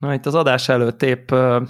Na, 0.00 0.14
itt 0.14 0.26
az 0.26 0.34
adás 0.34 0.68
előtt 0.68 1.02
épp 1.02 1.30
uh, 1.30 1.66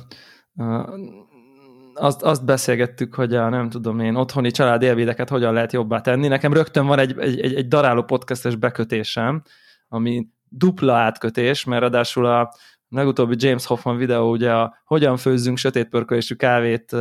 azt, 1.95 2.23
azt 2.23 2.45
beszélgettük, 2.45 3.15
hogy 3.15 3.35
a 3.35 3.49
nem 3.49 3.69
tudom 3.69 4.01
én, 4.01 4.15
otthoni 4.15 4.51
család 4.51 4.83
élvédeket 4.83 5.29
hogyan 5.29 5.53
lehet 5.53 5.73
jobbá 5.73 6.01
tenni. 6.01 6.29
Nekem 6.29 6.53
rögtön 6.53 6.87
van 6.87 6.99
egy, 6.99 7.19
egy, 7.19 7.41
egy, 7.41 7.55
egy 7.55 7.69
daráló 7.69 8.03
podcastes 8.03 8.57
bekötésem, 8.57 9.43
ami 9.89 10.29
dupla 10.49 10.95
átkötés, 10.95 11.65
mert 11.65 11.81
ráadásul 11.81 12.27
a 12.27 12.55
legutóbbi 12.89 13.35
James 13.39 13.67
Hoffman 13.67 13.97
videó, 13.97 14.31
ugye 14.31 14.53
a 14.53 14.75
hogyan 14.85 15.17
főzzünk 15.17 15.57
sötétpörkölésű 15.57 16.35
kávét 16.35 16.97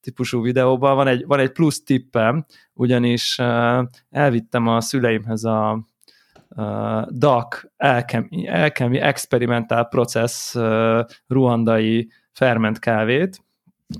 típusú 0.00 0.42
videóban 0.42 0.96
van 0.96 1.06
egy, 1.06 1.26
van 1.26 1.38
egy 1.38 1.52
plusz 1.52 1.82
tippem, 1.82 2.44
ugyanis 2.72 3.38
elvittem 4.10 4.66
a 4.66 4.80
szüleimhez 4.80 5.44
a 5.44 5.86
uh, 6.56 7.06
DAC 7.10 7.62
Alchemy, 7.76 8.48
Alchemy 8.48 8.98
Experimental 8.98 9.84
Process 9.84 10.54
uh, 10.54 11.04
ruandai 11.26 12.10
ferment 12.32 12.78
kávét, 12.78 13.44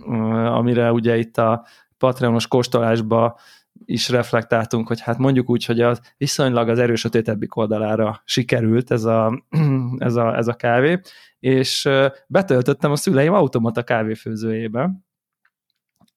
uh, 0.06 0.56
amire 0.56 0.92
ugye 0.92 1.16
itt 1.18 1.38
a 1.38 1.66
Patreonos 1.98 2.46
kóstolásba 2.46 3.38
is 3.84 4.08
reflektáltunk, 4.08 4.88
hogy 4.88 5.00
hát 5.00 5.18
mondjuk 5.18 5.50
úgy, 5.50 5.64
hogy 5.64 5.80
az 5.80 6.00
viszonylag 6.16 6.68
az 6.68 6.78
erős 6.78 7.00
sötétebbik 7.00 7.56
oldalára 7.56 8.22
sikerült 8.24 8.90
ez 8.90 9.04
a, 9.04 9.44
ez 9.98 10.14
a, 10.14 10.36
ez 10.36 10.48
a 10.48 10.54
kávé, 10.54 11.00
és 11.40 11.88
betöltöttem 12.26 12.90
a 12.90 12.96
szüleim 12.96 13.32
automata 13.32 13.82
kávéfőzőjébe, 13.82 14.90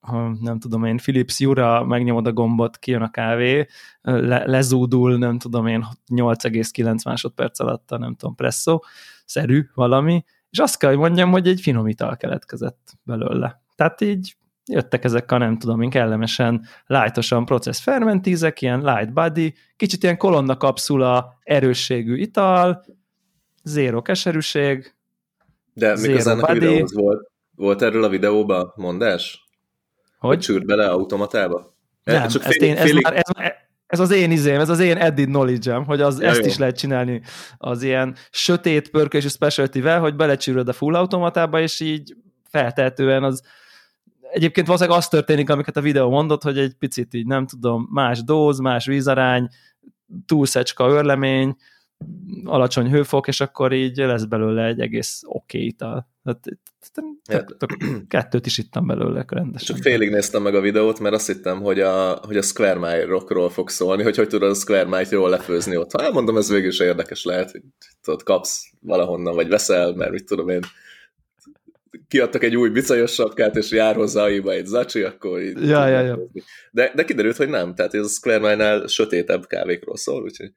ha 0.06 0.36
nem 0.40 0.58
tudom 0.58 0.84
én, 0.84 0.96
Philips 0.96 1.40
Jura 1.40 1.84
megnyomod 1.84 2.26
a 2.26 2.32
gombot, 2.32 2.78
kijön 2.78 3.02
a 3.02 3.10
kávé, 3.10 3.66
le, 4.02 4.46
lezúdul, 4.46 5.18
nem 5.18 5.38
tudom 5.38 5.66
én, 5.66 5.86
8,9 6.14 7.04
másodperc 7.04 7.60
alatt 7.60 7.90
a 7.90 7.98
nem 7.98 8.14
tudom, 8.14 8.34
presszó, 8.34 8.82
szerű 9.24 9.68
valami, 9.74 10.24
és 10.50 10.58
azt 10.58 10.78
kell, 10.78 10.90
hogy 10.90 10.98
mondjam, 10.98 11.30
hogy 11.30 11.48
egy 11.48 11.60
finom 11.60 11.88
ital 11.88 12.16
keletkezett 12.16 12.92
belőle. 13.02 13.62
Tehát 13.74 14.00
így 14.00 14.36
jöttek 14.64 15.04
ezek 15.04 15.32
a 15.32 15.38
nem 15.38 15.58
tudom 15.58 15.82
én 15.82 15.90
kellemesen, 15.90 16.66
lightosan 16.86 17.44
process 17.44 17.80
fermentízek, 17.80 18.62
ilyen 18.62 18.80
light 18.80 19.12
body, 19.12 19.54
kicsit 19.76 20.02
ilyen 20.02 20.16
kolonna 20.16 20.56
kapszula 20.56 21.38
erősségű 21.42 22.16
ital, 22.16 22.84
zéro 23.62 24.02
keserűség, 24.02 24.94
De 25.74 25.96
miközben 25.96 26.40
a 26.40 26.52
videóhoz 26.52 26.94
volt, 26.94 27.30
volt 27.54 27.82
erről 27.82 28.04
a 28.04 28.08
videóban 28.08 28.72
mondás? 28.76 29.45
Hogy? 30.18 30.38
Csűrt 30.38 30.66
bele 30.66 30.86
automatába? 30.88 31.74
Nem, 32.04 32.28
Csak 32.28 32.42
fél, 32.42 32.68
én, 32.68 32.76
ez, 32.76 32.82
félig... 32.82 33.02
már, 33.02 33.16
ez, 33.16 33.52
ez 33.86 34.00
az 34.00 34.10
én 34.10 34.30
izém, 34.30 34.60
ez 34.60 34.68
az 34.68 34.80
én 34.80 34.96
edit 34.96 35.26
knowledge 35.26 35.74
hogy 35.74 36.00
az, 36.00 36.20
ja, 36.20 36.28
ezt 36.28 36.40
jó. 36.40 36.46
is 36.46 36.58
lehet 36.58 36.78
csinálni 36.78 37.22
az 37.56 37.82
ilyen 37.82 38.16
sötét 38.30 38.90
pörkölésű 38.90 39.28
specialty-vel, 39.28 40.00
hogy 40.00 40.16
belecsűröd 40.16 40.68
a 40.68 40.72
full 40.72 40.94
automatába, 40.94 41.60
és 41.60 41.80
így 41.80 42.16
feltehetően 42.50 43.24
az 43.24 43.42
egyébként 44.30 44.66
valószínűleg 44.66 44.98
az 44.98 45.08
történik, 45.08 45.50
amiket 45.50 45.76
a 45.76 45.80
videó 45.80 46.10
mondott, 46.10 46.42
hogy 46.42 46.58
egy 46.58 46.74
picit 46.74 47.14
így 47.14 47.26
nem 47.26 47.46
tudom, 47.46 47.88
más 47.90 48.24
dóz, 48.24 48.58
más 48.58 48.86
vízarány, 48.86 49.48
túlszecska 50.26 50.88
örlemény, 50.88 51.56
alacsony 52.44 52.90
hőfok, 52.90 53.28
és 53.28 53.40
akkor 53.40 53.72
így 53.72 53.96
lesz 53.96 54.24
belőle 54.24 54.64
egy 54.64 54.80
egész 54.80 55.22
oké 55.24 55.56
okay 55.56 55.68
ital. 55.68 56.08
Hát, 56.26 57.56
kettőt 58.08 58.46
is 58.46 58.58
ittam 58.58 58.86
belőle 58.86 59.24
rendesen. 59.28 59.74
Csak 59.74 59.84
félig 59.84 60.10
néztem 60.10 60.42
meg 60.42 60.54
a 60.54 60.60
videót, 60.60 61.00
mert 61.00 61.14
azt 61.14 61.26
hittem, 61.26 61.60
hogy 61.60 61.80
a, 61.80 62.20
hogy 62.26 62.36
a 62.36 62.42
Square 62.42 62.78
Mile 62.78 63.04
rockról 63.04 63.50
fog 63.50 63.68
szólni, 63.68 64.02
hogy 64.02 64.16
hogy 64.16 64.28
tudod 64.28 64.50
a 64.50 64.54
Square 64.54 64.84
Mile-t 64.84 65.10
jól 65.10 65.30
lefőzni 65.30 65.76
ott. 65.76 66.00
Hát 66.00 66.12
mondom, 66.12 66.36
ez 66.36 66.48
végül 66.48 66.68
is 66.68 66.80
érdekes 66.80 67.24
lehet, 67.24 67.50
hogy 67.50 67.62
tudod, 68.02 68.22
kapsz 68.22 68.70
valahonnan, 68.80 69.34
vagy 69.34 69.48
veszel, 69.48 69.94
mert 69.94 70.10
mit 70.10 70.26
tudom 70.26 70.48
én, 70.48 70.60
kiadtak 72.08 72.42
egy 72.42 72.56
új 72.56 72.68
bicajos 72.68 73.12
sapkát, 73.12 73.56
és 73.56 73.70
jár 73.70 73.94
hozzá 73.94 74.22
aiba 74.22 74.52
egy 74.52 74.66
zacsi, 74.66 75.02
akkor 75.02 75.40
így... 75.40 75.68
Ja, 75.68 75.86
ja, 75.86 76.00
ja. 76.00 76.18
De, 76.70 76.92
de 76.94 77.04
kiderült, 77.04 77.36
hogy 77.36 77.48
nem, 77.48 77.74
tehát 77.74 77.94
ez 77.94 78.04
a 78.04 78.08
Square 78.08 78.38
Mile-nál 78.38 78.86
sötétebb 78.86 79.46
kávékról 79.46 79.96
szól, 79.96 80.22
úgyhogy 80.22 80.52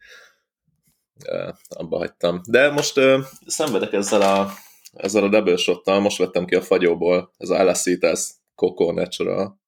uh, 1.31 1.55
abba 1.69 1.97
hagytam. 1.97 2.41
De 2.49 2.71
most 2.71 2.97
uh, 2.97 3.19
szenvedek 3.45 3.93
ezzel 3.93 4.21
a, 4.21 4.51
ezzel 4.93 5.23
a 5.23 5.29
double 5.29 5.57
shottal, 5.57 5.99
most 5.99 6.17
vettem 6.17 6.45
ki 6.45 6.55
a 6.55 6.61
fagyóból, 6.61 7.31
ez 7.37 7.49
a 7.49 7.59
Alacitas 7.59 8.29
Coco 8.55 8.91
Natural 8.91 9.59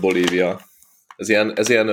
Bolívia. 0.00 0.60
Ez 1.16 1.28
ilyen, 1.28 1.58
ez 1.58 1.68
ilyen 1.68 1.88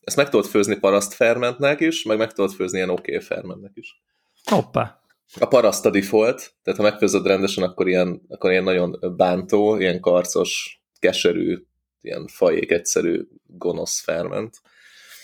ezt 0.00 0.16
meg 0.16 0.28
tudod 0.28 0.46
főzni 0.46 0.78
paraszt 0.78 1.14
fermentnek 1.14 1.80
is, 1.80 2.02
meg 2.02 2.18
meg 2.18 2.32
tudod 2.32 2.52
főzni 2.52 2.76
ilyen 2.76 2.90
oké 2.90 3.14
okay 3.14 3.26
fermentnek 3.26 3.72
is. 3.74 4.02
Hoppá! 4.44 5.00
A 5.40 5.46
paraszt 5.46 5.86
a 5.86 5.90
default, 5.90 6.54
tehát 6.62 6.80
ha 6.80 6.86
megfőzöd 6.86 7.26
rendesen, 7.26 7.64
akkor 7.64 7.88
ilyen, 7.88 8.22
akkor 8.28 8.50
ilyen 8.50 8.64
nagyon 8.64 8.98
bántó, 9.16 9.76
ilyen 9.76 10.00
karcos, 10.00 10.82
keserű, 10.98 11.64
ilyen 12.00 12.26
fajék 12.26 12.70
egyszerű, 12.70 13.26
gonosz 13.46 14.00
ferment. 14.00 14.56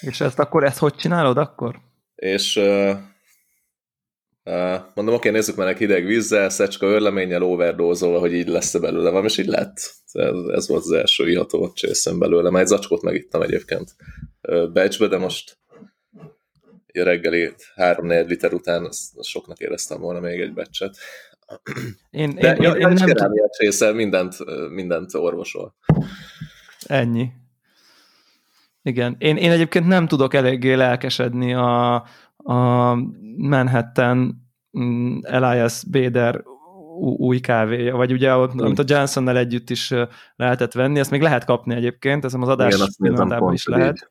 És 0.01 0.21
ezt 0.21 0.39
akkor, 0.39 0.65
ezt 0.65 0.79
hogy 0.79 0.95
csinálod 0.95 1.39
akkor? 1.39 1.81
És 2.15 2.61
mondom, 4.95 5.15
oké, 5.15 5.31
nézzük 5.31 5.57
meg 5.57 5.77
hideg 5.77 6.05
vízzel, 6.05 6.49
szecska 6.49 6.87
örleménnyel, 6.87 7.43
overdózolva, 7.43 8.19
hogy 8.19 8.33
így 8.33 8.49
lesz-e 8.49 8.79
belőle 8.79 9.11
van, 9.11 9.25
és 9.25 9.39
így 9.39 9.47
lett. 9.47 9.77
Ez, 10.13 10.35
ez 10.55 10.69
volt 10.69 10.83
az 10.83 10.93
első 10.93 11.31
iható 11.31 11.73
csészem 11.73 12.19
belőle. 12.19 12.51
Már 12.51 12.63
egy 12.63 12.69
zacskót 12.69 13.03
megittem 13.03 13.43
egyébként 13.43 13.95
becsbe, 14.73 15.07
de 15.07 15.19
most 15.19 15.59
a 16.93 17.03
reggeli 17.03 17.53
3-4 17.77 18.27
liter 18.27 18.53
után 18.53 18.85
azt, 18.85 19.25
soknak 19.25 19.59
éreztem 19.59 20.01
volna 20.01 20.21
még 20.21 20.41
egy 20.41 20.53
becset. 20.53 20.97
Én, 22.11 22.35
De 22.35 22.57
én, 22.57 22.63
én, 22.63 22.75
én 22.75 22.89
nem 22.89 23.07
kerámiát 23.07 23.53
csésze, 23.53 23.93
mindent, 23.93 24.37
mindent 24.71 25.15
orvosol. 25.15 25.75
Ennyi. 26.87 27.31
Igen. 28.83 29.17
Én, 29.19 29.37
én 29.37 29.51
egyébként 29.51 29.87
nem 29.87 30.07
tudok 30.07 30.35
eléggé 30.35 30.73
lelkesedni 30.75 31.55
a, 31.55 32.05
a 32.49 32.95
Manhattan 33.37 34.49
mm, 34.79 35.19
Elias 35.23 35.85
Bader 35.91 36.43
új 37.01 37.39
kávéja, 37.39 37.97
vagy 37.97 38.13
ugye, 38.13 38.33
amit 38.33 38.79
a 38.79 38.85
Johnsonnel 38.87 39.37
együtt 39.37 39.71
is 39.71 39.95
lehetett 40.37 40.73
venni, 40.73 40.99
ezt 40.99 41.11
még 41.11 41.23
lehet 41.23 41.45
kapni 41.45 41.75
egyébként, 41.75 42.25
ez 42.25 42.35
az 42.35 42.49
adás 42.49 42.77
pillanatában 42.99 43.53
is 43.53 43.67
lehet. 43.67 43.97
Így 43.97 44.09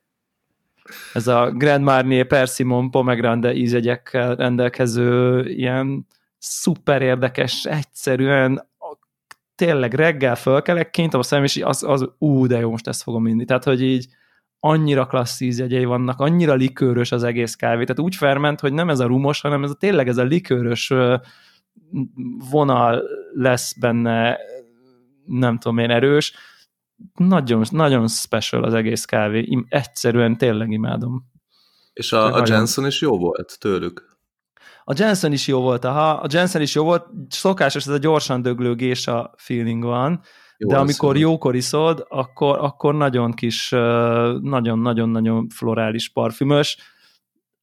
ez 1.12 1.26
a 1.26 1.50
Grand 1.50 1.84
Marnier 1.84 2.26
Persimmon 2.26 2.90
Pomegranate 2.90 3.54
ízegyekkel 3.54 4.34
rendelkező 4.34 5.44
ilyen 5.48 6.06
szuper 6.38 7.02
érdekes, 7.02 7.64
egyszerűen 7.64 8.66
tényleg 9.54 9.94
reggel 9.94 10.36
fölkelek, 10.36 10.90
kint 10.90 11.14
a 11.14 11.22
szemem, 11.22 11.44
és 11.44 11.56
az, 11.56 11.82
az 11.82 12.08
ú, 12.18 12.46
de 12.46 12.58
jó, 12.58 12.70
most 12.70 12.88
ezt 12.88 13.02
fogom 13.02 13.26
inni. 13.26 13.44
Tehát, 13.44 13.64
hogy 13.64 13.82
így 13.82 14.06
annyira 14.60 15.06
klassz 15.06 15.40
ízjegyei 15.40 15.84
vannak, 15.84 16.20
annyira 16.20 16.54
likőrös 16.54 17.12
az 17.12 17.22
egész 17.22 17.54
kávé, 17.54 17.82
tehát 17.84 18.00
úgy 18.00 18.14
ferment, 18.14 18.60
hogy 18.60 18.72
nem 18.72 18.90
ez 18.90 19.00
a 19.00 19.06
rumos, 19.06 19.40
hanem 19.40 19.64
ez 19.64 19.70
a 19.70 19.74
tényleg 19.74 20.08
ez 20.08 20.16
a 20.16 20.22
likőrös 20.22 20.92
vonal 22.50 23.02
lesz 23.32 23.78
benne, 23.78 24.38
nem 25.26 25.58
tudom 25.58 25.78
én, 25.78 25.90
erős, 25.90 26.32
nagyon, 27.14 27.64
nagyon 27.70 28.08
special 28.08 28.64
az 28.64 28.74
egész 28.74 29.04
kávé. 29.04 29.48
Egyszerűen 29.68 30.36
tényleg 30.36 30.70
imádom. 30.70 31.24
És 31.92 32.12
a, 32.12 32.34
a 32.34 32.42
Jensen 32.46 32.86
is 32.86 33.00
jó 33.00 33.18
volt 33.18 33.56
tőlük? 33.60 34.16
A 34.84 34.94
Jensen 34.96 35.32
is 35.32 35.46
jó 35.46 35.60
volt, 35.60 35.84
aha, 35.84 36.10
a 36.10 36.26
Jensen 36.30 36.62
is 36.62 36.74
jó 36.74 36.84
volt, 36.84 37.06
szokásos, 37.28 37.86
ez 37.86 37.92
a 37.92 37.98
gyorsan 37.98 38.42
döglő 38.42 38.74
gésa 38.74 39.34
feeling 39.36 39.84
van, 39.84 40.20
jó, 40.58 40.68
de 40.68 40.76
amikor 40.76 41.14
szó. 41.14 41.20
jókor 41.20 41.54
iszod, 41.54 42.04
akkor, 42.08 42.58
akkor 42.58 42.94
nagyon 42.94 43.32
kis, 43.32 43.70
nagyon-nagyon-nagyon 44.40 45.48
florális 45.48 46.08
parfümös, 46.08 46.78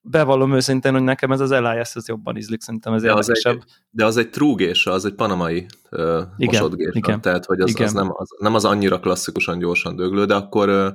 bevallom 0.01 0.53
őszintén, 0.53 0.91
hogy 0.93 1.03
nekem 1.03 1.31
ez 1.31 1.39
az 1.39 1.51
Elias 1.51 1.95
ez 1.95 2.07
jobban 2.07 2.37
ízlik, 2.37 2.61
szerintem 2.61 2.93
ez 2.93 3.01
de 3.01 3.07
érdekesebb. 3.07 3.57
Az 3.57 3.63
egy, 3.65 3.71
de 3.89 4.05
az 4.05 4.17
egy 4.17 4.29
trúgésa, 4.29 4.91
az 4.91 5.05
egy 5.05 5.13
panamai 5.13 5.65
uh, 5.91 5.99
igen, 6.37 6.61
mosodgésa, 6.61 6.91
igen, 6.93 7.21
tehát 7.21 7.45
hogy 7.45 7.59
az, 7.59 7.69
igen. 7.69 7.85
az, 7.87 7.93
nem, 7.93 8.09
az 8.13 8.27
nem 8.39 8.53
az 8.53 8.65
annyira 8.65 8.99
klasszikusan 8.99 9.59
gyorsan 9.59 9.95
döglő, 9.95 10.25
de 10.25 10.35
akkor 10.35 10.69
uh, 10.69 10.87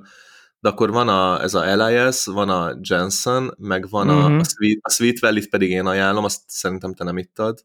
de 0.60 0.68
akkor 0.68 0.90
van 0.90 1.08
a, 1.08 1.42
ez 1.42 1.54
a 1.54 1.66
Elias, 1.66 2.24
van 2.24 2.48
a 2.48 2.78
Jensen, 2.88 3.54
meg 3.58 3.88
van 3.88 4.06
mm-hmm. 4.06 4.16
a, 4.16 4.28
mhm. 4.28 4.38
a, 4.38 4.44
Sweet, 4.44 4.78
a 4.82 4.90
Sweet 4.90 5.20
Valley-t 5.20 5.48
pedig 5.48 5.70
én 5.70 5.86
ajánlom, 5.86 6.24
azt 6.24 6.40
szerintem 6.46 6.94
te 6.94 7.04
nem 7.04 7.18
ittad. 7.18 7.64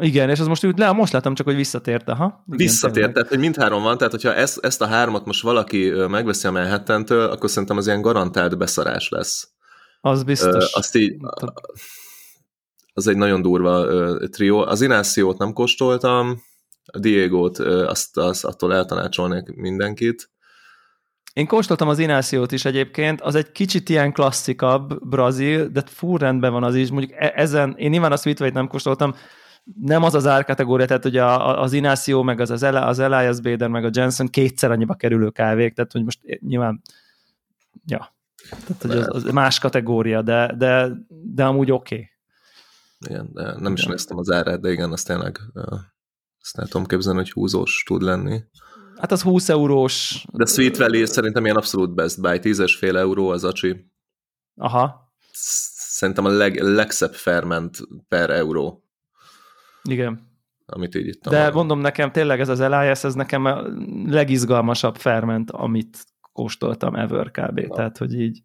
Igen, 0.00 0.30
és 0.30 0.40
az 0.40 0.46
most 0.46 0.62
le, 0.76 0.92
most 0.92 1.12
láttam 1.12 1.34
csak, 1.34 1.46
hogy 1.46 1.56
visszatért, 1.56 2.08
aha. 2.08 2.44
Igen, 2.46 2.58
visszatért, 2.58 3.12
tehát 3.12 3.28
hogy 3.28 3.38
mindhárom 3.38 3.82
van, 3.82 3.96
tehát 3.98 4.12
hogyha 4.12 4.34
ezt, 4.34 4.58
ezt 4.64 4.82
a 4.82 4.86
hármat 4.86 5.24
most 5.24 5.42
valaki 5.42 5.90
megveszi 6.08 6.46
a 6.46 6.50
manhattan 6.50 7.02
akkor 7.02 7.50
szerintem 7.50 7.76
az 7.76 7.86
ilyen 7.86 8.00
garantált 8.00 8.58
beszarás 8.58 9.08
lesz. 9.08 9.48
Az 10.00 10.22
biztos. 10.22 10.72
Azt 10.72 10.96
így, 10.96 11.16
az 12.92 13.06
egy 13.06 13.16
nagyon 13.16 13.42
durva 13.42 13.86
trió. 14.28 14.58
Az 14.58 14.80
Inációt 14.80 15.38
nem 15.38 15.52
kóstoltam, 15.52 16.42
a 16.92 16.98
Diego-t 16.98 17.58
azt, 17.58 18.16
azt 18.16 18.44
attól 18.44 18.74
eltanácsolnék 18.74 19.54
mindenkit. 19.54 20.30
Én 21.32 21.46
kóstoltam 21.46 21.88
az 21.88 21.98
Inációt 21.98 22.52
is 22.52 22.64
egyébként, 22.64 23.20
az 23.20 23.34
egy 23.34 23.52
kicsit 23.52 23.88
ilyen 23.88 24.12
klasszikabb 24.12 25.08
brazil, 25.08 25.68
de 25.68 25.82
full 25.86 26.18
rendben 26.18 26.52
van 26.52 26.64
az 26.64 26.74
is. 26.74 26.90
Mondjuk 26.90 27.12
e- 27.12 27.32
ezen, 27.34 27.74
én 27.76 27.90
nyilván 27.90 28.12
a 28.12 28.16
Sweetway-t 28.16 28.54
nem 28.54 28.68
kóstoltam, 28.68 29.14
nem 29.80 30.02
az 30.02 30.14
az 30.14 30.26
árkategória, 30.26 30.86
tehát 30.86 31.04
ugye 31.04 31.24
az 31.24 31.72
Inacio, 31.72 32.22
meg 32.22 32.40
az, 32.40 32.50
az, 32.50 32.62
az 32.62 32.98
Elias 32.98 33.40
Bader, 33.40 33.68
meg 33.68 33.84
a 33.84 33.90
Jensen 33.92 34.28
kétszer 34.28 34.70
annyiba 34.70 34.94
kerülő 34.94 35.30
kávék, 35.30 35.74
tehát 35.74 35.92
hogy 35.92 36.04
most 36.04 36.20
nyilván, 36.40 36.82
ja, 37.84 38.14
tehát 38.50 38.82
hogy 38.82 38.90
az, 38.90 39.06
az 39.08 39.32
más 39.32 39.58
kategória, 39.58 40.22
de, 40.22 40.54
de, 40.58 40.90
de 41.08 41.44
amúgy 41.44 41.70
oké. 41.70 41.94
Okay. 41.94 42.10
Igen, 43.06 43.30
de 43.32 43.54
nem 43.58 43.72
is 43.72 43.84
néztem 43.84 44.18
az 44.18 44.30
árát, 44.30 44.60
de 44.60 44.70
igen, 44.70 44.92
azt 44.92 45.06
tényleg 45.06 45.40
azt 46.48 46.56
nem 46.56 46.66
tudom 46.66 46.86
képzelni, 46.86 47.18
hogy 47.18 47.30
húzós 47.30 47.82
tud 47.86 48.02
lenni. 48.02 48.40
Hát 48.96 49.12
az 49.12 49.22
20 49.22 49.48
eurós. 49.48 50.24
De 50.32 50.46
Sweet 50.46 50.76
Valley 50.76 51.04
szerintem 51.06 51.44
ilyen 51.44 51.56
abszolút 51.56 51.94
best 51.94 52.20
buy, 52.20 52.38
10 52.38 52.76
fél 52.76 52.96
euró 52.96 53.28
az 53.28 53.44
acsi. 53.44 53.90
Aha. 54.56 55.12
Szerintem 55.32 56.24
a 56.24 56.28
leg, 56.28 56.60
legszebb 56.60 57.14
ferment 57.14 57.78
per 58.08 58.30
euró. 58.30 58.87
Igen. 59.88 60.26
Amit 60.66 60.94
így 60.94 61.06
itt 61.06 61.28
De 61.28 61.50
mondom 61.50 61.80
nekem, 61.80 62.12
tényleg 62.12 62.40
ez 62.40 62.48
az 62.48 62.60
Elias, 62.60 63.04
ez 63.04 63.14
nekem 63.14 63.44
a 63.44 63.62
legizgalmasabb 64.06 64.96
ferment, 64.96 65.50
amit 65.50 66.04
kóstoltam 66.32 66.94
ever 66.94 67.30
kb. 67.30 67.60
Na. 67.60 67.74
Tehát, 67.74 67.98
hogy 67.98 68.20
így 68.20 68.42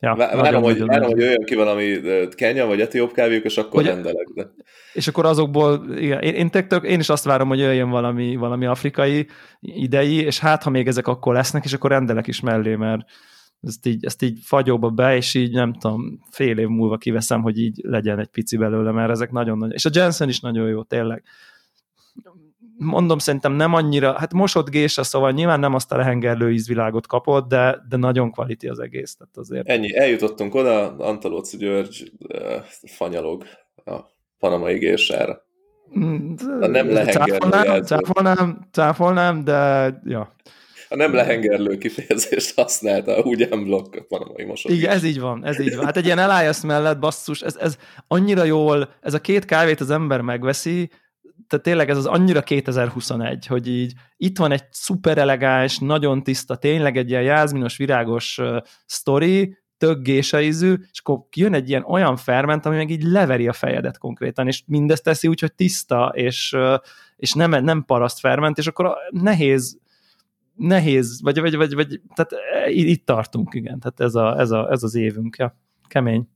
Ja, 0.00 0.14
várom, 0.14 0.62
hogy, 0.62 0.84
várom, 0.84 1.06
hogy 1.06 1.18
jöjjön 1.18 1.44
ki 1.44 1.54
valami 1.54 2.00
Kenya 2.34 2.66
vagy 2.66 2.80
etióp 2.80 3.12
kávék, 3.12 3.44
és 3.44 3.56
akkor 3.56 3.82
hogy, 3.82 3.86
rendelek. 3.86 4.28
De. 4.34 4.50
És 4.92 5.08
akkor 5.08 5.26
azokból, 5.26 5.84
igen, 5.96 6.20
én, 6.20 6.34
én, 6.34 6.50
tök, 6.50 6.84
én 6.84 6.98
is 6.98 7.08
azt 7.08 7.24
várom, 7.24 7.48
hogy 7.48 7.58
jöjjön 7.58 7.90
valami, 7.90 8.36
valami 8.36 8.66
afrikai 8.66 9.26
idei, 9.60 10.22
és 10.22 10.38
hát, 10.38 10.62
ha 10.62 10.70
még 10.70 10.86
ezek 10.86 11.06
akkor 11.06 11.34
lesznek, 11.34 11.64
és 11.64 11.72
akkor 11.72 11.90
rendelek 11.90 12.26
is 12.26 12.40
mellé, 12.40 12.74
mert 12.74 13.02
ezt 13.62 13.86
így, 13.86 14.04
ezt 14.04 14.22
így 14.22 14.38
fagyóba 14.42 14.90
be, 14.90 15.16
és 15.16 15.34
így 15.34 15.52
nem 15.52 15.72
tudom, 15.72 16.20
fél 16.30 16.58
év 16.58 16.68
múlva 16.68 16.96
kiveszem, 16.96 17.42
hogy 17.42 17.58
így 17.58 17.80
legyen 17.82 18.18
egy 18.18 18.28
pici 18.28 18.56
belőle, 18.56 18.90
mert 18.90 19.10
ezek 19.10 19.30
nagyon 19.30 19.58
nagy. 19.58 19.72
És 19.72 19.84
a 19.84 19.90
Jensen 19.92 20.28
is 20.28 20.40
nagyon 20.40 20.68
jó, 20.68 20.82
tényleg 20.82 21.24
mondom, 22.78 23.18
szerintem 23.18 23.52
nem 23.52 23.74
annyira, 23.74 24.18
hát 24.18 24.32
mosott 24.32 24.70
gésa, 24.70 25.02
szóval 25.02 25.32
nyilván 25.32 25.60
nem 25.60 25.74
azt 25.74 25.92
a 25.92 25.96
lehengerlő 25.96 26.52
ízvilágot 26.52 27.06
kapott, 27.06 27.48
de, 27.48 27.78
de 27.88 27.96
nagyon 27.96 28.30
kvaliti 28.30 28.68
az 28.68 28.78
egész. 28.78 29.16
Tehát 29.16 29.36
azért. 29.36 29.68
Ennyi, 29.68 29.96
eljutottunk 29.96 30.54
oda, 30.54 30.96
Antalóci 30.96 31.56
György 31.56 32.12
uh, 32.18 32.40
fanyalog 32.86 33.44
a 33.84 33.96
panamai 34.38 34.78
gésára. 34.78 35.46
Mm, 35.98 36.34
a 36.60 36.66
nem 36.66 36.90
lehengerlő. 36.90 37.80
Cáfolnám, 37.80 38.68
cáfolnám, 38.72 39.44
de 39.44 39.92
ja. 40.04 40.34
A 40.88 40.96
nem 40.96 41.14
lehengerlő 41.14 41.78
kifejezést 41.78 42.54
használta, 42.54 43.22
úgy 43.22 43.48
blokk 43.48 43.94
a 43.94 44.04
panamai 44.08 44.44
mosott. 44.44 44.72
Igen, 44.72 44.90
ez 44.90 45.04
így 45.04 45.20
van, 45.20 45.44
ez 45.44 45.60
így 45.60 45.76
van. 45.76 45.84
Hát 45.84 45.96
egy 45.96 46.04
ilyen 46.04 46.18
Elias 46.18 46.60
mellett 46.60 46.98
basszus, 46.98 47.40
ez, 47.40 47.56
ez 47.56 47.76
annyira 48.06 48.44
jól, 48.44 48.94
ez 49.00 49.14
a 49.14 49.20
két 49.20 49.44
kávét 49.44 49.80
az 49.80 49.90
ember 49.90 50.20
megveszi, 50.20 50.90
tehát 51.48 51.64
tényleg 51.64 51.90
ez 51.90 51.96
az 51.96 52.06
annyira 52.06 52.42
2021, 52.42 53.46
hogy 53.46 53.68
így 53.68 53.92
itt 54.16 54.38
van 54.38 54.52
egy 54.52 54.64
szuper 54.70 55.18
elegáns, 55.18 55.78
nagyon 55.78 56.22
tiszta, 56.22 56.56
tényleg 56.56 56.96
egy 56.96 57.10
ilyen 57.10 57.22
jázminos, 57.22 57.76
virágos 57.76 58.38
uh, 58.38 58.56
sztori, 58.86 59.56
tök 59.78 60.08
ízű, 60.40 60.74
és 60.90 61.00
akkor 61.00 61.18
jön 61.36 61.54
egy 61.54 61.68
ilyen 61.68 61.84
olyan 61.84 62.16
ferment, 62.16 62.66
ami 62.66 62.76
meg 62.76 62.90
így 62.90 63.02
leveri 63.02 63.48
a 63.48 63.52
fejedet 63.52 63.98
konkrétan, 63.98 64.46
és 64.46 64.62
mindezt 64.66 65.02
teszi 65.02 65.28
úgy, 65.28 65.40
hogy 65.40 65.54
tiszta, 65.54 66.12
és, 66.14 66.56
és 67.16 67.32
nem, 67.32 67.64
nem 67.64 67.84
paraszt 67.84 68.20
ferment, 68.20 68.58
és 68.58 68.66
akkor 68.66 68.94
nehéz 69.10 69.78
nehéz, 70.58 71.22
vagy, 71.22 71.40
vagy, 71.40 71.56
vagy, 71.56 71.74
vagy 71.74 72.00
tehát 72.14 72.32
itt 72.68 73.06
tartunk, 73.06 73.54
igen, 73.54 73.80
tehát 73.80 74.00
ez, 74.00 74.14
a, 74.14 74.38
ez, 74.38 74.50
a, 74.50 74.70
ez 74.70 74.82
az 74.82 74.94
évünk, 74.94 75.36
ja. 75.36 75.56
kemény. 75.88 76.28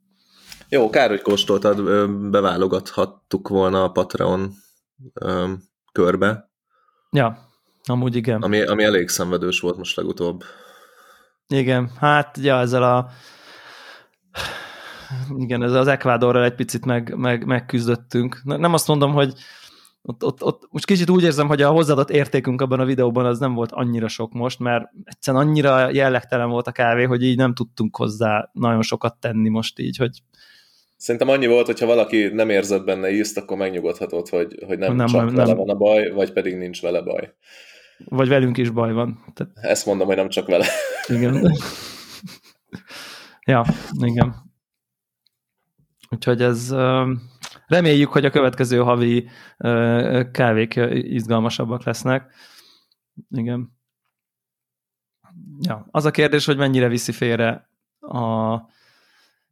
Jó, 0.69 0.91
kár, 0.91 1.09
hogy 1.09 1.23
kóstoltad, 1.23 1.83
beválogathattuk 2.31 3.49
volna 3.49 3.85
a 3.85 3.91
Patreon 3.91 4.53
körbe. 5.93 6.51
Ja, 7.11 7.39
amúgy 7.85 8.17
igen. 8.17 8.43
Ami, 8.43 8.63
ami 8.63 8.85
elég 8.85 9.09
szenvedős 9.09 9.61
volt 9.61 9.77
most 9.77 9.97
legutóbb. 9.97 10.45
Igen, 11.49 11.91
hát 11.99 12.39
ja, 12.41 12.59
ezzel 12.59 12.83
a 12.83 13.09
igen, 15.37 15.63
ez 15.63 15.73
az 15.73 15.87
Ekvádorral 15.87 16.45
egy 16.45 16.55
picit 16.55 16.85
meg, 16.85 17.17
meg, 17.17 17.45
megküzdöttünk. 17.45 18.41
Nem 18.45 18.73
azt 18.73 18.89
mondom, 18.89 19.13
hogy 19.13 19.35
ott, 20.03 20.25
ott, 20.25 20.43
ott, 20.43 20.69
most 20.71 20.87
kicsit 20.87 21.11
úgy 21.11 21.23
érzem, 21.23 21.47
hogy 21.47 21.63
a 21.63 21.71
hozzáadott 21.71 22.11
értékünk 22.11 22.61
abban 22.61 22.81
a 22.81 22.85
videóban 22.85 23.27
az 23.27 23.39
nem 23.39 23.55
volt 23.55 23.73
annyira 23.73 24.09
sok 24.09 24.33
most, 24.33 24.59
mert 24.59 24.85
egyszerűen 25.05 25.47
annyira 25.47 25.91
jellegtelen 25.93 26.49
volt 26.49 26.67
a 26.67 26.73
kávé, 26.73 27.03
hogy 27.03 27.23
így 27.23 27.37
nem 27.37 27.55
tudtunk 27.55 27.97
hozzá 27.97 28.51
nagyon 28.53 28.83
sokat 28.83 29.17
tenni 29.21 29.49
most 29.49 29.79
így, 29.79 29.97
hogy 29.97 30.23
Szerintem 30.97 31.29
annyi 31.29 31.47
volt, 31.47 31.67
hogyha 31.67 31.87
valaki 31.87 32.29
nem 32.29 32.51
érzett 32.51 32.85
benne 32.85 33.11
ízt, 33.11 33.39
akkor 33.39 33.57
megnyugodhatod, 33.57 34.29
hogy, 34.29 34.63
hogy 34.67 34.79
nem, 34.79 34.97
nem 34.97 35.07
csak 35.07 35.25
nem, 35.25 35.35
vele 35.35 35.55
van 35.55 35.69
a 35.69 35.75
baj, 35.75 36.11
vagy 36.11 36.33
pedig 36.33 36.57
nincs 36.57 36.83
vele 36.83 37.01
baj. 37.01 37.35
Vagy 38.05 38.29
velünk 38.29 38.57
is 38.57 38.71
baj 38.71 38.93
van. 38.93 39.25
Tehát... 39.35 39.53
Ezt 39.55 39.87
mondom, 39.87 40.07
hogy 40.07 40.17
nem 40.17 40.29
csak 40.29 40.47
vele. 40.47 40.67
Igen. 41.07 41.53
ja, 43.53 43.65
igen. 44.01 44.35
Úgyhogy 46.11 46.43
ez 46.43 46.75
reméljük, 47.67 48.09
hogy 48.09 48.25
a 48.25 48.31
következő 48.31 48.79
havi 48.79 49.29
kávék 50.33 50.75
izgalmasabbak 50.93 51.85
lesznek. 51.85 52.33
Igen. 53.31 53.73
Ja, 55.61 55.87
az 55.91 56.05
a 56.05 56.11
kérdés, 56.11 56.45
hogy 56.45 56.57
mennyire 56.57 56.89
viszi 56.89 57.13
félre 57.13 57.69
a 58.01 58.57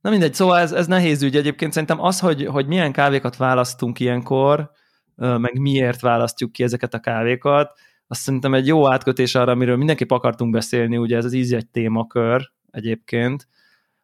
Na 0.00 0.10
mindegy, 0.10 0.34
szóval 0.34 0.58
ez, 0.58 0.72
ez 0.72 0.86
nehéz 0.86 1.22
ügy. 1.22 1.36
Egyébként 1.36 1.72
szerintem 1.72 2.00
az, 2.00 2.20
hogy, 2.20 2.44
hogy 2.44 2.66
milyen 2.66 2.92
kávékat 2.92 3.36
választunk 3.36 4.00
ilyenkor, 4.00 4.70
meg 5.14 5.58
miért 5.58 6.00
választjuk 6.00 6.52
ki 6.52 6.62
ezeket 6.62 6.94
a 6.94 7.00
kávékat, 7.00 7.78
azt 8.06 8.20
szerintem 8.20 8.54
egy 8.54 8.66
jó 8.66 8.90
átkötés 8.90 9.34
arra, 9.34 9.52
amiről 9.52 9.76
mindenképp 9.76 10.10
akartunk 10.10 10.52
beszélni, 10.52 10.96
ugye 10.96 11.16
ez 11.16 11.24
az 11.24 11.32
íz 11.32 11.52
egy 11.52 11.68
témakör 11.68 12.52
egyébként, 12.70 13.48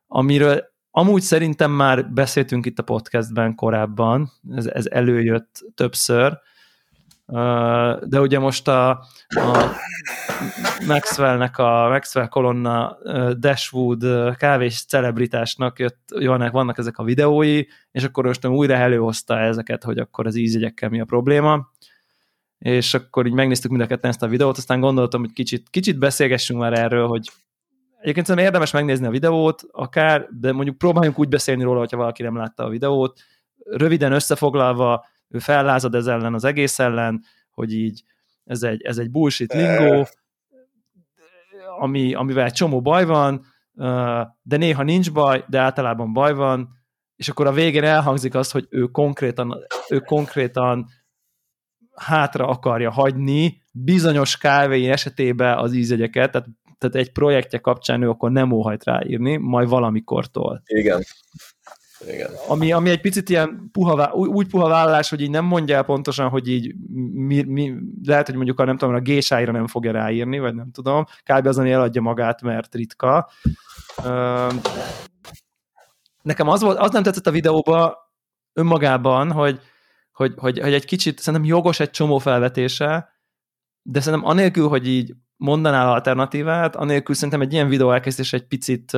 amiről 0.06 0.74
amúgy 0.98 1.22
szerintem 1.22 1.70
már 1.70 2.12
beszéltünk 2.12 2.66
itt 2.66 2.78
a 2.78 2.82
podcastben 2.82 3.54
korábban, 3.54 4.32
ez, 4.50 4.66
ez 4.66 4.86
előjött 4.86 5.64
többször, 5.74 6.38
de 8.02 8.20
ugye 8.20 8.38
most 8.38 8.68
a, 8.68 8.90
a 9.28 9.70
Maxwellnek 10.86 11.58
a 11.58 11.88
Maxwell 11.88 12.28
kolonna 12.28 12.96
Dashwood 13.38 14.04
kávés 14.36 14.84
celebritásnak 14.84 15.78
jött, 15.78 15.98
vannak, 16.08 16.52
vannak 16.52 16.78
ezek 16.78 16.98
a 16.98 17.04
videói, 17.04 17.64
és 17.90 18.04
akkor 18.04 18.24
most 18.24 18.46
újra 18.46 18.74
előhozta 18.74 19.38
ezeket, 19.38 19.84
hogy 19.84 19.98
akkor 19.98 20.26
az 20.26 20.36
ízjegyekkel 20.36 20.88
mi 20.88 21.00
a 21.00 21.04
probléma, 21.04 21.70
és 22.58 22.94
akkor 22.94 23.26
így 23.26 23.32
megnéztük 23.32 23.70
mind 23.70 23.90
a 23.90 24.06
ezt 24.06 24.22
a 24.22 24.28
videót, 24.28 24.56
aztán 24.56 24.80
gondoltam, 24.80 25.20
hogy 25.20 25.32
kicsit, 25.32 25.70
kicsit 25.70 25.98
beszélgessünk 25.98 26.60
már 26.60 26.72
erről, 26.72 27.06
hogy 27.06 27.30
egyébként 28.06 28.26
szerintem 28.26 28.52
érdemes 28.52 28.72
megnézni 28.72 29.06
a 29.06 29.10
videót, 29.10 29.62
akár, 29.70 30.26
de 30.30 30.52
mondjuk 30.52 30.78
próbáljunk 30.78 31.18
úgy 31.18 31.28
beszélni 31.28 31.62
róla, 31.62 31.78
hogyha 31.78 31.96
valaki 31.96 32.22
nem 32.22 32.36
látta 32.36 32.64
a 32.64 32.68
videót, 32.68 33.20
röviden 33.64 34.12
összefoglalva, 34.12 35.06
ő 35.28 35.38
fellázad 35.38 35.94
ez 35.94 36.06
ellen 36.06 36.34
az 36.34 36.44
egész 36.44 36.78
ellen, 36.78 37.22
hogy 37.50 37.72
így 37.72 38.02
ez 38.44 38.62
egy, 38.62 38.82
ez 38.82 38.98
egy 38.98 39.10
bullshit 39.10 39.52
lingó, 39.52 40.06
ami, 41.78 42.14
amivel 42.14 42.44
egy 42.44 42.52
csomó 42.52 42.80
baj 42.80 43.04
van, 43.04 43.44
de 44.42 44.56
néha 44.56 44.82
nincs 44.82 45.12
baj, 45.12 45.44
de 45.48 45.58
általában 45.58 46.12
baj 46.12 46.34
van, 46.34 46.68
és 47.16 47.28
akkor 47.28 47.46
a 47.46 47.52
végén 47.52 47.84
elhangzik 47.84 48.34
az, 48.34 48.50
hogy 48.50 48.66
ő 48.70 48.84
konkrétan, 48.84 49.56
ő 49.88 49.98
konkrétan 49.98 50.86
hátra 51.94 52.48
akarja 52.48 52.90
hagyni 52.90 53.62
bizonyos 53.72 54.36
kávé 54.36 54.88
esetében 54.88 55.58
az 55.58 55.72
ízegyeket, 55.72 56.30
tehát, 56.30 56.48
tehát 56.78 56.96
egy 56.96 57.12
projektje 57.12 57.58
kapcsán 57.58 58.02
ő 58.02 58.08
akkor 58.08 58.30
nem 58.30 58.52
óhajt 58.52 58.84
ráírni, 58.84 59.36
majd 59.36 59.68
valamikortól. 59.68 60.62
Igen. 60.66 61.02
Igen. 62.06 62.30
Ami, 62.48 62.72
ami 62.72 62.90
egy 62.90 63.00
picit 63.00 63.28
ilyen 63.28 63.68
puha, 63.72 64.12
úgy 64.12 64.48
puha 64.48 64.68
vállalás, 64.68 65.08
hogy 65.08 65.20
így 65.20 65.30
nem 65.30 65.44
mondja 65.44 65.76
el 65.76 65.84
pontosan, 65.84 66.28
hogy 66.28 66.48
így 66.48 66.74
mi, 67.12 67.42
mi, 67.42 67.74
lehet, 68.04 68.26
hogy 68.26 68.34
mondjuk 68.34 68.60
a 68.60 68.64
nem 68.64 68.76
tudom, 68.76 68.94
a 68.94 69.00
gésáira 69.00 69.52
nem 69.52 69.66
fogja 69.66 69.92
ráírni, 69.92 70.38
vagy 70.38 70.54
nem 70.54 70.70
tudom, 70.70 71.04
kb. 71.24 71.46
azon 71.46 71.66
eladja 71.66 72.00
magát, 72.00 72.42
mert 72.42 72.74
ritka. 72.74 73.30
Nekem 76.22 76.48
az, 76.48 76.60
volt, 76.60 76.78
az 76.78 76.90
nem 76.90 77.02
tetszett 77.02 77.26
a 77.26 77.30
videóba 77.30 77.96
önmagában, 78.52 79.32
hogy, 79.32 79.60
hogy, 80.12 80.32
hogy, 80.36 80.58
hogy 80.58 80.74
egy 80.74 80.84
kicsit 80.84 81.18
szerintem 81.18 81.48
jogos 81.48 81.80
egy 81.80 81.90
csomó 81.90 82.18
felvetése, 82.18 83.08
de 83.82 84.00
szerintem 84.00 84.28
anélkül, 84.28 84.68
hogy 84.68 84.88
így 84.88 85.14
mondanál 85.36 85.88
alternatívát, 85.88 86.76
anélkül 86.76 87.14
szerintem 87.14 87.40
egy 87.40 87.52
ilyen 87.52 87.68
videó 87.68 87.92
elkészítés 87.92 88.32
egy 88.32 88.46
picit 88.46 88.92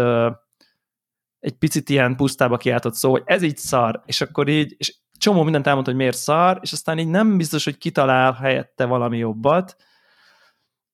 egy 1.39 1.53
picit 1.53 1.89
ilyen 1.89 2.17
pusztába 2.17 2.57
kiáltott 2.57 2.95
szó, 2.95 3.11
hogy 3.11 3.23
ez 3.25 3.43
így 3.43 3.57
szar, 3.57 4.03
és 4.07 4.21
akkor 4.21 4.49
így, 4.49 4.75
és 4.79 4.97
csomó 5.19 5.43
mindent 5.43 5.67
elmondta, 5.67 5.91
hogy 5.91 6.01
miért 6.01 6.17
szar, 6.17 6.59
és 6.63 6.73
aztán 6.73 6.99
így 6.99 7.09
nem 7.09 7.37
biztos, 7.37 7.65
hogy 7.65 7.79
kitalál 7.79 8.33
helyette 8.33 8.85
valami 8.85 9.19
jobbat, 9.19 9.77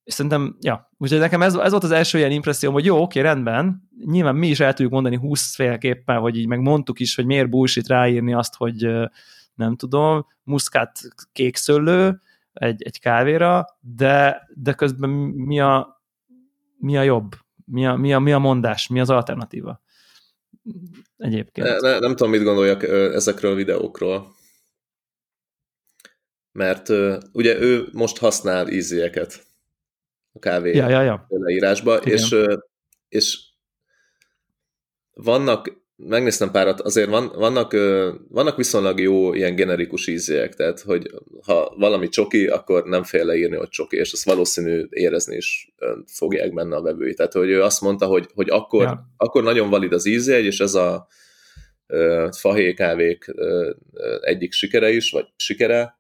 és 0.05 0.15
szerintem, 0.15 0.57
ja, 0.61 0.91
úgyhogy 0.99 1.19
nekem 1.19 1.43
ez, 1.43 1.55
ez 1.55 1.71
volt 1.71 1.85
az 1.85 1.91
első 1.91 2.19
ilyen 2.19 2.31
impresszióm, 2.31 2.73
hogy 2.73 2.85
jó, 2.85 3.03
oké, 3.03 3.21
rendben, 3.21 3.89
nyilván 4.05 4.37
mi 4.37 4.49
is 4.49 4.61
el 4.61 4.73
tudjuk 4.73 4.93
mondani 4.93 5.17
húszféleképpen, 5.17 6.19
hogy 6.19 6.39
így 6.39 6.47
megmondtuk 6.47 7.01
is, 7.01 7.15
hogy 7.15 7.27
miért 7.27 7.51
bullshit 7.51 7.87
ráírni 7.87 8.35
azt, 8.35 8.55
hogy, 8.55 8.89
nem 9.55 9.77
tudom, 9.77 10.27
muszkát 10.43 11.01
kékszöllő 11.33 12.21
egy, 12.55 12.83
egy 12.83 13.01
kávéra, 13.01 13.79
de, 13.81 14.49
de 14.55 14.73
közben 14.73 15.11
mi 15.11 15.61
a, 15.61 16.03
mi 16.79 16.97
a 16.97 17.03
jobb? 17.03 17.33
Mi 17.65 17.87
a, 17.87 17.97
mi, 17.97 18.15
a, 18.15 18.19
mi 18.19 18.33
a 18.33 18.39
mondás? 18.39 18.89
Mi 18.89 19.01
az 19.01 19.11
alternatíva? 19.11 19.83
Egyébként. 21.17 21.67
Ne, 21.67 21.91
ne, 21.91 21.99
nem 21.99 22.11
tudom, 22.11 22.31
mit 22.31 22.43
gondoljak 22.43 22.83
ezekről 22.83 23.53
a 23.53 23.55
videókról. 23.55 24.35
Mert 26.53 26.89
ugye 27.33 27.61
ő 27.61 27.89
most 27.93 28.19
használ 28.19 28.69
ízélyeket 28.69 29.47
a 30.33 30.39
kávé 30.39 30.75
ja, 30.75 30.89
ja, 30.89 31.03
ja. 31.03 31.27
leírásba, 31.29 31.97
és, 31.97 32.37
és 33.09 33.53
vannak, 35.13 35.84
megnéztem 35.97 36.51
párat, 36.51 36.81
azért 36.81 37.09
van, 37.09 37.33
vannak, 37.35 37.73
vannak 38.29 38.57
viszonylag 38.57 39.01
jó 39.01 39.35
ilyen 39.35 39.55
generikus 39.55 40.07
ízélyek, 40.07 40.55
tehát 40.55 40.81
hogy 40.81 41.11
ha 41.43 41.75
valami 41.77 42.09
csoki, 42.09 42.47
akkor 42.47 42.85
nem 42.85 43.03
fél 43.03 43.25
leírni, 43.25 43.57
hogy 43.57 43.69
csoki, 43.69 43.97
és 43.97 44.13
azt 44.13 44.25
valószínű 44.25 44.87
érezni 44.91 45.37
is 45.37 45.75
fogják 46.07 46.55
benne 46.55 46.77
a 46.77 46.83
vevői. 46.83 47.15
Tehát, 47.15 47.33
hogy 47.33 47.49
ő 47.49 47.63
azt 47.63 47.81
mondta, 47.81 48.07
hogy, 48.07 48.29
hogy 48.35 48.51
akkor, 48.51 48.83
ja. 48.83 49.15
akkor 49.17 49.43
nagyon 49.43 49.71
valid 49.71 49.93
az 49.93 50.07
ízjegy, 50.07 50.45
és 50.45 50.61
ez 50.61 50.75
a 50.75 51.07
fahékávék 52.31 53.35
egyik 54.21 54.53
sikere 54.53 54.91
is, 54.91 55.11
vagy 55.11 55.27
sikere, 55.37 55.99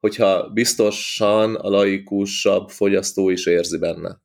hogyha 0.00 0.48
biztosan 0.48 1.54
a 1.54 1.68
laikusabb 1.68 2.68
fogyasztó 2.68 3.30
is 3.30 3.46
érzi 3.46 3.78
benne 3.78 4.22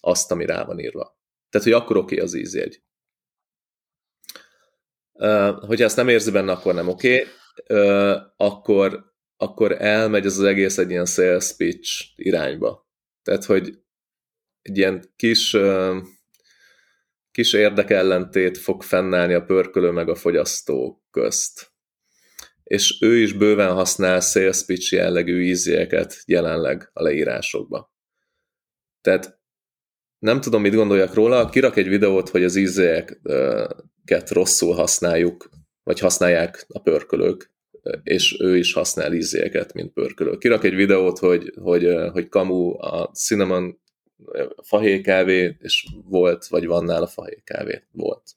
azt, 0.00 0.32
ami 0.32 0.46
rá 0.46 0.64
van 0.64 0.78
írva. 0.78 1.18
Tehát, 1.50 1.66
hogy 1.66 1.76
akkor 1.76 1.96
oké 1.96 2.14
okay 2.14 2.26
az 2.26 2.34
ízjegy. 2.34 2.84
Hogyha 5.66 5.84
ezt 5.84 5.96
nem 5.96 6.08
érzi 6.08 6.30
benne, 6.30 6.52
akkor 6.52 6.74
nem 6.74 6.88
oké, 6.88 7.26
okay. 7.68 8.18
akkor, 8.36 9.12
akkor 9.36 9.82
elmegy 9.82 10.26
ez 10.26 10.38
az 10.38 10.44
egész 10.44 10.78
egy 10.78 10.90
ilyen 10.90 11.06
sales 11.06 11.56
pitch 11.56 12.04
irányba. 12.16 12.88
Tehát, 13.22 13.44
hogy 13.44 13.78
egy 14.62 14.78
ilyen 14.78 15.12
kis, 15.16 15.56
kis 17.30 17.52
érdekellentét 17.52 18.58
fog 18.58 18.82
fennállni 18.82 19.34
a 19.34 19.44
pörkölő 19.44 19.90
meg 19.90 20.08
a 20.08 20.14
fogyasztó 20.14 21.04
közt 21.10 21.74
és 22.66 22.98
ő 23.00 23.16
is 23.16 23.32
bőven 23.32 23.72
használ 23.72 24.20
sales 24.20 24.64
pitch 24.64 24.92
jellegű 24.92 25.42
ízélyeket 25.42 26.22
jelenleg 26.26 26.90
a 26.92 27.02
leírásokba. 27.02 27.92
Tehát 29.00 29.40
nem 30.18 30.40
tudom, 30.40 30.60
mit 30.60 30.74
gondoljak 30.74 31.14
róla, 31.14 31.48
kirak 31.48 31.76
egy 31.76 31.88
videót, 31.88 32.28
hogy 32.28 32.44
az 32.44 32.56
ízélyeket 34.06 34.30
rosszul 34.30 34.74
használjuk, 34.74 35.50
vagy 35.82 35.98
használják 35.98 36.66
a 36.68 36.80
pörkölők, 36.80 37.50
és 38.02 38.36
ő 38.40 38.56
is 38.56 38.72
használ 38.72 39.12
ízélyeket, 39.12 39.72
mint 39.72 39.92
pörkölő. 39.92 40.36
Kirak 40.38 40.64
egy 40.64 40.74
videót, 40.74 41.18
hogy, 41.18 41.52
hogy, 41.62 41.94
hogy 42.12 42.28
kamu 42.28 42.74
a 42.78 43.10
cinnamon 43.14 43.78
fahéjkávé, 44.62 45.56
és 45.60 45.86
volt, 46.04 46.46
vagy 46.46 46.66
van 46.66 46.84
nála 46.84 47.06
fahéjkávé. 47.06 47.82
Volt. 47.92 48.34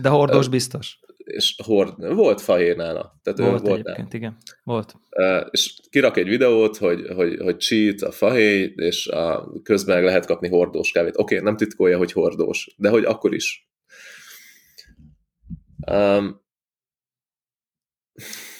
De 0.00 0.08
hordós 0.08 0.48
biztos 0.48 0.98
és 1.28 1.54
hord, 1.64 2.14
volt 2.14 2.40
fahér 2.40 2.76
nála. 2.76 3.20
Tehát 3.22 3.38
volt, 3.38 3.60
volt 3.60 3.72
egyébként, 3.72 3.96
nála. 3.96 4.08
igen. 4.10 4.36
Volt. 4.64 4.94
És 5.50 5.80
kirak 5.90 6.16
egy 6.16 6.28
videót, 6.28 6.76
hogy, 6.76 7.06
hogy, 7.14 7.36
hogy 7.40 7.58
cheat 7.58 8.02
a 8.02 8.10
fahéj, 8.10 8.72
és 8.76 9.06
a, 9.06 9.52
közben 9.62 10.02
lehet 10.02 10.26
kapni 10.26 10.48
hordós 10.48 10.90
kávét. 10.90 11.16
Oké, 11.16 11.34
okay, 11.34 11.46
nem 11.46 11.56
titkolja, 11.56 11.98
hogy 11.98 12.12
hordós, 12.12 12.74
de 12.76 12.88
hogy 12.88 13.04
akkor 13.04 13.34
is. 13.34 13.68
Um, 15.90 16.46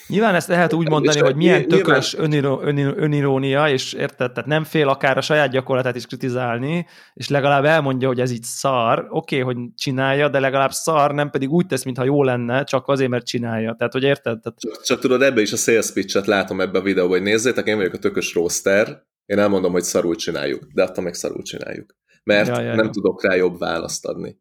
Nyilván 0.07 0.35
ezt 0.35 0.47
lehet 0.47 0.73
úgy 0.73 0.89
mondani, 0.89 1.19
hogy 1.19 1.35
milyen 1.35 1.67
tökös 1.67 2.13
öniró, 2.13 2.61
öniró, 2.61 2.93
önirónia, 2.95 3.69
és 3.69 3.93
érted, 3.93 4.31
tehát 4.31 4.49
nem 4.49 4.63
fél 4.63 4.87
akár 4.87 5.17
a 5.17 5.21
saját 5.21 5.51
gyakorlatát 5.51 5.95
is 5.95 6.05
kritizálni, 6.05 6.87
és 7.13 7.29
legalább 7.29 7.65
elmondja, 7.65 8.07
hogy 8.07 8.19
ez 8.19 8.31
így 8.31 8.43
szar, 8.43 9.07
oké, 9.09 9.41
okay, 9.41 9.53
hogy 9.53 9.73
csinálja, 9.75 10.29
de 10.29 10.39
legalább 10.39 10.71
szar, 10.71 11.13
nem 11.13 11.29
pedig 11.29 11.49
úgy 11.49 11.65
tesz, 11.65 11.83
mintha 11.83 12.03
jó 12.03 12.23
lenne, 12.23 12.63
csak 12.63 12.87
azért, 12.87 13.09
mert 13.09 13.25
csinálja. 13.25 13.75
Tehát, 13.77 13.93
hogy 13.93 14.03
érted? 14.03 14.39
Tehát... 14.39 14.59
Csak, 14.59 14.81
csak 14.81 14.99
tudod, 14.99 15.21
ebbe 15.21 15.41
is 15.41 15.51
a 15.51 15.57
sales 15.57 15.91
pitch-et 15.91 16.25
látom 16.25 16.61
ebbe 16.61 16.79
a 16.79 16.81
videóban, 16.81 17.17
hogy 17.17 17.27
nézzétek, 17.27 17.67
én 17.67 17.77
vagyok 17.77 17.93
a 17.93 17.97
tökös 17.97 18.33
roster, 18.33 19.03
én 19.25 19.39
elmondom, 19.39 19.71
hogy 19.71 19.83
szarul 19.83 20.15
csináljuk, 20.15 20.63
de 20.73 20.83
attól 20.83 21.03
meg 21.03 21.13
szarul 21.13 21.41
csináljuk. 21.41 21.95
Mert 22.23 22.47
ja, 22.47 22.61
ja, 22.61 22.75
nem 22.75 22.85
ja. 22.85 22.91
tudok 22.91 23.23
rá 23.23 23.35
jobb 23.35 23.59
választ 23.59 24.05
adni. 24.05 24.39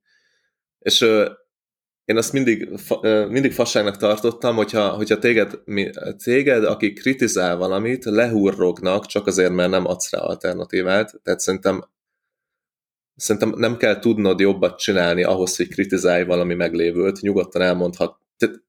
És 0.78 1.06
én 2.08 2.16
azt 2.16 2.32
mindig, 2.32 2.68
mindig 3.28 3.52
fasságnak 3.52 3.96
tartottam, 3.96 4.56
hogyha, 4.56 4.88
hogyha 4.88 5.18
téged, 5.18 5.60
téged, 6.16 6.64
aki 6.64 6.92
kritizál 6.92 7.56
valamit, 7.56 8.04
lehurrognak 8.04 9.06
csak 9.06 9.26
azért, 9.26 9.52
mert 9.52 9.70
nem 9.70 9.86
adsz 9.86 10.10
rá 10.10 10.18
alternatívát. 10.18 11.20
Tehát 11.22 11.40
szerintem, 11.40 11.84
szerintem 13.14 13.54
nem 13.56 13.76
kell 13.76 13.98
tudnod 13.98 14.40
jobbat 14.40 14.78
csinálni 14.78 15.22
ahhoz, 15.22 15.56
hogy 15.56 15.68
kritizálj 15.68 16.24
valami 16.24 16.54
meglévőt. 16.54 17.20
Nyugodtan 17.20 17.62
elmondhat. 17.62 18.20
Tehát 18.36 18.62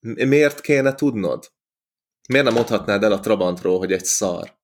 miért 0.00 0.60
kéne 0.60 0.94
tudnod? 0.94 1.52
Miért 2.28 2.44
nem 2.44 2.54
mondhatnád 2.54 3.02
el 3.04 3.12
a 3.12 3.20
Trabantról, 3.20 3.78
hogy 3.78 3.92
egy 3.92 4.04
szar? 4.04 4.56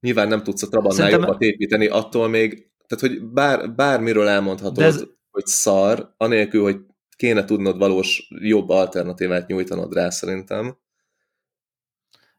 Nyilván 0.00 0.28
nem 0.28 0.42
tudsz 0.42 0.62
a 0.62 0.68
Trabantnál 0.68 1.04
Szerintem... 1.06 1.28
jobbat 1.28 1.42
építeni, 1.42 1.86
attól 1.86 2.28
még, 2.28 2.70
tehát 2.86 3.16
hogy 3.16 3.24
bár, 3.24 3.74
bármiről 3.74 4.28
elmondhatod, 4.28 4.84
ez 4.84 5.04
hogy 5.32 5.46
szar, 5.46 6.14
anélkül, 6.16 6.62
hogy 6.62 6.76
kéne 7.16 7.44
tudnod 7.44 7.78
valós 7.78 8.28
jobb 8.30 8.68
alternatívát 8.68 9.46
nyújtanod 9.46 9.94
rá 9.94 10.10
szerintem. 10.10 10.76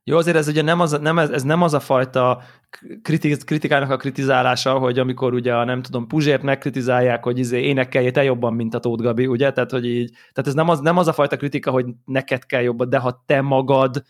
Jó, 0.06 0.18
azért 0.18 0.38
ez 0.38 0.48
ugye 0.48 0.62
nem 0.62 0.80
az, 0.80 0.92
nem, 0.92 1.20
ez, 1.20 1.30
ez 1.30 1.44
nem 1.44 1.62
az 1.62 1.74
a 1.74 1.80
fajta 1.80 2.44
kritik, 3.02 3.44
kritikának 3.44 3.90
a 3.90 3.98
kritizálása, 3.98 4.78
hogy 4.78 5.00
amikor 5.00 5.34
ugye 5.34 5.56
a, 5.56 5.64
nem 5.64 5.82
tudom, 5.82 6.08
Puzsért 6.08 6.42
megkritizálják, 6.42 7.24
hogy 7.24 7.40
izé 7.40 7.62
énekelje 7.62 8.12
te 8.12 8.24
jobban, 8.24 8.54
mint 8.54 8.74
a 8.74 8.80
Tóth 8.80 9.04
Gabi, 9.04 9.28
ugye? 9.28 9.52
Tehát, 9.52 9.72
hogy 9.72 9.86
így, 9.86 10.12
tehát 10.12 10.48
ez 10.48 10.54
nem 10.54 10.70
az, 10.70 10.80
nem 10.80 10.98
az 10.98 11.08
a 11.08 11.14
fajta 11.14 11.38
kritika, 11.38 11.72
hogy 11.72 11.86
neked 12.06 12.46
kell 12.46 12.62
jobban, 12.62 12.90
de 12.90 12.98
ha 12.98 13.24
te 13.26 13.42
magad, 13.42 14.04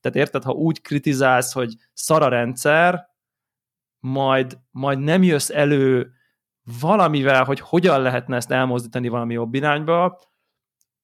tehát 0.00 0.16
érted, 0.16 0.42
ha 0.42 0.52
úgy 0.52 0.80
kritizálsz, 0.80 1.52
hogy 1.52 1.74
szar 1.92 2.22
a 2.22 2.28
rendszer, 2.28 3.08
majd, 4.00 4.58
majd 4.70 4.98
nem 4.98 5.22
jössz 5.22 5.50
elő 5.50 6.15
valamivel, 6.80 7.44
hogy 7.44 7.60
hogyan 7.60 8.00
lehetne 8.00 8.36
ezt 8.36 8.50
elmozdítani 8.50 9.08
valami 9.08 9.32
jobb 9.32 9.54
irányba, 9.54 10.20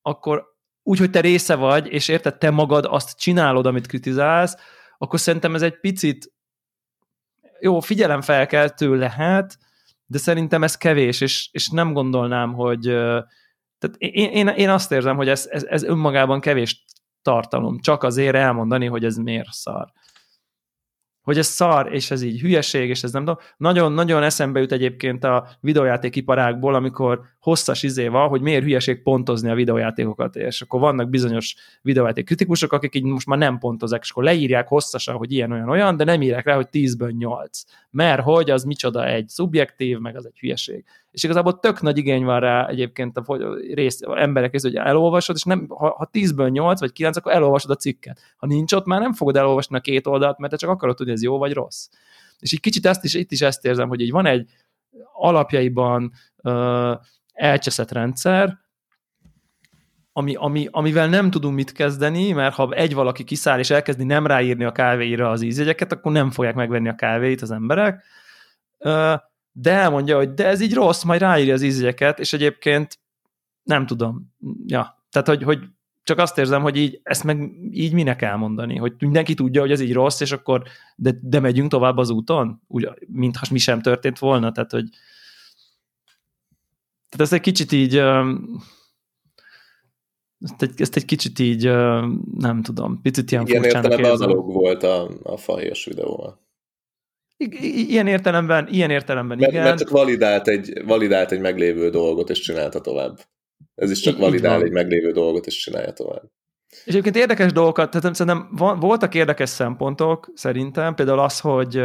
akkor 0.02 0.44
úgy, 0.82 0.98
hogy 0.98 1.10
te 1.10 1.20
része 1.20 1.54
vagy, 1.54 1.86
és 1.86 2.08
érted, 2.08 2.38
te 2.38 2.50
magad 2.50 2.84
azt 2.88 3.18
csinálod, 3.18 3.66
amit 3.66 3.86
kritizálsz, 3.86 4.56
akkor 4.98 5.20
szerintem 5.20 5.54
ez 5.54 5.62
egy 5.62 5.80
picit 5.80 6.32
jó, 7.60 7.80
figyelemfelkeltő 7.80 8.96
lehet, 8.96 9.58
de 10.06 10.18
szerintem 10.18 10.62
ez 10.62 10.76
kevés, 10.76 11.20
és, 11.20 11.48
és 11.52 11.68
nem 11.68 11.92
gondolnám, 11.92 12.52
hogy 12.52 12.80
tehát 13.78 13.96
én, 13.98 14.30
én, 14.30 14.48
én 14.48 14.68
azt 14.68 14.92
érzem, 14.92 15.16
hogy 15.16 15.28
ez, 15.28 15.46
ez, 15.50 15.64
ez 15.64 15.82
önmagában 15.82 16.40
kevés 16.40 16.84
tartalom, 17.22 17.80
csak 17.80 18.02
azért 18.02 18.34
elmondani, 18.34 18.86
hogy 18.86 19.04
ez 19.04 19.16
miért 19.16 19.50
szar 19.50 19.92
hogy 21.22 21.38
ez 21.38 21.46
szar, 21.46 21.94
és 21.94 22.10
ez 22.10 22.22
így 22.22 22.40
hülyeség, 22.40 22.88
és 22.88 23.02
ez 23.02 23.12
nem 23.12 23.24
tudom. 23.24 23.40
Nagyon-nagyon 23.56 24.22
eszembe 24.22 24.60
jut 24.60 24.72
egyébként 24.72 25.24
a 25.24 25.48
videójátékiparákból, 25.60 26.74
amikor 26.74 27.20
hosszas 27.42 27.82
izé 27.82 28.08
van, 28.08 28.28
hogy 28.28 28.40
miért 28.40 28.62
hülyeség 28.62 29.02
pontozni 29.02 29.50
a 29.50 29.54
videójátékokat, 29.54 30.36
és 30.36 30.62
akkor 30.62 30.80
vannak 30.80 31.08
bizonyos 31.08 31.56
videójáték 31.82 32.24
kritikusok, 32.24 32.72
akik 32.72 32.94
így 32.94 33.02
most 33.02 33.26
már 33.26 33.38
nem 33.38 33.58
pontozák, 33.58 34.00
és 34.02 34.10
akkor 34.10 34.24
leírják 34.24 34.68
hosszasan, 34.68 35.16
hogy 35.16 35.32
ilyen, 35.32 35.52
olyan, 35.52 35.68
olyan, 35.68 35.96
de 35.96 36.04
nem 36.04 36.22
írják 36.22 36.44
rá, 36.44 36.54
hogy 36.54 36.68
10-ből 36.72 37.16
8. 37.16 37.62
Mert 37.90 38.22
hogy 38.22 38.50
az 38.50 38.64
micsoda 38.64 39.06
egy 39.06 39.28
szubjektív, 39.28 39.98
meg 39.98 40.16
az 40.16 40.26
egy 40.26 40.38
hülyeség 40.38 40.84
és 41.12 41.22
igazából 41.22 41.58
tök 41.58 41.80
nagy 41.80 41.98
igény 41.98 42.24
van 42.24 42.40
rá 42.40 42.66
egyébként 42.66 43.16
a 43.16 43.24
rész, 43.74 44.02
a 44.02 44.20
emberek 44.20 44.60
hogy 44.60 44.76
elolvasod, 44.76 45.36
és 45.36 45.42
nem, 45.42 45.66
ha, 45.68 45.94
ha 45.96 46.10
10-ből 46.12 46.50
8 46.50 46.80
vagy 46.80 46.92
9, 46.92 47.16
akkor 47.16 47.32
elolvasod 47.32 47.70
a 47.70 47.76
cikket. 47.76 48.20
Ha 48.36 48.46
nincs 48.46 48.72
ott, 48.72 48.84
már 48.84 49.00
nem 49.00 49.12
fogod 49.12 49.36
elolvasni 49.36 49.76
a 49.76 49.80
két 49.80 50.06
oldalt, 50.06 50.38
mert 50.38 50.52
te 50.52 50.58
csak 50.58 50.70
akarod 50.70 50.96
tudni, 50.96 51.12
ez 51.12 51.22
jó 51.22 51.38
vagy 51.38 51.52
rossz. 51.52 51.88
És 52.38 52.52
így 52.52 52.60
kicsit 52.60 52.86
ezt 52.86 53.04
is, 53.04 53.14
itt 53.14 53.32
is 53.32 53.40
ezt 53.40 53.64
érzem, 53.64 53.88
hogy 53.88 54.00
így 54.00 54.10
van 54.10 54.26
egy 54.26 54.50
alapjaiban 55.12 56.12
uh, 56.42 56.92
elcseszett 57.32 57.92
rendszer, 57.92 58.60
ami, 60.12 60.34
ami, 60.34 60.68
amivel 60.70 61.08
nem 61.08 61.30
tudunk 61.30 61.54
mit 61.54 61.72
kezdeni, 61.72 62.32
mert 62.32 62.54
ha 62.54 62.70
egy 62.72 62.94
valaki 62.94 63.24
kiszáll 63.24 63.58
és 63.58 63.70
elkezdi 63.70 64.04
nem 64.04 64.26
ráírni 64.26 64.64
a 64.64 64.72
kávéira 64.72 65.30
az 65.30 65.42
ízjegyeket, 65.42 65.92
akkor 65.92 66.12
nem 66.12 66.30
fogják 66.30 66.54
megvenni 66.54 66.88
a 66.88 66.94
kávéit 66.94 67.42
az 67.42 67.50
emberek. 67.50 68.02
De 69.52 69.70
elmondja, 69.70 70.16
hogy 70.16 70.34
de 70.34 70.46
ez 70.46 70.60
így 70.60 70.74
rossz, 70.74 71.02
majd 71.02 71.20
ráírja 71.20 71.54
az 71.54 71.62
ízjegyeket, 71.62 72.18
és 72.18 72.32
egyébként 72.32 72.98
nem 73.62 73.86
tudom. 73.86 74.34
Ja, 74.66 75.04
tehát, 75.10 75.28
hogy, 75.28 75.42
hogy 75.42 75.58
csak 76.02 76.18
azt 76.18 76.38
érzem, 76.38 76.62
hogy 76.62 76.76
így 76.76 77.00
ezt 77.02 77.24
meg 77.24 77.50
így 77.70 77.92
minek 77.92 78.22
elmondani, 78.22 78.76
hogy 78.76 78.92
mindenki 78.98 79.34
tudja, 79.34 79.60
hogy 79.60 79.70
ez 79.70 79.80
így 79.80 79.92
rossz, 79.92 80.20
és 80.20 80.32
akkor 80.32 80.62
de, 80.96 81.14
de 81.22 81.40
megyünk 81.40 81.70
tovább 81.70 81.96
az 81.96 82.10
úton, 82.10 82.62
úgy, 82.66 82.88
mintha 83.06 83.46
mi 83.50 83.58
sem 83.58 83.80
történt 83.80 84.18
volna, 84.18 84.52
tehát, 84.52 84.70
hogy 84.70 84.88
tehát 87.12 87.26
ez 87.26 87.32
egy 87.32 87.40
kicsit 87.40 87.72
így 87.72 88.02
ezt 90.42 90.62
egy, 90.62 90.80
ezt 90.80 90.96
egy 90.96 91.04
kicsit 91.04 91.38
így, 91.38 91.64
nem 92.34 92.62
tudom, 92.62 93.00
picit 93.02 93.30
ilyen 93.30 93.46
Ilyen 93.46 93.64
értelemben 93.64 94.10
analóg 94.10 94.52
volt 94.52 94.82
a, 94.82 95.10
a 95.22 95.36
fahéjas 95.36 95.84
videóval. 95.84 96.40
I- 97.36 97.90
ilyen 97.90 98.06
értelemben, 98.06 98.68
ilyen 98.70 98.90
értelemben 98.90 99.38
mert, 99.38 99.52
igen. 99.52 99.64
Mert 99.64 99.78
csak 99.78 99.90
validált 99.90 100.48
egy, 100.48 100.82
validált 100.84 101.32
egy 101.32 101.40
meglévő 101.40 101.90
dolgot, 101.90 102.30
és 102.30 102.40
csinálta 102.40 102.80
tovább. 102.80 103.18
Ez 103.74 103.90
is 103.90 104.00
csak 104.00 104.18
validál 104.18 104.62
egy 104.62 104.70
meglévő 104.70 105.10
dolgot, 105.10 105.46
és 105.46 105.56
csinálja 105.56 105.92
tovább. 105.92 106.22
És 106.68 106.86
egyébként 106.86 107.16
érdekes 107.16 107.52
dolgokat, 107.52 107.90
tehát 107.90 108.14
szerintem 108.14 108.48
voltak 108.80 109.14
érdekes 109.14 109.48
szempontok, 109.48 110.30
szerintem, 110.34 110.94
például 110.94 111.18
az, 111.18 111.40
hogy 111.40 111.82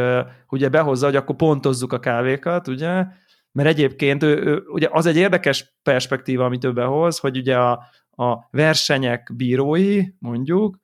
ugye 0.48 0.68
behozza, 0.68 1.06
hogy 1.06 1.16
akkor 1.16 1.36
pontozzuk 1.36 1.92
a 1.92 1.98
kávékat, 1.98 2.68
ugye, 2.68 3.04
mert 3.52 3.68
egyébként 3.68 4.22
ő, 4.22 4.36
ő, 4.36 4.64
ugye 4.66 4.88
az 4.90 5.06
egy 5.06 5.16
érdekes 5.16 5.76
perspektíva, 5.82 6.44
amit 6.44 6.64
ő 6.64 6.72
behoz, 6.72 7.18
hogy 7.18 7.36
ugye 7.36 7.58
a, 7.58 7.84
a 8.10 8.48
versenyek 8.50 9.32
bírói, 9.36 10.02
mondjuk, 10.18 10.78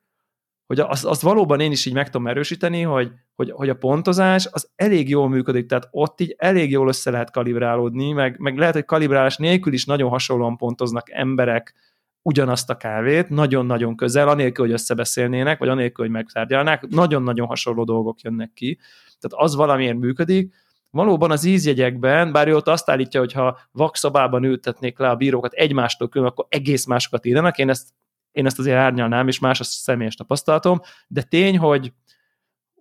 hogy 0.65 0.79
azt, 0.79 1.05
azt 1.05 1.21
valóban 1.21 1.59
én 1.59 1.71
is 1.71 1.85
így 1.85 1.93
meg 1.93 2.09
tudom 2.09 2.27
erősíteni, 2.27 2.81
hogy, 2.81 3.11
hogy, 3.35 3.51
hogy 3.51 3.69
a 3.69 3.75
pontozás 3.75 4.47
az 4.51 4.69
elég 4.75 5.09
jól 5.09 5.29
működik, 5.29 5.65
tehát 5.65 5.87
ott 5.91 6.21
így 6.21 6.35
elég 6.37 6.71
jól 6.71 6.87
össze 6.87 7.11
lehet 7.11 7.31
kalibrálódni, 7.31 8.11
meg, 8.11 8.39
meg 8.39 8.57
lehet, 8.57 8.73
hogy 8.73 8.85
kalibrálás 8.85 9.37
nélkül 9.37 9.73
is 9.73 9.85
nagyon 9.85 10.09
hasonlóan 10.09 10.57
pontoznak 10.57 11.11
emberek 11.11 11.73
ugyanazt 12.21 12.69
a 12.69 12.77
kávét, 12.77 13.29
nagyon-nagyon 13.29 13.95
közel, 13.95 14.27
anélkül, 14.27 14.65
hogy 14.65 14.73
összebeszélnének, 14.73 15.59
vagy 15.59 15.69
anélkül, 15.69 16.05
hogy 16.05 16.13
megtárgyalnák, 16.13 16.87
nagyon-nagyon 16.87 17.47
hasonló 17.47 17.83
dolgok 17.83 18.21
jönnek 18.21 18.53
ki. 18.53 18.79
Tehát 19.19 19.45
az 19.45 19.55
valamiért 19.55 19.97
működik, 19.97 20.53
valóban 20.95 21.31
az 21.31 21.43
ízjegyekben, 21.43 22.31
bár 22.31 22.47
ő 22.47 22.55
ott 22.55 22.67
azt 22.67 22.89
állítja, 22.89 23.19
hogy 23.19 23.33
ha 23.33 23.59
vakszabában 23.71 24.43
ültetnék 24.43 24.99
le 24.99 25.09
a 25.09 25.15
bírókat 25.15 25.53
egymástól 25.53 26.09
külön, 26.09 26.27
akkor 26.27 26.45
egész 26.49 26.85
másokat 26.85 27.25
írnak, 27.25 27.57
én 27.57 27.69
ezt, 27.69 27.87
én 28.31 28.45
ezt 28.45 28.59
azért 28.59 28.77
árnyalnám, 28.77 29.27
és 29.27 29.39
más 29.39 29.59
a 29.59 29.63
személyes 29.63 30.15
tapasztalatom, 30.15 30.81
de 31.07 31.21
tény, 31.21 31.57
hogy 31.57 31.93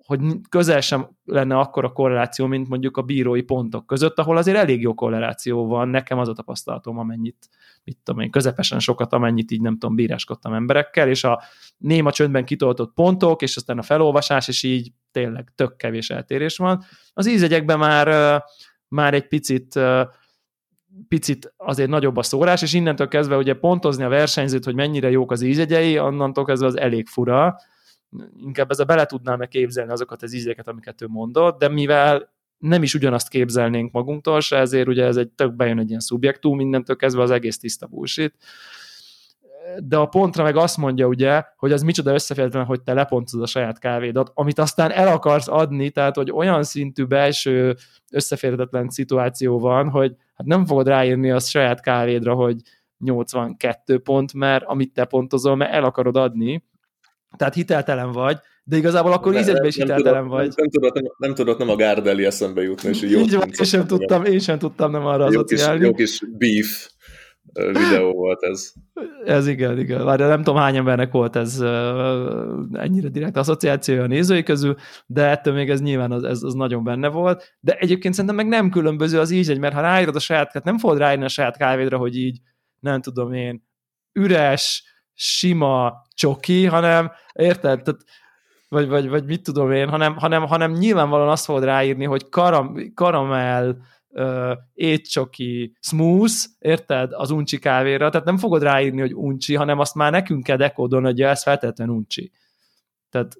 hogy 0.05 0.21
közel 0.49 0.81
sem 0.81 1.09
lenne 1.25 1.59
akkora 1.59 1.93
korreláció, 1.93 2.47
mint 2.47 2.69
mondjuk 2.69 2.97
a 2.97 3.03
bírói 3.03 3.43
pontok 3.43 3.87
között, 3.87 4.19
ahol 4.19 4.37
azért 4.37 4.57
elég 4.57 4.81
jó 4.81 4.95
korreláció 4.95 5.67
van, 5.67 5.89
nekem 5.89 6.19
az 6.19 6.29
a 6.29 6.33
tapasztalatom, 6.33 6.99
amennyit, 6.99 7.49
mit 7.85 7.99
tudom 8.03 8.21
én, 8.21 8.31
közepesen 8.31 8.79
sokat, 8.79 9.13
amennyit 9.13 9.51
így 9.51 9.61
nem 9.61 9.79
tudom, 9.79 9.95
bíráskodtam 9.95 10.53
emberekkel, 10.53 11.09
és 11.09 11.25
a 11.25 11.43
néma 11.77 12.13
csöndben 12.13 12.45
kitoltott 12.45 12.95
pontok, 12.95 13.43
és 13.43 13.57
aztán 13.57 13.79
a 13.79 13.83
felolvasás, 13.83 14.49
és 14.49 14.63
így 14.63 14.93
tényleg 15.13 15.53
tök 15.55 15.77
kevés 15.77 16.11
eltérés 16.11 16.57
van. 16.57 16.85
Az 17.13 17.27
ízegyekben 17.27 17.79
már, 17.79 18.43
már 18.89 19.15
egy 19.15 19.29
picit 19.29 19.79
picit 21.09 21.55
azért 21.57 21.89
nagyobb 21.89 22.17
a 22.17 22.23
szórás, 22.23 22.63
és 22.63 22.73
innentől 22.73 23.09
kezdve 23.09 23.37
ugye 23.37 23.55
pontozni 23.55 24.05
a 24.05 24.09
versenyzőt, 24.09 24.65
hogy 24.65 24.75
mennyire 24.75 25.11
jók 25.11 25.33
az 25.33 25.43
ízegyei, 25.43 25.99
onnantól 25.99 26.45
kezdve 26.45 26.67
az 26.67 26.79
elég 26.79 27.07
fura, 27.07 27.57
inkább 28.37 28.71
ez 28.71 28.79
a 28.79 28.85
bele 28.85 29.07
tudnám-e 29.07 29.47
képzelni 29.47 29.93
azokat 29.93 30.23
az 30.23 30.35
ízeket, 30.35 30.69
amiket 30.69 31.03
ő 31.03 31.07
mondott, 31.09 31.59
de 31.59 31.69
mivel 31.69 32.33
nem 32.59 32.83
is 32.83 32.95
ugyanazt 32.95 33.29
képzelnénk 33.29 33.93
magunktól 33.93 34.41
se, 34.41 34.57
ezért 34.57 34.89
ugye 34.89 35.05
ez 35.05 35.17
egy 35.17 35.29
tök 35.29 35.55
bejön 35.55 35.79
egy 35.79 35.89
ilyen 35.89 36.01
szubjektum, 36.01 36.57
mindentől 36.57 36.97
kezdve 36.97 37.23
az 37.23 37.31
egész 37.31 37.59
tiszta 37.59 37.87
bullshit. 37.87 38.35
De 39.79 39.97
a 39.97 40.07
pontra 40.07 40.43
meg 40.43 40.57
azt 40.57 40.77
mondja 40.77 41.07
ugye, 41.07 41.43
hogy 41.57 41.73
az 41.73 41.83
micsoda 41.83 42.13
összeférhetetlen, 42.13 42.67
hogy 42.67 42.83
te 42.83 42.93
lepontod 42.95 43.43
a 43.43 43.47
saját 43.47 43.79
kávédat, 43.79 44.31
amit 44.35 44.59
aztán 44.59 44.91
el 44.91 45.09
akarsz 45.09 45.49
adni, 45.49 45.91
tehát 45.91 46.17
hogy 46.17 46.31
olyan 46.31 46.63
szintű 46.63 47.05
belső 47.05 47.77
összeférhetetlen 48.13 48.89
szituáció 48.89 49.59
van, 49.59 49.89
hogy 49.89 50.15
hát 50.35 50.47
nem 50.47 50.67
fogod 50.67 50.87
ráírni 50.87 51.31
a 51.31 51.39
saját 51.39 51.81
kávédra, 51.81 52.35
hogy 52.35 52.61
82 52.99 53.99
pont, 53.99 54.33
mert 54.33 54.65
amit 54.65 54.93
te 54.93 55.05
pontozol, 55.05 55.57
mert 55.57 55.73
el 55.73 55.85
akarod 55.85 56.17
adni, 56.17 56.65
tehát 57.37 57.55
hiteltelen 57.55 58.13
vagy, 58.13 58.39
de 58.65 58.77
igazából 58.77 59.13
akkor 59.13 59.35
ízegyben 59.35 59.67
is 59.67 59.77
hiteltelen 59.77 60.23
tudod, 60.23 60.39
vagy. 60.39 60.53
Nem, 60.57 60.69
tudod, 60.69 60.95
nem, 60.95 61.05
nem 61.19 61.35
tudod 61.35 61.59
nem 61.59 61.69
a 61.69 61.77
Gardeli 61.77 62.25
eszembe 62.25 62.63
jutni, 62.63 62.89
és 62.89 63.03
jó. 63.03 63.21
Így 63.21 63.35
van, 63.35 63.49
én 63.59 63.65
sem, 63.65 63.87
tudtam, 63.87 64.25
én 64.25 64.39
sem 64.39 64.59
tudtam 64.59 64.91
nem 64.91 65.07
arra 65.07 65.31
jó 65.31 65.41
asszociálni. 65.41 65.79
Kis, 65.79 65.87
jó 65.87 65.93
kis 65.93 66.23
beef 66.39 66.89
videó 67.53 68.13
volt 68.13 68.43
ez. 68.43 68.73
Ez 69.25 69.47
igen, 69.47 69.79
igen. 69.79 70.05
Várj, 70.05 70.23
nem 70.23 70.43
tudom 70.43 70.57
hány 70.57 70.77
embernek 70.77 71.13
volt 71.13 71.37
ez 71.37 71.61
ennyire 72.73 73.09
direkt 73.09 73.37
asszociációja 73.37 74.03
a 74.03 74.07
nézői 74.07 74.43
közül, 74.43 74.77
de 75.07 75.29
ettől 75.29 75.55
még 75.55 75.71
ez 75.71 75.81
nyilván 75.81 76.13
az, 76.13 76.23
ez, 76.23 76.43
az 76.43 76.55
nagyon 76.55 76.85
benne 76.85 77.09
volt. 77.09 77.57
De 77.61 77.73
egyébként 77.73 78.15
szerintem 78.15 78.37
meg 78.37 78.49
nem 78.49 78.71
különböző 78.71 79.19
az 79.19 79.31
ízegy, 79.31 79.59
mert 79.59 79.75
ha 79.75 79.81
ráírod 79.81 80.17
a 80.17 80.19
saját, 80.19 80.53
hát 80.53 80.65
nem 80.65 80.79
fogod 80.79 80.99
ráírni 80.99 81.25
a 81.25 81.29
saját 81.29 81.57
kávédra, 81.57 81.97
hogy 81.97 82.17
így, 82.17 82.41
nem 82.81 83.01
tudom 83.01 83.33
én, 83.33 83.67
üres, 84.13 84.94
sima 85.15 86.03
csoki, 86.15 86.67
hanem 86.67 87.13
érted? 87.33 87.83
Tehát, 87.83 88.01
vagy, 88.69 88.89
vagy, 88.89 89.09
vagy 89.09 89.25
mit 89.25 89.43
tudom 89.43 89.73
én, 89.73 89.89
hanem, 89.89 90.17
hanem, 90.17 90.47
hanem 90.47 90.73
nyilvánvalóan 90.73 91.29
azt 91.29 91.45
fogod 91.45 91.65
ráírni, 91.65 92.05
hogy 92.05 92.29
karam, 92.29 92.95
karamell, 92.95 93.77
uh, 94.09 94.53
étcsoki, 94.75 95.77
smooth, 95.81 96.35
érted, 96.59 97.13
az 97.13 97.31
uncsi 97.31 97.59
kávéra, 97.59 98.11
tehát 98.11 98.27
nem 98.27 98.39
fogod 98.39 98.63
ráírni, 98.63 99.01
hogy 99.01 99.15
uncsi, 99.15 99.55
hanem 99.55 99.79
azt 99.79 99.95
már 99.95 100.11
nekünk 100.11 100.43
kell 100.43 100.57
dekódolni, 100.57 101.07
hogy 101.07 101.21
ez 101.21 101.43
feltétlenül 101.43 101.95
uncsi. 101.95 102.33
Tehát, 103.11 103.37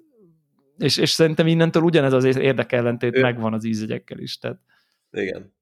és, 0.77 0.97
és 0.97 1.09
szerintem 1.09 1.47
innentől 1.47 1.83
ugyanez 1.83 2.13
az 2.13 2.23
érdekellentét 2.25 3.21
megvan 3.21 3.53
az 3.53 3.63
ízegyekkel 3.63 4.19
is. 4.19 4.37
Tehát. 4.37 4.59
Igen. 5.11 5.53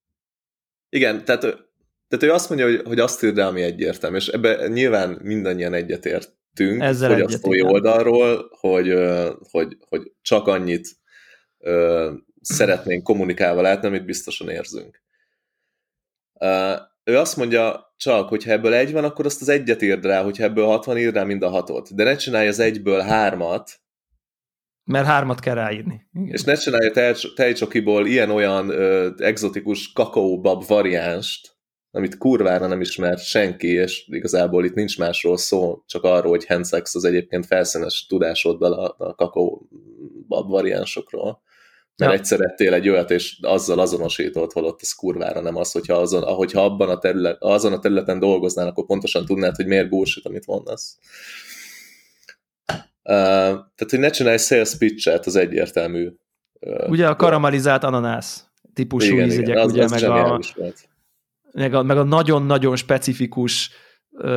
Igen, 0.90 1.26
tehát, 1.26 1.68
tehát 2.14 2.24
ő 2.24 2.32
azt 2.38 2.50
mondja, 2.50 2.68
hogy, 2.68 2.82
hogy 2.86 3.00
azt 3.00 3.24
írd 3.24 3.38
rá, 3.38 3.48
ami 3.48 3.62
egyértelmű, 3.62 4.18
és 4.18 4.28
ebben 4.28 4.72
nyilván 4.72 5.20
mindannyian 5.22 5.74
egyetért 5.74 6.34
tettünk 6.54 6.82
Ezzel 6.82 7.10
fogyasztói 7.10 7.60
egyet, 7.60 7.72
oldalról, 7.72 8.50
hogy, 8.60 8.94
hogy, 9.52 9.78
hogy 9.90 10.12
csak 10.22 10.48
annyit 10.48 10.88
szeretnénk 12.42 13.04
kommunikálva 13.04 13.62
látni, 13.62 13.88
amit 13.88 14.06
biztosan 14.06 14.50
érzünk. 14.50 15.02
Ő 17.04 17.18
azt 17.18 17.38
mondja 17.38 17.94
csak, 17.98 18.30
hogy 18.30 18.44
ha 18.44 18.52
ebből 18.52 18.74
egy 18.74 18.92
van, 18.92 19.04
akkor 19.04 19.26
azt 19.26 19.42
az 19.42 19.50
egyet 19.50 19.82
írd 19.82 20.06
rá, 20.06 20.24
hogyha 20.24 20.44
ebből 20.44 20.66
hat 20.66 20.86
van, 20.86 20.98
írd 20.98 21.16
rá 21.16 21.24
mind 21.24 21.44
a 21.44 21.50
hatot. 21.50 21.96
De 21.96 22.04
ne 22.04 22.16
csinálj 22.16 22.48
az 22.48 22.60
egyből 22.60 23.00
hármat, 23.00 23.82
mert 24.86 25.06
hármat 25.06 25.40
kell 25.40 25.54
ráírni. 25.54 26.08
Igen. 26.14 26.34
És 26.34 26.44
ne 26.44 26.54
csinálj 26.54 26.88
a 26.88 27.16
tejcsokiból 27.36 28.08
ilyen-olyan 28.08 28.72
exotikus 29.18 29.92
kakaóbab 29.92 30.68
variánst, 30.68 31.53
amit 31.96 32.18
kurvára 32.18 32.68
nem 32.68 32.82
ismer 32.82 33.18
senki, 33.18 33.68
és 33.68 34.08
igazából 34.08 34.66
itt 34.66 34.74
nincs 34.74 34.98
másról 34.98 35.38
szó, 35.38 35.84
csak 35.86 36.04
arról, 36.04 36.32
hogy 36.32 36.46
Hensex 36.46 36.96
az 36.96 37.04
egyébként 37.04 37.46
felszínes 37.46 38.06
tudásoddal 38.06 38.74
a, 38.74 38.96
a 38.98 39.16
kakaó 39.16 39.70
variánsokról. 40.28 41.42
Mert 41.96 42.12
ja. 42.12 42.18
egyszer 42.18 42.42
ettél 42.42 42.74
egy 42.74 42.90
olyat, 42.90 43.12
és 43.12 43.40
azzal 43.42 43.80
azonosított, 43.80 44.52
holott 44.52 44.82
ez 44.82 44.92
kurvára 44.92 45.42
nem 45.42 45.56
az, 45.56 45.72
hogyha, 45.72 45.94
azon, 45.94 46.24
ahogyha 46.24 46.64
abban 46.64 46.90
a 46.90 46.98
terület, 46.98 47.38
azon 47.40 47.74
a 47.74 47.80
területen 47.80 48.20
dolgoznál, 48.20 48.68
akkor 48.68 48.86
pontosan 48.86 49.26
tudnád, 49.26 49.56
hogy 49.56 49.68
miért 49.68 49.90
bullshit, 49.90 50.26
amit 50.26 50.46
mondasz. 50.46 50.98
Uh, 53.04 53.14
tehát, 53.54 53.90
hogy 53.90 54.00
ne 54.00 54.10
csinálj 54.10 54.38
sales 54.38 54.78
pitch-et, 54.78 55.26
az 55.26 55.36
egyértelmű. 55.36 56.10
Uh, 56.60 56.90
ugye 56.90 57.08
a 57.08 57.16
karamelizált 57.16 57.84
ananász 57.84 58.46
típusú 58.74 59.14
igen, 59.14 59.26
ízegyek, 59.26 59.48
igen, 59.48 59.62
az, 59.62 59.72
ugye, 59.72 59.84
az 59.84 59.92
meg 59.92 60.04
a, 60.04 60.40
meg 61.54 61.74
a, 61.74 61.84
meg 61.84 61.98
a 61.98 62.04
nagyon-nagyon 62.04 62.76
specifikus 62.76 63.72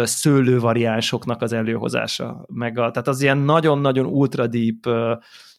szőlővariánsoknak 0.02 1.42
az 1.42 1.52
előhozása, 1.52 2.46
meg 2.52 2.79
a, 2.79 2.90
tehát 2.90 3.09
az 3.09 3.22
ilyen 3.22 3.38
nagyon-nagyon 3.38 4.07
ultra 4.07 4.46
deep 4.46 4.88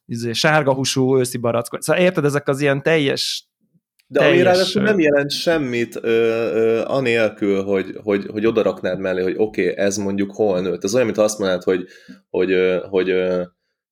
izé, 0.06 0.32
sárga 0.32 0.74
húsú 0.74 1.18
őszi 1.18 1.38
barack. 1.38 1.84
Szóval 1.84 2.02
érted, 2.02 2.26
ezek 2.26 2.48
az 2.48 2.62
ilyen 2.62 2.82
teljes 2.84 3.48
de 4.10 4.26
ami 4.26 4.42
ráadásul 4.42 4.82
nem 4.82 5.00
jelent 5.00 5.32
semmit 5.32 5.96
ö, 5.96 6.10
ö, 6.54 6.84
anélkül, 6.86 7.64
hogy, 7.64 7.98
hogy, 8.04 8.26
hogy 8.26 8.46
odaraknád 8.46 9.00
mellé, 9.00 9.22
hogy 9.22 9.36
oké, 9.38 9.70
okay, 9.70 9.84
ez 9.84 9.98
mondjuk 9.98 10.36
hol 10.36 10.62
nőtt. 10.62 10.84
Ez 10.84 10.94
olyan, 10.94 11.06
mint 11.06 11.18
azt 11.18 11.40
mondanád, 11.40 11.64
hogy, 11.64 11.88
hogy, 12.30 12.54
hogy, 12.90 13.12
hogy, 13.14 13.14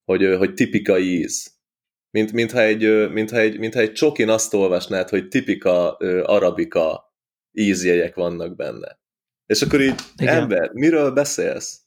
hogy, 0.06 0.36
hogy 0.38 0.54
tipika 0.54 1.00
íz. 1.00 1.54
Mint, 2.12 2.32
mintha, 2.32 2.62
egy, 2.62 3.10
mintha, 3.12 3.38
egy, 3.38 3.60
mintha 3.60 3.80
egy 3.80 3.92
csokin 3.92 4.30
azt 4.30 4.54
olvasnád, 4.54 5.10
hogy 5.10 5.28
tipika 5.28 5.98
arabika 6.24 7.05
ízjegyek 7.56 8.16
vannak 8.16 8.56
benne. 8.56 9.00
És 9.46 9.62
akkor 9.62 9.82
így, 9.82 9.96
Igen. 10.18 10.42
ember, 10.42 10.70
miről 10.74 11.12
beszélsz? 11.12 11.80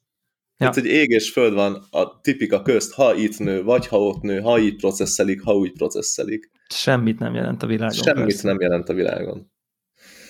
Ja. 0.57 0.67
Hát, 0.67 0.75
hogy 0.75 0.87
ég 0.87 1.09
és 1.09 1.31
föld 1.31 1.55
van 1.55 1.87
a 1.91 2.21
tipika 2.21 2.63
közt, 2.63 2.93
ha 2.93 3.15
itt 3.15 3.39
nő, 3.39 3.63
vagy 3.63 3.87
ha 3.87 4.03
ott 4.03 4.23
nő, 4.23 4.41
ha 4.41 4.59
így 4.59 4.77
processzelik, 4.77 5.43
ha 5.43 5.55
úgy 5.55 5.73
processzelik. 5.73 6.51
Semmit 6.69 7.19
nem 7.19 7.35
jelent 7.35 7.63
a 7.63 7.67
világon. 7.67 8.03
Semmit 8.03 8.25
persze. 8.25 8.49
nem 8.49 8.61
jelent 8.61 8.89
a 8.89 8.95
világon. 8.95 9.53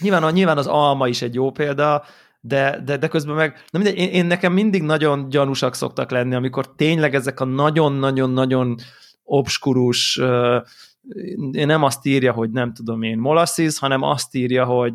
Nyilván, 0.01 0.33
nyilván 0.33 0.59
az 0.59 0.67
alma 0.67 1.09
is 1.09 1.23
egy 1.23 1.35
jó 1.35 1.51
példa, 1.51 2.05
de, 2.41 2.83
de, 2.85 2.97
de 2.97 3.09
közben 3.09 3.35
meg, 3.35 3.65
nem 3.71 3.83
mindegy, 3.83 4.01
én, 4.01 4.09
én 4.09 4.27
nekem 4.27 4.53
mindig 4.53 4.83
nagyon 4.83 5.29
gyanúsak 5.29 5.75
szoktak 5.75 6.11
lenni, 6.11 6.35
amikor 6.35 6.75
tényleg 6.75 7.15
ezek 7.15 7.41
a 7.41 7.45
nagyon-nagyon-nagyon 7.45 8.77
obskurus 9.23 10.17
uh, 10.17 10.63
nem 11.51 11.83
azt 11.83 12.07
írja, 12.07 12.33
hogy 12.33 12.51
nem 12.51 12.73
tudom 12.73 13.03
én 13.03 13.19
molasses, 13.19 13.79
hanem 13.79 14.03
azt 14.03 14.35
írja, 14.35 14.65
hogy 14.65 14.93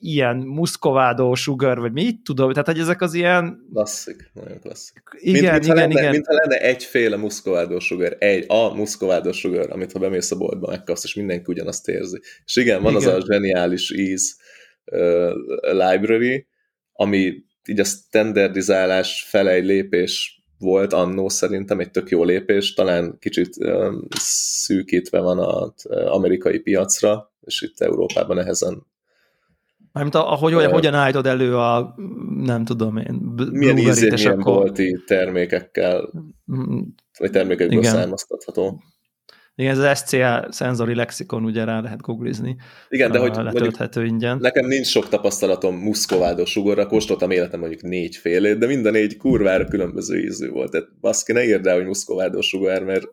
ilyen 0.00 0.36
muszkovádó 0.36 1.34
sugar, 1.34 1.78
vagy 1.78 1.92
mit 1.92 2.22
tudom, 2.22 2.52
tehát 2.52 2.66
hogy 2.66 2.78
ezek 2.78 3.00
az 3.00 3.14
ilyen... 3.14 3.66
Klasszik, 3.72 4.30
nagyon 4.34 4.60
klasszik. 4.60 5.02
Igen, 5.18 5.52
mint, 5.52 5.64
igen, 5.64 5.76
lenne, 5.76 6.00
igen. 6.00 6.10
Mintha 6.10 6.34
lenne 6.34 6.60
egyféle 6.60 7.16
muszkovádó 7.16 7.78
sugar, 7.78 8.16
egy, 8.18 8.44
a 8.48 8.74
muszkovádó 8.74 9.32
sugar, 9.32 9.70
amit 9.70 9.92
ha 9.92 9.98
bemész 9.98 10.30
a 10.30 10.36
boltba 10.36 10.68
megkapsz, 10.68 11.04
és 11.04 11.14
mindenki 11.14 11.44
ugyanazt 11.46 11.88
érzi. 11.88 12.20
És 12.44 12.56
igen, 12.56 12.82
van 12.82 12.96
igen. 12.96 13.08
az 13.08 13.14
a 13.14 13.24
zseniális 13.26 13.90
íz 13.90 14.36
uh, 14.84 15.32
library, 15.62 16.46
ami 16.92 17.34
így 17.68 17.80
a 17.80 17.84
standardizálás 17.84 19.24
fele 19.28 19.50
egy 19.50 19.64
lépés 19.64 20.44
volt 20.58 20.92
annó 20.92 21.28
szerintem 21.28 21.80
egy 21.80 21.90
tök 21.90 22.08
jó 22.08 22.24
lépés, 22.24 22.74
talán 22.74 23.16
kicsit 23.18 23.56
um, 23.56 24.06
szűkítve 24.18 25.20
van 25.20 25.38
az 25.38 25.86
amerikai 25.86 26.58
piacra, 26.58 27.32
és 27.40 27.62
itt 27.62 27.80
Európában 27.80 28.36
nehezen 28.36 28.86
Mármint 29.92 30.14
ahogy, 30.14 30.54
uh, 30.54 30.64
hogyan 30.64 30.94
állítod 30.94 31.26
elő 31.26 31.56
a, 31.56 31.94
nem 32.36 32.64
tudom 32.64 32.96
én, 32.96 33.34
milyen 33.50 33.78
ízé, 33.78 34.08
milyen 34.08 34.40
akkor... 34.40 34.54
bolti 34.54 35.02
termékekkel, 35.06 36.10
mm, 36.52 36.80
vagy 37.18 37.30
termékekből 37.30 37.78
Igen. 37.78 37.92
származtatható. 37.92 38.82
Igen, 39.54 39.72
ez 39.72 39.78
az 39.78 39.98
SCA 39.98 40.46
szenzori 40.50 40.94
lexikon, 40.94 41.44
ugye 41.44 41.64
rá 41.64 41.80
lehet 41.80 42.00
googlizni. 42.00 42.56
Igen, 42.88 43.10
de 43.10 43.18
hogy 43.18 43.34
letölthető 43.36 44.04
ingyen. 44.04 44.38
Nekem 44.38 44.66
nincs 44.66 44.86
sok 44.86 45.08
tapasztalatom 45.08 45.76
muszkovádó 45.76 46.44
sugorra, 46.44 46.86
kóstoltam 46.86 47.30
életem 47.30 47.60
mondjuk 47.60 47.82
négy 47.82 48.16
félét, 48.16 48.58
de 48.58 48.66
minden 48.66 48.92
négy 48.92 49.16
kurvára 49.16 49.64
különböző 49.64 50.18
ízű 50.18 50.48
volt. 50.48 50.70
Tehát 50.70 50.88
baszki, 51.00 51.32
ne 51.32 51.44
írd 51.44 51.66
el, 51.66 51.74
hogy 51.74 51.86
muszkovádó 51.86 52.40
sugár, 52.40 52.84
mert 52.84 53.06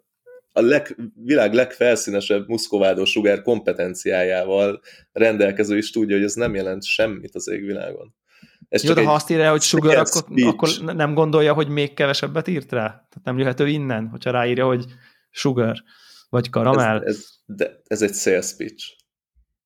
a 0.57 0.61
leg, 0.61 0.95
világ 1.23 1.53
legfelszínesebb 1.53 2.47
muszkovádó 2.47 3.05
sugár 3.05 3.41
kompetenciájával 3.41 4.81
rendelkező 5.11 5.77
is 5.77 5.91
tudja, 5.91 6.15
hogy 6.15 6.25
ez 6.25 6.33
nem 6.33 6.55
jelent 6.55 6.83
semmit 6.83 7.35
az 7.35 7.49
égvilágon. 7.49 8.15
Ez 8.69 8.83
Jó, 8.83 8.93
de 8.93 9.03
ha 9.03 9.13
azt 9.13 9.29
írja, 9.29 9.51
hogy 9.51 9.61
sugar, 9.61 9.95
akkor, 9.95 10.23
akkor 10.41 10.69
nem 10.95 11.13
gondolja, 11.13 11.53
hogy 11.53 11.67
még 11.67 11.93
kevesebbet 11.93 12.47
írt 12.47 12.71
rá? 12.71 12.87
Tehát 12.87 13.21
nem 13.23 13.37
jöhető 13.37 13.67
innen, 13.67 14.07
hogyha 14.07 14.31
ráírja, 14.31 14.65
hogy 14.65 14.85
sugar, 15.29 15.83
vagy 16.29 16.49
karamell? 16.49 16.97
Ez, 16.97 17.15
ez, 17.15 17.25
de 17.45 17.81
ez 17.87 18.01
egy 18.01 18.13
sales 18.13 18.55
pitch. 18.55 18.85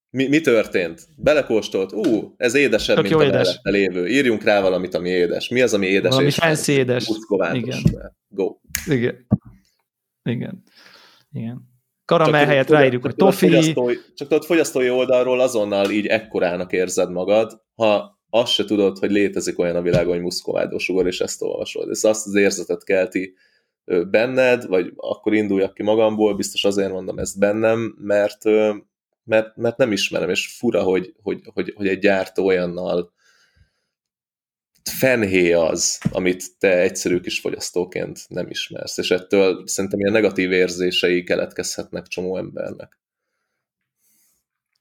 Mi, 0.09 0.27
mi 0.27 0.41
történt? 0.41 1.07
Belekóstolt, 1.17 1.91
ú, 1.91 2.33
ez 2.37 2.53
édesebb, 2.53 2.95
Tök 2.95 3.03
mint 3.03 3.15
a 3.21 3.23
édes. 3.25 3.59
lévő. 3.63 4.07
Írjunk 4.07 4.43
rá 4.43 4.61
valamit, 4.61 4.93
ami 4.93 5.09
édes. 5.09 5.49
Mi 5.49 5.61
az, 5.61 5.73
ami 5.73 5.87
édes? 5.87 6.13
Valami 6.13 6.31
fancy 6.31 6.71
édes. 6.71 7.09
Igen. 7.53 7.81
Go. 8.27 8.55
Igen. 8.85 9.27
Igen. 10.23 10.63
Igen. 11.31 11.69
Karamell 12.05 12.45
helyett 12.45 12.69
ráírjuk, 12.69 13.01
hogy 13.01 13.15
tofi. 13.15 13.73
Csak 14.13 14.27
tudod, 14.27 14.43
fogyasztói 14.43 14.89
oldalról 14.89 15.39
azonnal 15.39 15.91
így 15.91 16.05
ekkorának 16.05 16.71
érzed 16.71 17.11
magad, 17.11 17.61
ha 17.75 18.19
azt 18.29 18.51
se 18.51 18.65
tudod, 18.65 18.97
hogy 18.97 19.11
létezik 19.11 19.59
olyan 19.59 19.75
a 19.75 19.81
világon, 19.81 20.13
hogy 20.13 20.21
muszkovádó 20.21 20.77
sugor, 20.77 21.07
és 21.07 21.19
ezt 21.19 21.41
olvasod. 21.41 21.89
Ez 21.89 22.03
azt 22.03 22.27
az 22.27 22.35
érzetet 22.35 22.83
kelti 22.83 23.33
benned, 24.09 24.67
vagy 24.67 24.93
akkor 24.95 25.33
induljak 25.33 25.73
ki 25.73 25.83
magamból, 25.83 26.35
biztos 26.35 26.63
azért 26.63 26.91
mondom 26.91 27.19
ezt 27.19 27.39
bennem, 27.39 27.95
mert, 27.97 28.43
mert, 29.23 29.55
mert 29.55 29.77
nem 29.77 29.91
ismerem, 29.91 30.29
és 30.29 30.55
fura, 30.57 30.83
hogy, 30.83 31.13
hogy, 31.21 31.41
hogy, 31.53 31.73
hogy 31.75 31.87
egy 31.87 31.99
gyártó 31.99 32.45
olyannal 32.45 33.13
fenhé 34.89 35.51
az, 35.51 35.99
amit 36.11 36.43
te 36.59 36.77
egyszerű 36.77 37.19
kis 37.19 37.39
fogyasztóként 37.39 38.19
nem 38.27 38.49
ismersz, 38.49 38.97
és 38.97 39.11
ettől 39.11 39.67
szerintem 39.67 39.99
ilyen 39.99 40.11
negatív 40.11 40.51
érzései 40.51 41.23
keletkezhetnek 41.23 42.07
csomó 42.07 42.37
embernek. 42.37 42.99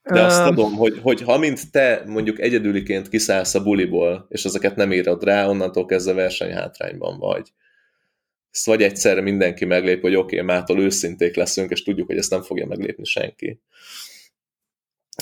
De 0.03 0.21
azt 0.21 0.43
tudom, 0.43 0.73
hogy, 0.73 0.99
hogy 1.01 1.21
ha 1.21 1.37
mint 1.37 1.71
te 1.71 2.03
mondjuk 2.05 2.39
egyedüliként 2.39 3.09
kiszállsz 3.09 3.55
a 3.55 3.63
buliból, 3.63 4.25
és 4.29 4.45
ezeket 4.45 4.75
nem 4.75 4.91
írod 4.91 5.23
rá, 5.23 5.47
onnantól 5.47 5.85
kezdve 5.85 6.13
versenyhátrányban 6.13 7.19
vagy. 7.19 7.53
Ezt 8.51 8.65
vagy 8.65 8.83
egyszerre 8.83 9.21
mindenki 9.21 9.65
meglép, 9.65 10.01
hogy 10.01 10.15
oké, 10.15 10.35
okay, 10.35 10.55
mától 10.55 10.79
őszinték 10.79 11.35
leszünk, 11.35 11.71
és 11.71 11.83
tudjuk, 11.83 12.07
hogy 12.07 12.17
ezt 12.17 12.29
nem 12.29 12.41
fogja 12.41 12.65
meglépni 12.65 13.05
senki. 13.05 13.61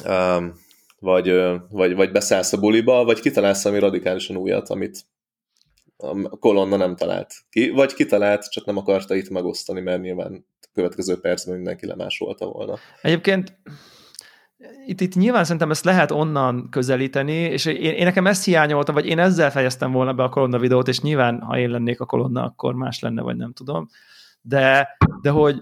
Um, 0.06 0.68
vagy, 1.00 1.34
vagy, 1.70 1.96
vagy 1.96 2.12
beszállsz 2.12 2.54
a 2.54 2.60
buliba, 2.60 3.04
vagy 3.04 3.20
kitalálsz 3.20 3.64
valami 3.64 3.82
radikálisan 3.82 4.36
újat, 4.36 4.70
amit 4.70 5.06
a 5.98 6.38
kolonna 6.40 6.76
nem 6.76 6.96
talált 6.96 7.34
ki, 7.50 7.70
vagy 7.70 7.94
kitalált, 7.94 8.52
csak 8.52 8.66
nem 8.66 8.78
akarta 8.78 9.16
itt 9.16 9.30
megosztani, 9.30 9.82
mert 9.82 10.02
nyilván 10.02 10.46
a 10.62 10.68
következő 10.74 11.20
percben 11.20 11.56
mindenki 11.56 11.86
lemásolta 11.86 12.46
volna. 12.46 12.78
Egyébként 13.02 13.58
itt, 14.86 15.02
itt 15.02 15.16
nyilván 15.16 15.44
szerintem 15.44 15.72
ezt 15.72 15.86
lehet 15.86 16.12
onnan 16.12 16.68
közelíteni, 16.70 17.34
és 17.34 17.66
én, 17.66 17.76
én 17.76 18.04
nekem 18.04 18.28
ezt 18.28 18.46
hiányoltam, 18.46 18.96
vagy 18.96 19.06
én 19.06 19.20
ezzel 19.20 19.52
fejeztem 19.52 19.92
volna 19.92 20.14
be 20.14 20.24
a 20.24 20.30
kolonna 20.30 20.60
videót, 20.60 20.88
és 20.88 21.02
nyilván, 21.02 21.42
ha 21.42 21.58
én 21.58 21.70
lennék 21.70 22.02
a 22.02 22.06
kolonna, 22.06 22.44
akkor 22.44 22.74
más 22.74 23.00
lenne, 23.00 23.22
vagy 23.22 23.36
nem 23.36 23.54
tudom. 23.54 23.90
De, 24.42 24.98
de 25.22 25.30
hogy, 25.30 25.62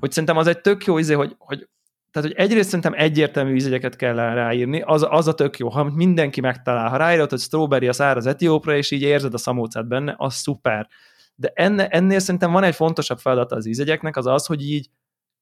hogy 0.00 0.10
szerintem 0.10 0.36
az 0.36 0.46
egy 0.46 0.60
tök 0.60 0.84
jó 0.84 0.98
izé, 0.98 1.14
hogy, 1.14 1.34
hogy 1.38 1.68
tehát, 2.10 2.28
hogy 2.28 2.38
egyrészt 2.38 2.66
szerintem 2.66 2.94
egyértelmű 2.96 3.54
ízegyeket 3.54 3.96
kell 3.96 4.14
ráírni, 4.14 4.80
az, 4.80 5.06
az 5.10 5.28
a 5.28 5.34
tök 5.34 5.58
jó, 5.58 5.68
ha 5.68 5.84
mindenki 5.84 6.40
megtalál, 6.40 6.88
ha 6.88 6.96
ráírod, 6.96 7.30
hogy 7.30 7.40
strawberry 7.40 7.88
a 7.88 7.92
száraz 7.92 8.26
etiópra, 8.26 8.76
és 8.76 8.90
így 8.90 9.02
érzed 9.02 9.34
a 9.34 9.38
szamócát 9.38 9.88
benne, 9.88 10.14
az 10.16 10.34
szuper. 10.34 10.88
De 11.34 11.52
enne, 11.54 11.88
ennél 11.88 12.18
szerintem 12.18 12.52
van 12.52 12.62
egy 12.62 12.74
fontosabb 12.74 13.18
feladata 13.18 13.56
az 13.56 13.66
ízegyeknek, 13.66 14.16
az 14.16 14.26
az, 14.26 14.46
hogy 14.46 14.70
így 14.70 14.90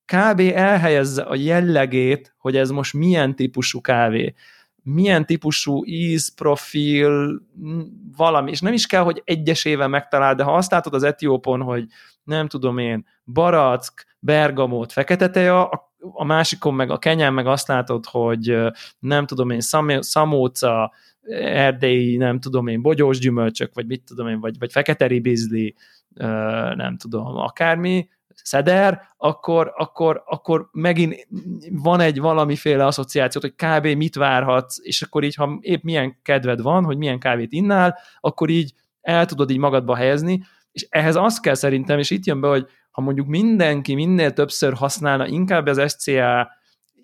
kb. 0.04 0.40
elhelyezze 0.40 1.22
a 1.22 1.34
jellegét, 1.34 2.34
hogy 2.38 2.56
ez 2.56 2.70
most 2.70 2.94
milyen 2.94 3.36
típusú 3.36 3.80
kávé 3.80 4.34
milyen 4.88 5.26
típusú 5.26 5.84
íz, 5.84 6.34
profil, 6.34 7.42
valami, 8.16 8.50
és 8.50 8.60
nem 8.60 8.72
is 8.72 8.86
kell, 8.86 9.02
hogy 9.02 9.22
egyesével 9.24 9.88
megtalál, 9.88 10.34
de 10.34 10.42
ha 10.42 10.54
azt 10.54 10.70
látod 10.70 10.94
az 10.94 11.02
etiópon, 11.02 11.62
hogy 11.62 11.86
nem 12.22 12.48
tudom 12.48 12.78
én, 12.78 13.06
barack, 13.24 14.06
bergamot, 14.18 14.92
fekete 14.92 15.30
teja, 15.30 15.70
a 16.12 16.24
másikon 16.24 16.74
meg 16.74 16.90
a 16.90 16.98
kenyán 16.98 17.34
meg 17.34 17.46
azt 17.46 17.68
látod, 17.68 18.04
hogy 18.06 18.56
nem 18.98 19.26
tudom 19.26 19.50
én, 19.50 19.60
szamóca, 20.00 20.92
erdélyi, 21.40 22.16
nem 22.16 22.40
tudom 22.40 22.66
én, 22.66 22.82
bogyós 22.82 23.18
gyümölcsök, 23.18 23.74
vagy 23.74 23.86
mit 23.86 24.02
tudom 24.04 24.28
én, 24.28 24.40
vagy, 24.40 24.58
vagy 24.58 24.72
fekete 24.72 25.06
ribizli, 25.06 25.74
nem 26.74 26.96
tudom, 26.96 27.36
akármi, 27.36 28.08
szeder, 28.42 29.00
akkor, 29.16 29.72
akkor, 29.76 30.22
akkor 30.26 30.68
megint 30.72 31.26
van 31.70 32.00
egy 32.00 32.20
valamiféle 32.20 32.86
asszociációt, 32.86 33.44
hogy 33.44 33.54
kb. 33.54 33.86
mit 33.86 34.14
várhatsz, 34.14 34.78
és 34.82 35.02
akkor 35.02 35.24
így, 35.24 35.34
ha 35.34 35.58
épp 35.60 35.82
milyen 35.82 36.16
kedved 36.22 36.62
van, 36.62 36.84
hogy 36.84 36.96
milyen 36.96 37.18
kávét 37.18 37.52
innál, 37.52 37.98
akkor 38.20 38.48
így 38.48 38.72
el 39.00 39.26
tudod 39.26 39.50
így 39.50 39.58
magadba 39.58 39.96
helyezni, 39.96 40.44
és 40.76 40.86
ehhez 40.90 41.16
az 41.16 41.40
kell 41.40 41.54
szerintem, 41.54 41.98
és 41.98 42.10
itt 42.10 42.24
jön 42.24 42.40
be, 42.40 42.48
hogy 42.48 42.66
ha 42.90 43.00
mondjuk 43.00 43.26
mindenki 43.26 43.94
minél 43.94 44.32
többször 44.32 44.74
használna 44.74 45.26
inkább 45.26 45.66
az 45.66 45.82
SCA 45.90 46.50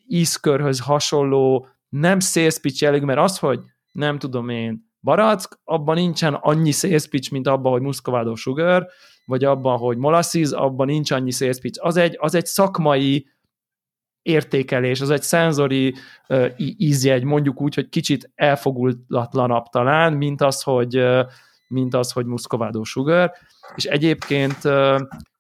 ízkörhöz 0.08 0.80
hasonló, 0.80 1.66
nem 1.88 2.20
sales 2.20 2.58
pitch 2.58 2.82
jellegű, 2.82 3.04
mert 3.04 3.18
az, 3.18 3.38
hogy 3.38 3.61
nem 3.92 4.18
tudom 4.18 4.48
én, 4.48 4.90
barack, 5.00 5.61
abban 5.64 5.94
nincsen 5.94 6.35
annyi 6.35 6.70
sales 6.70 7.08
pitch, 7.08 7.32
mint 7.32 7.46
abban, 7.46 7.72
hogy 7.72 7.80
muszkovádó 7.80 8.35
sugar, 8.35 8.87
vagy 9.24 9.44
abban, 9.44 9.78
hogy 9.78 9.96
molasses, 9.96 10.50
abban 10.50 10.87
nincs 10.87 11.11
annyi 11.11 11.30
sales 11.30 11.61
pitch. 11.61 11.87
Az 11.87 11.96
egy, 11.96 12.16
az 12.20 12.35
egy 12.35 12.46
szakmai 12.46 13.26
értékelés, 14.22 15.00
az 15.00 15.11
egy 15.11 15.22
szenzori 15.22 15.94
uh, 16.28 16.50
ízjegy, 16.56 17.24
mondjuk 17.24 17.61
úgy, 17.61 17.74
hogy 17.74 17.88
kicsit 17.88 18.30
elfogultatlanabb 18.35 19.64
talán, 19.64 20.12
mint 20.12 20.40
az, 20.40 20.62
hogy, 20.62 20.98
uh, 20.98 21.26
mint 21.72 21.94
az, 21.94 22.12
hogy 22.12 22.26
muszkovádó 22.26 22.85
sugar. 22.85 23.32
És 23.74 23.85
egyébként 23.85 24.58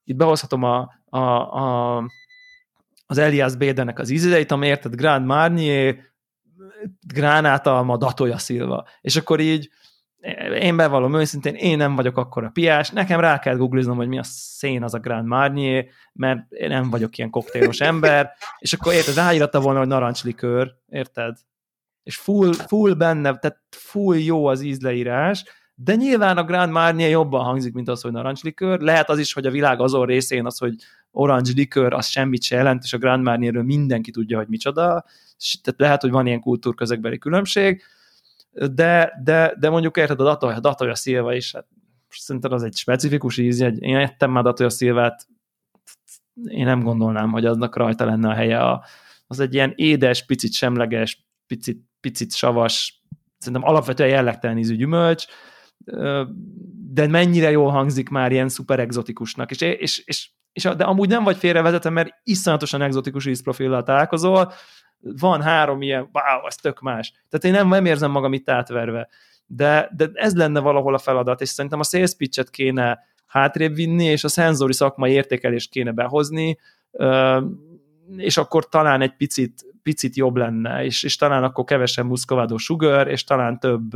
itt 0.04 0.16
behozhatom 0.16 0.62
a, 0.62 0.92
a, 1.08 1.18
a, 1.18 1.96
az 3.06 3.18
Elias 3.18 3.56
Bédenek 3.56 3.98
az 3.98 4.10
ízideit, 4.10 4.50
ami 4.50 4.66
érted 4.66 4.94
Grand 4.94 5.26
Marnier, 5.26 5.96
Gránátalma, 7.06 7.96
Datoja 7.96 8.38
Szilva. 8.38 8.86
És 9.00 9.16
akkor 9.16 9.40
így 9.40 9.70
én 10.60 10.76
bevallom 10.76 11.14
őszintén, 11.14 11.54
én 11.54 11.76
nem 11.76 11.94
vagyok 11.94 12.16
akkor 12.16 12.44
a 12.44 12.50
piás, 12.52 12.90
nekem 12.90 13.20
rá 13.20 13.38
kell 13.38 13.56
googliznom, 13.56 13.96
hogy 13.96 14.08
mi 14.08 14.18
a 14.18 14.22
szén 14.22 14.82
az 14.82 14.94
a 14.94 14.98
Grand 14.98 15.26
Marnier, 15.26 15.86
mert 16.12 16.52
én 16.52 16.68
nem 16.68 16.90
vagyok 16.90 17.18
ilyen 17.18 17.30
koktélos 17.30 17.80
ember, 17.80 18.32
és 18.58 18.72
akkor 18.72 18.92
érted, 18.92 19.14
ráírata 19.14 19.60
volna, 19.60 19.78
hogy 19.78 19.88
narancslikőr, 19.88 20.74
érted? 20.88 21.36
És 22.02 22.16
full, 22.16 22.52
full 22.52 22.94
benne, 22.94 23.38
tehát 23.38 23.58
full 23.70 24.16
jó 24.16 24.46
az 24.46 24.60
ízleírás, 24.60 25.44
de 25.84 25.94
nyilván 25.94 26.36
a 26.36 26.44
Grand 26.44 26.72
Marnier 26.72 27.10
jobban 27.10 27.44
hangzik, 27.44 27.72
mint 27.72 27.88
az, 27.88 28.00
hogy 28.00 28.12
narancslikör. 28.12 28.80
Lehet 28.80 29.08
az 29.08 29.18
is, 29.18 29.32
hogy 29.32 29.46
a 29.46 29.50
világ 29.50 29.80
azon 29.80 30.06
részén 30.06 30.46
az, 30.46 30.58
hogy 30.58 30.74
orange 31.10 31.50
likör, 31.54 31.92
az 31.92 32.06
semmit 32.06 32.42
se 32.42 32.56
jelent, 32.56 32.82
és 32.84 32.92
a 32.92 32.98
Grand 32.98 33.22
Marnierről 33.22 33.62
mindenki 33.62 34.10
tudja, 34.10 34.38
hogy 34.38 34.48
micsoda. 34.48 35.04
Tehát 35.62 35.80
lehet, 35.80 36.00
hogy 36.00 36.10
van 36.10 36.26
ilyen 36.26 36.40
kultúrközekbeli 36.40 37.18
különbség, 37.18 37.82
de, 38.52 39.12
de, 39.24 39.54
de 39.58 39.70
mondjuk 39.70 39.96
érted 39.96 40.20
a 40.20 40.24
Datoya, 40.24 40.60
Datoya 40.60 40.94
Szilva 40.94 41.34
is, 41.34 41.52
hát 41.52 41.66
szerintem 42.08 42.52
az 42.52 42.62
egy 42.62 42.76
specifikus 42.76 43.38
íz, 43.38 43.60
én 43.60 43.96
ettem 43.96 44.30
már 44.30 44.42
Datoya 44.42 44.70
Szilvát, 44.70 45.26
én 46.44 46.64
nem 46.64 46.82
gondolnám, 46.82 47.30
hogy 47.30 47.46
aznak 47.46 47.76
rajta 47.76 48.04
lenne 48.04 48.28
a 48.28 48.34
helye. 48.34 48.58
A, 48.58 48.84
az 49.26 49.40
egy 49.40 49.54
ilyen 49.54 49.72
édes, 49.76 50.24
picit 50.24 50.52
semleges, 50.52 51.26
picit 51.46 51.90
picit 52.02 52.34
savas, 52.34 53.02
szerintem 53.38 53.68
alapvetően 53.68 54.08
jellegtelen 54.08 54.58
ízű 54.58 54.76
gyümölcs, 54.76 55.26
de 56.92 57.06
mennyire 57.06 57.50
jól 57.50 57.70
hangzik 57.70 58.08
már 58.08 58.32
ilyen 58.32 58.48
szuper 58.48 58.80
exotikusnak, 58.80 59.50
és, 59.50 59.60
és, 59.60 60.02
és, 60.04 60.30
és, 60.52 60.62
de 60.62 60.84
amúgy 60.84 61.08
nem 61.08 61.24
vagy 61.24 61.36
félrevezetve, 61.36 61.90
mert 61.90 62.14
iszonyatosan 62.24 62.82
exotikus 62.82 63.26
ízprofillal 63.26 63.82
találkozol, 63.82 64.52
van 65.02 65.42
három 65.42 65.82
ilyen, 65.82 66.00
wow, 66.12 66.46
ez 66.46 66.56
tök 66.56 66.80
más. 66.80 67.12
Tehát 67.28 67.44
én 67.44 67.52
nem, 67.52 67.68
nem 67.68 67.84
érzem 67.84 68.10
magam 68.10 68.32
itt 68.32 68.50
átverve. 68.50 69.08
De, 69.46 69.90
de 69.96 70.10
ez 70.12 70.34
lenne 70.34 70.60
valahol 70.60 70.94
a 70.94 70.98
feladat, 70.98 71.40
és 71.40 71.48
szerintem 71.48 71.80
a 71.80 71.84
sales 71.84 72.14
pitch-et 72.14 72.50
kéne 72.50 72.98
hátrébb 73.26 73.74
vinni, 73.74 74.04
és 74.04 74.24
a 74.24 74.28
szenzori 74.28 74.72
szakmai 74.72 75.12
értékelést 75.12 75.70
kéne 75.70 75.92
behozni, 75.92 76.58
és 78.16 78.36
akkor 78.36 78.68
talán 78.68 79.00
egy 79.00 79.16
picit, 79.16 79.64
picit 79.82 80.16
jobb 80.16 80.36
lenne, 80.36 80.84
és, 80.84 81.02
és 81.02 81.16
talán 81.16 81.44
akkor 81.44 81.64
kevesebb 81.64 82.06
muszkovádó 82.06 82.56
sugar, 82.56 83.08
és 83.08 83.24
talán 83.24 83.58
több 83.58 83.92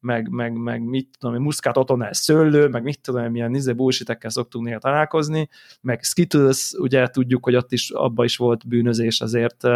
meg, 0.00 0.28
meg, 0.28 0.52
meg 0.52 0.82
mit 0.82 1.16
tudom, 1.18 1.42
muszkát 1.42 1.76
otonál 1.76 2.12
szőlő, 2.12 2.68
meg 2.68 2.82
mit 2.82 3.00
tudom, 3.00 3.30
milyen 3.30 3.54
izé 3.54 3.72
bullshitekkel 3.72 4.30
szoktunk 4.30 4.64
néha 4.64 4.78
találkozni, 4.78 5.48
meg 5.80 6.02
Skittles, 6.02 6.72
ugye 6.78 7.06
tudjuk, 7.06 7.44
hogy 7.44 7.56
ott 7.56 7.72
is, 7.72 7.90
abba 7.90 8.24
is 8.24 8.36
volt 8.36 8.68
bűnözés 8.68 9.20
azért 9.20 9.66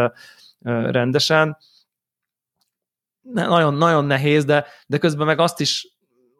rendesen. 0.61 1.57
Nagyon, 3.21 3.73
nagyon 3.73 4.05
nehéz, 4.05 4.45
de, 4.45 4.65
de 4.87 4.97
közben 4.97 5.25
meg 5.25 5.39
azt 5.39 5.59
is 5.59 5.91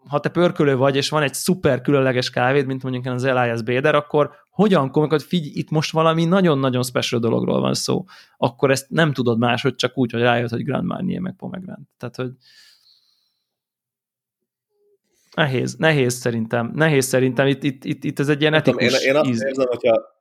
ha 0.08 0.20
te 0.20 0.30
pörkölő 0.30 0.76
vagy, 0.76 0.96
és 0.96 1.10
van 1.10 1.24
egy 1.24 1.34
szuper 1.34 1.82
különleges 1.82 2.30
kávéd, 2.30 2.66
mint 2.66 2.84
mondjuk 2.84 3.06
az 3.06 3.24
Elias 3.24 3.62
Béder, 3.62 3.96
akkor 3.96 4.32
hogyan 4.62 4.92
komolyan, 4.92 5.20
figyelj, 5.20 5.52
itt 5.54 5.70
most 5.70 5.92
valami 5.92 6.26
nagyon-nagyon 6.26 6.84
special 6.84 7.22
dologról 7.22 7.62
van 7.62 7.74
szó, 7.74 8.06
akkor 8.38 8.72
ezt 8.72 8.90
nem 8.90 9.14
tudod 9.14 9.38
máshogy, 9.38 9.76
csak 9.76 9.98
úgy, 9.98 10.12
hogy 10.12 10.22
rájött, 10.22 10.50
hogy 10.50 10.64
Grand 10.64 10.86
Marnier 10.86 11.22
meg 11.22 11.36
Pomegranate. 11.36 11.90
Tehát, 11.98 12.16
hogy 12.16 12.32
nehéz, 15.36 15.76
nehéz 15.76 16.14
szerintem, 16.14 16.72
nehéz 16.76 17.06
szerintem, 17.06 17.48
itt, 17.48 17.64
itt, 17.64 17.84
itt, 17.84 18.04
itt 18.04 18.20
ez 18.20 18.30
egy 18.30 18.42
ilyen 18.42 18.54
etikus 18.54 19.04
én, 19.04 19.10
én 19.10 19.16
azt 19.16 19.30
íz. 19.30 19.44
érzem, 19.44 19.68
hogyha 19.68 20.20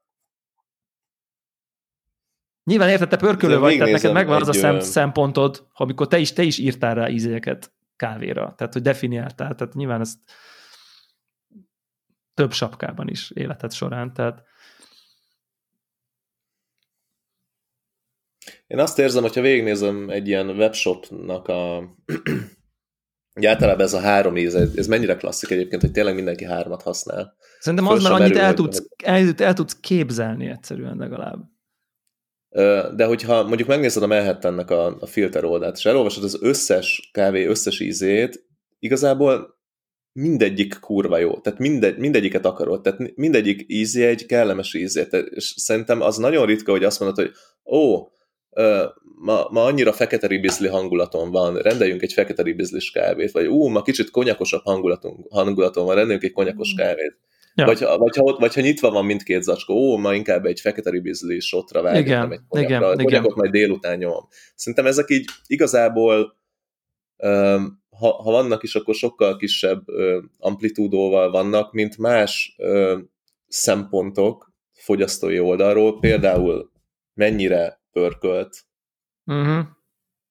Nyilván 2.64 2.88
érted, 2.88 3.08
te 3.08 3.16
pörkölő 3.16 3.58
vagy, 3.58 3.76
tehát 3.76 3.92
neked 3.92 4.12
megvan 4.12 4.40
az 4.40 4.48
a 4.48 4.52
szem, 4.52 4.80
szempontod, 4.80 5.66
amikor 5.72 6.06
te 6.06 6.18
is, 6.18 6.32
te 6.32 6.42
is 6.42 6.58
írtál 6.58 6.94
rá 6.94 7.08
ízéket 7.08 7.72
kávéra, 7.96 8.54
tehát 8.56 8.72
hogy 8.72 8.82
definiáltál, 8.82 9.54
tehát 9.54 9.74
nyilván 9.74 10.00
ezt 10.00 10.18
több 12.40 12.52
sapkában 12.52 13.08
is 13.08 13.30
életed 13.30 13.72
során, 13.72 14.12
tehát 14.12 14.42
Én 18.66 18.78
azt 18.78 18.98
érzem, 18.98 19.22
hogyha 19.22 19.40
végignézem 19.40 20.10
egy 20.10 20.28
ilyen 20.28 20.48
webshopnak 20.48 21.48
a 21.48 21.82
Ugye 23.36 23.48
általában 23.48 23.84
ez 23.84 23.92
a 23.92 24.00
három 24.00 24.36
íz, 24.36 24.54
ez 24.54 24.86
mennyire 24.86 25.16
klasszik 25.16 25.50
egyébként, 25.50 25.82
hogy 25.82 25.90
tényleg 25.92 26.14
mindenki 26.14 26.44
hármat 26.44 26.82
használ. 26.82 27.36
Szerintem 27.58 27.88
az, 27.88 28.02
mert 28.02 28.14
annyit 28.14 28.36
el 28.36 28.54
tudsz, 28.54 28.86
el, 29.04 29.34
el 29.36 29.54
tudsz 29.54 29.80
képzelni 29.80 30.48
egyszerűen 30.48 30.96
legalább. 30.96 31.40
De 32.96 33.04
hogyha 33.04 33.42
mondjuk 33.42 33.68
megnézed 33.68 34.02
a 34.02 34.06
Manhattannek 34.06 34.70
a, 34.70 34.96
a 35.00 35.06
filter 35.06 35.44
oldalt, 35.44 35.76
és 35.76 35.84
elolvasod 35.84 36.24
az 36.24 36.42
összes 36.42 37.10
kávé 37.12 37.44
összes 37.44 37.80
ízét, 37.80 38.44
igazából 38.78 39.59
mindegyik 40.12 40.78
kurva 40.78 41.18
jó. 41.18 41.38
Tehát 41.38 41.58
mindegy, 41.58 41.98
mindegyiket 41.98 42.46
akarod. 42.46 42.80
Tehát 42.82 43.16
mindegyik 43.16 43.64
ízé 43.66 44.06
egy 44.06 44.26
kellemes 44.26 44.74
ízé. 44.74 45.06
És 45.34 45.54
szerintem 45.56 46.00
az 46.00 46.16
nagyon 46.16 46.46
ritka, 46.46 46.70
hogy 46.70 46.84
azt 46.84 47.00
mondod, 47.00 47.18
hogy 47.18 47.32
ó, 47.74 48.08
ma, 49.20 49.46
ma 49.50 49.64
annyira 49.64 49.92
fekete 49.92 50.26
ribizli 50.26 50.68
hangulaton 50.68 51.30
van, 51.30 51.56
rendeljünk 51.56 52.02
egy 52.02 52.12
fekete 52.12 52.42
ribizlis 52.42 52.90
kávét, 52.90 53.30
vagy 53.30 53.46
ú, 53.46 53.66
ma 53.66 53.82
kicsit 53.82 54.10
konyakosabb 54.10 54.62
hangulaton, 54.64 55.26
hangulaton 55.30 55.84
van, 55.84 55.94
rendeljünk 55.94 56.24
egy 56.24 56.32
konyakos 56.32 56.72
mm. 56.72 56.76
kávét. 56.76 57.18
Ja. 57.54 57.64
Vagy, 57.64 57.80
vagy, 57.80 58.16
ha, 58.16 58.36
vagy 58.38 58.54
ha 58.54 58.60
nyitva 58.60 58.90
van 58.90 59.04
mindkét 59.04 59.42
zacskó, 59.42 59.74
ó, 59.74 59.96
ma 59.96 60.14
inkább 60.14 60.44
egy 60.44 60.60
fekete 60.60 60.90
ribizli 60.90 61.40
sotra 61.40 61.82
vágom, 61.82 62.32
egy 62.32 62.40
konyakra, 62.48 62.92
igen, 62.92 63.04
konyakot 63.04 63.10
igen. 63.10 63.34
majd 63.36 63.50
délután 63.50 63.98
nyomom. 63.98 64.28
Szerintem 64.54 64.86
ezek 64.86 65.10
így 65.10 65.24
igazából 65.46 66.38
ha, 68.00 68.12
ha 68.22 68.30
vannak 68.30 68.62
is, 68.62 68.74
akkor 68.74 68.94
sokkal 68.94 69.36
kisebb 69.36 69.84
amplitúdóval 70.38 71.30
vannak, 71.30 71.72
mint 71.72 71.98
más 71.98 72.56
szempontok 73.46 74.52
fogyasztói 74.72 75.38
oldalról, 75.38 75.98
például 75.98 76.72
mennyire 77.14 77.80
pörkölt, 77.92 78.64
uh-huh. 79.24 79.66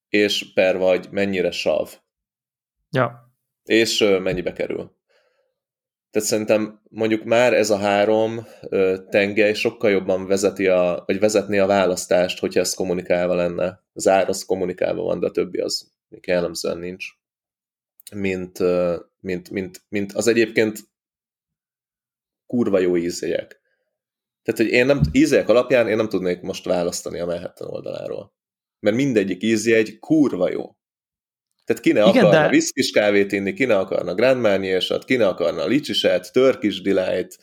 és 0.09 0.53
per 0.53 0.77
vagy 0.77 1.07
mennyire 1.11 1.51
sav. 1.51 1.89
Ja. 2.89 3.33
És 3.63 3.99
mennyibe 3.99 4.53
kerül. 4.53 4.97
Tehát 6.11 6.27
szerintem 6.27 6.81
mondjuk 6.89 7.23
már 7.23 7.53
ez 7.53 7.69
a 7.69 7.77
három 7.77 8.45
tengely 9.09 9.53
sokkal 9.53 9.89
jobban 9.89 10.27
vezeti 10.27 10.67
a, 10.67 11.03
vagy 11.05 11.19
vezetni 11.19 11.57
a 11.57 11.65
választást, 11.65 12.39
hogyha 12.39 12.59
ez 12.59 12.73
kommunikálva 12.73 13.33
lenne. 13.33 13.83
Az 13.93 14.07
ár 14.07 14.29
az 14.29 14.45
kommunikálva 14.45 15.01
van, 15.01 15.19
de 15.19 15.25
a 15.25 15.31
többi 15.31 15.59
az 15.59 15.91
jellemzően 16.21 16.77
nincs. 16.77 17.07
Mint, 18.15 18.59
mint, 19.19 19.49
mint, 19.49 19.81
mint 19.89 20.13
az 20.13 20.27
egyébként 20.27 20.79
kurva 22.45 22.79
jó 22.79 22.97
ízélyek. 22.97 23.61
Tehát, 24.43 24.61
hogy 24.61 24.69
én 24.69 24.85
nem, 24.85 25.01
ízélyek 25.11 25.49
alapján 25.49 25.87
én 25.87 25.95
nem 25.95 26.09
tudnék 26.09 26.41
most 26.41 26.65
választani 26.65 27.19
a 27.19 27.25
Manhattan 27.25 27.67
oldaláról. 27.67 28.33
Mert 28.79 28.95
mindegyik 28.95 29.43
ízjegy 29.43 29.99
kurva 29.99 30.49
jó. 30.49 30.77
Tehát 31.65 31.81
ki 31.81 31.91
ne 31.91 31.99
Igen, 31.99 32.25
akarna 32.25 32.41
de... 32.41 32.49
viszkis 32.49 32.91
kávét 32.91 33.31
inni, 33.31 33.53
ki 33.53 33.65
ne 33.65 33.77
akarna 33.77 34.15
Grand 34.15 34.41
Marnier-sat, 34.41 35.05
ki 35.05 35.15
ne 35.15 35.27
akarna 35.27 35.65
licsiset, 35.65 36.31
Turkish 36.31 36.81
Delight, 36.81 37.37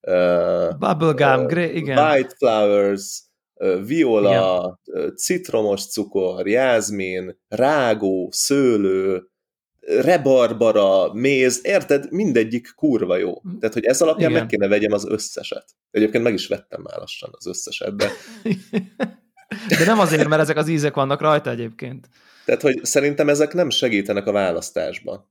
uh, 0.00 0.78
Bubblegum, 0.78 1.44
uh, 1.44 1.74
igen. 1.74 1.98
White 1.98 2.34
Flowers, 2.36 3.22
uh, 3.54 3.86
viola, 3.86 4.80
uh, 4.84 5.14
citromos 5.14 5.86
cukor, 5.86 6.48
jázmin, 6.48 7.40
rágó, 7.48 8.28
szőlő, 8.32 9.29
rebarbara, 9.80 11.12
méz, 11.12 11.60
érted? 11.62 12.10
Mindegyik 12.10 12.72
kurva 12.76 13.16
jó. 13.16 13.42
Tehát, 13.60 13.74
hogy 13.74 13.84
ez 13.84 14.02
alapján 14.02 14.30
Igen. 14.30 14.42
meg 14.42 14.50
kéne 14.50 14.68
vegyem 14.68 14.92
az 14.92 15.08
összeset. 15.08 15.64
Egyébként 15.90 16.24
meg 16.24 16.32
is 16.32 16.46
vettem 16.46 16.80
már 16.82 16.98
lassan 16.98 17.30
az 17.32 17.46
összeset, 17.46 17.96
de... 17.96 18.10
de 19.78 19.84
nem 19.84 19.98
azért, 19.98 20.28
mert 20.28 20.42
ezek 20.42 20.56
az 20.56 20.68
ízek 20.68 20.94
vannak 20.94 21.20
rajta 21.20 21.50
egyébként. 21.50 22.08
Tehát, 22.44 22.62
hogy 22.62 22.84
szerintem 22.84 23.28
ezek 23.28 23.52
nem 23.52 23.70
segítenek 23.70 24.26
a 24.26 24.32
választásban. 24.32 25.28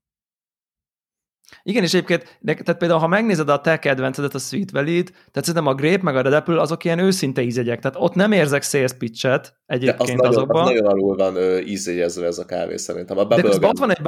Igen, 1.64 1.84
és 1.84 1.94
egyébként, 1.94 2.40
tehát 2.46 2.78
például, 2.78 3.00
ha 3.00 3.08
megnézed 3.08 3.50
a 3.50 3.62
te 3.62 3.80
kedvencedet, 3.80 4.34
a 4.34 4.40
Sweet 4.40 4.72
Valley-t, 4.72 5.12
tehát 5.12 5.48
szerintem 5.48 5.68
a 5.68 5.74
Grape 5.74 6.04
meg 6.04 6.16
a 6.16 6.22
Red 6.22 6.34
Apple 6.34 6.62
azok 6.62 6.84
ilyen 6.84 7.00
őszinte 7.00 7.42
ízegyek, 7.42 7.80
tehát 7.80 7.98
ott 8.00 8.14
nem 8.14 8.32
érzek 8.32 8.64
sales 8.64 8.94
pitchet 8.94 9.60
egyébként 9.66 9.98
De 9.98 10.04
az 10.04 10.10
nagyon, 10.10 10.28
azokban. 10.28 10.62
Az 10.62 10.70
nagyon 10.70 10.86
alul 10.86 11.16
van 11.16 11.38
ízélyezve 11.68 12.26
ez 12.26 12.38
a 12.38 12.46
kávé 12.46 12.78
szerintem. 12.78 13.18
A 13.18 13.24
De 13.24 13.68
ott 13.68 13.78
van 13.78 13.90
egy, 13.90 14.00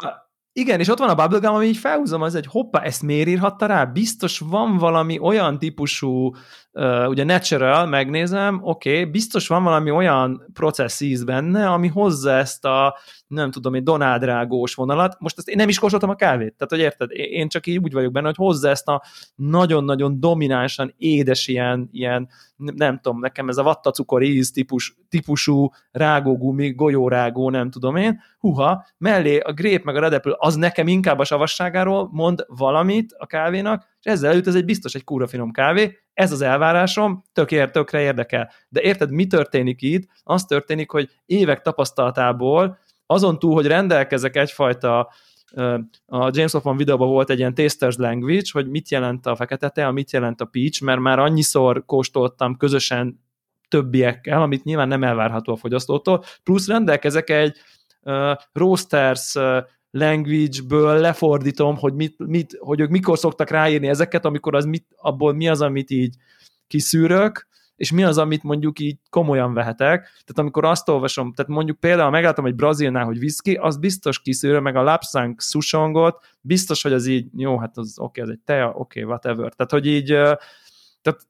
igen, 0.53 0.79
és 0.79 0.87
ott 0.87 0.99
van 0.99 1.09
a 1.09 1.15
bubblegum, 1.15 1.55
ami 1.55 1.65
így 1.65 1.77
felhúzom, 1.77 2.21
az 2.21 2.35
egy 2.35 2.45
hoppá, 2.45 2.81
ezt 2.81 3.01
miért 3.01 3.27
írhatta 3.27 3.65
rá? 3.65 3.85
Biztos 3.85 4.39
van 4.39 4.77
valami 4.77 5.19
olyan 5.19 5.59
típusú, 5.59 6.31
ugye 7.07 7.23
natural, 7.23 7.85
megnézem, 7.85 8.59
oké, 8.63 8.99
okay, 8.99 9.11
biztos 9.11 9.47
van 9.47 9.63
valami 9.63 9.91
olyan 9.91 10.49
process 10.53 10.99
íz 10.99 11.23
benne, 11.23 11.69
ami 11.69 11.87
hozza 11.87 12.31
ezt 12.31 12.65
a, 12.65 12.97
nem 13.27 13.51
tudom, 13.51 13.75
egy 13.75 13.83
donádrágós 13.83 14.73
vonalat. 14.73 15.15
Most 15.19 15.37
ezt 15.37 15.49
én 15.49 15.55
nem 15.55 15.69
is 15.69 15.79
kóstoltam 15.79 16.09
a 16.09 16.15
kávét, 16.15 16.53
tehát 16.53 16.69
hogy 16.69 16.79
érted, 16.79 17.11
én 17.11 17.49
csak 17.49 17.67
így 17.67 17.77
úgy 17.77 17.93
vagyok 17.93 18.11
benne, 18.11 18.25
hogy 18.25 18.35
hozza 18.35 18.69
ezt 18.69 18.87
a 18.87 19.03
nagyon-nagyon 19.35 20.19
dominánsan 20.19 20.93
édes 20.97 21.47
ilyen, 21.47 21.89
ilyen 21.91 22.29
nem 22.55 22.99
tudom, 22.99 23.19
nekem 23.19 23.49
ez 23.49 23.57
a 23.57 23.63
vattacukor 23.63 24.23
íz 24.23 24.51
típus, 24.51 24.95
típusú 25.09 25.69
rágógumi, 25.91 26.73
golyórágó, 26.73 27.49
nem 27.49 27.69
tudom 27.69 27.95
én, 27.95 28.19
huha, 28.39 28.85
mellé 28.97 29.39
a 29.39 29.53
grép 29.53 29.83
meg 29.83 29.95
a 29.95 29.99
red 29.99 30.13
apple, 30.13 30.35
az 30.37 30.55
nekem 30.55 30.87
inkább 30.87 31.19
a 31.19 31.23
savasságáról 31.23 32.09
mond 32.11 32.45
valamit 32.47 33.15
a 33.17 33.25
kávénak, 33.25 33.90
és 34.01 34.11
ezzel 34.11 34.31
előtt 34.31 34.47
ez 34.47 34.55
egy 34.55 34.65
biztos 34.65 34.95
egy 34.95 35.03
kúra 35.03 35.27
finom 35.27 35.51
kávé, 35.51 35.97
ez 36.13 36.31
az 36.31 36.41
elvárásom, 36.41 37.23
tök 37.33 37.51
ér, 37.51 37.71
tökre 37.71 38.01
érdekel. 38.01 38.51
De 38.69 38.81
érted, 38.81 39.11
mi 39.11 39.27
történik 39.27 39.81
itt? 39.81 40.09
Az 40.23 40.45
történik, 40.45 40.91
hogy 40.91 41.09
évek 41.25 41.61
tapasztalatából 41.61 42.77
azon 43.05 43.39
túl, 43.39 43.53
hogy 43.53 43.67
rendelkezek 43.67 44.35
egyfajta 44.35 45.09
a 46.05 46.29
James 46.31 46.51
Hoffman 46.51 46.77
videóban 46.77 47.07
volt 47.07 47.29
egy 47.29 47.39
ilyen 47.39 47.53
tasters 47.53 47.95
language, 47.95 48.49
hogy 48.51 48.69
mit 48.69 48.89
jelent 48.89 49.25
a 49.25 49.35
fekete 49.35 49.69
tea, 49.69 49.91
mit 49.91 50.11
jelent 50.11 50.41
a 50.41 50.45
peach, 50.45 50.81
mert 50.81 50.99
már 50.99 51.19
annyiszor 51.19 51.85
kóstoltam 51.85 52.57
közösen 52.57 53.19
többiekkel, 53.67 54.41
amit 54.41 54.63
nyilván 54.63 54.87
nem 54.87 55.03
elvárható 55.03 55.53
a 55.53 55.55
fogyasztótól, 55.55 56.23
plusz 56.43 56.67
rendelkezek 56.67 57.29
egy 57.29 57.57
uh, 58.01 58.31
roasters 58.51 59.35
uh, 59.35 59.57
language-ből 59.91 60.99
lefordítom, 60.99 61.77
hogy, 61.77 61.93
mit, 61.93 62.15
mit, 62.17 62.57
hogy 62.59 62.79
ők 62.79 62.89
mikor 62.89 63.17
szoktak 63.17 63.49
ráírni 63.49 63.87
ezeket, 63.87 64.25
amikor 64.25 64.55
az 64.55 64.65
mit, 64.65 64.85
abból 64.95 65.33
mi 65.33 65.47
az, 65.47 65.61
amit 65.61 65.89
így 65.89 66.15
kiszűrök, 66.67 67.49
és 67.75 67.91
mi 67.91 68.03
az, 68.03 68.17
amit 68.17 68.43
mondjuk 68.43 68.79
így 68.79 68.97
komolyan 69.09 69.53
vehetek. 69.53 70.01
Tehát 70.01 70.37
amikor 70.37 70.65
azt 70.65 70.89
olvasom, 70.89 71.33
tehát 71.33 71.51
mondjuk 71.51 71.79
például 71.79 72.09
meglátom 72.09 72.45
egy 72.45 72.55
brazilnál, 72.55 73.05
hogy 73.05 73.19
viszki, 73.19 73.53
az 73.53 73.77
biztos 73.77 74.21
kiszűrő, 74.21 74.59
meg 74.59 74.75
a 74.75 74.83
lapsang 74.83 75.41
susongot, 75.41 76.25
biztos, 76.41 76.81
hogy 76.81 76.93
az 76.93 77.05
így, 77.05 77.27
jó, 77.37 77.57
hát 77.57 77.77
az 77.77 77.93
oké, 77.97 78.21
okay, 78.21 78.31
ez 78.31 78.37
egy 78.37 78.43
tea, 78.45 78.67
oké, 78.67 78.77
okay, 78.79 79.03
whatever. 79.03 79.53
Tehát, 79.53 79.71
hogy 79.71 79.85
így 79.85 80.07
tehát 81.01 81.27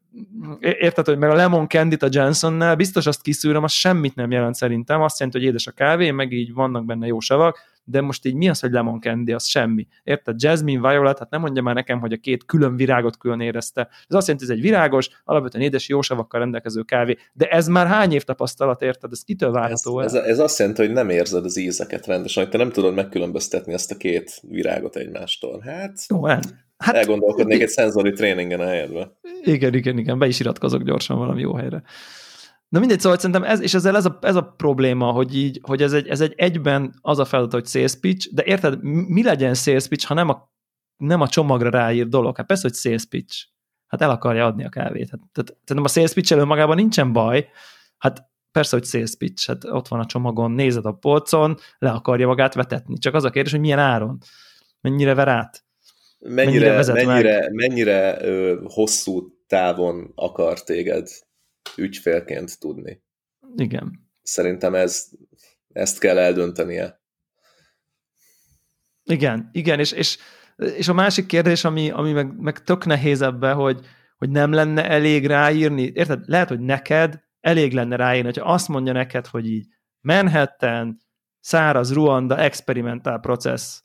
érted, 0.60 1.06
hogy 1.06 1.18
meg 1.18 1.30
a 1.30 1.34
lemon 1.36 1.68
candy 1.68 1.96
a 2.00 2.08
Jensonnel, 2.12 2.76
biztos 2.76 3.06
azt 3.06 3.22
kiszűröm, 3.22 3.64
az 3.64 3.72
semmit 3.72 4.16
nem 4.16 4.32
jelent 4.32 4.56
szerintem, 4.56 5.02
azt 5.02 5.20
jelenti, 5.20 5.40
hogy 5.40 5.48
édes 5.48 5.68
a 5.68 5.72
kávé, 5.72 6.12
meg 6.12 6.32
így 6.32 6.54
vannak 6.54 6.86
benne 6.86 7.08
jó 7.08 7.20
savak, 7.20 7.60
de 7.84 8.02
most 8.02 8.26
így 8.26 8.36
mi 8.36 8.50
az, 8.50 8.60
hogy 8.60 8.72
lemon 8.72 9.02
candy, 9.02 9.32
az 9.32 9.46
semmi. 9.46 9.88
Érted? 10.04 10.42
Jasmine, 10.42 10.90
violet, 10.90 11.20
hát 11.20 11.30
nem 11.30 11.42
mondja 11.42 11.62
már 11.62 11.76
nekem, 11.76 12.00
hogy 12.00 12.14
a 12.14 12.18
két 12.18 12.46
külön 12.46 12.76
virágot 12.76 13.18
külön 13.18 13.40
érezte. 13.40 13.82
Ez 13.82 14.16
azt 14.16 14.28
jelenti, 14.28 14.46
hogy 14.46 14.56
ez 14.56 14.64
egy 14.64 14.72
virágos, 14.72 15.10
alapvetően 15.24 15.64
édes, 15.64 15.90
jó 15.90 16.02
savakkal 16.02 16.40
rendelkező 16.40 16.82
kávé. 16.82 17.18
De 17.34 17.48
ez 17.48 17.68
már 17.68 17.88
hány 17.88 18.14
év 18.14 18.24
tapasztalat, 18.24 18.82
érted? 18.82 19.12
Ez 19.12 19.24
kitől 19.24 19.52
várható 19.52 20.00
ez, 20.00 20.14
ez, 20.14 20.24
ez, 20.24 20.40
azt 20.40 20.60
jelenti, 20.60 20.82
hogy 20.82 20.92
nem 20.92 21.10
érzed 21.10 21.46
az 21.46 21.58
ízeket 21.58 22.06
rendesen, 22.06 22.44
hogy 22.44 22.52
te 22.52 22.58
nem 22.58 22.72
tudod 22.72 22.94
megkülönböztetni 22.94 23.74
ezt 23.74 23.92
a 23.92 23.98
két 23.98 24.42
virágot 24.50 24.96
egymástól. 24.96 25.60
Hát... 25.60 26.06
Jó, 26.10 26.26
Hát, 26.82 26.96
Elgondolkodnék 26.96 27.62
egy 27.62 27.70
szenzori 27.70 28.12
tréningen 28.12 28.60
a 28.60 28.66
helyedbe. 28.66 29.12
Igen, 29.42 29.74
igen, 29.74 29.98
igen, 29.98 30.20
be 30.20 30.28
is 30.28 30.40
iratkozok 30.40 30.84
gyorsan 30.84 31.18
valami 31.18 31.42
jó 31.42 31.54
helyre. 31.54 31.84
Na 32.72 32.80
mindegy, 32.80 33.00
szóval 33.00 33.18
szerintem 33.18 33.44
ez, 33.44 33.62
és 33.62 33.74
ezzel 33.74 33.96
ez 33.96 34.06
a, 34.06 34.18
ez 34.22 34.36
a 34.36 34.42
probléma, 34.42 35.12
hogy, 35.12 35.36
így, 35.36 35.60
hogy 35.64 35.82
ez, 35.82 35.94
egy, 35.94 36.08
ez 36.08 36.22
egy 36.22 36.34
egyben 36.38 36.94
az 37.02 37.20
a 37.20 37.26
feladat, 37.26 37.54
hogy 37.54 37.66
sales 37.66 37.96
pitch, 37.96 38.34
de 38.34 38.44
érted, 38.44 38.84
mi 38.84 39.24
legyen 39.24 39.54
sales 39.54 39.88
pitch, 39.88 40.08
ha 40.08 40.14
nem 40.14 40.30
a, 40.30 40.52
nem 40.98 41.22
a 41.22 41.28
csomagra 41.28 41.70
ráír 41.70 42.08
dolog? 42.08 42.38
Hát 42.38 42.46
persze, 42.46 42.68
hogy 42.68 42.78
sales 42.78 43.06
pitch. 43.06 43.46
Hát 43.88 44.02
el 44.02 44.10
akarja 44.10 44.46
adni 44.46 44.66
a 44.66 44.70
kávét. 44.70 45.10
Hát, 45.10 45.20
tehát, 45.32 45.58
tehát 45.64 45.86
a 45.86 45.88
sales 45.88 46.14
pitch 46.14 46.32
elő 46.32 46.44
magában 46.44 46.76
nincsen 46.76 47.14
baj, 47.14 47.50
hát 47.98 48.30
persze, 48.52 48.78
hogy 48.78 48.86
sales 48.86 49.16
pitch, 49.16 49.48
hát 49.48 49.64
ott 49.64 49.88
van 49.88 50.00
a 50.00 50.06
csomagon, 50.06 50.52
nézed 50.52 50.86
a 50.86 50.92
polcon, 50.92 51.58
le 51.78 51.90
akarja 51.90 52.28
magát 52.28 52.54
vetetni. 52.54 52.98
Csak 52.98 53.14
az 53.14 53.24
a 53.24 53.30
kérdés, 53.30 53.52
hogy 53.52 53.62
milyen 53.62 53.80
áron, 53.80 54.18
mennyire 54.82 55.14
ver 55.14 55.28
át 55.28 55.64
mennyire, 56.22 56.76
mennyire, 56.76 57.06
mennyire, 57.06 57.50
mennyire 57.52 58.26
ö, 58.26 58.62
hosszú 58.64 59.38
távon 59.48 60.12
akar 60.16 60.64
téged 60.64 61.08
ügyfélként 61.78 62.60
tudni. 62.60 63.04
Igen. 63.56 64.10
Szerintem 64.22 64.76
ez, 64.76 65.10
ezt 65.74 66.00
kell 66.00 66.18
eldöntenie. 66.18 67.02
Igen, 69.04 69.50
igen, 69.52 69.80
és, 69.80 69.92
és, 69.92 70.18
és 70.56 70.88
a 70.88 70.94
másik 70.94 71.26
kérdés, 71.26 71.64
ami, 71.64 71.90
ami 71.90 72.12
meg, 72.12 72.40
meg 72.40 72.64
tök 72.64 72.86
nehéz 72.86 73.22
ebbe, 73.22 73.52
hogy, 73.52 73.80
hogy 74.18 74.30
nem 74.30 74.52
lenne 74.52 74.90
elég 74.90 75.26
ráírni, 75.26 75.92
érted? 75.94 76.24
Lehet, 76.26 76.50
hogy 76.50 76.60
neked 76.60 77.24
elég 77.40 77.74
lenne 77.74 77.96
ráírni, 77.96 78.26
hogyha 78.26 78.54
azt 78.54 78.68
mondja 78.68 78.94
neked, 78.94 79.28
hogy 79.28 79.48
így 79.48 79.68
Manhattan, 80.00 80.98
száraz 81.40 81.94
Ruanda, 81.94 82.38
experimentál 82.38 83.20
processz, 83.20 83.84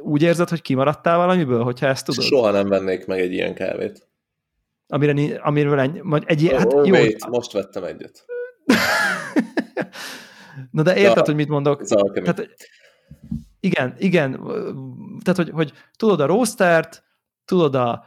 úgy 0.00 0.22
érzed, 0.22 0.48
hogy 0.48 0.62
kimaradtál 0.62 1.16
valamiből, 1.16 1.62
hogyha 1.62 1.86
ezt 1.86 2.04
tudod? 2.04 2.24
Soha 2.24 2.50
nem 2.50 2.68
vennék 2.68 3.06
meg 3.06 3.20
egy 3.20 3.32
ilyen 3.32 3.54
kávét. 3.54 4.09
Amire, 4.90 5.38
amiről 5.40 5.78
ennyi, 5.78 6.00
majd 6.02 6.22
egy 6.26 6.42
ilyen, 6.42 6.58
hát 6.58 6.72
oh, 6.72 6.86
jó. 6.86 6.94
Wait, 6.94 7.26
most 7.28 7.52
vettem 7.52 7.84
egyet. 7.84 8.24
Na 10.70 10.82
de 10.82 10.96
érted, 10.96 11.16
ja, 11.16 11.22
hogy 11.22 11.34
mit 11.34 11.48
mondok? 11.48 11.82
Tehát, 11.84 12.48
igen, 13.60 13.94
igen, 13.98 14.40
tehát 15.22 15.36
hogy, 15.36 15.50
hogy 15.50 15.72
tudod 15.96 16.20
a 16.20 16.26
roastert, 16.26 17.04
tudod 17.44 17.74
a 17.74 18.04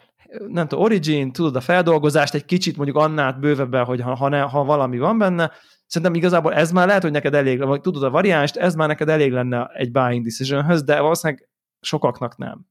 nem 0.47 0.67
tudom, 0.67 0.83
origin, 0.83 1.31
tudod 1.31 1.55
a 1.55 1.61
feldolgozást, 1.61 2.33
egy 2.33 2.45
kicsit 2.45 2.75
mondjuk 2.75 2.97
annál 2.97 3.33
bővebben, 3.33 3.85
hogy 3.85 4.01
ha, 4.01 4.15
ha, 4.15 4.29
ne, 4.29 4.39
ha 4.39 4.63
valami 4.63 4.97
van 4.97 5.17
benne, 5.17 5.51
Szerintem 5.93 6.17
igazából 6.17 6.53
ez 6.53 6.71
már 6.71 6.87
lehet, 6.87 7.01
hogy 7.01 7.11
neked 7.11 7.33
elég, 7.33 7.59
vagy 7.59 7.81
tudod 7.81 8.03
a 8.03 8.09
variánst, 8.09 8.55
ez 8.55 8.75
már 8.75 8.87
neked 8.87 9.09
elég 9.09 9.31
lenne 9.31 9.65
egy 9.73 9.91
buying 9.91 10.23
decisionhöz, 10.23 10.83
de 10.83 10.99
valószínűleg 10.99 11.49
sokaknak 11.79 12.37
nem. 12.37 12.65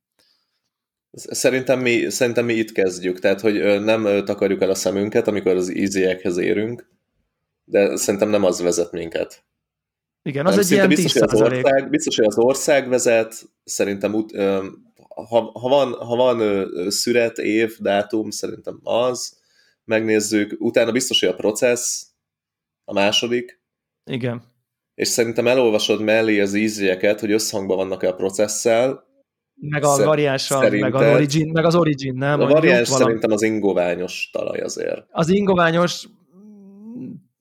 Szerintem 1.13 1.81
mi, 1.81 2.11
szerintem 2.11 2.45
mi 2.45 2.55
itt 2.55 2.73
kezdjük, 2.73 3.19
tehát 3.19 3.41
hogy 3.41 3.83
nem 3.83 4.25
takarjuk 4.25 4.63
el 4.63 4.71
a 4.71 4.75
szemünket, 4.75 5.27
amikor 5.27 5.57
az 5.57 5.71
easyekhez 5.75 6.37
érünk, 6.37 6.91
de 7.65 7.97
szerintem 7.97 8.29
nem 8.29 8.45
az 8.45 8.61
vezet 8.61 8.93
minket. 8.93 9.45
Igen, 10.23 10.47
az 10.47 10.55
nem, 10.55 10.65
egy 10.65 10.71
ilyen 10.71 10.89
biztos, 10.89 11.13
hogy 11.13 11.23
az 11.23 11.41
ország, 11.41 11.91
biztos, 11.91 12.17
hogy 12.17 12.27
az 12.27 12.39
ország 12.39 12.89
vezet, 12.89 13.43
szerintem 13.65 14.27
ha, 15.09 15.51
ha 15.53 15.69
van, 15.69 15.93
ha 15.93 16.17
van 16.17 16.69
szüret, 16.91 17.39
év, 17.39 17.77
dátum, 17.79 18.31
szerintem 18.31 18.81
az, 18.83 19.41
megnézzük, 19.85 20.57
utána 20.59 20.93
biztos, 20.93 21.21
hogy 21.21 21.29
a 21.29 21.35
processz, 21.35 22.07
a 22.85 22.93
második. 22.93 23.61
Igen. 24.05 24.43
És 24.95 25.09
szerintem 25.09 25.47
elolvasod 25.47 26.01
mellé 26.01 26.41
az 26.41 26.55
ízjeket, 26.55 27.21
hogy 27.21 27.33
összhangban 27.33 27.77
vannak-e 27.77 28.09
a 28.09 28.15
processzel. 28.15 29.11
Meg 29.69 29.85
a 29.85 30.05
variánssal, 30.05 30.71
meg, 30.71 30.95
az 30.95 31.15
origin, 31.15 31.51
meg 31.53 31.65
az 31.65 31.75
origin, 31.75 32.15
nem? 32.15 32.41
A 32.41 32.47
variáns 32.47 32.89
szerintem 32.89 33.31
az 33.31 33.43
ingoványos 33.43 34.31
talaj 34.33 34.61
azért. 34.61 35.07
Az 35.11 35.29
ingoványos, 35.29 36.05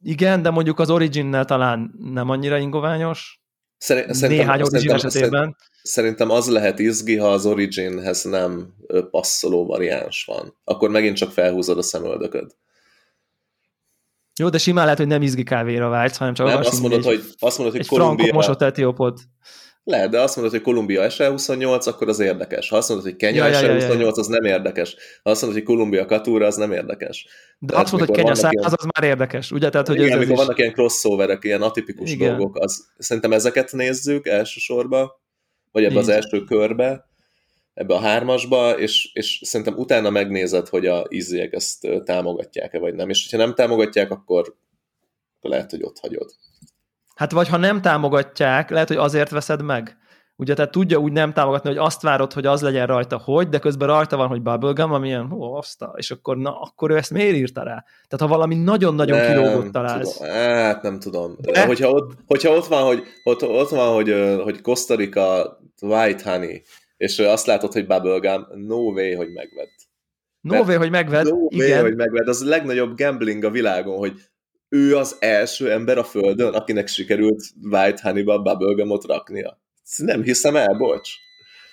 igen, 0.04 0.42
de 0.42 0.50
mondjuk 0.50 0.80
az 0.80 0.90
originnel 0.90 1.46
talán 1.46 1.94
nem 2.14 2.30
annyira 2.30 2.58
ingoványos. 2.58 3.42
Szerintem, 3.78 4.30
Néhány 4.30 4.62
origin 4.62 4.92
esetében. 4.92 5.56
Szerintem 5.84 6.30
az 6.30 6.48
lehet 6.50 6.80
izgi, 6.80 7.18
ha 7.18 7.28
az 7.28 7.46
originhez 7.46 8.24
nem 8.24 8.74
passzoló 9.12 9.66
variáns 9.66 10.26
van. 10.26 10.58
Akkor 10.64 10.90
megint 10.90 11.16
csak 11.16 11.32
felhúzod 11.32 11.78
a 11.78 11.82
szemöldököd. 11.82 12.52
Jó, 14.40 14.50
de 14.50 14.58
simán 14.58 14.84
lehet, 14.84 15.00
hogy 15.00 15.08
nem 15.08 15.22
izgi 15.22 15.44
kávéra 15.44 15.90
vágysz, 15.90 16.18
hanem 16.18 16.34
csak 16.34 16.48
nem, 16.48 16.58
azt 16.58 16.82
mondod, 16.82 17.04
hogy, 17.04 17.24
azt 17.40 17.58
mondod, 17.58 17.76
hogy 17.76 17.86
egy 17.86 17.90
Kolumbia... 17.90 18.34
mosott 18.34 18.62
etiópot. 18.62 19.20
Lehet, 19.84 20.10
de 20.10 20.20
azt 20.22 20.36
mondod, 20.36 20.54
hogy 20.54 20.64
Kolumbia 20.64 21.08
SE28, 21.10 21.88
akkor 21.88 22.08
az 22.08 22.20
érdekes. 22.20 22.70
Ha 22.70 22.78
azt 22.78 22.90
mondod, 22.90 23.08
hogy 23.08 23.16
Kenya 23.16 23.48
ja, 23.48 23.60
SE28, 23.60 23.62
ja, 23.62 23.94
ja, 23.94 24.00
ja. 24.00 24.08
az 24.08 24.28
nem 24.28 24.44
érdekes. 24.44 24.96
Ha 25.24 25.30
azt 25.30 25.42
mondod, 25.42 25.60
hogy 25.60 25.68
Kolumbia 25.68 26.06
Katúra, 26.06 26.46
az 26.46 26.56
nem 26.56 26.72
érdekes. 26.72 27.28
De 27.60 27.68
Tehát 27.68 27.84
azt 27.84 27.94
mondod, 27.94 28.10
hogy 28.10 28.18
Kenya 28.18 28.36
100, 28.36 28.52
ilyen... 28.52 28.66
az 28.66 28.86
már 28.96 29.10
érdekes, 29.10 29.52
ugye? 29.52 29.70
Tehát, 29.70 29.88
hogy 29.88 29.96
igen, 29.96 30.08
ez 30.08 30.16
amikor 30.16 30.34
is... 30.34 30.40
vannak 30.40 30.58
ilyen 30.58 30.74
crossoverek, 30.74 31.44
ilyen 31.44 31.62
atipikus 31.62 32.12
igen. 32.12 32.38
dolgok, 32.38 32.58
az, 32.58 32.92
szerintem 32.98 33.34
ezeket 33.34 33.72
nézzük 33.72 34.28
elsősorban, 34.28 35.12
vagy 35.72 35.84
ebbe 35.84 35.94
Így. 35.94 36.00
az 36.00 36.08
első 36.08 36.44
körbe, 36.44 37.10
ebbe 37.74 37.94
a 37.94 38.00
hármasba, 38.00 38.80
és, 38.80 39.10
és 39.14 39.42
szerintem 39.44 39.78
utána 39.78 40.10
megnézed, 40.10 40.68
hogy 40.68 40.86
a 40.86 41.06
íziek 41.10 41.54
ezt 41.54 41.88
támogatják-e, 42.04 42.80
vagy 42.80 42.94
nem. 42.94 43.10
És 43.10 43.22
hogyha 43.24 43.46
nem 43.46 43.56
támogatják, 43.56 44.12
akkor 44.12 44.56
lehet, 45.42 45.72
hogy 45.72 45.84
ott 45.84 46.00
hagyod. 46.00 46.32
Hát 47.22 47.32
vagy 47.32 47.48
ha 47.48 47.58
nem 47.58 47.82
támogatják, 47.82 48.70
lehet, 48.70 48.88
hogy 48.88 48.98
azért 48.98 49.30
veszed 49.30 49.62
meg. 49.62 49.98
Ugye, 50.36 50.54
tehát 50.54 50.72
tudja 50.72 50.98
úgy 50.98 51.12
nem 51.12 51.34
támogatni, 51.34 51.70
hogy 51.70 51.78
azt 51.78 52.02
várod, 52.02 52.34
hogy 52.34 52.46
az 52.46 52.62
legyen 52.62 52.88
rajta, 52.88 53.18
hogy, 53.18 53.50
de 53.50 53.60
közben 53.60 53.88
rajta 53.88 54.18
van, 54.18 54.28
hogy 54.28 54.42
bubblegum, 54.42 54.94
amilyen, 54.94 55.32
ó, 55.32 55.54
azta, 55.54 55.94
és 55.98 56.12
akkor, 56.12 56.38
na, 56.38 56.60
akkor 56.60 56.92
ő 56.92 56.98
ezt 56.98 57.12
miért 57.12 57.36
írta 57.36 57.64
rá? 57.64 57.86
Tehát 58.08 58.26
ha 58.26 58.28
valami 58.28 58.56
nagyon-nagyon 58.56 59.26
kilógott 59.28 59.72
találsz. 59.72 60.18
Tudom. 60.18 60.34
Hát 60.34 60.82
nem 60.82 61.00
tudom. 61.00 61.36
De? 61.42 61.66
Hogyha, 61.66 61.90
ott, 61.90 62.14
hogyha 62.26 62.52
ott 62.52 62.66
van, 62.66 62.84
hogy, 62.84 63.04
ott, 63.24 63.44
ott 63.44 63.70
van, 63.70 63.94
hogy, 63.94 64.40
hogy 64.44 64.62
Costa 64.62 64.96
Rica 64.96 65.58
White 65.82 66.32
Honey, 66.32 66.64
és 66.98 67.20
azt 67.20 67.46
látod, 67.46 67.74
hogy 67.74 67.88
bubblegum, 67.88 68.48
no 68.68 68.78
way, 68.78 69.16
hogy 69.16 69.32
megvedd. 69.34 69.70
No 70.42 70.54
Mert 70.54 70.68
way, 70.68 70.78
hogy 70.78 70.92
megvedd, 70.92 71.28
no 71.28 71.46
igen. 71.50 71.70
way, 71.70 71.82
hogy 71.82 71.96
megvedd. 71.96 72.28
Az 72.28 72.42
a 72.42 72.48
legnagyobb 72.48 72.98
gambling 72.98 73.44
a 73.44 73.50
világon, 73.50 73.98
hogy 73.98 74.14
ő 74.74 74.98
az 74.98 75.16
első 75.20 75.72
ember 75.72 75.98
a 75.98 76.04
földön, 76.04 76.54
akinek 76.54 76.88
sikerült 76.88 77.44
White 77.62 78.02
Honey-ba 78.02 78.42
bubblegumot 78.42 79.06
raknia. 79.06 79.62
Nem 79.98 80.24
hiszem 80.24 80.56
el, 80.56 80.78
bocs. 80.78 81.10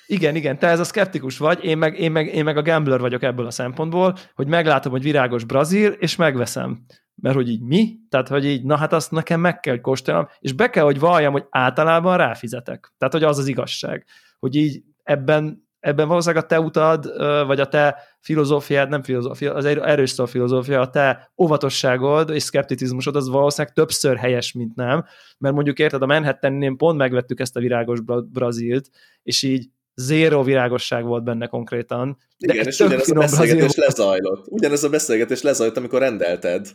Igen, 0.06 0.34
igen, 0.36 0.58
te 0.58 0.66
ez 0.66 0.80
a 0.80 0.84
skeptikus 0.84 1.38
vagy, 1.38 1.64
én 1.64 1.78
meg, 1.78 1.98
én, 1.98 2.12
meg, 2.12 2.34
én 2.34 2.44
meg 2.44 2.56
a 2.56 2.62
gambler 2.62 3.00
vagyok 3.00 3.22
ebből 3.22 3.46
a 3.46 3.50
szempontból, 3.50 4.16
hogy 4.34 4.46
meglátom, 4.46 4.92
hogy 4.92 5.02
virágos 5.02 5.44
brazil, 5.44 5.90
és 5.90 6.16
megveszem. 6.16 6.84
Mert 7.14 7.34
hogy 7.34 7.48
így 7.48 7.62
mi? 7.62 7.96
Tehát, 8.08 8.28
hogy 8.28 8.44
így, 8.44 8.64
na 8.64 8.76
hát 8.76 8.92
azt 8.92 9.10
nekem 9.10 9.40
meg 9.40 9.60
kell, 9.60 9.72
hogy 9.72 9.82
kóstoljam, 9.82 10.28
és 10.38 10.52
be 10.52 10.70
kell, 10.70 10.84
hogy 10.84 10.98
valljam, 10.98 11.32
hogy 11.32 11.44
általában 11.50 12.16
ráfizetek. 12.16 12.92
Tehát, 12.98 13.14
hogy 13.14 13.24
az 13.24 13.38
az 13.38 13.46
igazság. 13.46 14.04
Hogy 14.38 14.54
így 14.54 14.82
ebben, 15.02 15.67
ebben 15.80 16.08
valószínűleg 16.08 16.44
a 16.44 16.46
te 16.46 16.60
utad, 16.60 17.12
vagy 17.46 17.60
a 17.60 17.68
te 17.68 17.96
filozófiád, 18.20 18.88
nem 18.88 19.02
filozófia, 19.02 19.54
az 19.54 19.64
erős 19.64 20.10
szó 20.10 20.26
filozófia, 20.26 20.80
a 20.80 20.90
te 20.90 21.32
óvatosságod 21.38 22.30
és 22.30 22.42
szkepticizmusod 22.42 23.16
az 23.16 23.28
valószínűleg 23.28 23.74
többször 23.74 24.16
helyes, 24.16 24.52
mint 24.52 24.74
nem, 24.74 25.04
mert 25.38 25.54
mondjuk 25.54 25.78
érted, 25.78 26.02
a 26.02 26.06
manhattan 26.06 26.76
pont 26.76 26.98
megvettük 26.98 27.40
ezt 27.40 27.56
a 27.56 27.60
virágos 27.60 28.00
brazilt, 28.32 28.90
és 29.22 29.42
így 29.42 29.68
zéro 29.94 30.42
virágosság 30.42 31.04
volt 31.04 31.24
benne 31.24 31.46
konkrétan. 31.46 32.16
De 32.38 32.52
Igen, 32.52 32.66
és 32.66 32.80
ugyanez 32.80 33.10
a 33.10 33.14
beszélgetés 33.14 33.74
lezajlott. 33.74 34.46
Ugyanez 34.48 34.84
a 34.84 34.88
beszélgetés 34.88 35.42
lezajlott, 35.42 35.76
amikor 35.76 36.00
rendelted. 36.00 36.66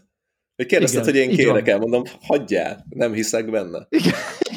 Hogy 0.56 0.66
kérdezted, 0.66 1.08
Igen, 1.08 1.28
hogy 1.28 1.30
én 1.30 1.46
kérek 1.46 1.68
el, 1.68 1.78
mondom, 1.78 2.04
hagyjál, 2.22 2.86
nem 2.90 3.14
hiszek 3.14 3.52
benne. 3.52 3.88
Igen, 3.90 4.14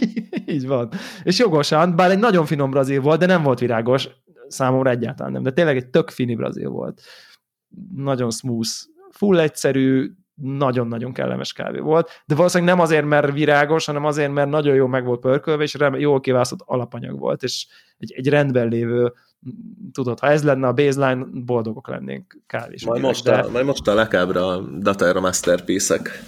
így 0.57 0.67
van. 0.67 0.91
És 1.23 1.39
jogosan, 1.39 1.97
bár 1.97 2.11
egy 2.11 2.19
nagyon 2.19 2.47
finom 2.47 2.71
brazil 2.71 3.01
volt, 3.01 3.19
de 3.19 3.27
nem 3.27 3.43
volt 3.43 3.59
virágos, 3.59 4.09
számomra 4.49 4.91
egyáltalán 4.91 5.33
nem, 5.33 5.43
de 5.43 5.53
tényleg 5.53 5.77
egy 5.77 5.89
tök 5.89 6.11
fini 6.11 6.35
brazil 6.35 6.69
volt. 6.69 7.03
Nagyon 7.95 8.31
smooth, 8.31 8.71
full 9.11 9.39
egyszerű, 9.39 10.11
nagyon-nagyon 10.43 11.13
kellemes 11.13 11.53
kávé 11.53 11.79
volt, 11.79 12.11
de 12.27 12.35
valószínűleg 12.35 12.75
nem 12.75 12.85
azért, 12.85 13.07
mert 13.07 13.33
virágos, 13.33 13.85
hanem 13.85 14.05
azért, 14.05 14.33
mert 14.33 14.51
nagyon 14.51 14.75
jó 14.75 14.87
meg 14.87 15.05
volt 15.05 15.21
pörkölve, 15.21 15.63
és 15.63 15.77
jól 15.99 16.21
kiválasztott 16.21 16.63
alapanyag 16.65 17.19
volt, 17.19 17.43
és 17.43 17.67
egy, 17.99 18.13
egy 18.17 18.29
rendben 18.29 18.69
lévő 18.69 19.13
tudod, 19.93 20.19
ha 20.19 20.27
ez 20.27 20.45
lenne 20.45 20.67
a 20.67 20.73
baseline, 20.73 21.27
boldogok 21.33 21.89
lennénk 21.89 22.39
kávés. 22.47 22.85
Majd 22.85 23.03
most, 23.03 23.25
de... 23.25 23.35
a, 23.35 23.51
majd 23.51 23.67
most 23.67 23.89
a 23.89 23.95
lekábra 23.95 24.47
a 24.47 24.61
Data 24.61 25.21
masterpiece-ek, 25.21 26.23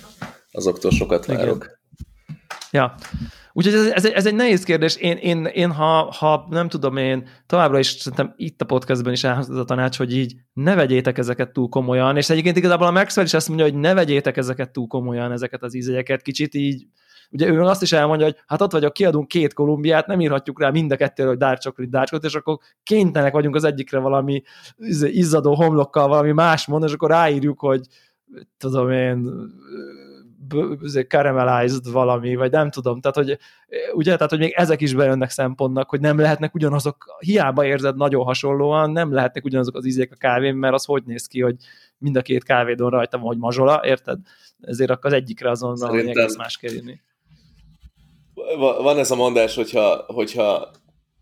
azoktól 0.52 0.90
sokat 0.90 1.26
várok. 1.26 1.64
Igen. 1.64 1.76
Ja, 2.70 2.94
Úgyhogy 3.58 3.74
ez, 3.74 3.86
ez, 3.86 4.04
ez 4.04 4.26
egy 4.26 4.34
nehéz 4.34 4.62
kérdés. 4.64 4.96
Én, 4.96 5.16
én, 5.16 5.44
én 5.44 5.72
ha, 5.72 6.14
ha 6.18 6.46
nem 6.50 6.68
tudom, 6.68 6.96
én 6.96 7.28
továbbra 7.46 7.78
is 7.78 7.86
szerintem 7.86 8.34
itt 8.36 8.60
a 8.60 8.64
podcastben 8.64 9.12
is 9.12 9.24
elhangzott 9.24 9.58
a 9.58 9.64
tanács, 9.64 9.96
hogy 9.96 10.16
így 10.16 10.34
ne 10.52 10.74
vegyétek 10.74 11.18
ezeket 11.18 11.52
túl 11.52 11.68
komolyan, 11.68 12.16
és 12.16 12.30
egyébként 12.30 12.56
igazából 12.56 12.86
a 12.86 12.90
Maxwell 12.90 13.24
is 13.24 13.34
azt 13.34 13.48
mondja, 13.48 13.66
hogy 13.66 13.74
ne 13.74 13.94
vegyétek 13.94 14.36
ezeket 14.36 14.70
túl 14.70 14.86
komolyan, 14.86 15.32
ezeket 15.32 15.62
az 15.62 15.74
ízegyeket, 15.74 16.22
kicsit 16.22 16.54
így 16.54 16.86
Ugye 17.30 17.48
ő 17.48 17.60
azt 17.62 17.82
is 17.82 17.92
elmondja, 17.92 18.26
hogy 18.26 18.36
hát 18.46 18.60
ott 18.60 18.72
vagyok, 18.72 18.92
kiadunk 18.92 19.28
két 19.28 19.52
Kolumbiát, 19.52 20.06
nem 20.06 20.20
írhatjuk 20.20 20.60
rá 20.60 20.70
mind 20.70 20.92
a 20.92 20.96
kettőre, 20.96 21.28
hogy 21.28 21.38
dark 21.38 21.58
chocolate, 21.58 22.26
és 22.26 22.34
akkor 22.34 22.58
kénytelenek 22.82 23.32
vagyunk 23.32 23.54
az 23.54 23.64
egyikre 23.64 23.98
valami 23.98 24.42
izzadó 25.00 25.54
homlokkal 25.54 26.08
valami 26.08 26.32
más 26.32 26.66
mond, 26.66 26.84
és 26.84 26.92
akkor 26.92 27.10
ráírjuk, 27.10 27.60
hogy 27.60 27.80
tudom 28.58 28.90
én, 28.90 29.30
caramelized 31.08 31.90
valami, 31.90 32.34
vagy 32.34 32.50
nem 32.50 32.70
tudom, 32.70 33.00
tehát 33.00 33.16
hogy 33.16 33.38
ugye, 33.94 34.14
tehát 34.14 34.30
hogy 34.30 34.38
még 34.38 34.52
ezek 34.56 34.80
is 34.80 34.94
bejönnek 34.94 35.30
szempontnak, 35.30 35.88
hogy 35.88 36.00
nem 36.00 36.18
lehetnek 36.18 36.54
ugyanazok, 36.54 37.16
hiába 37.18 37.64
érzed 37.64 37.96
nagyon 37.96 38.24
hasonlóan, 38.24 38.90
nem 38.90 39.12
lehetnek 39.12 39.44
ugyanazok 39.44 39.76
az 39.76 39.86
ízék 39.86 40.12
a 40.12 40.16
kávén, 40.16 40.54
mert 40.54 40.74
az 40.74 40.84
hogy 40.84 41.02
néz 41.06 41.26
ki, 41.26 41.40
hogy 41.40 41.56
mind 41.98 42.16
a 42.16 42.22
két 42.22 42.44
kávédon 42.44 42.90
rajta 42.90 43.18
van, 43.18 43.26
hogy 43.26 43.38
mazsola, 43.38 43.80
érted? 43.84 44.18
Ezért 44.60 44.90
akkor 44.90 45.06
az 45.06 45.16
egyikre 45.16 45.50
azon 45.50 45.76
Szerintem... 45.76 46.22
egész 46.22 46.36
más 46.36 46.56
kell 46.56 46.72
írni. 46.72 47.00
Van 48.58 48.98
ez 48.98 49.10
a 49.10 49.16
mondás, 49.16 49.54
hogyha, 49.54 50.04
hogyha, 50.06 50.70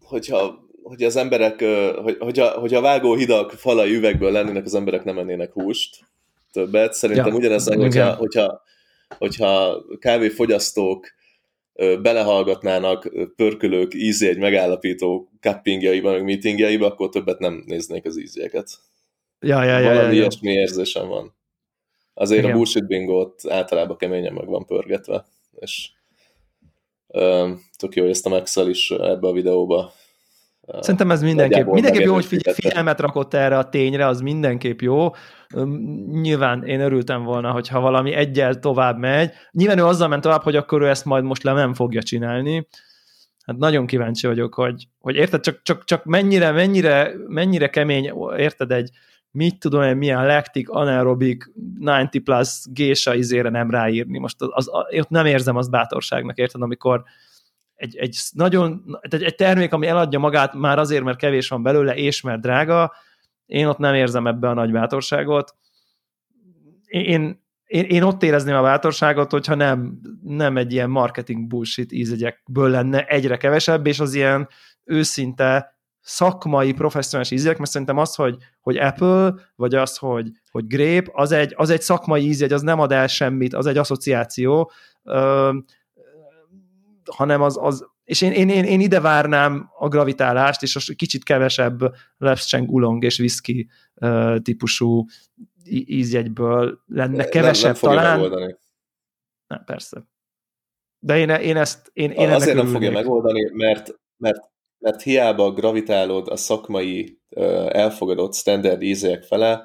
hogyha 0.02 0.64
hogy 0.82 1.02
az 1.02 1.16
emberek, 1.16 1.64
hogy, 2.02 2.16
hogyha, 2.18 2.48
hogyha 2.48 2.80
vágóhidak 2.80 3.50
falai 3.50 3.94
üvegből 3.94 4.32
lennének, 4.32 4.64
az 4.64 4.74
emberek 4.74 5.04
nem 5.04 5.18
ennének 5.18 5.52
húst 5.52 5.98
többet. 6.52 6.92
Szerintem 6.92 7.26
ja, 7.26 7.34
ugyanez, 7.34 7.68
hogyha, 7.68 8.14
hogyha 8.14 8.62
hogyha 9.18 9.82
kávéfogyasztók 9.98 11.06
belehallgatnának 12.02 13.12
pörkölők 13.36 13.94
ízjegy 13.94 14.38
megállapító 14.38 15.30
cuppingjaiba, 15.40 16.12
meg 16.12 16.24
meetingjaiba, 16.24 16.86
akkor 16.86 17.08
többet 17.08 17.38
nem 17.38 17.62
néznék 17.66 18.04
az 18.04 18.18
ízjeket. 18.18 18.68
Ja, 19.40 19.64
ja, 19.64 19.78
ja, 19.78 19.84
Valami 19.84 20.02
ja, 20.02 20.08
ja. 20.08 20.12
ilyesmi 20.12 20.52
érzésem 20.52 21.08
van. 21.08 21.34
Azért 22.14 22.40
Igen. 22.40 22.52
a 22.52 22.56
bullshit 22.56 22.86
bingot 22.86 23.42
általában 23.48 23.96
keményen 23.96 24.32
meg 24.32 24.46
van 24.46 24.66
pörgetve, 24.66 25.26
és 25.58 25.90
tök 27.78 27.94
jó, 27.94 28.02
hogy 28.02 28.10
ezt 28.10 28.26
a 28.26 28.28
Maxel 28.28 28.68
is 28.68 28.90
ebbe 28.90 29.28
a 29.28 29.32
videóba 29.32 29.92
Szerintem 30.80 31.10
ez 31.10 31.22
mindenképp, 31.22 31.66
mindenképp 31.66 32.04
jó, 32.04 32.14
hogy 32.14 32.24
figyelmet 32.54 33.00
rakott 33.00 33.34
erre 33.34 33.58
a 33.58 33.68
tényre, 33.68 34.06
az 34.06 34.20
mindenképp 34.20 34.80
jó. 34.80 35.08
Nyilván 36.10 36.64
én 36.64 36.80
örültem 36.80 37.22
volna, 37.22 37.50
hogyha 37.50 37.80
valami 37.80 38.12
egyel 38.12 38.58
tovább 38.58 38.98
megy. 38.98 39.32
Nyilván 39.50 39.78
ő 39.78 39.84
azzal 39.84 40.08
ment 40.08 40.22
tovább, 40.22 40.42
hogy 40.42 40.56
akkor 40.56 40.82
ő 40.82 40.88
ezt 40.88 41.04
majd 41.04 41.24
most 41.24 41.42
le 41.42 41.52
nem 41.52 41.74
fogja 41.74 42.02
csinálni. 42.02 42.66
Hát 43.46 43.56
nagyon 43.56 43.86
kíváncsi 43.86 44.26
vagyok, 44.26 44.54
hogy, 44.54 44.88
hogy 44.98 45.14
érted, 45.14 45.40
csak, 45.40 45.62
csak, 45.62 45.84
csak 45.84 46.04
mennyire, 46.04 46.50
mennyire, 46.50 47.12
mennyire 47.26 47.68
kemény, 47.68 48.12
érted 48.36 48.72
egy, 48.72 48.90
mit 49.30 49.58
tudom 49.58 49.82
én, 49.82 49.96
milyen 49.96 50.26
lektik, 50.26 50.68
anaerobik, 50.68 51.52
90 51.78 52.10
plus 52.24 52.64
gésa 52.70 53.14
izére 53.14 53.48
nem 53.48 53.70
ráírni. 53.70 54.18
Most 54.18 54.42
az, 54.42 54.48
az, 54.52 54.68
az, 54.70 55.06
nem 55.08 55.26
érzem 55.26 55.56
azt 55.56 55.70
bátorságnak, 55.70 56.38
érted, 56.38 56.62
amikor, 56.62 57.02
egy, 57.74 57.96
egy 57.96 58.16
nagyon, 58.32 58.98
egy, 59.00 59.22
egy 59.22 59.34
termék, 59.34 59.72
ami 59.72 59.86
eladja 59.86 60.18
magát 60.18 60.54
már 60.54 60.78
azért, 60.78 61.04
mert 61.04 61.18
kevés 61.18 61.48
van 61.48 61.62
belőle, 61.62 61.94
és 61.94 62.20
mert 62.20 62.40
drága, 62.40 62.92
én 63.46 63.66
ott 63.66 63.78
nem 63.78 63.94
érzem 63.94 64.26
ebbe 64.26 64.48
a 64.48 64.54
nagy 64.54 64.72
bátorságot. 64.72 65.54
Én, 66.86 67.44
én, 67.66 67.84
én 67.84 68.02
ott 68.02 68.22
érezném 68.22 68.56
a 68.56 68.62
bátorságot, 68.62 69.30
hogyha 69.30 69.54
nem, 69.54 70.00
nem 70.22 70.56
egy 70.56 70.72
ilyen 70.72 70.90
marketing 70.90 71.46
bullshit 71.46 71.92
ízegyekből 71.92 72.70
lenne 72.70 73.04
egyre 73.04 73.36
kevesebb, 73.36 73.86
és 73.86 74.00
az 74.00 74.14
ilyen 74.14 74.48
őszinte 74.84 75.74
szakmai, 76.00 76.72
professzionális 76.72 77.30
ízek, 77.30 77.58
mert 77.58 77.70
szerintem 77.70 77.98
az, 77.98 78.14
hogy, 78.14 78.36
hogy 78.60 78.76
Apple, 78.76 79.34
vagy 79.56 79.74
az, 79.74 79.96
hogy, 79.96 80.30
hogy 80.50 80.66
Grape, 80.66 81.10
az 81.12 81.32
egy, 81.32 81.52
az 81.56 81.70
egy 81.70 81.82
szakmai 81.82 82.24
ízjegy, 82.24 82.52
az 82.52 82.62
nem 82.62 82.80
ad 82.80 82.92
el 82.92 83.06
semmit, 83.06 83.54
az 83.54 83.66
egy 83.66 83.76
asszociáció 83.76 84.70
hanem 87.10 87.42
az, 87.42 87.58
az 87.60 87.86
és 88.06 88.20
én, 88.20 88.32
én, 88.32 88.48
én, 88.48 88.64
én 88.64 88.80
ide 88.80 89.00
várnám 89.00 89.70
a 89.78 89.88
gravitálást, 89.88 90.62
és 90.62 90.76
a 90.76 90.94
kicsit 90.96 91.24
kevesebb 91.24 91.94
Lepscheng 92.18 92.70
ulong 92.70 93.04
és 93.04 93.18
whisky 93.18 93.68
uh, 93.94 94.38
típusú 94.38 95.04
ízjegyből 95.64 96.78
lenne 96.86 97.24
kevesebb 97.24 97.78
nem, 97.80 97.92
nem 97.92 98.02
talán. 98.02 98.20
Megoldani. 98.20 98.56
Nem, 99.46 99.64
persze. 99.64 100.06
De 100.98 101.18
én, 101.18 101.28
én 101.28 101.56
ezt 101.56 101.90
én, 101.92 102.10
én 102.10 102.30
Azért 102.30 102.56
nem 102.56 102.66
fogja 102.66 102.90
megoldani, 102.90 103.50
mert, 103.52 103.94
mert, 104.16 104.50
mert 104.78 105.02
hiába 105.02 105.52
gravitálod 105.52 106.28
a 106.28 106.36
szakmai 106.36 107.20
elfogadott 107.68 108.34
standard 108.34 108.82
ízek 108.82 109.22
fele, 109.22 109.64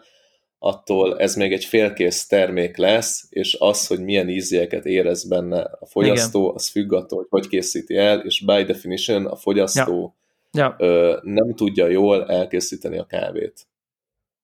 attól 0.64 1.20
ez 1.20 1.36
még 1.36 1.54
egy 1.54 1.66
félkész 1.66 2.28
termék 2.28 2.78
lesz, 2.78 3.28
és 3.30 3.56
az, 3.60 3.88
hogy 3.88 4.00
milyen 4.04 4.30
ízéket 4.30 4.86
érez 4.86 5.28
benne 5.28 5.62
a 5.62 5.86
fogyasztó, 5.86 6.42
Igen. 6.42 6.56
az 6.56 6.68
függ 6.68 6.94
attól, 6.94 7.18
hogy 7.18 7.28
hogy 7.30 7.48
készíti 7.48 7.98
el, 7.98 8.20
és 8.20 8.44
by 8.46 8.64
definition 8.64 9.26
a 9.26 9.36
fogyasztó 9.36 10.16
ja. 10.52 10.64
Ja. 10.64 10.76
Ö, 10.88 11.20
nem 11.22 11.54
tudja 11.56 11.88
jól 11.88 12.30
elkészíteni 12.30 12.98
a 12.98 13.06
kávét. 13.06 13.68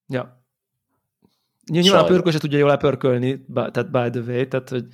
Ja. 0.08 0.44
Nyilván 1.72 2.04
a 2.04 2.08
pörköl 2.08 2.32
se 2.32 2.40
tudja 2.40 2.58
jól 2.58 2.72
elpörkölni, 2.72 3.46
tehát 3.54 3.92
by 3.92 4.20
the 4.20 4.32
way, 4.32 4.48
tehát 4.48 4.70
hogy 4.70 4.86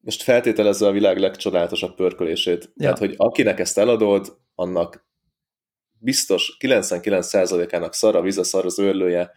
most 0.00 0.22
feltételezve 0.22 0.86
a 0.86 0.92
világ 0.92 1.18
legcsodálatosabb 1.18 1.94
pörkölését. 1.94 2.64
Ja. 2.64 2.70
Tehát, 2.76 2.98
hogy 2.98 3.14
akinek 3.16 3.60
ezt 3.60 3.78
eladod, 3.78 4.38
annak 4.54 5.06
biztos 5.98 6.56
99%-ának 6.60 7.94
szar 7.94 8.16
a 8.16 8.20
víz, 8.20 8.46
szar 8.46 8.64
az 8.64 8.78
őrlője, 8.78 9.32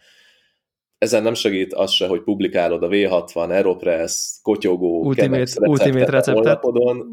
ezen 1.04 1.22
nem 1.22 1.34
segít 1.34 1.74
az 1.74 1.90
se, 1.90 2.06
hogy 2.06 2.22
publikálod 2.22 2.82
a 2.82 2.88
V60, 2.88 3.48
Aeropress, 3.48 4.38
kotyogó, 4.42 5.04
Ultimate, 5.04 5.50
Ultimate 5.60 6.10
receptet. 6.10 6.64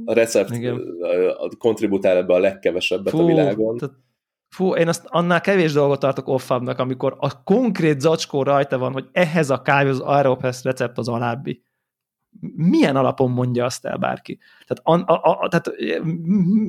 A 0.06 0.14
recept 0.14 0.52
Igen. 0.52 0.82
kontributál 1.58 2.18
ebbe 2.18 2.34
a 2.34 2.40
legkevesebbet 2.40 3.14
fú, 3.14 3.20
a 3.20 3.26
világon. 3.26 3.78
Tehát, 3.78 3.96
fú, 4.50 4.76
én 4.76 4.88
azt 4.88 5.06
annál 5.08 5.42
kevés 5.42 5.74
dolgot 5.74 6.00
tartok 6.00 6.28
off 6.28 6.50
amikor 6.50 7.16
a 7.20 7.44
konkrét 7.44 8.00
zacskó 8.00 8.44
rajta 8.44 8.78
van, 8.78 8.92
hogy 8.92 9.08
ehhez 9.12 9.50
a 9.50 9.62
kávé 9.62 9.90
az 9.90 10.00
Aeropress 10.00 10.64
recept 10.64 10.98
az 10.98 11.08
alábbi. 11.08 11.64
Milyen 12.56 12.96
alapon 12.96 13.32
mondja 13.32 13.66
azt 13.66 13.86
el 13.86 13.98
bárki? 13.98 14.40
Tehát, 14.68 15.08
a, 15.08 15.14
a, 15.14 15.40
a, 15.42 15.48
tehát 15.48 15.72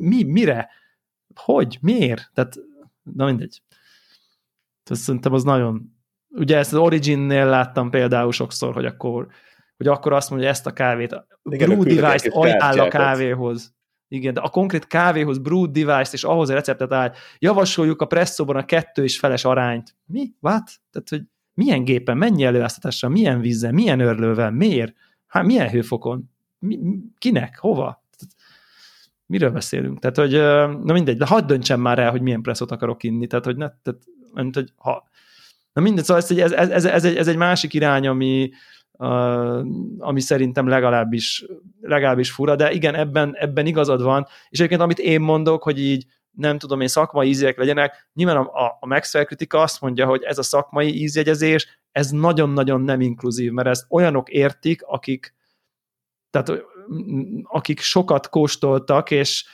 mi, 0.01 0.23
mire? 0.23 0.69
Hogy? 1.35 1.79
Miért? 1.81 2.31
Tehát, 2.35 2.55
na 3.03 3.25
mindegy. 3.25 3.63
Tehát 4.83 5.03
szerintem 5.03 5.33
az 5.33 5.43
nagyon, 5.43 5.92
ugye 6.33 6.57
ezt 6.57 6.73
az 6.73 6.79
Origin-nél 6.79 7.47
láttam 7.47 7.91
például 7.91 8.33
sokszor, 8.33 8.75
hogy 8.75 8.85
akkor, 8.85 9.27
hogy 9.77 9.87
akkor 9.87 10.13
azt 10.13 10.31
mondja, 10.31 10.49
hogy 10.49 10.57
ezt 10.57 10.67
a 10.67 10.73
kávét, 10.73 11.27
Igen, 11.43 11.69
brew 11.69 11.83
device-t 11.83 12.33
ajánl 12.35 12.81
a 12.81 12.89
kávéhoz. 12.89 13.75
Igen, 14.09 14.35
de 14.35 14.41
a 14.41 14.49
konkrét 14.49 14.87
kávéhoz 14.87 15.39
brew 15.39 15.71
device-t 15.71 16.13
és 16.13 16.25
ahhoz 16.25 16.49
a 16.51 16.55
receptet 16.55 16.93
áll. 16.93 17.13
Javasoljuk 17.39 18.01
a 18.01 18.07
presszóban 18.07 18.57
a 18.57 18.65
kettő 18.65 19.03
és 19.03 19.19
feles 19.19 19.45
arányt. 19.45 19.97
Mi? 20.05 20.33
What? 20.41 20.71
Tehát, 20.91 21.09
hogy 21.09 21.23
milyen 21.55 21.85
gépen, 21.85 22.17
mennyi 22.17 22.45
előáztatással, 22.45 23.11
milyen 23.11 23.41
vízzel, 23.41 23.73
milyen 23.73 24.01
örlővel, 24.01 24.51
miért? 24.51 24.95
Hát 25.27 25.45
milyen 25.45 25.69
hőfokon? 25.69 26.31
Mi, 26.59 26.79
kinek? 27.19 27.59
Hova? 27.59 28.05
Miről 29.27 29.51
beszélünk? 29.51 29.99
Tehát, 29.99 30.17
hogy 30.17 30.33
na 30.85 30.93
mindegy, 30.93 31.17
de 31.17 31.27
hagyd 31.27 31.47
döntsem 31.47 31.81
már 31.81 31.99
el, 31.99 32.11
hogy 32.11 32.23
milyen 32.23 32.43
presszót 32.43 32.71
akarok 32.71 33.03
inni. 33.03 33.27
Tehát, 33.27 33.45
hogy, 33.45 33.57
ne, 33.57 33.69
tehát, 33.83 34.01
hogy 34.53 34.73
ha, 34.77 35.09
Na 35.73 35.83
mindegy, 35.83 36.05
szóval 36.05 36.23
ez, 36.23 36.53
ez, 36.53 36.71
ez, 36.71 36.85
ez, 36.85 37.05
egy, 37.05 37.17
ez 37.17 37.29
egy 37.29 37.37
másik 37.37 37.75
irány, 37.75 38.07
ami, 38.07 38.51
uh, 38.93 39.67
ami 39.99 40.21
szerintem 40.21 40.67
legalábbis, 40.67 41.45
legalábbis 41.81 42.31
fura, 42.31 42.57
de 42.57 42.73
igen, 42.73 42.95
ebben, 42.95 43.33
ebben 43.37 43.67
igazad 43.67 44.03
van, 44.03 44.27
és 44.49 44.59
egyébként 44.59 44.81
amit 44.81 44.99
én 44.99 45.21
mondok, 45.21 45.63
hogy 45.63 45.79
így 45.81 46.07
nem 46.31 46.59
tudom 46.59 46.81
én 46.81 46.89
szakmai 46.89 47.29
ízjegyek 47.29 47.59
legyenek, 47.59 48.09
nyilván 48.15 48.37
a, 48.37 48.65
a, 48.65 48.77
a 48.81 48.87
Maxwell 48.87 49.25
kritika 49.25 49.61
azt 49.61 49.81
mondja, 49.81 50.07
hogy 50.07 50.23
ez 50.23 50.39
a 50.39 50.43
szakmai 50.43 51.01
ízjegyezés, 51.01 51.67
ez 51.93 52.11
nagyon-nagyon 52.11 52.81
nem 52.81 53.01
inkluzív, 53.01 53.53
mert 53.53 53.69
ezt 53.69 53.87
olyanok 53.89 54.29
értik, 54.29 54.83
akik 54.83 55.35
tehát 56.31 56.63
akik 57.43 57.81
sokat 57.81 58.29
kóstoltak, 58.29 59.11
és 59.11 59.45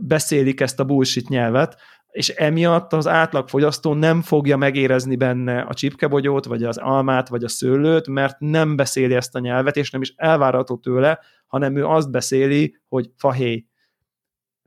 beszélik 0.00 0.60
ezt 0.60 0.80
a 0.80 0.84
bullshit 0.84 1.28
nyelvet, 1.28 1.76
és 2.10 2.28
emiatt 2.28 2.92
az 2.92 3.06
átlagfogyasztó 3.06 3.94
nem 3.94 4.22
fogja 4.22 4.56
megérezni 4.56 5.16
benne 5.16 5.60
a 5.60 5.74
csipkebogyót, 5.74 6.44
vagy 6.44 6.64
az 6.64 6.76
almát, 6.76 7.28
vagy 7.28 7.44
a 7.44 7.48
szőlőt, 7.48 8.06
mert 8.06 8.38
nem 8.38 8.76
beszéli 8.76 9.14
ezt 9.14 9.34
a 9.34 9.38
nyelvet, 9.38 9.76
és 9.76 9.90
nem 9.90 10.00
is 10.00 10.12
elvárható 10.16 10.76
tőle, 10.76 11.20
hanem 11.46 11.76
ő 11.76 11.86
azt 11.86 12.10
beszéli, 12.10 12.76
hogy 12.88 13.10
fahéj. 13.16 13.64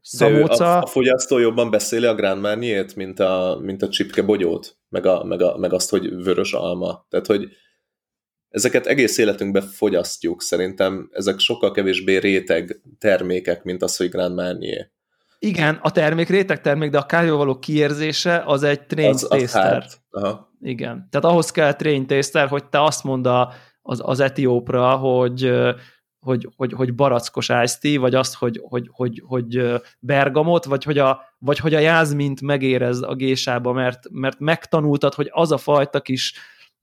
Szamóca... 0.01 0.77
a, 0.77 0.81
a 0.81 0.85
fogyasztó 0.85 1.37
jobban 1.37 1.69
beszéli 1.69 2.05
a 2.05 2.15
Grand 2.15 2.41
Marnier-t, 2.41 2.95
mint 2.95 3.19
a, 3.19 3.59
mint 3.61 3.81
a 3.81 3.89
csipkebogyót, 3.89 4.77
meg, 4.89 5.05
a, 5.05 5.23
meg, 5.23 5.41
a, 5.41 5.57
meg 5.57 5.73
azt, 5.73 5.89
hogy 5.89 6.23
vörös 6.23 6.53
alma. 6.53 7.05
Tehát, 7.09 7.25
hogy 7.25 7.47
ezeket 8.49 8.85
egész 8.85 9.17
életünkben 9.17 9.61
fogyasztjuk. 9.61 10.41
Szerintem 10.41 11.09
ezek 11.11 11.39
sokkal 11.39 11.71
kevésbé 11.71 12.17
réteg 12.17 12.81
termékek, 12.99 13.63
mint 13.63 13.81
az, 13.81 13.97
hogy 13.97 14.09
Grand 14.09 14.35
Marnier. 14.35 14.91
Igen, 15.45 15.79
a 15.81 15.91
termék 15.91 16.29
réteg 16.29 16.61
termék, 16.61 16.89
de 16.89 16.97
a 16.97 17.05
kávéval 17.05 17.37
való 17.37 17.59
kiérzése 17.59 18.43
az 18.45 18.63
egy 18.63 18.85
train 18.85 19.15
az. 19.29 19.55
Aha. 20.11 20.51
Igen. 20.61 21.07
Tehát 21.09 21.25
ahhoz 21.25 21.51
kell 21.51 21.73
train 21.73 22.07
taster, 22.07 22.47
hogy 22.47 22.65
te 22.65 22.83
azt 22.83 23.03
mondd 23.03 23.27
az, 23.81 24.01
az 24.03 24.19
etiópra, 24.19 24.95
hogy 24.95 25.51
hogy, 26.19 26.49
hogy, 26.55 26.73
hogy 26.73 26.95
barackos 26.95 27.49
iced 27.63 27.99
vagy 27.99 28.15
azt, 28.15 28.35
hogy, 28.35 28.61
hogy, 28.63 28.89
hogy, 28.91 29.23
hogy 29.25 29.81
bergamot, 29.99 30.65
vagy 30.65 30.83
hogy 30.83 30.97
a, 30.97 31.21
vagy 31.37 31.57
hogy 31.57 31.73
a 31.73 31.79
jázmint 31.79 32.41
megérez 32.41 33.01
a 33.01 33.13
gésába, 33.13 33.71
mert, 33.71 34.09
mert 34.11 34.39
megtanultad, 34.39 35.13
hogy 35.13 35.29
az 35.31 35.51
a 35.51 35.57
fajta 35.57 36.01
kis 36.01 36.33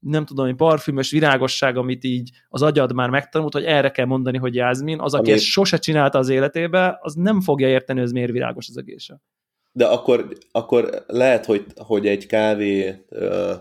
nem 0.01 0.25
tudom, 0.25 0.45
hogy 0.45 0.55
parfümös 0.55 1.11
virágosság, 1.11 1.77
amit 1.77 2.03
így 2.03 2.29
az 2.49 2.61
agyad 2.61 2.93
már 2.93 3.09
megtanult, 3.09 3.53
hogy 3.53 3.63
erre 3.63 3.91
kell 3.91 4.05
mondani, 4.05 4.37
hogy 4.37 4.55
jázmin, 4.55 4.99
az, 4.99 5.13
aki 5.13 5.29
Ami... 5.29 5.39
ezt 5.39 5.43
sose 5.43 5.77
csinálta 5.77 6.17
az 6.17 6.29
életébe, 6.29 6.97
az 7.01 7.13
nem 7.13 7.41
fogja 7.41 7.67
érteni, 7.67 7.99
hogy 7.99 8.07
ez 8.07 8.13
miért 8.13 8.31
virágos 8.31 8.67
az 8.69 8.77
a 8.77 8.81
gésa. 8.81 9.21
De 9.71 9.85
akkor, 9.85 10.37
akkor 10.51 11.03
lehet, 11.07 11.45
hogy, 11.45 11.65
hogy 11.75 12.07
egy 12.07 12.25
kávé 12.25 13.05
ö, 13.09 13.53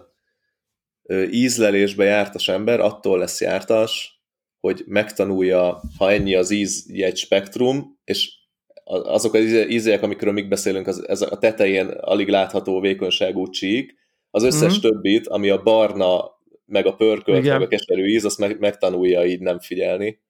ö, 1.03 1.23
ízlelésbe 1.23 2.05
jártas 2.05 2.49
ember 2.49 2.81
attól 2.81 3.19
lesz 3.19 3.41
jártas, 3.41 4.23
hogy 4.61 4.85
megtanulja, 4.87 5.81
ha 5.99 6.11
ennyi 6.11 6.35
az 6.35 6.51
ízjegy 6.51 7.17
spektrum, 7.17 7.99
és 8.05 8.39
azok 8.85 9.35
az 9.35 9.43
ízek, 9.69 10.03
amikről 10.03 10.33
még 10.33 10.49
beszélünk, 10.49 10.87
az, 10.87 11.09
ez 11.09 11.23
a 11.23 11.39
tetején 11.39 11.87
alig 11.87 12.29
látható 12.29 12.81
vékonyságú 12.81 13.51
csík, 13.51 14.00
az 14.31 14.43
összes 14.43 14.73
mm-hmm. 14.73 14.81
többit, 14.81 15.27
ami 15.27 15.49
a 15.49 15.63
barna, 15.63 16.39
meg 16.67 16.87
a 16.87 16.95
pörkölt, 16.95 17.39
Igen. 17.39 17.59
meg 17.59 17.67
a 17.67 17.71
keserű 17.71 18.07
íz, 18.07 18.25
azt 18.25 18.39
meg, 18.39 18.59
megtanulja 18.59 19.25
így 19.25 19.41
nem 19.41 19.59
figyelni. 19.59 20.21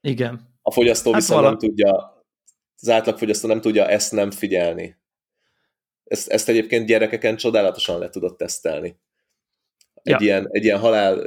Igen. 0.00 0.54
A 0.62 0.70
fogyasztó 0.70 1.12
hát 1.12 1.20
viszont 1.20 1.40
vala... 1.40 1.50
nem 1.50 1.58
tudja, 1.58 2.24
az 2.80 2.88
átlagfogyasztó 2.88 3.48
nem 3.48 3.60
tudja 3.60 3.88
ezt 3.88 4.12
nem 4.12 4.30
figyelni. 4.30 4.96
Ezt, 6.04 6.28
ezt 6.28 6.48
egyébként 6.48 6.86
gyerekeken 6.86 7.36
csodálatosan 7.36 7.98
le 7.98 8.08
tudott 8.08 8.38
tesztelni. 8.38 8.98
Egy, 9.94 10.12
ja. 10.12 10.18
ilyen, 10.20 10.46
egy 10.50 10.64
ilyen 10.64 10.78
halál 10.78 11.20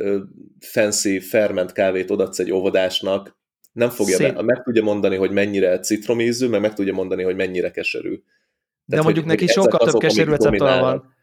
fancy 0.60 1.20
ferment 1.20 1.72
kávét 1.72 2.12
odaadsz 2.12 2.40
egy 2.40 2.52
óvodásnak, 2.52 3.38
nem 3.72 3.90
fogja, 3.90 4.34
be, 4.34 4.42
meg 4.42 4.64
tudja 4.64 4.84
mondani, 4.84 5.16
hogy 5.16 5.32
mennyire 5.32 5.80
citromízű, 5.80 6.48
meg 6.48 6.62
meg 6.62 6.74
tudja 6.74 6.94
mondani, 6.94 7.24
hogy 7.24 7.36
mennyire 7.36 7.72
keserű. 7.72 8.10
Tehát, 8.10 8.24
De 8.86 9.02
mondjuk 9.02 9.26
hogy, 9.26 9.36
neki 9.36 9.48
sokkal 9.48 9.92
több 9.92 10.00
keserű 10.00 10.30
receptora 10.30 10.80
van. 10.80 11.18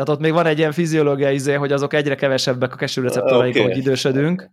Tehát 0.00 0.18
ott 0.18 0.24
még 0.24 0.32
van 0.32 0.46
egy 0.46 0.58
ilyen 0.58 0.72
fiziológiai 0.72 1.34
izé, 1.34 1.54
hogy 1.54 1.72
azok 1.72 1.94
egyre 1.94 2.14
kevesebbek 2.14 2.72
a 2.72 2.76
keserű 2.76 3.06
receptoraik, 3.06 3.54
okay. 3.54 3.64
ahogy 3.64 3.76
idősödünk. 3.76 4.50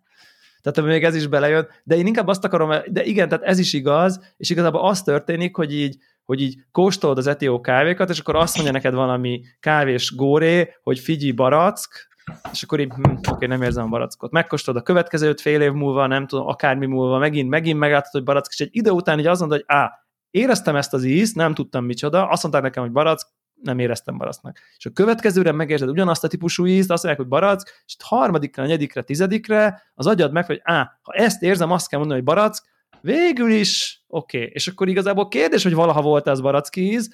Tehát 0.61 0.89
még 0.89 1.03
ez 1.03 1.15
is 1.15 1.27
belejön. 1.27 1.67
De 1.83 1.95
én 1.95 2.07
inkább 2.07 2.27
azt 2.27 2.43
akarom, 2.43 2.73
de 2.87 3.03
igen, 3.03 3.29
tehát 3.29 3.43
ez 3.43 3.59
is 3.59 3.73
igaz, 3.73 4.33
és 4.37 4.49
igazából 4.49 4.87
az 4.87 5.01
történik, 5.01 5.55
hogy 5.55 5.73
így, 5.73 5.97
hogy 6.25 6.41
így 6.41 6.57
kóstolod 6.71 7.17
az 7.17 7.27
etió 7.27 7.61
kávékat, 7.61 8.09
és 8.09 8.19
akkor 8.19 8.35
azt 8.35 8.55
mondja 8.55 8.73
neked 8.73 8.93
valami 8.93 9.41
kávés 9.59 10.15
góré, 10.15 10.73
hogy 10.83 10.99
figyi 10.99 11.31
barack, 11.31 12.07
és 12.51 12.63
akkor 12.63 12.79
így, 12.79 12.91
hm, 12.93 13.13
oké, 13.31 13.45
nem 13.45 13.61
érzem 13.61 13.85
a 13.85 13.89
barackot. 13.89 14.31
Megkóstolod 14.31 14.81
a 14.81 14.83
következő 14.83 15.27
öt 15.27 15.41
fél 15.41 15.61
év 15.61 15.71
múlva, 15.71 16.07
nem 16.07 16.27
tudom, 16.27 16.47
akármi 16.47 16.85
múlva, 16.85 17.17
megint, 17.17 17.49
megint 17.49 17.79
meglátod, 17.79 18.11
hogy 18.11 18.23
barack, 18.23 18.51
és 18.51 18.59
egy 18.59 18.69
idő 18.71 18.89
után 18.89 19.19
így 19.19 19.27
azt 19.27 19.39
mondod, 19.39 19.57
hogy 19.57 19.77
á, 19.77 19.91
éreztem 20.29 20.75
ezt 20.75 20.93
az 20.93 21.03
ízt, 21.03 21.35
nem 21.35 21.53
tudtam 21.53 21.85
micsoda, 21.85 22.27
azt 22.27 22.41
mondták 22.41 22.63
nekem, 22.63 22.83
hogy 22.83 22.91
barack, 22.91 23.35
nem 23.61 23.79
éreztem 23.79 24.17
baracknak. 24.17 24.59
És 24.77 24.85
a 24.85 24.89
következőre 24.89 25.51
megérzed 25.51 25.89
ugyanazt 25.89 26.23
a 26.23 26.27
típusú 26.27 26.65
ízt, 26.65 26.91
azt 26.91 27.03
mondják, 27.03 27.27
hogy 27.27 27.39
barack, 27.39 27.83
és 27.85 27.95
harmadikra, 28.03 28.63
negyedikre, 28.63 29.01
tizedikre 29.01 29.81
az 29.95 30.07
agyad 30.07 30.31
meg, 30.31 30.45
hogy 30.45 30.59
á, 30.63 30.99
ha 31.01 31.13
ezt 31.13 31.41
érzem, 31.41 31.71
azt 31.71 31.89
kell 31.89 31.99
mondani, 31.99 32.19
hogy 32.19 32.29
barack, 32.29 32.63
végül 33.01 33.51
is 33.51 34.03
oké. 34.07 34.37
Okay. 34.37 34.49
És 34.53 34.67
akkor 34.67 34.87
igazából 34.87 35.27
kérdés, 35.27 35.63
hogy 35.63 35.73
valaha 35.73 36.01
volt 36.01 36.27
ez 36.27 36.41
baracki 36.41 36.91
íz, 36.91 37.09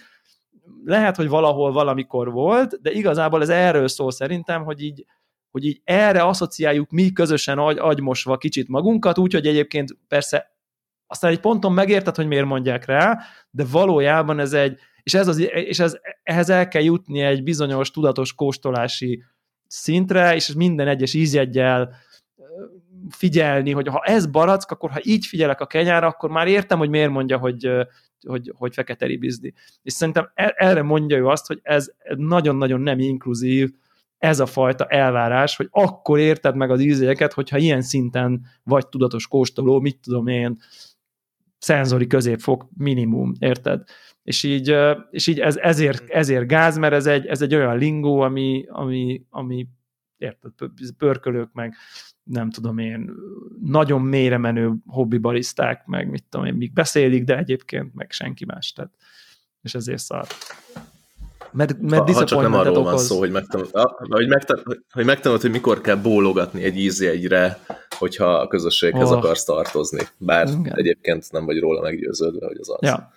lehet, 0.86 1.16
hogy 1.16 1.28
valahol 1.28 1.72
valamikor 1.72 2.32
volt, 2.32 2.82
de 2.82 2.92
igazából 2.92 3.42
ez 3.42 3.50
erről 3.50 3.88
szól 3.88 4.12
szerintem, 4.12 4.64
hogy 4.64 4.82
így, 4.82 5.06
hogy 5.52 5.66
így 5.66 5.82
erre 5.84 6.24
asszociáljuk 6.24 6.92
mi 6.92 7.12
közösen 7.12 7.58
agy, 7.58 7.78
agymosva 7.78 8.38
kicsit 8.38 8.68
magunkat, 8.68 9.18
úgyhogy 9.18 9.48
egyébként 9.48 9.98
persze 10.08 10.52
aztán 11.08 11.32
egy 11.32 11.40
ponton 11.40 11.74
megérted, 11.74 12.16
hogy 12.16 12.28
miért 12.28 12.46
mondják 12.46 12.86
rá, 12.86 13.20
de 13.50 13.66
valójában 13.72 14.40
ez 14.40 14.54
egy, 14.54 14.80
és, 15.04 15.14
ez 15.14 15.28
az, 15.28 15.38
és 15.50 15.80
ez, 15.80 15.98
ehhez 16.24 16.50
el 16.50 16.68
kell 16.68 16.82
jutni 16.82 17.22
egy 17.22 17.44
bizonyos 17.44 17.92
tudatos 17.92 18.34
kóstolási 18.34 19.24
szintre, 19.68 20.36
és 20.36 20.54
minden 20.54 20.88
egyes 20.88 21.14
ízjegyel 21.14 21.96
figyelni, 23.10 23.72
hogy 23.72 23.88
ha 23.88 24.02
ez 24.04 24.26
barack, 24.26 24.72
akkor 24.72 24.92
ha 24.92 25.00
így 25.04 25.26
figyelek 25.26 25.62
a 25.62 25.66
kenyára, 25.66 26.08
akkor 26.08 26.30
már 26.30 26.48
értem, 26.48 26.78
hogy 26.78 26.90
miért 26.90 27.12
mondja, 27.12 27.38
hogy, 27.38 27.70
hogy, 28.28 28.52
hogy 28.56 28.74
fekete 28.74 29.06
ribizdi. 29.06 29.54
És 29.82 29.94
szerintem 29.94 30.32
e, 30.34 30.54
erre 30.58 30.82
mondja 30.82 31.18
ő 31.18 31.28
azt, 31.28 31.48
hogy 31.48 31.60
ez 31.64 31.92
nagyon-nagyon 32.16 32.82
nem 32.82 33.00
inkluzív, 33.00 33.72
ez 34.18 34.40
a 34.40 34.46
fajta 34.46 34.86
elvárás, 34.86 35.56
hogy 35.56 35.68
akkor 35.72 36.20
érted 36.20 36.56
meg 36.56 36.72
az 36.72 36.82
ízélyeket, 36.82 37.34
hogyha 37.34 37.58
ilyen 37.58 37.82
szinten 37.82 38.46
vagy 38.64 38.88
tudatos 38.88 39.28
kóstoló, 39.28 39.80
mit 39.80 40.00
tudom 40.02 40.28
én, 40.28 40.58
szenzori 41.58 42.08
középfok 42.08 42.68
minimum, 42.78 43.34
érted? 43.40 43.84
És 44.24 44.44
így, 44.44 44.76
és 45.12 45.28
így 45.28 45.40
ez, 45.40 45.56
ezért, 45.56 46.10
ezért 46.10 46.48
gáz, 46.48 46.78
mert 46.78 46.94
ez 46.94 47.06
egy, 47.06 47.26
ez 47.26 47.42
egy 47.42 47.56
olyan 47.56 47.78
lingó, 47.78 48.20
ami, 48.20 48.66
ami, 48.70 49.26
ami 49.30 49.68
érted, 50.18 50.52
pörkölők 50.98 51.50
meg 51.54 51.76
nem 52.24 52.50
tudom 52.50 52.78
én, 52.78 53.12
nagyon 53.64 54.02
mélyre 54.02 54.38
menő 54.38 54.74
hobbi 54.88 55.18
bariszták, 55.18 55.86
meg 55.86 56.10
mit 56.10 56.24
tudom 56.30 56.46
én, 56.46 56.54
még 56.54 56.74
beszélik, 56.74 57.24
de 57.24 57.38
egyébként 57.38 57.94
meg 57.96 58.12
senki 58.12 58.46
más, 58.46 58.74
tehát, 58.74 58.92
és 59.62 59.76
ezért 59.76 60.02
szar. 60.02 60.28
Mert, 61.52 61.82
mert 61.82 62.10
ha, 62.10 62.14
ha 62.14 62.24
csak 62.24 62.42
nem 62.42 62.54
arról 62.54 62.78
okoz. 62.78 62.92
van 62.92 62.98
szó, 62.98 63.20
hogy 63.20 63.32
megtanult, 63.32 63.72
hogy, 63.98 64.28
megtanult, 64.28 64.84
hogy 64.92 65.06
megtanult, 65.06 65.42
hogy 65.42 65.52
mikor 65.52 65.82
kell 65.82 65.96
bólogatni 65.96 66.64
egy 66.64 66.78
ízjegyre, 66.78 67.60
hogyha 67.98 68.34
a 68.34 68.48
közösséghez 68.48 69.12
oh. 69.12 69.18
akarsz 69.18 69.44
tartozni. 69.44 70.08
Bár 70.18 70.48
Igen. 70.48 70.76
egyébként 70.76 71.32
nem 71.32 71.46
vagy 71.46 71.60
róla 71.60 71.82
meggyőződve, 71.82 72.46
hogy 72.46 72.58
az 72.60 72.70
az. 72.70 72.78
Ja, 72.82 73.12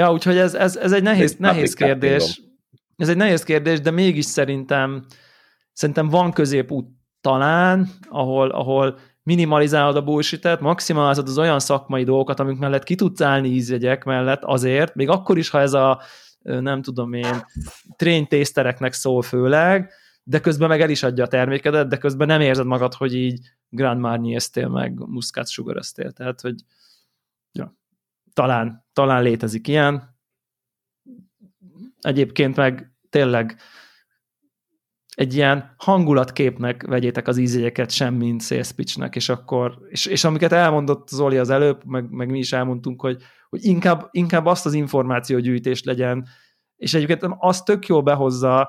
ja 0.00 0.12
úgyhogy 0.12 0.36
ez, 0.36 0.54
ez, 0.54 0.76
ez 0.76 0.92
egy 0.92 1.02
nehéz, 1.02 1.32
egy 1.32 1.38
nehéz 1.38 1.74
kérdés. 1.74 2.40
Ez 2.96 3.08
egy 3.08 3.16
nehéz 3.16 3.42
kérdés, 3.42 3.80
de 3.80 3.90
mégis 3.90 4.24
szerintem 4.24 5.04
szerintem 5.72 6.08
van 6.08 6.32
középút 6.32 6.88
talán, 7.20 7.88
ahol, 8.08 8.50
ahol 8.50 8.98
minimalizálod 9.22 9.96
a 9.96 10.02
bullshit 10.02 10.60
maximalizálod 10.60 11.28
az 11.28 11.38
olyan 11.38 11.60
szakmai 11.60 12.04
dolgokat, 12.04 12.40
amik 12.40 12.58
mellett 12.58 12.82
ki 12.82 12.94
tudsz 12.94 13.20
állni 13.20 13.48
ízjegyek 13.48 14.04
mellett 14.04 14.44
azért, 14.44 14.94
még 14.94 15.08
akkor 15.08 15.38
is, 15.38 15.50
ha 15.50 15.60
ez 15.60 15.72
a 15.72 16.00
nem 16.42 16.82
tudom 16.82 17.12
én, 17.12 17.44
train 17.96 18.26
tésztereknek 18.26 18.92
szól 18.92 19.22
főleg, 19.22 19.92
de 20.22 20.40
közben 20.40 20.68
meg 20.68 20.80
el 20.80 20.90
is 20.90 21.02
adja 21.02 21.24
a 21.24 21.28
termékedet, 21.28 21.88
de 21.88 21.96
közben 21.96 22.26
nem 22.26 22.40
érzed 22.40 22.66
magad, 22.66 22.94
hogy 22.94 23.14
így 23.14 23.40
Grand 23.68 24.00
Marnier-eztél, 24.00 24.68
meg 24.68 24.98
Muscat 25.06 25.48
sugar 25.48 25.80
tehát, 26.14 26.40
hogy 26.40 26.54
ja, 27.52 27.79
talán, 28.32 28.86
talán 28.92 29.22
létezik 29.22 29.68
ilyen. 29.68 30.18
Egyébként 32.00 32.56
meg 32.56 32.92
tényleg 33.10 33.60
egy 35.14 35.34
ilyen 35.34 35.74
hangulatképnek 35.76 36.82
vegyétek 36.86 37.28
az 37.28 37.36
ízjegyeket 37.36 37.90
sem, 37.90 38.14
mint 38.14 38.42
sales 38.42 38.72
pitchnek, 38.72 39.16
és 39.16 39.28
akkor, 39.28 39.78
és, 39.88 40.06
és 40.06 40.24
amiket 40.24 40.52
elmondott 40.52 41.08
Zoli 41.08 41.38
az 41.38 41.50
előbb, 41.50 41.84
meg, 41.84 42.10
meg 42.10 42.30
mi 42.30 42.38
is 42.38 42.52
elmondtunk, 42.52 43.00
hogy, 43.00 43.22
hogy 43.48 43.64
inkább, 43.64 44.08
inkább 44.10 44.46
azt 44.46 44.66
az 44.66 44.72
információgyűjtést 44.72 45.84
legyen, 45.84 46.26
és 46.76 46.94
egyébként 46.94 47.34
az 47.38 47.62
tök 47.62 47.86
jól 47.86 48.02
behozza 48.02 48.60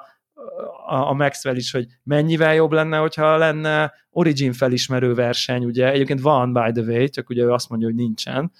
a, 0.87 0.95
a 0.95 1.13
Maxwell 1.13 1.55
is, 1.55 1.71
hogy 1.71 1.85
mennyivel 2.03 2.53
jobb 2.53 2.71
lenne, 2.71 2.97
hogyha 2.97 3.37
lenne 3.37 3.93
Origin 4.09 4.53
felismerő 4.53 5.13
verseny, 5.13 5.65
ugye 5.65 5.91
egyébként 5.91 6.21
van, 6.21 6.53
by 6.53 6.71
the 6.71 6.91
way, 6.91 7.09
csak 7.09 7.29
ugye 7.29 7.43
ő 7.43 7.51
azt 7.51 7.69
mondja, 7.69 7.87
hogy 7.87 7.97
nincsen, 7.97 8.51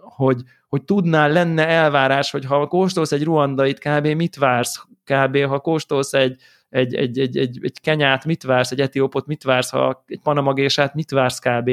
hogy, 0.00 0.42
hogy 0.68 0.82
tudnál, 0.82 1.32
lenne 1.32 1.66
elvárás, 1.66 2.30
hogy 2.30 2.44
ha 2.44 2.66
kóstolsz 2.66 3.12
egy 3.12 3.24
ruandait, 3.24 3.78
kb. 3.78 4.06
mit 4.06 4.36
vársz 4.36 4.82
kb. 5.04 5.44
ha 5.44 5.58
kóstolsz 5.58 6.12
egy, 6.12 6.40
egy, 6.68 6.94
egy, 6.94 7.18
egy, 7.18 7.36
egy, 7.36 7.58
egy 7.62 7.80
kenyát, 7.80 8.24
mit 8.24 8.42
vársz, 8.42 8.70
egy 8.70 8.80
etiópot, 8.80 9.26
mit 9.26 9.42
vársz, 9.42 9.70
ha 9.70 10.04
egy 10.06 10.20
panamagésát, 10.22 10.94
mit 10.94 11.10
vársz 11.10 11.38
kb. 11.38 11.70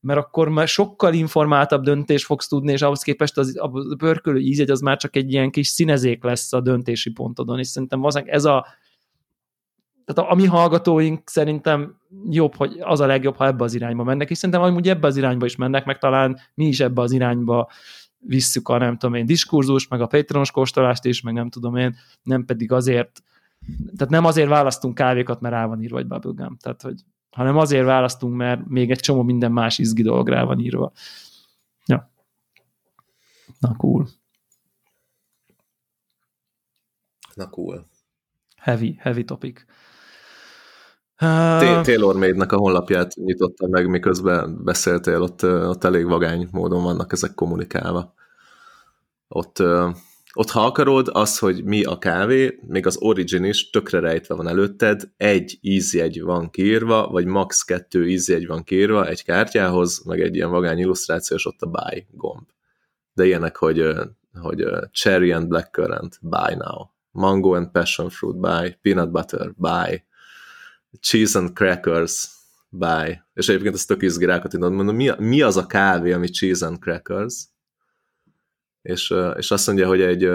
mert 0.00 0.18
akkor 0.18 0.48
már 0.48 0.68
sokkal 0.68 1.14
informáltabb 1.14 1.82
döntés 1.82 2.24
fogsz 2.24 2.48
tudni, 2.48 2.72
és 2.72 2.82
ahhoz 2.82 3.02
képest 3.02 3.38
az, 3.38 3.58
a 3.58 3.70
pörkölő 3.98 4.38
ízjegy 4.38 4.70
az 4.70 4.80
már 4.80 4.96
csak 4.96 5.16
egy 5.16 5.32
ilyen 5.32 5.50
kis 5.50 5.68
színezék 5.68 6.24
lesz 6.24 6.52
a 6.52 6.60
döntési 6.60 7.10
pontodon, 7.10 7.58
és 7.58 7.66
szerintem 7.66 7.98
valószínűleg 7.98 8.34
ez 8.34 8.44
a 8.44 8.66
tehát 10.06 10.30
a, 10.30 10.32
a 10.32 10.34
mi 10.34 10.46
hallgatóink 10.46 11.28
szerintem 11.28 11.96
jobb, 12.30 12.54
hogy 12.54 12.78
az 12.80 13.00
a 13.00 13.06
legjobb, 13.06 13.36
ha 13.36 13.46
ebbe 13.46 13.64
az 13.64 13.74
irányba 13.74 14.04
mennek, 14.04 14.30
és 14.30 14.38
szerintem 14.38 14.64
amúgy 14.64 14.88
ebbe 14.88 15.06
az 15.06 15.16
irányba 15.16 15.46
is 15.46 15.56
mennek, 15.56 15.84
meg 15.84 15.98
talán 15.98 16.40
mi 16.54 16.66
is 16.66 16.80
ebbe 16.80 17.00
az 17.00 17.12
irányba 17.12 17.70
visszük 18.18 18.68
a 18.68 18.78
nem 18.78 18.96
tudom 18.96 19.14
én 19.14 19.26
diskurzus, 19.26 19.88
meg 19.88 20.00
a 20.00 20.06
patronos 20.06 20.50
kóstolást 20.50 21.04
is, 21.04 21.20
meg 21.20 21.34
nem 21.34 21.50
tudom 21.50 21.76
én, 21.76 21.96
nem 22.22 22.44
pedig 22.44 22.72
azért, 22.72 23.22
tehát 23.96 24.12
nem 24.12 24.24
azért 24.24 24.48
választunk 24.48 24.94
kávékat, 24.94 25.40
mert 25.40 25.54
rá 25.54 25.66
van 25.66 25.82
írva 25.82 25.98
egy 25.98 26.06
bubblegum, 26.06 26.56
tehát 26.56 26.82
hogy, 26.82 27.00
hanem 27.30 27.56
azért 27.56 27.84
választunk, 27.84 28.36
mert 28.36 28.66
még 28.66 28.90
egy 28.90 29.00
csomó 29.00 29.22
minden 29.22 29.52
más 29.52 29.78
izgi 29.78 30.02
dolog 30.02 30.28
rá 30.28 30.44
van 30.44 30.58
írva. 30.58 30.92
Ja. 31.86 32.10
Na, 33.58 33.76
cool. 33.76 34.08
Na, 37.34 37.50
cool. 37.50 37.86
Heavy, 38.56 38.96
heavy 38.98 39.24
topic. 39.24 39.64
Uh, 41.22 41.80
Taylor 41.82 42.16
Made-nek 42.16 42.52
a 42.52 42.56
honlapját 42.56 43.14
nyitottam 43.14 43.70
meg, 43.70 43.88
miközben 43.88 44.64
beszéltél, 44.64 45.22
ott, 45.22 45.42
ott 45.42 45.84
elég 45.84 46.06
vagány 46.06 46.48
módon 46.50 46.82
vannak 46.82 47.12
ezek 47.12 47.34
kommunikálva. 47.34 48.14
Ott, 49.28 49.62
ott 50.32 50.50
ha 50.50 50.64
akarod, 50.64 51.08
az, 51.12 51.38
hogy 51.38 51.64
mi 51.64 51.84
a 51.84 51.98
kávé, 51.98 52.58
még 52.66 52.86
az 52.86 52.96
origin 53.00 53.44
is 53.44 53.70
tökre 53.70 54.00
rejtve 54.00 54.34
van 54.34 54.48
előtted, 54.48 55.02
egy 55.16 55.58
ízjegy 55.60 56.22
van 56.22 56.50
kiírva, 56.50 57.08
vagy 57.08 57.24
max. 57.24 57.62
kettő 57.62 58.08
ízjegy 58.08 58.46
van 58.46 58.64
kiírva 58.64 59.06
egy 59.06 59.24
kártyához, 59.24 60.02
meg 60.04 60.20
egy 60.20 60.34
ilyen 60.34 60.50
vagány 60.50 60.78
illusztráció, 60.78 61.36
és 61.36 61.46
ott 61.46 61.62
a 61.62 61.66
buy 61.66 62.06
gomb. 62.10 62.46
De 63.14 63.24
ilyenek, 63.24 63.56
hogy, 63.56 63.92
hogy 64.40 64.64
cherry 64.90 65.32
and 65.32 65.48
blackcurrant, 65.48 66.18
buy 66.20 66.54
now. 66.54 66.86
Mango 67.10 67.54
and 67.54 67.70
passion 67.70 68.08
fruit, 68.08 68.36
buy. 68.36 68.78
Peanut 68.82 69.10
butter, 69.10 69.52
buy 69.56 70.04
cheese 71.00 71.38
and 71.38 71.52
crackers 71.52 72.28
by. 72.68 73.22
És 73.34 73.48
egyébként 73.48 73.74
ez 73.74 73.84
tök 73.84 74.02
izgi 74.02 74.24
rákattintott, 74.24 74.72
mondom, 74.72 74.96
mi, 74.96 75.10
mi 75.18 75.42
az 75.42 75.56
a 75.56 75.66
kávé, 75.66 76.12
ami 76.12 76.28
cheese 76.28 76.66
and 76.66 76.78
crackers? 76.78 77.44
És, 78.82 79.14
és 79.36 79.50
azt 79.50 79.66
mondja, 79.66 79.86
hogy 79.86 80.00
egy 80.00 80.30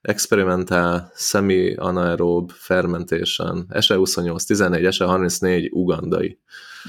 experimentál 0.00 1.12
semi-anaerob 1.14 2.50
fermentation, 2.50 3.66
SE 3.78 3.94
28, 3.94 4.44
14, 4.44 4.92
SE 4.92 5.04
34, 5.04 5.70
ugandai. 5.72 6.38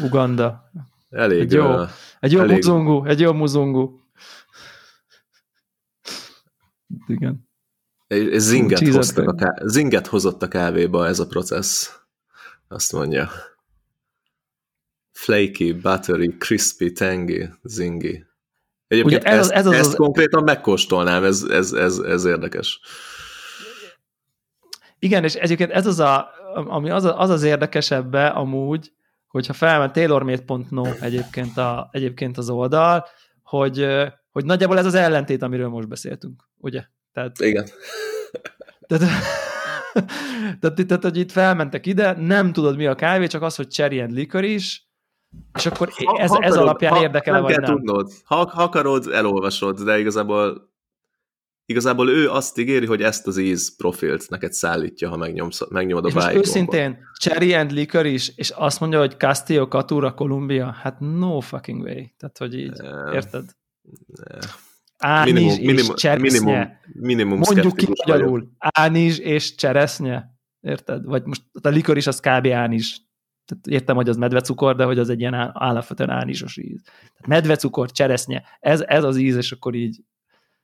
Uganda. 0.03 0.71
Elég. 1.09 1.39
Egy 1.39 1.51
jó, 1.51 1.73
uh, 1.73 1.89
egy 2.19 2.31
jó 2.31 2.39
elég... 2.39 2.55
muzungu, 2.55 3.05
egy 3.05 3.19
jó 3.19 3.33
muzungu. 3.33 3.99
Igen. 7.07 7.49
Zinget, 8.35 8.87
hoztak 8.87 9.27
a 9.27 9.33
ká... 9.33 9.53
Zinget 9.63 10.07
hozott 10.07 10.43
a 10.43 10.47
kávéba 10.47 11.07
ez 11.07 11.19
a 11.19 11.27
processz. 11.27 12.00
Azt 12.71 12.91
mondja. 12.91 13.29
Flaky, 15.11 15.73
buttery, 15.73 16.37
crispy, 16.37 16.91
tangy, 16.91 17.49
zingy. 17.63 18.25
Egyébként 18.87 19.21
Ugye 19.21 19.31
ez, 19.31 19.39
ezt, 19.39 19.51
ez 19.51 19.65
az, 19.65 19.73
ezt 19.73 19.87
az... 19.87 19.95
konkrétan 19.95 20.43
megkóstolnám, 20.43 21.23
ez, 21.23 21.43
ez, 21.43 21.73
ez, 21.73 21.97
ez 21.97 22.25
érdekes. 22.25 22.79
Igen, 24.99 25.23
és 25.23 25.33
egyébként 25.33 25.71
ez 25.71 25.85
az, 25.85 25.99
a, 25.99 26.29
ami 26.53 26.89
az, 26.89 27.03
az, 27.03 27.29
az 27.29 27.43
érdekesebbe 27.43 28.27
amúgy, 28.27 28.91
hogyha 29.27 29.53
felment 29.53 29.93
tailormade.no 29.93 30.83
egyébként, 30.99 31.57
a, 31.57 31.89
egyébként 31.91 32.37
az 32.37 32.49
oldal, 32.49 33.05
hogy, 33.43 33.87
hogy 34.31 34.45
nagyjából 34.45 34.77
ez 34.77 34.85
az 34.85 34.95
ellentét, 34.95 35.41
amiről 35.41 35.69
most 35.69 35.87
beszéltünk, 35.87 36.43
ugye? 36.57 36.83
Tehát, 37.13 37.39
Igen. 37.39 37.67
Tehát, 38.87 39.03
tehát, 40.59 40.85
tehát, 40.87 41.03
hogy 41.03 41.17
itt 41.17 41.31
felmentek 41.31 41.85
ide, 41.85 42.15
nem 42.17 42.53
tudod 42.53 42.75
mi 42.77 42.85
a 42.85 42.95
kávé, 42.95 43.27
csak 43.27 43.41
az, 43.41 43.55
hogy 43.55 43.67
cherry 43.67 43.99
and 43.99 44.11
liquor 44.11 44.43
is, 44.43 44.89
és 45.57 45.65
akkor 45.65 45.89
ha, 45.95 46.17
ez, 46.17 46.29
ha 46.29 46.37
ez 46.37 46.51
akarod, 46.51 46.67
alapján 46.67 46.93
ha, 46.93 47.01
érdekel 47.01 47.33
nem 47.33 47.41
vagy 47.41 47.51
kell 47.51 47.61
nem. 47.61 47.75
tudnod. 47.75 48.11
Ha, 48.23 48.35
ha 48.35 48.63
akarod, 48.63 49.07
elolvasod, 49.07 49.81
de 49.81 49.99
igazából 49.99 50.69
igazából 51.65 52.09
ő 52.09 52.29
azt 52.29 52.57
ígéri, 52.57 52.85
hogy 52.85 53.01
ezt 53.01 53.27
az 53.27 53.37
íz 53.37 53.75
profilt 53.75 54.29
neked 54.29 54.53
szállítja, 54.53 55.09
ha 55.09 55.17
megnyomsz, 55.17 55.69
megnyomod 55.69 56.05
a 56.05 56.07
És 56.07 56.13
most 56.13 56.33
őszintén, 56.33 56.97
Cherry 57.19 57.53
and 57.53 57.71
Liquor 57.71 58.05
is, 58.05 58.31
és 58.35 58.49
azt 58.49 58.79
mondja, 58.79 58.99
hogy 58.99 59.17
Castillo, 59.17 59.67
Catura, 59.67 60.13
Columbia, 60.13 60.71
hát 60.71 60.99
no 60.99 61.39
fucking 61.39 61.81
way. 61.81 62.03
Tehát, 62.17 62.37
hogy 62.37 62.59
így, 62.59 62.81
uh, 62.81 63.13
érted? 63.13 63.43
Uh, 64.07 64.39
Ánizs 65.01 65.33
minimum, 65.33 65.59
és 65.59 65.65
minimum, 65.65 65.95
cseresznye. 65.95 66.29
Minimum, 66.39 66.69
minimum 66.93 67.39
Mondjuk 67.39 67.75
ki 67.75 67.87
magyarul. 68.05 68.51
Ánizs 68.57 69.17
és 69.17 69.55
cseresznye. 69.55 70.29
Érted? 70.59 71.05
Vagy 71.05 71.25
most 71.25 71.43
a 71.61 71.67
likor 71.67 71.97
is 71.97 72.07
az 72.07 72.19
kb. 72.19 72.47
ánizs. 72.47 73.01
Tehát 73.45 73.67
értem, 73.67 73.95
hogy 73.95 74.09
az 74.09 74.17
medvecukor, 74.17 74.75
de 74.75 74.83
hogy 74.83 74.99
az 74.99 75.09
egy 75.09 75.19
ilyen 75.19 75.33
alapvetően 75.53 76.09
ánizsos 76.09 76.57
íz. 76.57 76.81
Tehát 76.83 77.27
medvecukor, 77.27 77.91
cseresznye, 77.91 78.43
ez, 78.59 78.81
ez 78.81 79.03
az 79.03 79.17
íz, 79.17 79.35
és 79.35 79.51
akkor 79.51 79.75
így, 79.75 80.03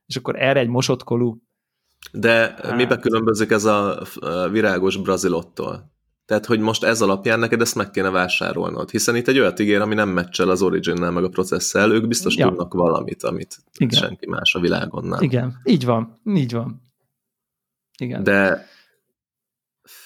és 0.05 0.15
akkor 0.15 0.41
erre 0.41 0.59
egy 0.59 0.67
mosott 0.67 1.03
kolú. 1.03 1.41
De 2.11 2.55
hát. 2.61 2.75
mibe 2.75 2.97
különbözik 2.97 3.51
ez 3.51 3.65
a 3.65 4.01
virágos 4.51 4.97
brazilottól? 4.97 5.95
Tehát, 6.27 6.45
hogy 6.45 6.59
most 6.59 6.83
ez 6.83 7.01
alapján 7.01 7.39
neked 7.39 7.61
ezt 7.61 7.75
meg 7.75 7.91
kéne 7.91 8.09
vásárolnod, 8.09 8.89
hiszen 8.89 9.15
itt 9.15 9.27
egy 9.27 9.39
olyat 9.39 9.59
ígér, 9.59 9.81
ami 9.81 9.93
nem 9.93 10.09
meccsel 10.09 10.49
az 10.49 10.61
Origin-nel, 10.61 11.11
meg 11.11 11.23
a 11.23 11.29
processzel, 11.29 11.91
ők 11.91 12.07
biztos 12.07 12.35
ja. 12.35 12.47
tudnak 12.47 12.73
valamit, 12.73 13.23
amit 13.23 13.57
Igen. 13.77 13.99
senki 13.99 14.27
más 14.29 14.55
a 14.55 14.59
világon 14.59 15.05
nem. 15.05 15.21
Igen, 15.21 15.61
így 15.63 15.85
van, 15.85 16.21
így 16.25 16.51
van. 16.51 16.81
Igen. 17.97 18.23
De 18.23 18.65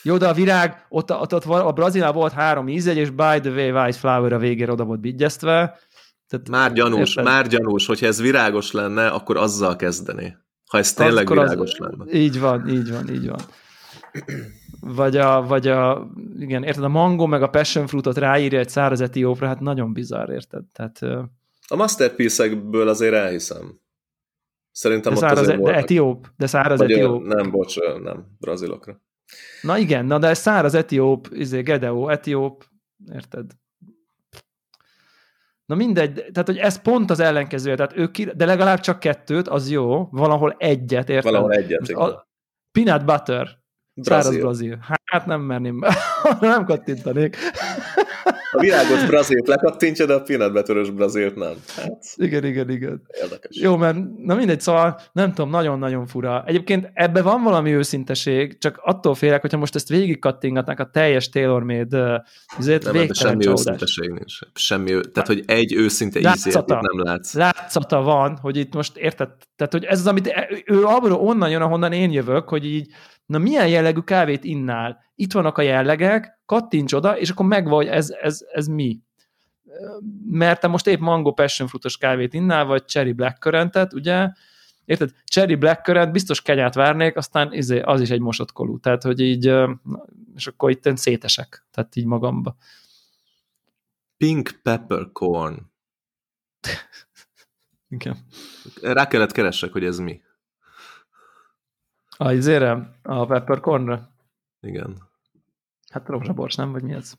jó, 0.04 0.18
de 0.18 0.28
a 0.28 0.34
virág, 0.34 0.86
ott, 0.90 1.12
ott, 1.12 1.34
ott 1.34 1.46
a 1.46 1.72
Brazilában 1.72 2.16
volt 2.16 2.34
három 2.34 2.68
ízegy, 2.68 2.98
és 2.98 3.10
by 3.10 3.40
the 3.40 3.50
way, 3.50 3.72
White 3.72 3.98
Flower 3.98 4.34
a 4.34 4.38
végére 4.38 4.72
oda 4.72 4.84
volt 4.84 5.00
bigyeztve. 5.00 5.80
Tehát, 6.28 6.50
már 6.50 6.74
gyanús, 6.74 7.10
érted? 7.10 7.24
már 7.24 7.48
gyanús, 7.48 7.86
hogyha 7.86 8.06
ez 8.06 8.22
virágos 8.22 8.72
lenne, 8.72 9.08
akkor 9.08 9.38
azzal 9.38 9.76
kezdeni. 9.76 10.38
Ha 10.70 10.78
ez 10.78 10.94
tényleg 10.94 11.26
akkor 11.26 11.38
virágos 11.38 11.72
az, 11.72 11.78
lenne. 11.78 12.20
Így 12.20 12.40
van, 12.40 12.68
így 12.68 12.92
van, 12.92 13.10
így 13.10 13.28
van 13.28 13.40
vagy 14.82 15.18
a, 15.18 15.42
vagy 15.42 15.68
a, 15.68 16.10
igen, 16.40 16.64
érted, 16.64 16.84
a 16.84 16.88
mango 16.88 17.26
meg 17.26 17.42
a 17.42 17.50
passion 17.50 17.88
fruitot 17.88 18.18
ráírja 18.18 18.60
egy 18.60 18.70
száraz 18.70 19.02
etiópra, 19.02 19.48
hát 19.48 19.60
nagyon 19.60 19.94
bizarr, 19.94 20.30
érted? 20.30 20.64
Tehát, 20.72 21.02
a 21.68 21.76
masterpiece-ekből 21.76 22.88
azért 22.88 23.14
elhiszem. 23.14 23.80
Szerintem 24.72 25.14
de 25.14 25.18
ott 25.18 25.24
száraz, 25.24 25.40
azért 25.40 25.62
de 25.62 25.76
etióp, 25.76 26.28
de 26.38 26.48
száraz 26.48 26.80
vagy 26.80 26.92
etióp. 26.92 27.26
Nem, 27.26 27.52
bocs, 27.52 27.76
nem, 28.04 28.26
brazilokra. 28.40 29.02
Na 29.62 29.78
igen, 29.78 30.06
na 30.06 30.20
de 30.20 30.28
ez 30.28 30.40
száraz 30.40 30.74
etióp, 30.74 31.28
izé, 31.32 31.62
Gedeó, 31.62 32.10
etióp, 32.10 32.66
érted? 33.14 33.52
Na 35.66 35.76
mindegy, 35.76 36.14
tehát 36.14 36.48
hogy 36.48 36.58
ez 36.58 36.82
pont 36.82 37.10
az 37.10 37.20
ellenkezője, 37.20 37.76
tehát 37.76 37.98
ők 37.98 38.12
ki, 38.12 38.26
de 38.26 38.46
legalább 38.46 38.80
csak 38.80 39.00
kettőt, 39.00 39.48
az 39.48 39.70
jó, 39.70 40.08
valahol 40.12 40.56
egyet, 40.58 41.10
érted? 41.10 41.32
Valahol 41.32 41.52
egyet, 41.54 41.90
igen. 41.90 42.02
A 42.02 42.28
peanut 42.72 43.06
butter, 43.06 43.61
Brazil. 43.94 44.22
Száraz 44.22 44.38
brazil. 44.38 44.78
Hát 45.06 45.26
nem 45.26 45.42
merném, 45.42 45.80
nem 46.39 46.66
kattintanék. 46.66 47.38
A 48.52 48.60
világot 48.60 49.08
brazilt 49.08 49.48
lekattintja, 49.48 50.06
de 50.06 50.14
a 50.14 50.52
butter 50.52 50.94
brazilt 50.94 51.36
nem. 51.36 51.54
Hát, 51.76 52.04
igen, 52.16 52.46
igen, 52.46 52.70
igen. 52.70 53.02
Érdekes. 53.22 53.58
Jó, 53.58 53.78
mert 53.78 53.98
na 54.18 54.36
mindegy, 54.36 54.62
szóval 54.62 55.00
nem 55.12 55.34
tudom, 55.34 55.50
nagyon-nagyon 55.50 56.08
fura. 56.08 56.44
Egyébként 56.46 56.89
ebbe 56.94 57.22
van 57.22 57.44
valami 57.44 57.74
őszinteség, 57.74 58.58
csak 58.58 58.80
attól 58.84 59.16
félek, 59.16 59.42
hogyha 59.42 59.58
most 59.58 59.76
ezt 59.76 59.89
végig 59.89 60.20
kattingatnak 60.20 60.80
a 60.80 60.89
teljes 60.89 61.30
tailor-made 61.30 62.26
azért 62.58 62.84
nem, 62.84 62.94
semmi 62.94 63.14
csalódás. 63.14 63.48
őszinteség 63.48 64.10
nincs. 64.10 64.39
Semmi, 64.54 65.00
tehát, 65.14 65.28
hogy 65.28 65.44
egy 65.46 65.74
őszinte 65.74 66.20
ízért 66.20 66.68
nem 66.68 67.04
látsz. 67.04 67.34
Látszata 67.34 68.02
van, 68.02 68.38
hogy 68.42 68.58
itt 68.58 68.74
most 68.74 68.98
érted, 68.98 69.30
tehát, 69.56 69.74
hogy 69.74 69.84
ez 69.84 70.00
az, 70.00 70.08
amit 70.08 70.34
ő 70.66 70.84
abból 70.84 71.12
onnan 71.12 71.50
jön, 71.50 71.62
ahonnan 71.62 71.92
én 71.92 72.12
jövök, 72.12 72.50
hogy 72.50 72.66
így 72.66 72.88
na 73.32 73.38
milyen 73.38 73.68
jellegű 73.68 74.00
kávét 74.00 74.44
innál? 74.44 75.04
Itt 75.16 75.32
vannak 75.32 75.58
a 75.58 75.62
jellegek, 75.62 76.40
kattints 76.46 76.94
oda, 76.94 77.18
és 77.18 77.30
akkor 77.30 77.46
megvan, 77.46 77.74
hogy 77.74 77.88
ez, 77.88 78.10
ez, 78.10 78.46
ez 78.52 78.68
mi. 78.68 79.00
Mert 80.30 80.60
te 80.60 80.68
most 80.68 80.88
épp 80.88 81.00
mango 81.00 81.34
passion 81.34 81.68
fruitos 81.68 81.98
kávét 81.98 82.34
innál, 82.34 82.66
vagy 82.66 82.86
cherry 82.86 83.12
blackcurrantet, 83.12 83.94
ugye? 83.94 84.30
Érted? 84.86 85.12
Cherry 85.26 85.56
blackcurrant, 85.56 86.12
biztos 86.12 86.42
kenyát 86.42 86.74
várnék, 86.74 87.16
aztán 87.16 87.54
izé, 87.54 87.80
az 87.80 88.02
is 88.02 88.10
egy 88.10 88.20
mosott 88.20 88.52
kolú. 88.52 88.80
Tehát, 88.80 89.04
hogy 89.04 89.20
így, 89.20 89.54
és 90.36 90.48
akkor 90.48 90.70
itt 90.70 90.98
szétesek. 90.98 91.66
Tehát 91.72 91.96
így 91.96 92.06
magamba. 92.06 92.56
Pink 94.18 94.60
peppercorn. 94.64 95.72
Igen. 97.90 98.18
Rá 98.82 99.08
kellett 99.08 99.32
keressek, 99.32 99.72
hogy 99.72 99.84
ez 99.84 100.00
mi. 100.00 100.22
A 102.22 102.32
izére? 102.34 103.00
A 103.04 103.26
peppercornra? 103.26 104.10
Igen. 104.62 105.10
Hát 105.92 106.08
rózsabors, 106.08 106.56
nem? 106.56 106.72
Vagy 106.72 106.84
mi 106.84 106.94
ez? 106.94 107.14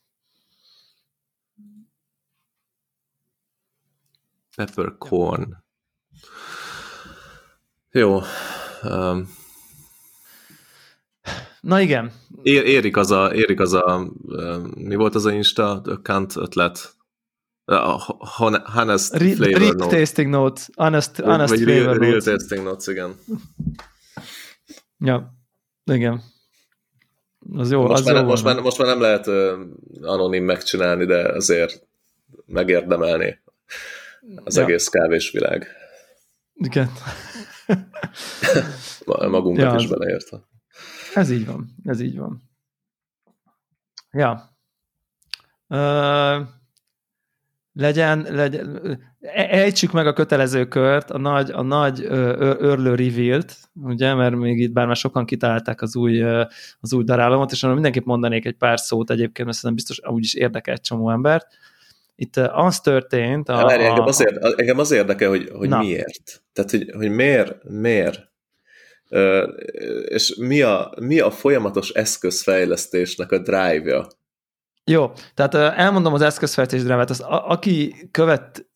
Peppercorn. 4.57 5.65
Jó. 7.91 8.21
Um, 8.83 9.29
Na 11.61 11.81
igen. 11.81 12.13
Ér, 12.43 12.65
érik 12.65 12.97
az 12.97 13.11
a, 13.11 13.35
érik 13.35 13.61
az 13.61 13.73
a, 13.73 14.13
mi 14.75 14.95
volt 14.95 15.15
az 15.15 15.25
a 15.25 15.33
Insta, 15.33 15.83
Kant 16.03 16.37
ötlet? 16.37 16.97
honest 18.75 19.13
Re 19.13 19.35
flavor 19.35 19.59
real 19.59 19.73
note. 19.73 19.97
tasting 19.97 20.29
notes, 20.29 20.69
honest, 20.75 21.17
honest 21.17 21.49
vagy 21.49 21.63
flavor 21.63 21.83
real, 21.83 21.99
real 21.99 22.13
notes. 22.13 22.25
tasting 22.25 22.63
notes, 22.65 22.87
igen. 22.87 23.15
Ja, 25.05 25.35
igen. 25.85 26.23
Az 27.57 27.71
jó, 27.71 27.81
most, 27.87 27.93
az 28.01 28.05
már, 28.07 28.23
jó 28.23 28.29
most, 28.29 28.45
már, 28.45 28.61
most 28.61 28.79
már 28.79 28.87
nem 28.87 29.01
lehet 29.01 29.27
uh, 29.27 29.61
anonim 30.03 30.45
megcsinálni, 30.45 31.05
de 31.05 31.29
azért 31.33 31.87
megérdemelni 32.47 33.43
az 34.45 34.57
Ja. 34.57 34.63
egész 34.63 34.89
kávésvilág. 34.89 35.67
Igen. 36.55 36.91
Ma- 39.07 39.29
Magunkat 39.29 39.73
Ja, 39.73 39.79
is 39.79 39.87
beleértve. 39.87 40.41
Ez 41.15 41.31
így 41.31 41.47
van, 41.47 41.75
ez 41.85 42.01
így 42.01 42.19
van. 42.19 42.43
Ja. 44.11 44.51
Legyen, 47.73 48.27
legyen, 48.31 48.99
ejtsük 49.35 49.93
meg 49.93 50.07
a 50.07 50.13
kötelező 50.13 50.69
kört, 50.69 51.11
a 51.11 51.19
nagy, 51.19 51.51
a 51.51 51.63
nagy 51.63 52.07
örlő 52.59 52.95
reveal-t, 52.95 53.57
ugye, 53.83 54.15
mert 54.15 54.35
még 54.35 54.59
itt 54.59 54.73
bár 54.73 54.87
már 54.87 54.97
sokan 54.97 55.25
kitalálták 55.25 55.83
az 55.83 55.97
új, 55.97 56.23
az 56.81 56.93
új 56.93 57.05
darálomot, 57.05 57.53
és 57.53 57.63
arra 57.63 57.75
mindenképp 57.75 58.05
mondanék 58.05 58.45
egy 58.45 58.57
pár 58.57 58.79
szót 58.79 59.11
egyébként, 59.11 59.47
mert 59.49 59.59
szerintem 59.59 59.75
biztos 59.75 60.13
úgy 60.15 60.25
is 60.25 60.35
érdekel 60.35 60.75
egy 60.75 60.81
csomó 60.81 61.11
embert. 61.11 61.47
Itt 62.15 62.37
az 62.37 62.81
történt, 62.81 63.49
a, 63.49 63.55
Várj, 63.55 63.85
engem, 63.85 64.05
az 64.05 64.21
érde, 64.21 64.53
engem 64.57 64.79
az 64.79 64.91
érdekel, 64.91 65.29
hogy, 65.29 65.51
hogy 65.53 65.69
Na. 65.69 65.79
miért. 65.79 66.43
Tehát, 66.53 66.71
hogy, 66.71 66.91
hogy 66.97 67.11
miért, 67.11 67.69
miért. 67.69 68.31
És 70.05 70.37
mi 70.37 70.63
a, 70.63 70.95
mi 71.01 71.21
a 71.21 71.31
folyamatos 71.31 71.91
eszközfejlesztésnek 71.91 73.33
a 73.33 73.39
drive-ja? 73.39 74.07
Jó, 74.85 75.13
tehát 75.35 75.55
elmondom 75.55 76.13
az 76.13 76.21
eszközfejtés 76.21 76.83
drámát, 76.83 77.11
az, 77.11 77.21
a, 77.21 77.49
aki 77.51 78.09
követ, 78.11 78.67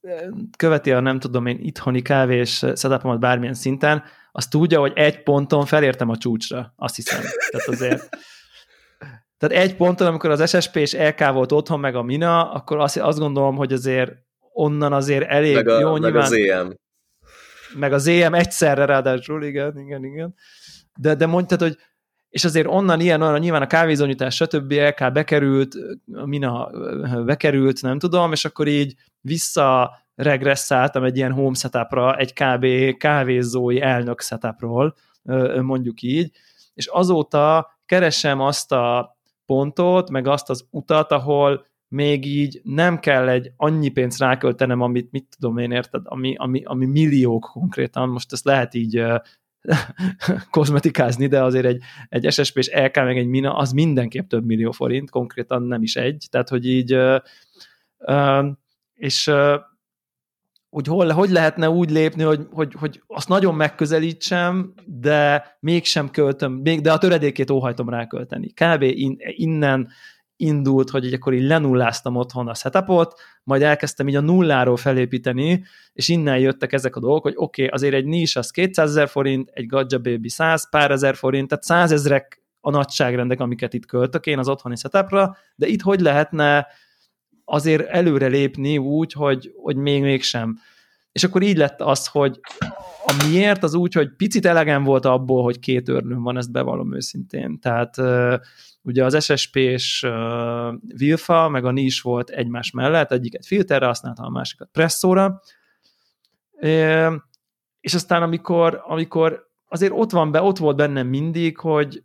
követi 0.57 0.93
a 0.93 1.01
nem 1.01 1.19
tudom 1.19 1.47
én 1.47 1.59
itthoni 1.61 2.03
kávés 2.03 2.57
setupomat 2.59 3.21
bármilyen 3.21 3.55
szinten, 3.55 4.03
az 4.33 4.47
tudja, 4.47 4.81
hogy 4.81 4.93
egy 4.95 5.23
ponton 5.23 5.67
felértem 5.67 6.09
a 6.09 6.17
csúcsra, 6.17 6.73
azt 6.77 6.97
hiszem. 6.97 7.21
Tehát 7.51 7.69
azért 7.69 8.09
tehát 9.39 9.65
egy 9.65 9.77
ponton, 9.77 10.07
amikor 10.07 10.31
az 10.31 10.51
SSP 10.51 10.77
és 10.77 10.93
LK 10.93 11.33
volt 11.33 11.53
otthon, 11.53 11.81
meg 11.81 11.95
a 11.95 12.03
Mina, 12.03 12.51
akkor 12.51 12.79
azt, 12.79 12.97
azt 12.97 13.19
gondolom, 13.19 13.57
hogy 13.57 13.73
azért 13.73 14.13
onnan 14.53 14.93
azért 14.93 15.29
elég 15.29 15.55
Meg, 15.55 15.69
a, 15.69 15.81
jó, 15.81 15.93
meg 15.93 16.01
nyilván, 16.01 16.23
az 16.23 16.33
EM. 16.33 16.77
meg 17.75 17.93
az 17.93 18.07
EM 18.07 18.35
egyszerre 18.35 18.85
ráadásul, 18.85 19.45
igen, 19.45 19.79
igen, 19.79 20.05
igen. 20.05 20.35
De, 20.99 21.15
de 21.15 21.27
mondtad, 21.27 21.61
hogy 21.61 21.77
és 22.37 22.45
azért 22.45 22.67
onnan 22.67 23.01
ilyen, 23.01 23.23
olyan, 23.23 23.39
nyilván 23.39 23.63
a 23.63 23.67
kávézónyítás, 23.67 24.35
stb. 24.35 24.73
LK 24.73 25.13
bekerült, 25.13 25.75
Mina 26.05 26.71
bekerült, 27.25 27.83
nem 27.83 27.99
tudom, 27.99 28.33
és 28.33 28.45
akkor 28.45 28.69
így 28.69 28.95
vissza 29.21 29.99
regresszáltam 30.15 31.05
egy 31.05 31.17
ilyen 31.17 31.33
home 31.33 31.55
setupra, 31.55 32.17
egy 32.17 32.33
kb. 32.33 32.97
kávézói 32.97 33.81
elnök 33.81 34.21
setupról, 34.21 34.95
ö, 35.25 35.61
mondjuk 35.63 36.03
így, 36.03 36.31
és 36.75 36.87
azóta 36.87 37.71
keresem 37.87 38.41
azt 38.41 38.73
a 38.73 39.17
pontot, 39.47 40.11
meg 40.11 40.27
azt 40.27 40.51
az 40.51 40.67
utat, 40.71 41.13
ahol 41.13 41.67
még 41.89 42.27
így 42.27 42.61
nem 42.65 42.99
kell 42.99 43.29
egy 43.29 43.53
annyi 43.57 43.89
pénzt 43.89 44.19
ráköltenem, 44.19 44.81
amit 44.81 45.11
mit 45.11 45.27
tudom 45.39 45.59
én, 45.59 45.71
érted, 45.71 46.03
ami, 46.05 46.35
ami, 46.37 46.63
ami 46.65 46.87
milliók 46.87 47.49
konkrétan, 47.53 48.09
most 48.09 48.33
ezt 48.33 48.45
lehet 48.45 48.75
így 48.75 48.97
ö, 48.97 49.17
kozmetikázni, 50.51 51.27
de 51.27 51.43
azért 51.43 51.67
egy, 51.67 51.83
egy 52.09 52.33
SSP 52.33 52.57
és 52.57 52.71
LK 52.75 52.95
meg 52.95 53.19
egy 53.19 53.27
Mina, 53.27 53.57
az 53.57 53.73
mindenképp 53.73 54.29
több 54.29 54.45
millió 54.45 54.71
forint, 54.71 55.11
konkrétan 55.11 55.63
nem 55.63 55.83
is 55.83 55.97
egy, 55.97 56.27
tehát 56.31 56.49
hogy 56.49 56.67
így 56.67 56.99
és 58.95 59.27
ö, 59.27 59.57
úgy 60.71 60.87
hol, 60.87 61.11
hogy 61.11 61.31
lehetne 61.31 61.71
úgy 61.71 61.91
lépni, 61.91 62.23
hogy, 62.23 62.47
hogy, 62.51 62.75
hogy 62.79 63.03
azt 63.07 63.29
nagyon 63.29 63.55
megközelítsem, 63.55 64.73
de 64.85 65.45
mégsem 65.61 66.11
költöm, 66.11 66.53
még, 66.53 66.81
de 66.81 66.93
a 66.93 66.99
töredékét 66.99 67.51
óhajtom 67.51 67.89
rákölteni. 67.89 68.49
Kb. 68.49 68.83
In, 68.83 69.17
innen 69.19 69.89
indult, 70.37 70.91
hogy 70.91 71.05
így 71.05 71.13
akkor 71.13 71.33
így 71.33 71.47
lenulláztam 71.47 72.17
otthon 72.17 72.49
a 72.49 72.55
setupot, 72.55 73.21
majd 73.43 73.63
elkezdtem 73.63 74.09
így 74.09 74.17
a 74.17 74.21
nulláról 74.21 74.77
felépíteni, 74.77 75.65
és 75.93 76.09
innen 76.09 76.39
jöttek 76.39 76.73
ezek 76.73 76.97
a 76.97 77.01
dolgok, 77.01 77.23
hogy 77.23 77.35
oké, 77.37 77.65
okay, 77.65 77.75
azért 77.75 77.95
egy 77.95 78.05
nis 78.05 78.37
az 78.37 78.51
200 78.51 78.91
ezer 78.91 79.09
forint, 79.09 79.51
egy 79.53 79.67
Gadja 79.67 79.99
Baby 79.99 80.29
100, 80.29 80.71
pár 80.71 80.91
ezer 80.91 81.15
forint, 81.15 81.49
tehát 81.49 81.65
100 81.65 81.93
ezrek 81.93 82.43
a 82.61 82.71
nagyságrendek, 82.71 83.41
amiket 83.41 83.75
itt 83.75 83.87
költök 83.87 84.27
én 84.27 84.39
az 84.39 84.49
otthoni 84.49 84.77
setupra, 84.77 85.37
de 85.55 85.67
itt 85.67 85.83
hogy 85.83 86.01
lehetne 86.01 86.67
azért 87.45 87.87
előre 87.87 88.27
lépni 88.27 88.79
úgy, 88.79 89.13
hogy, 89.13 89.53
hogy 89.63 89.77
még 89.77 90.03
mégsem. 90.03 90.59
És 91.13 91.25
akkor 91.25 91.43
így 91.43 91.57
lett 91.57 91.81
az, 91.81 92.07
hogy 92.07 92.41
a 93.07 93.27
miért 93.29 93.63
az 93.63 93.75
úgy, 93.75 93.95
hogy 93.95 94.17
picit 94.17 94.47
elegem 94.47 94.85
volt 94.85 95.05
abból, 95.05 95.43
hogy 95.43 95.59
két 95.59 95.89
örnöm 95.89 96.23
van, 96.23 96.37
ezt 96.37 96.53
bevallom 96.53 96.95
őszintén. 96.95 97.61
Tehát 97.61 97.97
ugye 98.87 99.05
az 99.05 99.25
SSP 99.25 99.57
és 99.57 100.03
uh, 100.03 100.75
Wilfa, 101.01 101.49
meg 101.49 101.65
a 101.65 101.71
Nis 101.71 102.01
volt 102.01 102.31
egymás 102.31 102.71
mellett, 102.71 103.13
egyiket 103.13 103.47
filterre 103.47 103.87
használtam, 103.87 104.25
a 104.25 104.31
másikat 104.31 104.69
presszóra, 104.73 105.41
uh, 106.53 107.15
és 107.81 107.95
aztán 107.95 108.23
amikor, 108.23 108.83
amikor 108.87 109.47
azért 109.69 109.93
ott 109.95 110.11
van 110.11 110.31
be, 110.31 110.43
ott 110.43 110.59
volt 110.59 110.77
bennem 110.77 111.07
mindig, 111.07 111.59
hogy, 111.59 112.03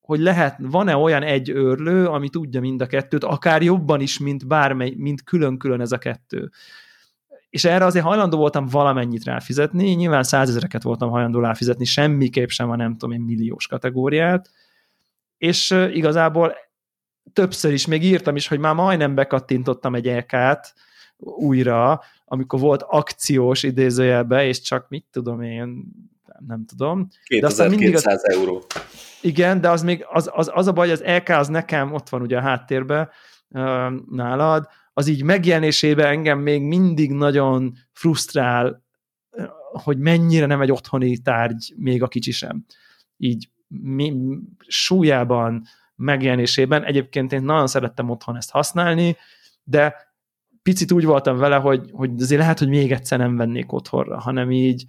hogy 0.00 0.20
lehet, 0.20 0.56
van-e 0.60 0.96
olyan 0.96 1.22
egy 1.22 1.48
őrlő, 1.48 2.06
ami 2.06 2.28
tudja 2.28 2.60
mind 2.60 2.80
a 2.82 2.86
kettőt, 2.86 3.24
akár 3.24 3.62
jobban 3.62 4.00
is, 4.00 4.18
mint 4.18 4.46
bármely, 4.46 4.94
mint 4.96 5.22
külön-külön 5.22 5.80
ez 5.80 5.92
a 5.92 5.98
kettő. 5.98 6.50
És 7.50 7.64
erre 7.64 7.84
azért 7.84 8.04
hajlandó 8.04 8.36
voltam 8.36 8.66
valamennyit 8.66 9.24
ráfizetni, 9.24 9.90
nyilván 9.90 10.22
százezreket 10.22 10.82
voltam 10.82 11.10
hajlandó 11.10 11.40
ráfizetni, 11.40 11.84
semmiképp 11.84 12.48
sem 12.48 12.70
a 12.70 12.76
nem 12.76 12.92
tudom 12.92 13.14
én 13.14 13.20
milliós 13.20 13.66
kategóriát, 13.66 14.50
és 15.44 15.70
igazából 15.92 16.54
többször 17.32 17.72
is, 17.72 17.86
még 17.86 18.04
írtam 18.04 18.36
is, 18.36 18.48
hogy 18.48 18.58
már 18.58 18.74
majdnem 18.74 19.14
bekattintottam 19.14 19.94
egy 19.94 20.08
EK-t 20.08 20.74
újra, 21.16 22.00
amikor 22.24 22.60
volt 22.60 22.82
akciós 22.82 23.62
idézőjelbe, 23.62 24.46
és 24.46 24.60
csak 24.60 24.88
mit 24.88 25.06
tudom 25.10 25.42
én, 25.42 25.84
nem 26.46 26.64
tudom. 26.64 27.08
De 27.40 27.46
aztán 27.46 27.70
mindig 27.70 27.94
az... 27.94 28.28
euró. 28.28 28.62
Igen, 29.20 29.60
de 29.60 29.70
az 29.70 29.82
még, 29.82 30.04
az, 30.08 30.30
az, 30.32 30.50
az 30.54 30.66
a 30.66 30.72
baj, 30.72 30.90
az 30.90 31.02
LK 31.06 31.28
az 31.28 31.48
nekem 31.48 31.92
ott 31.92 32.08
van 32.08 32.20
ugye 32.22 32.36
a 32.36 32.40
háttérben 32.40 33.10
nálad, 34.10 34.68
az 34.92 35.06
így 35.06 35.22
megjelenésében 35.22 36.06
engem 36.06 36.38
még 36.38 36.62
mindig 36.62 37.12
nagyon 37.12 37.72
frusztrál, 37.92 38.82
hogy 39.72 39.98
mennyire 39.98 40.46
nem 40.46 40.60
egy 40.60 40.72
otthoni 40.72 41.18
tárgy, 41.18 41.74
még 41.76 42.02
a 42.02 42.08
kicsi 42.08 42.30
sem. 42.30 42.64
Így 43.16 43.48
mi, 43.66 44.14
súlyában, 44.66 45.62
megjelenésében. 45.96 46.84
Egyébként 46.84 47.32
én 47.32 47.42
nagyon 47.42 47.66
szerettem 47.66 48.10
otthon 48.10 48.36
ezt 48.36 48.50
használni, 48.50 49.16
de 49.62 49.94
picit 50.62 50.92
úgy 50.92 51.04
voltam 51.04 51.36
vele, 51.36 51.56
hogy, 51.56 51.90
hogy 51.92 52.10
azért 52.20 52.40
lehet, 52.40 52.58
hogy 52.58 52.68
még 52.68 52.92
egyszer 52.92 53.18
nem 53.18 53.36
vennék 53.36 53.72
otthonra, 53.72 54.20
hanem 54.20 54.50
így, 54.50 54.84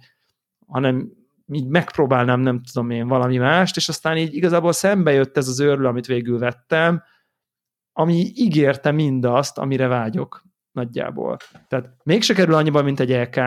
hanem 0.66 1.12
így 1.52 1.66
megpróbálnám, 1.66 2.40
nem 2.40 2.62
tudom 2.62 2.90
én, 2.90 3.08
valami 3.08 3.36
mást, 3.36 3.76
és 3.76 3.88
aztán 3.88 4.16
így 4.16 4.34
igazából 4.34 4.72
szembe 4.72 5.12
jött 5.12 5.36
ez 5.36 5.48
az 5.48 5.60
őrlő, 5.60 5.86
amit 5.86 6.06
végül 6.06 6.38
vettem, 6.38 7.02
ami 7.92 8.32
ígérte 8.34 8.90
mindazt, 8.90 9.58
amire 9.58 9.86
vágyok 9.86 10.44
nagyjából. 10.72 11.36
Tehát 11.68 11.96
mégse 12.02 12.34
kerül 12.34 12.54
annyiba, 12.54 12.82
mint 12.82 13.00
egy 13.00 13.12
EK, 13.12 13.40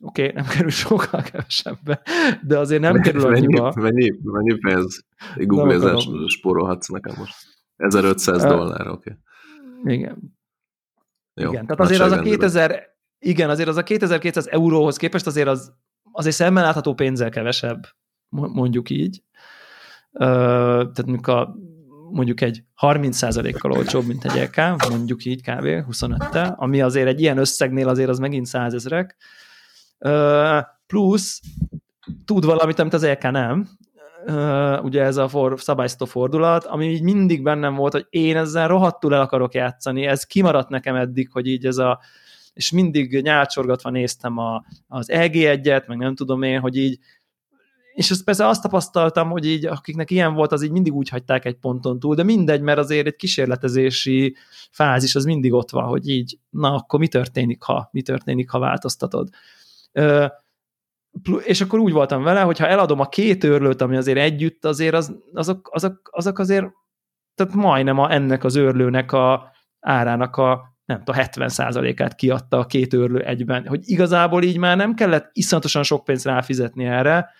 oké, 0.00 0.22
okay, 0.22 0.34
nem 0.34 0.44
kerül 0.54 0.70
sokkal 0.70 1.22
kevesebbe, 1.22 2.02
de 2.42 2.58
azért 2.58 2.80
nem 2.80 3.00
kerül 3.00 3.26
annyiba. 3.26 3.72
Mennyi, 3.76 4.12
mennyi 4.22 4.58
pénz? 4.58 5.04
Egy 5.34 5.46
googlezás 5.46 6.08
spórolhatsz 6.26 6.88
nekem 6.88 7.14
most. 7.18 7.34
1500 7.76 8.42
uh, 8.42 8.48
dollár, 8.48 8.88
oké. 8.88 9.18
Okay. 9.80 9.94
Igen. 9.94 10.34
Jó, 11.34 11.50
igen, 11.50 11.66
tehát 11.66 11.80
azért 11.80 12.00
az 12.00 12.12
a 12.12 12.20
2000, 12.20 12.82
igen, 13.18 13.50
azért 13.50 13.68
az 13.68 13.76
a 13.76 13.82
2200 13.82 14.46
euróhoz 14.46 14.96
képest 14.96 15.26
azért 15.26 15.48
az 15.48 15.72
azért 16.12 16.36
szemmel 16.36 16.64
látható 16.64 16.94
pénzzel 16.94 17.30
kevesebb, 17.30 17.86
mondjuk 18.28 18.90
így. 18.90 19.22
Uh, 20.12 20.20
tehát 20.20 21.04
mondjuk, 21.04 21.26
a, 21.26 21.56
mondjuk 22.10 22.40
egy 22.40 22.64
30%-kal 22.80 23.72
olcsóbb, 23.72 24.06
mint 24.06 24.24
egy 24.24 24.36
EK, 24.36 24.88
mondjuk 24.88 25.24
így 25.24 25.40
kb. 25.40 25.64
25-tel, 25.64 26.56
ami 26.56 26.80
azért 26.80 27.06
egy 27.06 27.20
ilyen 27.20 27.38
összegnél 27.38 27.88
azért 27.88 28.08
az 28.08 28.18
megint 28.18 28.46
százezrek. 28.46 29.16
Uh, 29.18 29.45
plusz 30.86 31.40
tud 32.24 32.44
valamit, 32.44 32.78
amit 32.78 32.92
az 32.92 33.02
EK 33.02 33.30
nem, 33.30 33.68
ugye 34.82 35.02
ez 35.02 35.16
a 35.16 35.28
for, 35.28 35.60
szabályzató 35.60 36.04
fordulat, 36.04 36.64
ami 36.64 36.90
így 36.90 37.02
mindig 37.02 37.42
bennem 37.42 37.74
volt, 37.74 37.92
hogy 37.92 38.06
én 38.10 38.36
ezzel 38.36 38.68
rohadtul 38.68 39.14
el 39.14 39.20
akarok 39.20 39.54
játszani, 39.54 40.06
ez 40.06 40.24
kimaradt 40.24 40.68
nekem 40.68 40.94
eddig, 40.94 41.30
hogy 41.32 41.46
így 41.46 41.66
ez 41.66 41.76
a 41.76 42.00
és 42.52 42.70
mindig 42.70 43.22
nyálcsorgatva 43.22 43.90
néztem 43.90 44.38
a, 44.38 44.64
az 44.88 45.10
EG1-et, 45.12 45.86
meg 45.86 45.96
nem 45.96 46.14
tudom 46.14 46.42
én, 46.42 46.60
hogy 46.60 46.76
így 46.76 46.98
és 47.96 48.10
ezt 48.10 48.24
persze 48.24 48.46
azt 48.46 48.62
tapasztaltam, 48.62 49.30
hogy 49.30 49.46
így 49.46 49.66
akiknek 49.66 50.10
ilyen 50.10 50.34
volt, 50.34 50.52
az 50.52 50.62
így 50.62 50.70
mindig 50.70 50.94
úgy 50.94 51.08
hagyták 51.08 51.44
egy 51.44 51.54
ponton 51.54 51.98
túl, 51.98 52.14
de 52.14 52.22
mindegy, 52.22 52.60
mert 52.60 52.78
azért 52.78 53.06
egy 53.06 53.16
kísérletezési 53.16 54.36
fázis 54.70 55.14
az 55.14 55.24
mindig 55.24 55.52
ott 55.52 55.70
van, 55.70 55.84
hogy 55.84 56.08
így, 56.08 56.38
na 56.50 56.74
akkor 56.74 56.98
mi 56.98 57.08
történik, 57.08 57.62
ha, 57.62 57.88
mi 57.92 58.02
történik, 58.02 58.50
ha 58.50 58.58
változtatod. 58.58 59.28
És 61.44 61.60
akkor 61.60 61.78
úgy 61.78 61.92
voltam 61.92 62.22
vele, 62.22 62.40
hogy 62.40 62.58
ha 62.58 62.66
eladom 62.66 63.00
a 63.00 63.08
két 63.08 63.44
őrlőt, 63.44 63.82
ami 63.82 63.96
azért 63.96 64.18
együtt, 64.18 64.64
azért 64.64 64.94
az, 64.94 65.16
azok, 65.32 65.68
azok, 65.72 66.08
azok 66.10 66.38
azért, 66.38 66.66
tehát 67.34 67.54
majdnem 67.54 67.98
a, 67.98 68.12
ennek 68.12 68.44
az 68.44 68.56
őrlőnek 68.56 69.12
a 69.12 69.50
árának 69.80 70.36
a 70.36 70.74
nem 70.84 71.04
tudom, 71.04 71.22
70%-át 71.24 72.14
kiadta 72.14 72.58
a 72.58 72.66
két 72.66 72.94
őrlő 72.94 73.20
egyben, 73.20 73.66
hogy 73.66 73.80
igazából 73.84 74.42
így 74.42 74.58
már 74.58 74.76
nem 74.76 74.94
kellett 74.94 75.30
iszonyatosan 75.32 75.82
sok 75.82 76.04
pénzt 76.04 76.24
ráfizetni 76.24 76.84
erre, 76.84 77.30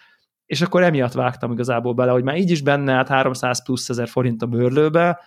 és 0.47 0.61
akkor 0.61 0.83
emiatt 0.83 1.13
vágtam 1.13 1.53
igazából 1.53 1.95
bele, 1.95 2.11
hogy 2.11 2.23
már 2.23 2.37
így 2.37 2.51
is 2.51 2.63
benne 2.63 2.93
állt 2.93 3.09
300 3.09 3.65
plusz 3.65 3.89
ezer 3.89 4.09
forint 4.09 4.43
a 4.43 4.47
bőrlőbe, 4.47 5.21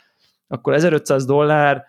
akkor 0.47 0.73
1500 0.73 1.25
dollár 1.25 1.86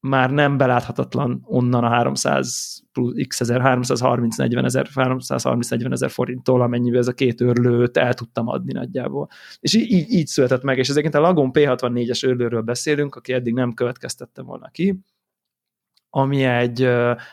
már 0.00 0.30
nem 0.30 0.56
beláthatatlan 0.56 1.42
onnan 1.44 1.84
a 1.84 1.88
300 1.88 2.80
plusz 2.92 3.26
x 3.26 3.40
ezer, 3.40 3.60
330 3.60 4.36
40 4.36 4.64
ezer, 4.64 4.86
330 4.94 5.68
40 5.68 5.92
ezer 5.92 6.10
forinttól, 6.10 6.62
amennyivel 6.62 6.98
ez 6.98 7.08
a 7.08 7.12
két 7.12 7.40
őrlőt 7.40 7.96
el 7.96 8.14
tudtam 8.14 8.48
adni 8.48 8.72
nagyjából. 8.72 9.28
És 9.60 9.74
így, 9.74 10.10
így 10.10 10.26
született 10.26 10.62
meg, 10.62 10.78
és 10.78 10.88
ezeket 10.88 11.14
a 11.14 11.20
Lagon 11.20 11.50
P64-es 11.52 12.26
őrlőről 12.26 12.62
beszélünk, 12.62 13.14
aki 13.14 13.32
eddig 13.32 13.54
nem 13.54 13.74
következtette 13.74 14.42
volna 14.42 14.68
ki, 14.68 15.00
ami 16.10 16.44
egy 16.44 16.88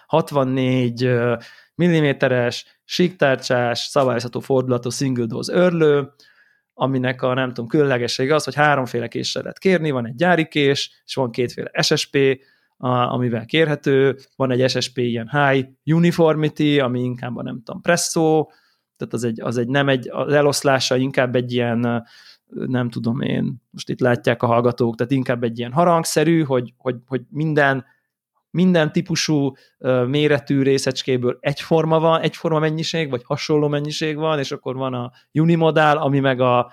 64 0.07 1.09
milliméteres, 1.75 2.79
síktárcsás, 2.83 3.79
szabályozható 3.79 4.39
fordulatú 4.39 4.89
single 4.89 5.25
dose 5.25 5.53
örlő, 5.53 6.13
aminek 6.73 7.21
a 7.21 7.33
nem 7.33 7.47
tudom, 7.47 7.67
különlegessége 7.67 8.35
az, 8.35 8.43
hogy 8.43 8.55
háromféle 8.55 9.07
késsel 9.07 9.41
lehet 9.41 9.59
kérni, 9.59 9.91
van 9.91 10.07
egy 10.07 10.15
gyári 10.15 10.47
kés, 10.47 11.01
és 11.05 11.15
van 11.15 11.31
kétféle 11.31 11.71
SSP, 11.81 12.17
a, 12.77 12.87
amivel 12.87 13.45
kérhető, 13.45 14.17
van 14.35 14.51
egy 14.51 14.69
SSP 14.69 14.97
ilyen 14.97 15.29
high 15.29 15.67
uniformity, 15.85 16.79
ami 16.79 16.99
inkább 16.99 17.37
a 17.37 17.43
nem 17.43 17.61
tudom, 17.63 17.81
presszó, 17.81 18.51
tehát 18.97 19.13
az 19.13 19.23
egy, 19.23 19.41
az 19.41 19.57
egy 19.57 19.67
nem 19.67 19.89
egy, 19.89 20.09
az 20.11 20.33
eloszlása 20.33 20.95
inkább 20.95 21.35
egy 21.35 21.53
ilyen, 21.53 22.05
nem 22.47 22.89
tudom 22.89 23.21
én, 23.21 23.61
most 23.69 23.89
itt 23.89 23.99
látják 23.99 24.43
a 24.43 24.47
hallgatók, 24.47 24.95
tehát 24.95 25.11
inkább 25.11 25.43
egy 25.43 25.59
ilyen 25.59 25.71
harangszerű, 25.71 26.43
hogy, 26.43 26.73
hogy, 26.77 26.95
hogy 27.05 27.21
minden 27.29 27.85
minden 28.55 28.91
típusú 28.91 29.51
méretű 30.07 30.61
részecskéből 30.61 31.37
egyforma 31.39 31.99
van, 31.99 32.21
egyforma 32.21 32.59
mennyiség, 32.59 33.09
vagy 33.09 33.23
hasonló 33.23 33.67
mennyiség 33.67 34.17
van, 34.17 34.39
és 34.39 34.51
akkor 34.51 34.75
van 34.75 34.93
a 34.93 35.11
unimodál, 35.33 35.97
ami 35.97 36.19
meg 36.19 36.39
a 36.39 36.71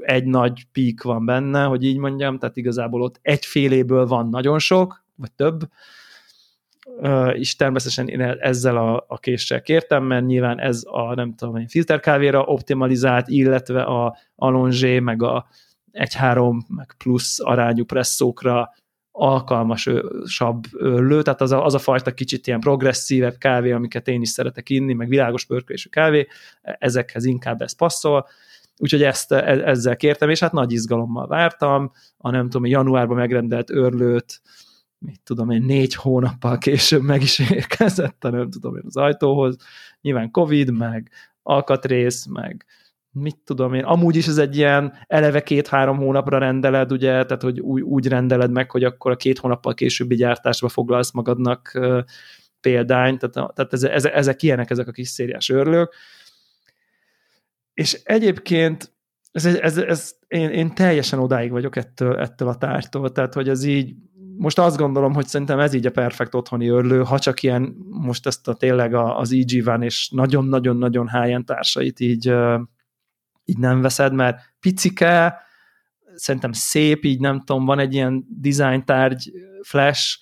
egy 0.00 0.24
nagy 0.24 0.66
pík 0.72 1.02
van 1.02 1.24
benne, 1.24 1.64
hogy 1.64 1.84
így 1.84 1.98
mondjam, 1.98 2.38
tehát 2.38 2.56
igazából 2.56 3.02
ott 3.02 3.18
egyféléből 3.22 4.06
van 4.06 4.28
nagyon 4.28 4.58
sok, 4.58 5.04
vagy 5.18 5.32
több, 5.32 5.68
és 7.32 7.56
természetesen 7.56 8.08
én 8.08 8.20
ezzel 8.20 8.76
a, 8.76 9.04
a 9.08 9.18
késsel 9.18 9.62
kértem, 9.62 10.04
mert 10.04 10.26
nyilván 10.26 10.60
ez 10.60 10.82
a 10.84 11.14
nem 11.14 11.34
tudom 11.34 11.56
én 11.56 11.68
filterkávéra 11.68 12.42
optimalizált, 12.42 13.28
illetve 13.28 13.82
a 13.82 14.16
Alongé, 14.34 14.98
meg 14.98 15.22
a 15.22 15.46
1-3, 15.92 16.66
meg 16.68 16.94
plusz 16.98 17.40
arányú 17.40 17.84
presszókra 17.84 18.74
alkalmasabb 19.10 20.64
lő, 20.80 21.22
tehát 21.22 21.40
az 21.40 21.52
a, 21.52 21.64
az 21.64 21.74
a 21.74 21.78
fajta 21.78 22.12
kicsit 22.12 22.46
ilyen 22.46 22.60
progresszívebb 22.60 23.36
kávé, 23.38 23.72
amiket 23.72 24.08
én 24.08 24.20
is 24.20 24.28
szeretek 24.28 24.70
inni, 24.70 24.92
meg 24.92 25.08
világos 25.08 25.44
pörkölésű 25.44 25.88
kávé, 25.88 26.26
ezekhez 26.62 27.24
inkább 27.24 27.60
ez 27.60 27.76
passzol, 27.76 28.26
úgyhogy 28.76 29.02
ezt 29.02 29.32
e, 29.32 29.68
ezzel 29.68 29.96
kértem, 29.96 30.30
és 30.30 30.40
hát 30.40 30.52
nagy 30.52 30.72
izgalommal 30.72 31.26
vártam, 31.26 31.92
a 32.16 32.30
nem 32.30 32.44
tudom, 32.44 32.66
januárban 32.66 33.16
megrendelt 33.16 33.70
örlőt, 33.70 34.40
mit 34.98 35.20
tudom 35.24 35.50
én, 35.50 35.62
négy 35.62 35.94
hónappal 35.94 36.58
később 36.58 37.02
meg 37.02 37.22
is 37.22 37.38
érkezett, 37.38 38.24
a 38.24 38.30
nem 38.30 38.50
tudom 38.50 38.76
én 38.76 38.82
az 38.86 38.96
ajtóhoz, 38.96 39.56
nyilván 40.00 40.30
Covid, 40.30 40.70
meg 40.70 41.10
alkatrész, 41.42 42.26
meg 42.26 42.64
mit 43.10 43.36
tudom 43.44 43.74
én, 43.74 43.84
amúgy 43.84 44.16
is 44.16 44.26
ez 44.26 44.38
egy 44.38 44.56
ilyen 44.56 44.92
eleve 45.06 45.42
két-három 45.42 45.96
hónapra 45.96 46.38
rendeled, 46.38 46.92
ugye, 46.92 47.10
tehát 47.24 47.42
hogy 47.42 47.60
úgy, 47.60 47.80
úgy 47.80 48.08
rendeled 48.08 48.50
meg, 48.50 48.70
hogy 48.70 48.84
akkor 48.84 49.10
a 49.10 49.16
két 49.16 49.38
hónappal 49.38 49.74
későbbi 49.74 50.14
gyártásba 50.14 50.68
foglalsz 50.68 51.12
magadnak 51.12 51.70
uh, 51.74 52.02
példányt, 52.60 53.18
tehát, 53.18 53.54
tehát 53.54 53.72
ez, 53.72 53.82
ez, 53.82 54.04
ezek 54.04 54.42
ilyenek, 54.42 54.70
ezek 54.70 54.88
a 54.88 54.92
kis 54.92 55.08
szériás 55.08 55.48
őrlők. 55.48 55.94
És 57.74 58.00
egyébként 58.04 58.92
ez, 59.30 59.44
ez, 59.44 59.78
ez, 59.78 60.14
én, 60.28 60.50
én 60.50 60.74
teljesen 60.74 61.18
odáig 61.18 61.50
vagyok 61.50 61.76
ettől, 61.76 62.18
ettől 62.18 62.48
a 62.48 62.56
tártól, 62.56 63.12
tehát 63.12 63.34
hogy 63.34 63.48
ez 63.48 63.64
így, 63.64 63.94
most 64.38 64.58
azt 64.58 64.76
gondolom, 64.76 65.14
hogy 65.14 65.26
szerintem 65.26 65.58
ez 65.58 65.74
így 65.74 65.86
a 65.86 65.90
perfekt 65.90 66.34
otthoni 66.34 66.70
őrlő, 66.70 67.02
ha 67.02 67.18
csak 67.18 67.42
ilyen, 67.42 67.76
most 67.90 68.26
ezt 68.26 68.48
a 68.48 68.54
tényleg 68.54 68.94
az 68.94 69.32
EG 69.32 69.64
van, 69.64 69.82
és 69.82 70.08
nagyon-nagyon-nagyon 70.08 71.08
high 71.10 71.44
társait 71.44 72.00
így 72.00 72.32
így 73.48 73.58
nem 73.58 73.80
veszed, 73.80 74.12
mert 74.12 74.40
picike, 74.60 75.38
szerintem 76.14 76.52
szép, 76.52 77.04
így 77.04 77.20
nem 77.20 77.40
tudom, 77.40 77.64
van 77.64 77.78
egy 77.78 77.94
ilyen 77.94 78.24
design 78.28 78.84
tárgy, 78.84 79.32
flash, 79.62 80.18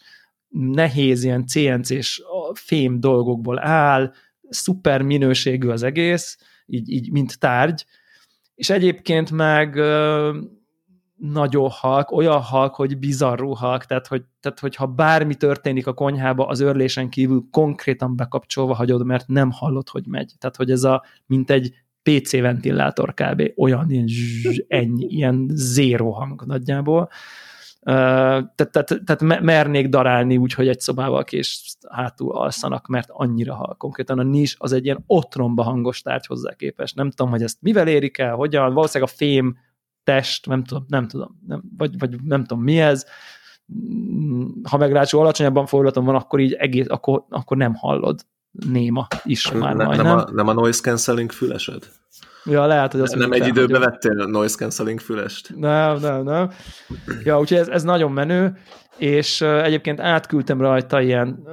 nehéz 0.48 1.24
ilyen 1.24 1.46
CNC-s 1.46 2.22
fém 2.54 3.00
dolgokból 3.00 3.66
áll, 3.66 4.12
szuper 4.48 5.02
minőségű 5.02 5.68
az 5.68 5.82
egész, 5.82 6.38
így, 6.66 6.90
így 6.90 7.10
mint 7.12 7.38
tárgy, 7.38 7.84
és 8.54 8.70
egyébként 8.70 9.30
meg 9.30 9.74
nagyon 11.16 11.68
halk, 11.70 12.10
olyan 12.10 12.40
halk, 12.40 12.74
hogy 12.74 12.98
bizarrú 12.98 13.52
halk, 13.52 13.84
tehát, 13.84 14.06
hogy, 14.06 14.24
tehát 14.40 14.60
hogyha 14.60 14.86
bármi 14.86 15.34
történik 15.34 15.86
a 15.86 15.92
konyhába, 15.92 16.46
az 16.46 16.60
örlésen 16.60 17.08
kívül 17.08 17.46
konkrétan 17.50 18.16
bekapcsolva 18.16 18.74
hagyod, 18.74 19.04
mert 19.04 19.28
nem 19.28 19.50
hallod, 19.50 19.88
hogy 19.88 20.06
megy. 20.06 20.32
Tehát, 20.38 20.56
hogy 20.56 20.70
ez 20.70 20.84
a, 20.84 21.02
mint 21.26 21.50
egy 21.50 21.74
PC 22.02 22.40
ventilátor 22.40 23.14
kb. 23.14 23.52
olyan 23.56 23.90
ilyen, 23.90 24.06
zzz, 24.06 24.58
ennyi, 24.68 25.06
ilyen 25.06 25.50
zéro 25.54 26.10
hang 26.10 26.42
nagyjából. 26.46 27.08
Tehát, 27.82 28.54
tehát, 28.54 29.00
tehát 29.04 29.42
mernék 29.42 29.88
darálni 29.88 30.36
úgy, 30.36 30.52
hogy 30.52 30.68
egy 30.68 30.80
szobával 30.80 31.24
kés 31.24 31.76
hátul 31.88 32.32
alszanak, 32.32 32.86
mert 32.86 33.08
annyira 33.10 33.54
hal. 33.54 33.74
Konkrétan 33.78 34.18
a 34.18 34.22
nis 34.22 34.56
az 34.58 34.72
egy 34.72 34.84
ilyen 34.84 35.04
otromba 35.06 35.62
hangos 35.62 36.02
tárgy 36.02 36.26
hozzá 36.26 36.54
képes. 36.54 36.92
Nem 36.92 37.10
tudom, 37.10 37.30
hogy 37.32 37.42
ezt 37.42 37.58
mivel 37.60 37.88
érik 37.88 38.18
el, 38.18 38.34
hogyan, 38.34 38.74
valószínűleg 38.74 39.12
a 39.12 39.16
fém 39.16 39.56
test, 40.06 40.46
nem 40.46 40.64
tudom, 40.64 40.84
nem 40.88 41.08
tudom, 41.08 41.40
nem, 41.46 41.62
vagy, 41.76 41.98
vagy 41.98 42.22
nem 42.22 42.44
tudom 42.44 42.62
mi 42.62 42.80
ez, 42.80 43.06
ha 44.62 44.76
meg 44.76 44.92
ráadásul 44.92 45.20
alacsonyabban 45.20 45.66
fordulaton 45.66 46.04
van, 46.04 46.14
akkor 46.14 46.40
így 46.40 46.52
egész, 46.52 46.86
akkor, 46.88 47.24
akkor 47.28 47.56
nem 47.56 47.74
hallod 47.74 48.20
néma 48.50 49.06
is 49.24 49.52
már 49.52 49.74
ne, 49.74 49.84
majdnem. 49.84 50.06
Nem 50.06 50.18
a, 50.18 50.30
nem 50.32 50.48
a 50.48 50.52
noise 50.52 50.80
cancelling 50.80 51.32
fülesed? 51.32 51.88
Ja, 52.44 52.66
lehet, 52.66 52.92
hogy 52.92 53.00
azt 53.00 53.14
Nem 53.14 53.32
egy 53.32 53.46
időben 53.46 53.80
vettél 53.80 54.12
noise 54.12 54.56
cancelling 54.56 55.00
fülest? 55.00 55.56
Nem, 55.56 55.98
nem, 55.98 56.22
nem. 56.22 56.50
Ja, 57.24 57.38
úgyhogy 57.38 57.58
ez, 57.58 57.68
ez 57.68 57.82
nagyon 57.82 58.12
menő, 58.12 58.56
és 58.98 59.40
egyébként 59.40 60.00
átküldtem 60.00 60.60
rajta 60.60 61.00
ilyen 61.00 61.48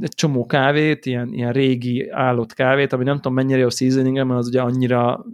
egy 0.00 0.14
csomó 0.14 0.46
kávét, 0.46 1.06
ilyen, 1.06 1.32
ilyen 1.32 1.52
régi 1.52 2.10
állott 2.10 2.54
kávét, 2.54 2.92
ami 2.92 3.04
nem 3.04 3.16
tudom 3.16 3.34
mennyire 3.34 3.58
jó 3.58 3.68
seasoning 3.68 4.16
mert 4.16 4.38
az 4.38 4.46
ugye 4.46 4.60
annyira 4.60 5.24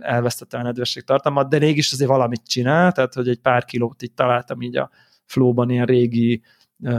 elvesztette 0.00 0.58
a 0.58 0.62
nedvesség 0.62 1.04
tartalmat, 1.04 1.48
de 1.48 1.58
mégis 1.58 1.92
azért 1.92 2.10
valamit 2.10 2.46
csinál, 2.46 2.92
tehát 2.92 3.14
hogy 3.14 3.28
egy 3.28 3.40
pár 3.40 3.64
kilót 3.64 4.02
itt 4.02 4.16
találtam 4.16 4.60
így 4.60 4.76
a 4.76 4.90
flóban 5.24 5.70
ilyen 5.70 5.86
régi 5.86 6.42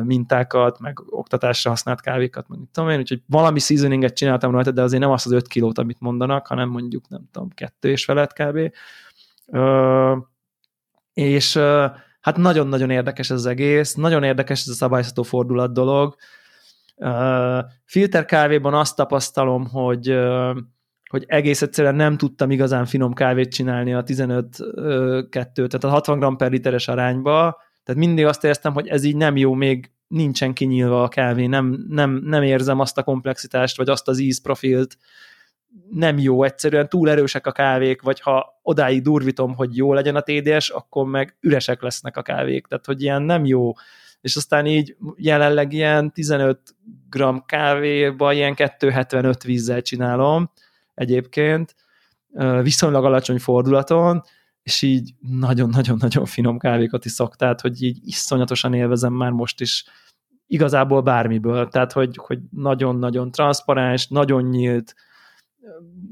mintákat, 0.03 0.80
meg 0.80 0.99
oktatásra 1.05 1.70
használt 1.70 2.01
kávékat, 2.01 2.47
meg 2.47 2.59
tudom 2.72 2.89
én, 2.89 2.99
úgyhogy 2.99 3.22
valami 3.28 3.59
seasoninget 3.59 4.16
csináltam 4.16 4.51
rajta, 4.51 4.72
de 4.72 4.82
azért 4.82 5.01
nem 5.01 5.11
az 5.11 5.26
az 5.26 5.32
öt 5.32 5.47
kilót, 5.47 5.78
amit 5.78 5.99
mondanak, 5.99 6.47
hanem 6.47 6.70
mondjuk, 6.70 7.09
nem 7.09 7.28
tudom, 7.32 7.49
kettő 7.49 7.89
és 7.89 8.05
felett 8.05 8.34
kb. 8.34 8.72
Ö, 9.45 10.18
és 11.13 11.59
hát 12.26 12.38
nagyon-nagyon 12.38 12.90
érdekes 12.90 13.30
ez 13.30 13.38
az 13.38 13.46
egész, 13.46 13.94
nagyon 13.94 14.24
érdekes 14.24 14.62
ez 14.62 14.68
a 14.68 14.74
szabályzható 14.74 15.24
fordulat 15.24 15.74
dolog. 15.74 16.16
Ö, 16.98 17.60
filter 17.86 18.26
kávéban 18.26 18.74
azt 18.74 18.96
tapasztalom, 18.96 19.66
hogy 19.66 20.18
hogy 21.10 21.24
egész 21.28 21.62
egyszerűen 21.62 21.96
nem 21.96 22.18
tudtam 22.18 22.52
igazán 22.52 22.86
finom 22.86 23.14
kávét 23.14 23.52
csinálni 23.52 23.94
a 23.94 24.04
15-2, 24.04 25.30
tehát 25.54 25.84
a 25.84 25.90
60 25.90 26.20
g 26.20 26.38
per 26.38 26.52
literes 26.52 26.88
arányba, 26.88 27.62
tehát 27.84 28.02
mindig 28.02 28.26
azt 28.26 28.44
éreztem, 28.44 28.74
hogy 28.74 28.88
ez 28.88 29.04
így 29.04 29.16
nem 29.16 29.38
jó, 29.38 29.54
még 29.54 29.92
nincsen 30.08 30.54
kinyílva 30.54 31.04
a 31.04 31.08
kávé, 31.08 31.46
nem, 31.46 31.86
nem, 31.90 32.22
nem 32.24 32.44
érzem 32.44 32.80
azt 32.80 32.98
a 32.98 33.04
komplexitást, 33.04 33.78
vagy 33.78 33.90
azt 33.90 34.08
az 34.08 34.20
ízprofilt, 34.20 34.98
nem 35.90 36.18
jó, 36.18 36.44
egyszerűen 36.44 36.90
túl 36.90 37.10
erősek 37.10 37.48
a 37.48 37.52
kávék, 37.52 38.02
vagy 38.02 38.20
ha 38.22 38.60
odáig 38.62 39.02
durvítom, 39.02 39.56
hogy 39.56 39.76
jó 39.76 39.94
legyen 39.94 40.16
a 40.16 40.22
TDS, 40.22 40.70
akkor 40.70 41.06
meg 41.06 41.38
üresek 41.42 41.82
lesznek 41.82 42.18
a 42.18 42.22
kávék, 42.22 42.68
tehát 42.68 42.86
hogy 42.86 43.02
ilyen 43.02 43.22
nem 43.22 43.46
jó. 43.46 43.74
És 44.22 44.36
aztán 44.36 44.66
így 44.66 44.96
jelenleg 45.16 45.74
ilyen 45.74 46.12
15 46.12 46.60
g 47.10 47.46
kávéba 47.46 48.34
ilyen 48.34 48.56
275 48.56 49.44
vízzel 49.44 49.82
csinálom 49.82 50.52
egyébként, 50.94 51.76
viszonylag 52.62 53.06
alacsony 53.06 53.40
fordulaton, 53.40 54.24
és 54.64 54.82
így 54.82 55.14
nagyon-nagyon-nagyon 55.20 56.26
finom 56.26 56.58
kávékat 56.58 57.06
iszok, 57.06 57.36
tehát 57.36 57.62
hogy 57.62 57.84
így 57.84 58.00
iszonyatosan 58.04 58.74
élvezem 58.74 59.14
már 59.14 59.32
most 59.32 59.62
is 59.62 59.86
igazából 60.48 61.02
bármiből, 61.02 61.68
tehát 61.68 61.92
hogy, 61.92 62.20
hogy 62.22 62.40
nagyon-nagyon 62.50 63.32
transzparens, 63.32 64.08
nagyon 64.08 64.44
nyílt, 64.44 64.96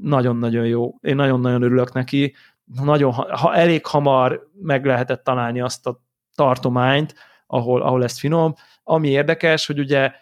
nagyon-nagyon 0.00 0.66
jó. 0.66 0.94
Én 1.00 1.14
nagyon-nagyon 1.14 1.62
örülök 1.62 1.92
neki. 1.92 2.34
Nagyon, 2.82 3.12
ha 3.12 3.54
elég 3.54 3.86
hamar 3.86 4.50
meg 4.60 4.84
lehetett 4.84 5.24
találni 5.24 5.60
azt 5.60 5.86
a 5.86 6.00
tartományt, 6.34 7.14
ahol, 7.46 7.82
ahol 7.82 8.02
ez 8.02 8.18
finom. 8.18 8.54
Ami 8.82 9.08
érdekes, 9.08 9.66
hogy 9.66 9.78
ugye 9.78 10.12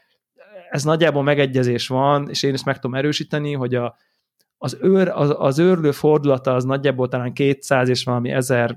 ez 0.71 0.85
nagyjából 0.85 1.23
megegyezés 1.23 1.89
van, 1.89 2.29
és 2.29 2.43
én 2.43 2.55
is 2.55 2.65
meg 2.65 2.79
tudom 2.79 2.97
erősíteni, 2.97 3.53
hogy 3.53 3.75
a, 3.75 3.97
az, 4.59 4.79
őr, 4.81 5.09
az, 5.09 5.35
az 5.39 5.59
őrlő 5.59 5.91
fordulata 5.91 6.55
az 6.55 6.65
nagyjából 6.65 7.09
talán 7.09 7.33
200 7.33 7.89
és 7.89 8.05
valami 8.05 8.31
1000 8.31 8.77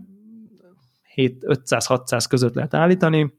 500-600 1.16 2.26
között 2.30 2.54
lehet 2.54 2.74
állítani, 2.74 3.34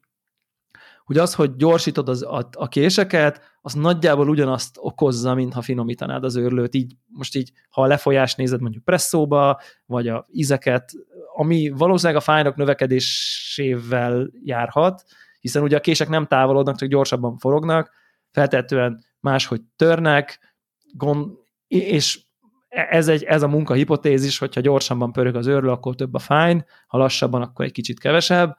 hogy 1.07 1.19
az, 1.19 1.35
hogy 1.35 1.57
gyorsítod 1.57 2.09
az, 2.09 2.23
a, 2.23 2.49
a 2.53 2.69
késeket, 2.69 3.41
az 3.61 3.75
nagyjából 3.75 4.29
ugyanazt 4.29 4.77
okozza, 4.81 5.35
mintha 5.35 5.63
finomítanád 5.63 6.25
az 6.25 6.37
őrlőt. 6.37 6.75
Így, 6.75 6.97
most 7.07 7.37
így, 7.37 7.53
ha 7.71 7.83
a 7.83 7.87
lefolyás 7.87 8.35
nézed 8.35 8.61
mondjuk 8.61 8.85
presszóba, 8.85 9.61
vagy 9.85 10.09
a 10.09 10.27
ízeket, 10.33 10.93
ami 11.37 11.69
valószínűleg 11.69 12.21
a 12.21 12.25
fájnak 12.25 12.57
növekedésével 12.57 14.31
járhat, 14.45 15.05
hiszen 15.41 15.63
ugye 15.63 15.77
a 15.77 15.81
kések 15.81 16.09
nem 16.09 16.27
távolodnak, 16.27 16.77
csak 16.77 16.89
gyorsabban 16.89 17.37
forognak, 17.37 17.91
feltetően 18.31 19.05
máshogy 19.21 19.61
törnek, 19.77 20.55
gond, 20.93 21.33
és 21.69 22.21
ez, 22.69 23.09
egy, 23.09 23.23
ez 23.23 23.43
a 23.43 23.49
munka 23.49 23.75
hipotézis, 23.75 24.39
hogyha 24.39 24.61
gyorsabban 24.61 25.13
pörög 25.13 25.35
az 25.35 25.47
őrlő, 25.47 25.69
akkor 25.69 25.95
több 25.95 26.15
a 26.15 26.19
fájn, 26.19 26.65
ha 26.87 26.99
lassabban, 26.99 27.43
akkor 27.43 27.65
egy 27.65 27.73
kicsit 27.73 28.01
kevesebb 28.01 28.57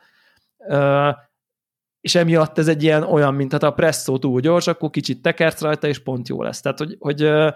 és 2.07 2.15
emiatt 2.15 2.57
ez 2.57 2.67
egy 2.67 2.83
ilyen 2.83 3.03
olyan, 3.03 3.33
mint 3.33 3.51
hát 3.51 3.63
a 3.63 3.71
presszó 3.71 4.17
túl 4.17 4.39
gyors, 4.39 4.67
akkor 4.67 4.89
kicsit 4.89 5.21
tekersz 5.21 5.61
rajta, 5.61 5.87
és 5.87 5.99
pont 5.99 6.27
jó 6.27 6.41
lesz. 6.41 6.61
Tehát, 6.61 6.77
hogy, 6.77 6.95
hogy 6.99 7.21
e, 7.21 7.55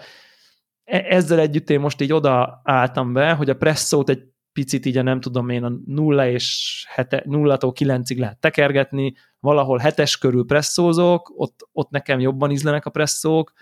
ezzel 0.83 1.39
együtt 1.39 1.69
én 1.69 1.79
most 1.79 2.01
így 2.01 2.13
oda 2.13 2.61
álltam 2.63 3.13
be, 3.13 3.31
hogy 3.33 3.49
a 3.49 3.55
presszót 3.55 4.09
egy 4.09 4.23
picit 4.53 4.85
így, 4.85 5.03
nem 5.03 5.19
tudom 5.19 5.49
én, 5.49 5.63
a 5.63 5.71
0 5.85 6.27
és 6.27 6.85
0-tól 6.95 7.73
9-ig 7.79 8.17
lehet 8.17 8.39
tekergetni, 8.39 9.13
valahol 9.39 9.77
hetes 9.77 10.17
körül 10.17 10.45
presszózok, 10.45 11.33
ott, 11.35 11.69
ott 11.71 11.89
nekem 11.89 12.19
jobban 12.19 12.51
ízlenek 12.51 12.85
a 12.85 12.89
presszók, 12.89 13.53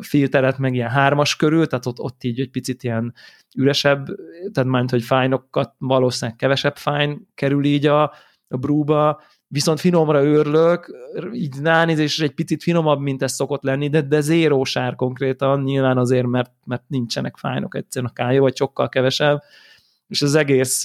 filteret 0.00 0.58
meg 0.58 0.74
ilyen 0.74 0.90
hármas 0.90 1.36
körül, 1.36 1.66
tehát 1.66 1.86
ott, 1.86 2.00
ott 2.00 2.24
így 2.24 2.40
egy 2.40 2.50
picit 2.50 2.82
ilyen 2.82 3.14
üresebb, 3.56 4.06
tehát 4.52 4.70
majd, 4.70 4.90
hogy 4.90 5.02
fájnokat 5.02 5.74
valószínűleg 5.78 6.38
kevesebb 6.38 6.76
fájn 6.76 7.28
kerül 7.34 7.64
így 7.64 7.86
a, 7.86 8.02
a 8.48 8.56
brúba, 8.56 9.20
viszont 9.48 9.80
finomra 9.80 10.22
őrlök, 10.22 10.96
így 11.32 11.54
ránézésre 11.62 12.24
egy 12.24 12.34
picit 12.34 12.62
finomabb, 12.62 13.00
mint 13.00 13.22
ez 13.22 13.32
szokott 13.32 13.62
lenni, 13.62 13.88
de, 13.88 14.00
de 14.02 14.20
zéró 14.20 14.64
sár 14.64 14.94
konkrétan, 14.94 15.62
nyilván 15.62 15.98
azért, 15.98 16.26
mert, 16.26 16.52
mert 16.64 16.82
nincsenek 16.86 17.36
fájnok 17.36 17.74
egyszerűen 17.74 18.10
a 18.10 18.14
kája, 18.14 18.40
vagy 18.40 18.56
sokkal 18.56 18.88
kevesebb, 18.88 19.42
és 20.08 20.22
az 20.22 20.34
egész 20.34 20.84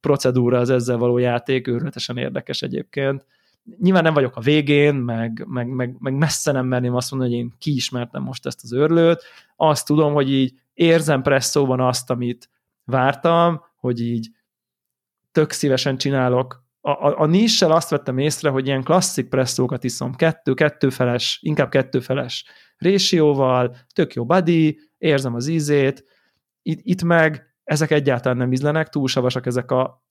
procedúra, 0.00 0.58
az 0.58 0.70
ezzel 0.70 0.96
való 0.96 1.18
játék 1.18 1.66
őrületesen 1.66 2.16
érdekes 2.16 2.62
egyébként. 2.62 3.26
Nyilván 3.78 4.02
nem 4.02 4.14
vagyok 4.14 4.36
a 4.36 4.40
végén, 4.40 4.94
meg, 4.94 5.44
meg, 5.46 5.68
meg, 5.68 5.96
meg 5.98 6.14
messze 6.14 6.52
nem 6.52 6.66
merném 6.66 6.94
azt 6.94 7.10
mondani, 7.10 7.34
hogy 7.34 7.40
én 7.40 7.52
kiismertem 7.58 8.22
most 8.22 8.46
ezt 8.46 8.62
az 8.62 8.72
őrlőt, 8.72 9.22
azt 9.56 9.86
tudom, 9.86 10.12
hogy 10.12 10.32
így 10.32 10.54
érzem 10.74 11.22
presszóban 11.22 11.80
azt, 11.80 12.10
amit 12.10 12.50
vártam, 12.84 13.62
hogy 13.76 14.00
így 14.00 14.28
tök 15.32 15.50
szívesen 15.50 15.96
csinálok 15.96 16.66
a, 16.80 16.90
a, 16.90 17.20
a 17.20 17.26
nissel 17.26 17.72
azt 17.72 17.90
vettem 17.90 18.18
észre, 18.18 18.48
hogy 18.48 18.66
ilyen 18.66 18.82
klasszik 18.82 19.28
presszókat 19.28 19.84
iszom, 19.84 20.14
kettő, 20.14 20.54
kettőfeles, 20.54 21.38
inkább 21.42 21.70
kettőfeles 21.70 22.44
résióval, 22.76 23.76
tök 23.94 24.14
jó 24.14 24.24
body, 24.24 24.78
érzem 24.98 25.34
az 25.34 25.46
ízét, 25.46 26.04
itt, 26.62 26.80
itt 26.82 27.02
meg 27.02 27.46
ezek 27.64 27.90
egyáltalán 27.90 28.36
nem 28.36 28.52
ízlenek, 28.52 28.88
túl 28.88 29.08
savasak 29.08 29.46
ezek 29.46 29.70
a 29.70 30.06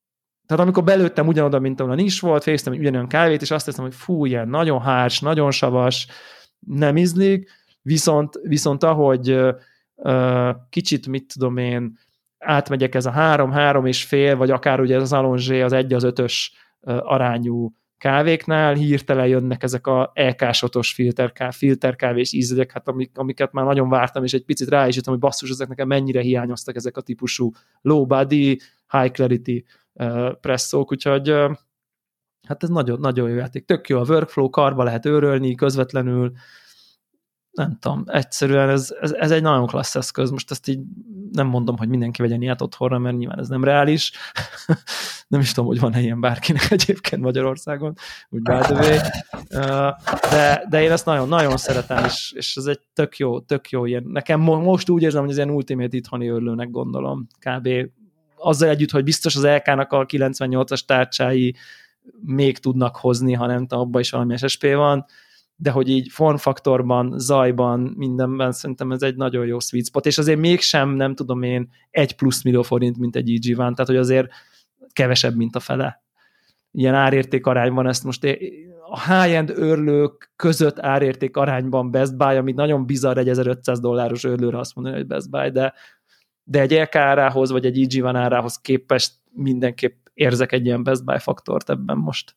tehát 0.45 0.63
amikor 0.63 0.83
belőttem 0.83 1.27
ugyanoda, 1.27 1.59
mint 1.59 1.79
ahol 1.79 1.91
a 1.91 1.95
nis 1.95 2.19
volt, 2.19 2.43
fésztem 2.43 2.73
ugyanolyan 2.73 3.07
kávét, 3.07 3.41
és 3.41 3.51
azt 3.51 3.65
hiszem, 3.65 3.83
hogy 3.83 3.93
fú, 3.93 4.25
ilyen 4.25 4.47
nagyon 4.47 4.81
hárs, 4.81 5.19
nagyon 5.19 5.51
savas, 5.51 6.07
nem 6.59 6.97
ízlik, 6.97 7.49
viszont, 7.81 8.39
viszont 8.41 8.83
ahogy 8.83 9.31
uh, 9.95 10.55
kicsit, 10.69 11.07
mit 11.07 11.33
tudom 11.33 11.57
én, 11.57 11.97
átmegyek 12.37 12.95
ez 12.95 13.05
a 13.05 13.11
három, 13.11 13.51
három 13.51 13.85
és 13.85 14.03
fél, 14.03 14.35
vagy 14.35 14.51
akár 14.51 14.79
ugye 14.79 14.95
ez 14.95 15.01
az 15.01 15.13
Alonzsé 15.13 15.61
az 15.61 15.73
egy 15.73 15.93
az 15.93 16.03
ötös 16.03 16.53
arányú 16.81 17.71
kávéknál 17.97 18.73
hirtelen 18.73 19.27
jönnek 19.27 19.63
ezek 19.63 19.87
a 19.87 20.11
EK-sotos 20.13 20.93
filterká, 20.93 21.51
filterkávés 21.51 22.33
ízek, 22.33 22.71
hát 22.71 22.87
amik, 22.87 23.17
amiket 23.17 23.51
már 23.51 23.65
nagyon 23.65 23.89
vártam, 23.89 24.23
és 24.23 24.33
egy 24.33 24.45
picit 24.45 24.69
rá 24.69 24.87
is 24.87 24.95
jöttem, 24.95 25.13
hogy 25.13 25.21
basszus, 25.21 25.49
ezek 25.49 25.67
nekem 25.67 25.87
mennyire 25.87 26.21
hiányoztak 26.21 26.75
ezek 26.75 26.97
a 26.97 27.01
típusú 27.01 27.51
low 27.81 28.05
body, 28.05 28.59
high 28.91 29.11
clarity 29.11 29.65
uh, 29.93 30.31
presszók, 30.33 30.91
úgyhogy 30.91 31.29
hát 32.47 32.63
ez 32.63 32.69
nagyon, 32.69 32.99
nagyon 32.99 33.29
jó 33.29 33.35
játék. 33.35 33.65
Tök 33.65 33.89
jó 33.89 33.99
a 33.99 34.05
workflow, 34.05 34.49
karba 34.49 34.83
lehet 34.83 35.05
őrölni 35.05 35.55
közvetlenül, 35.55 36.31
nem 37.57 37.77
tudom, 37.79 38.03
egyszerűen 38.07 38.69
ez, 38.69 38.95
ez, 39.01 39.11
ez 39.11 39.31
egy 39.31 39.41
nagyon 39.41 39.65
klassz 39.65 39.95
eszköz. 39.95 40.29
Most 40.29 40.51
ezt 40.51 40.67
így 40.67 40.79
nem 41.31 41.47
mondom, 41.47 41.77
hogy 41.77 41.87
mindenki 41.87 42.21
vegyen 42.21 42.41
ilyet 42.41 42.61
otthonra, 42.61 42.97
mert 42.97 43.17
nyilván 43.17 43.39
ez 43.39 43.47
nem 43.47 43.63
reális. 43.63 44.11
nem 45.27 45.39
is 45.39 45.51
tudom, 45.51 45.69
hogy 45.69 45.79
van-e 45.79 46.01
ilyen 46.01 46.19
bárkinek 46.19 46.71
egyébként 46.77 47.21
Magyarországon, 47.21 47.93
úgy 48.29 48.41
by. 48.41 48.53
De, 50.29 50.65
de 50.69 50.81
én 50.81 50.91
ezt 50.91 51.05
nagyon-nagyon 51.05 51.57
szeretem, 51.57 52.05
és, 52.05 52.31
és 52.35 52.55
ez 52.55 52.65
egy 52.65 52.79
tök 52.93 53.17
jó, 53.17 53.39
tök 53.39 53.69
jó 53.69 53.85
ilyen. 53.85 54.03
Nekem 54.03 54.39
most 54.39 54.89
úgy 54.89 55.01
érzem, 55.01 55.21
hogy 55.21 55.29
ez 55.29 55.37
ilyen 55.37 55.49
ultimate 55.49 55.97
itthoni 55.97 56.27
örlőnek 56.27 56.69
gondolom. 56.69 57.27
Kb. 57.39 57.69
azzal 58.35 58.69
együtt, 58.69 58.91
hogy 58.91 59.03
biztos 59.03 59.35
az 59.35 59.45
LK-nak 59.45 59.91
a 59.91 60.05
98-as 60.05 60.79
tárcsái 60.85 61.55
még 62.21 62.57
tudnak 62.57 62.95
hozni, 62.95 63.33
ha 63.33 63.45
nem 63.45 63.67
tudom, 63.67 63.79
abban 63.79 64.01
is 64.01 64.09
valami 64.09 64.37
SSP 64.37 64.73
van, 64.73 65.05
de 65.59 65.71
hogy 65.71 65.89
így 65.89 66.07
formfaktorban, 66.11 67.13
zajban, 67.19 67.79
mindenben 67.79 68.51
szerintem 68.51 68.91
ez 68.91 69.01
egy 69.01 69.15
nagyon 69.15 69.45
jó 69.45 69.59
sweet 69.59 69.85
spot, 69.85 70.05
és 70.05 70.17
azért 70.17 70.39
mégsem, 70.39 70.89
nem 70.89 71.15
tudom 71.15 71.41
én, 71.41 71.69
egy 71.89 72.15
plusz 72.15 72.43
millió 72.43 72.61
forint, 72.61 72.97
mint 72.97 73.15
egy 73.15 73.29
EG 73.29 73.55
van, 73.55 73.73
tehát 73.73 73.87
hogy 73.87 73.99
azért 73.99 74.29
kevesebb, 74.93 75.35
mint 75.35 75.55
a 75.55 75.59
fele. 75.59 76.03
Ilyen 76.71 76.93
árérték 76.93 77.45
arányban 77.45 77.87
ezt 77.87 78.03
most 78.03 78.23
a 78.89 78.99
high-end 78.99 79.49
őrlők 79.49 80.31
között 80.35 80.79
árérték 80.79 81.37
arányban 81.37 81.91
Best 81.91 82.17
Buy, 82.17 82.35
ami 82.35 82.51
nagyon 82.51 82.85
bizarr 82.85 83.17
egy 83.17 83.29
1500 83.29 83.79
dolláros 83.79 84.23
őrlőre 84.23 84.59
azt 84.59 84.75
mondani, 84.75 84.95
hogy 84.95 85.07
Best 85.07 85.29
Buy, 85.29 85.49
de, 85.49 85.73
de 86.43 86.61
egy 86.61 86.71
LK 86.71 86.95
árához, 86.95 87.51
vagy 87.51 87.65
egy 87.65 87.81
EG 87.81 88.01
van 88.01 88.15
árához 88.15 88.57
képest 88.57 89.13
mindenképp 89.31 90.05
érzek 90.13 90.51
egy 90.51 90.65
ilyen 90.65 90.83
Best 90.83 91.05
Buy 91.05 91.19
faktort 91.19 91.69
ebben 91.69 91.97
most. 91.97 92.35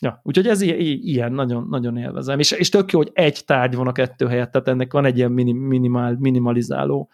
Ja, 0.00 0.20
úgyhogy 0.22 0.46
ez 0.46 0.60
ilyen, 0.60 1.32
nagyon, 1.32 1.66
nagyon 1.68 1.96
élvezem. 1.96 2.38
És, 2.38 2.50
és 2.50 2.68
tök 2.68 2.92
jó, 2.92 2.98
hogy 2.98 3.10
egy 3.12 3.42
tárgy 3.44 3.74
van 3.74 3.86
a 3.86 3.92
kettő 3.92 4.26
helyett, 4.26 4.50
tehát 4.50 4.68
ennek 4.68 4.92
van 4.92 5.04
egy 5.04 5.16
ilyen 5.16 5.32
minimál, 5.32 6.16
minimalizáló 6.18 7.10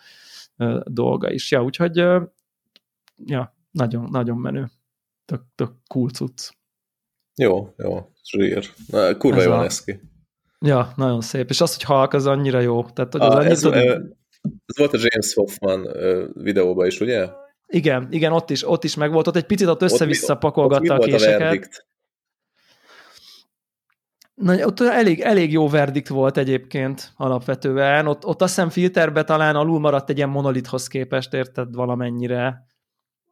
uh, 0.59 0.81
dolga 0.85 1.31
is. 1.31 1.51
Ja, 1.51 1.64
úgyhogy 1.64 2.01
uh, 2.01 2.22
ja, 3.24 3.57
nagyon, 3.70 4.09
nagyon 4.11 4.37
menő. 4.37 4.68
Tök, 5.24 5.43
tök 5.55 5.72
cool 5.87 6.09
cucc. 6.09 6.51
Jó, 7.35 7.74
jó, 7.76 8.11
zsír. 8.24 8.70
Na, 8.87 9.16
kurva 9.16 9.43
jó 9.43 9.51
lesz 9.51 9.85
ki. 9.85 10.01
Ja, 10.61 10.93
nagyon 10.97 11.20
szép. 11.20 11.51
És 11.51 11.61
az, 11.61 11.74
hogy 11.74 11.83
halk, 11.83 12.12
az 12.12 12.26
annyira 12.26 12.61
jó. 12.61 12.85
Tehát, 12.85 13.12
hogy 13.12 13.20
az 13.20 13.35
ah, 13.35 13.47
ez, 13.47 13.61
tudod... 13.61 13.76
ez 14.66 14.76
volt 14.76 14.93
a 14.93 14.99
James 14.99 15.35
Hoffman 15.35 15.87
videóban 16.33 16.87
is, 16.87 17.01
ugye? 17.01 17.29
Igen, 17.66 18.09
igen, 18.11 18.33
ott 18.33 18.51
is, 18.51 18.68
ott 18.68 18.85
is 18.85 18.95
meg 18.95 19.12
volt, 19.12 19.26
ott 19.26 19.37
egy 19.37 19.47
picit 19.47 19.66
ott 19.66 19.83
össze-vissza 19.83 20.37
pakolgatta 20.37 20.95
ott, 20.95 21.01
ott 21.01 21.07
a 21.07 21.11
késeket. 21.11 21.87
A 21.87 21.88
Na, 24.39 24.66
ott 24.66 24.80
elég, 24.80 25.20
elég 25.20 25.53
jó 25.53 25.68
verdikt 25.68 26.09
volt 26.09 26.36
egyébként 26.36 27.12
alapvetően. 27.16 28.07
Ott, 28.07 28.26
ott 28.26 28.43
azt 28.43 28.55
hiszem 28.55 28.70
filterbe 28.70 29.24
talán 29.24 29.57
alul 29.57 29.80
maradt 29.80 30.11
egy 30.11 30.16
ilyen 30.16 30.28
monolithoz 30.28 30.86
képest, 30.86 31.34
érted 31.34 31.74
valamennyire. 31.74 32.66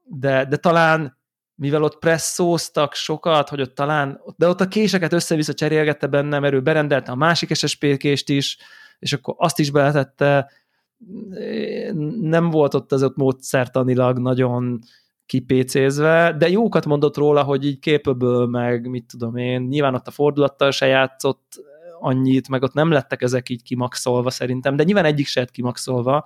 De, 0.04 0.44
de 0.44 0.57
talán, 0.57 1.18
mivel 1.54 1.82
ott 1.82 1.98
presszóztak 1.98 2.94
sokat, 2.94 3.48
hogy 3.48 3.61
ott 3.61 3.74
talán, 3.74 4.20
de 4.36 4.48
ott 4.48 4.61
a 4.61 4.68
késeket 4.68 5.12
össze-vissza 5.12 5.54
cserélgette 5.54 6.07
bennem, 6.07 6.40
mert 6.40 6.54
ő 6.54 6.62
berendelte 6.62 7.12
a 7.12 7.16
másik 7.16 7.54
SSP 7.54 7.96
kést 7.96 8.28
is, 8.28 8.59
és 8.98 9.12
akkor 9.12 9.34
azt 9.38 9.59
is 9.59 9.70
beletette. 9.70 10.50
Nem 12.20 12.50
volt 12.50 12.74
ott 12.74 12.92
az 12.92 13.02
ott 13.02 13.16
módszertanilag 13.16 14.18
nagyon 14.18 14.80
kipécézve, 15.27 16.35
de 16.39 16.49
jókat 16.49 16.87
mondott 16.87 17.16
róla, 17.16 17.43
hogy 17.43 17.66
így 17.66 17.79
képöből, 17.79 18.47
meg 18.47 18.89
mit 18.89 19.07
tudom 19.07 19.37
én, 19.37 19.62
nyilván 19.62 19.95
ott 19.95 20.07
a 20.07 20.11
fordulattal 20.11 20.70
se 20.70 20.87
játszott 20.87 21.64
annyit, 22.01 22.49
meg 22.49 22.62
ott 22.62 22.72
nem 22.74 22.91
lettek 22.91 23.22
ezek 23.22 23.49
így 23.49 23.62
kimaxolva 23.62 24.31
szerintem, 24.31 24.77
de 24.77 24.83
nyilván 24.83 25.05
egyik 25.05 25.27
se 25.27 25.41
lett 25.41 25.51
kimaxolva, 25.51 26.24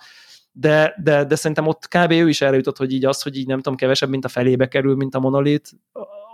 de, 0.53 0.95
de, 1.03 1.25
de 1.25 1.35
szerintem 1.35 1.67
ott 1.67 1.89
kb. 1.89 2.11
ő 2.11 2.29
is 2.29 2.41
erre 2.41 2.57
jutott, 2.57 2.77
hogy 2.77 2.93
így 2.93 3.05
az, 3.05 3.23
hogy 3.23 3.37
így 3.37 3.47
nem 3.47 3.57
tudom, 3.57 3.75
kevesebb, 3.75 4.09
mint 4.09 4.25
a 4.25 4.29
felébe 4.29 4.69
kerül, 4.69 4.97
mint 4.97 5.15
a 5.15 5.21
monolit, 5.21 5.71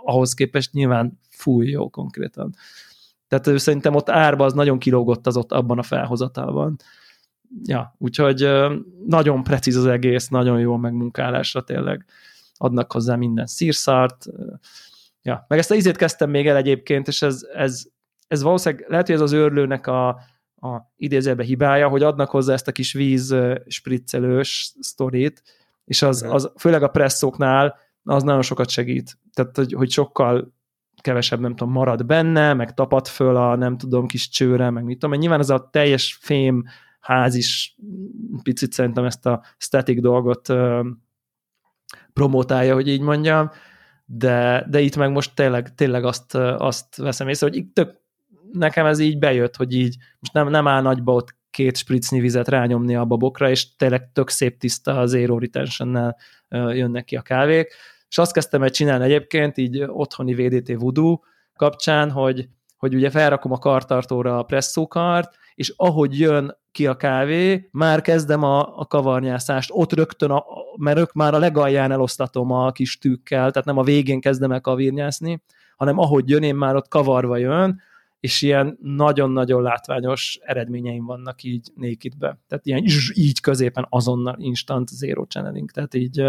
ahhoz 0.03 0.33
képest 0.33 0.73
nyilván 0.73 1.19
fúj 1.29 1.67
jó 1.67 1.89
konkrétan. 1.89 2.55
Tehát 3.27 3.47
ő 3.47 3.57
szerintem 3.57 3.95
ott 3.95 4.09
árba 4.09 4.45
az 4.45 4.53
nagyon 4.53 4.79
kilógott 4.79 5.27
az 5.27 5.37
ott 5.37 5.51
abban 5.51 5.79
a 5.79 5.83
felhozatalban. 5.83 6.75
Ja, 7.63 7.95
úgyhogy 7.97 8.49
nagyon 9.05 9.43
precíz 9.43 9.75
az 9.75 9.85
egész, 9.85 10.27
nagyon 10.27 10.59
jó 10.59 10.77
megmunkálásra 10.77 11.63
tényleg 11.63 12.05
adnak 12.57 12.91
hozzá 12.91 13.15
minden 13.15 13.45
szírszart. 13.45 14.25
Ja, 15.21 15.45
meg 15.47 15.59
ezt 15.59 15.71
a 15.71 15.75
izét 15.75 15.95
kezdtem 15.95 16.29
még 16.29 16.47
el 16.47 16.55
egyébként, 16.55 17.07
és 17.07 17.21
ez, 17.21 17.47
ez, 17.53 17.85
ez 18.27 18.41
valószínűleg 18.41 18.85
lehet, 18.89 19.05
hogy 19.05 19.15
ez 19.15 19.21
az 19.21 19.31
őrlőnek 19.31 19.87
a, 19.87 20.07
a 20.55 20.91
idézőbe 20.95 21.43
hibája, 21.43 21.87
hogy 21.87 22.03
adnak 22.03 22.29
hozzá 22.29 22.53
ezt 22.53 22.67
a 22.67 22.71
kis 22.71 22.93
víz 22.93 23.35
spriccelős 23.67 24.73
sztorit, 24.79 25.43
és 25.85 26.01
az, 26.01 26.21
az 26.21 26.51
főleg 26.55 26.83
a 26.83 26.87
presszóknál 26.87 27.75
az 28.03 28.23
nagyon 28.23 28.41
sokat 28.41 28.69
segít. 28.69 29.17
Tehát, 29.33 29.57
hogy, 29.57 29.73
hogy 29.73 29.89
sokkal 29.89 30.53
kevesebb, 31.01 31.39
nem 31.39 31.55
tudom, 31.55 31.73
marad 31.73 32.05
benne, 32.05 32.53
meg 32.53 32.73
tapad 32.73 33.07
föl 33.07 33.35
a 33.35 33.55
nem 33.55 33.77
tudom, 33.77 34.07
kis 34.07 34.29
csőre, 34.29 34.69
meg 34.69 34.83
mit 34.83 34.99
tudom, 34.99 35.19
nyilván 35.19 35.39
ez 35.39 35.49
a 35.49 35.69
teljes 35.71 36.17
fém 36.21 36.63
ház 36.99 37.35
is 37.35 37.75
picit 38.43 38.71
szerintem 38.71 39.05
ezt 39.05 39.25
a 39.25 39.43
static 39.57 40.01
dolgot 40.01 40.53
promotálja, 42.17 42.73
hogy 42.73 42.87
így 42.87 43.01
mondjam, 43.01 43.51
de, 44.05 44.65
de 44.69 44.79
itt 44.79 44.95
meg 44.95 45.11
most 45.11 45.35
tényleg, 45.35 45.75
tényleg 45.75 46.05
azt, 46.05 46.35
azt 46.35 46.95
veszem 46.95 47.27
észre, 47.27 47.47
hogy 47.47 47.55
itt 47.55 47.73
tök, 47.73 48.01
nekem 48.51 48.85
ez 48.85 48.99
így 48.99 49.19
bejött, 49.19 49.55
hogy 49.55 49.73
így 49.73 49.95
most 50.19 50.33
nem, 50.33 50.49
nem 50.49 50.67
áll 50.67 50.81
nagyba 50.81 51.13
ott 51.13 51.35
két 51.49 51.77
spricnyi 51.77 52.19
vizet 52.19 52.47
rányomni 52.47 52.95
a 52.95 53.05
babokra, 53.05 53.49
és 53.49 53.75
tényleg 53.75 54.11
tök 54.11 54.29
szép 54.29 54.59
tiszta 54.59 54.99
az 54.99 55.09
zero 55.09 55.39
retention 55.39 56.15
jönnek 56.49 57.03
ki 57.03 57.15
a 57.15 57.21
kávék, 57.21 57.73
és 58.09 58.17
azt 58.17 58.33
kezdtem 58.33 58.63
el 58.63 58.69
csinálni 58.69 59.03
egyébként, 59.03 59.57
így 59.57 59.83
otthoni 59.87 60.33
VDT 60.33 60.73
Voodoo 60.79 61.19
kapcsán, 61.55 62.11
hogy, 62.11 62.47
hogy 62.77 62.95
ugye 62.95 63.09
felrakom 63.09 63.51
a 63.51 63.57
kartartóra 63.57 64.37
a 64.37 64.43
presszókart, 64.43 65.35
és 65.57 65.73
ahogy 65.75 66.19
jön 66.19 66.57
ki 66.71 66.87
a 66.87 66.95
kávé, 66.95 67.69
már 67.71 68.01
kezdem 68.01 68.43
a, 68.43 68.79
a 68.79 68.85
kavarnyászást, 68.85 69.69
ott 69.73 69.93
rögtön, 69.93 70.31
a, 70.31 70.45
mert 70.75 70.97
ők 70.97 71.13
már 71.13 71.33
a 71.33 71.37
legalján 71.37 71.91
elosztatom 71.91 72.51
a 72.51 72.71
kis 72.71 72.97
tűkkel, 72.97 73.51
tehát 73.51 73.65
nem 73.65 73.77
a 73.77 73.83
végén 73.83 74.21
kezdem 74.21 74.51
el 74.51 74.61
kavirnyászni, 74.61 75.41
hanem 75.75 75.97
ahogy 75.97 76.29
jön, 76.29 76.43
én 76.43 76.55
már 76.55 76.75
ott 76.75 76.87
kavarva 76.87 77.37
jön, 77.37 77.81
és 78.19 78.41
ilyen 78.41 78.77
nagyon-nagyon 78.81 79.61
látványos 79.61 80.39
eredményeim 80.41 81.05
vannak 81.05 81.43
így 81.43 81.71
nakedbe. 81.75 82.39
Tehát 82.47 82.65
ilyen 82.65 82.83
így 83.13 83.39
középen 83.39 83.85
azonnal 83.89 84.35
instant 84.39 84.87
zero 84.87 85.25
channeling. 85.25 85.71
Tehát 85.71 85.93
így 85.93 86.23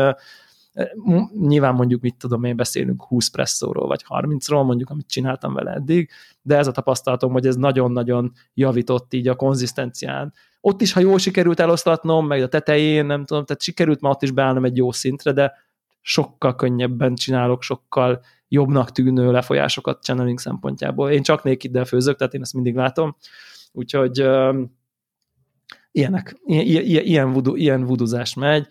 Nyilván 1.40 1.74
mondjuk, 1.74 2.00
mit 2.00 2.16
tudom 2.16 2.44
én, 2.44 2.56
beszélünk 2.56 3.02
20 3.02 3.28
presszóról, 3.28 3.86
vagy 3.86 4.04
30-ról, 4.08 4.64
mondjuk, 4.64 4.90
amit 4.90 5.08
csináltam 5.08 5.54
vele 5.54 5.72
eddig, 5.72 6.10
de 6.42 6.56
ez 6.56 6.66
a 6.66 6.72
tapasztalatom, 6.72 7.32
hogy 7.32 7.46
ez 7.46 7.56
nagyon-nagyon 7.56 8.32
javított 8.54 9.12
így 9.12 9.28
a 9.28 9.34
konzisztencián. 9.34 10.32
Ott 10.60 10.80
is, 10.80 10.92
ha 10.92 11.00
jól 11.00 11.18
sikerült 11.18 11.60
eloszlatnom, 11.60 12.26
meg 12.26 12.42
a 12.42 12.48
tetején, 12.48 13.06
nem 13.06 13.24
tudom, 13.24 13.44
tehát 13.44 13.62
sikerült 13.62 14.00
már 14.00 14.12
ott 14.12 14.22
is 14.22 14.30
beállnom 14.30 14.64
egy 14.64 14.76
jó 14.76 14.92
szintre, 14.92 15.32
de 15.32 15.52
sokkal 16.00 16.54
könnyebben 16.54 17.14
csinálok, 17.14 17.62
sokkal 17.62 18.20
jobbnak 18.48 18.92
tűnő 18.92 19.30
lefolyásokat 19.30 20.02
channeling 20.02 20.38
szempontjából. 20.38 21.10
Én 21.10 21.22
csak 21.22 21.42
nékiddel 21.42 21.84
főzök, 21.84 22.16
tehát 22.16 22.34
én 22.34 22.40
ezt 22.40 22.54
mindig 22.54 22.74
látom. 22.74 23.16
Úgyhogy 23.72 24.18
ilyenek, 25.90 26.36
ilyen, 26.44 26.84
ilyen, 26.84 27.32
vudu, 27.32 27.54
ilyen 27.54 27.84
vuduzás 27.84 28.34
megy. 28.34 28.66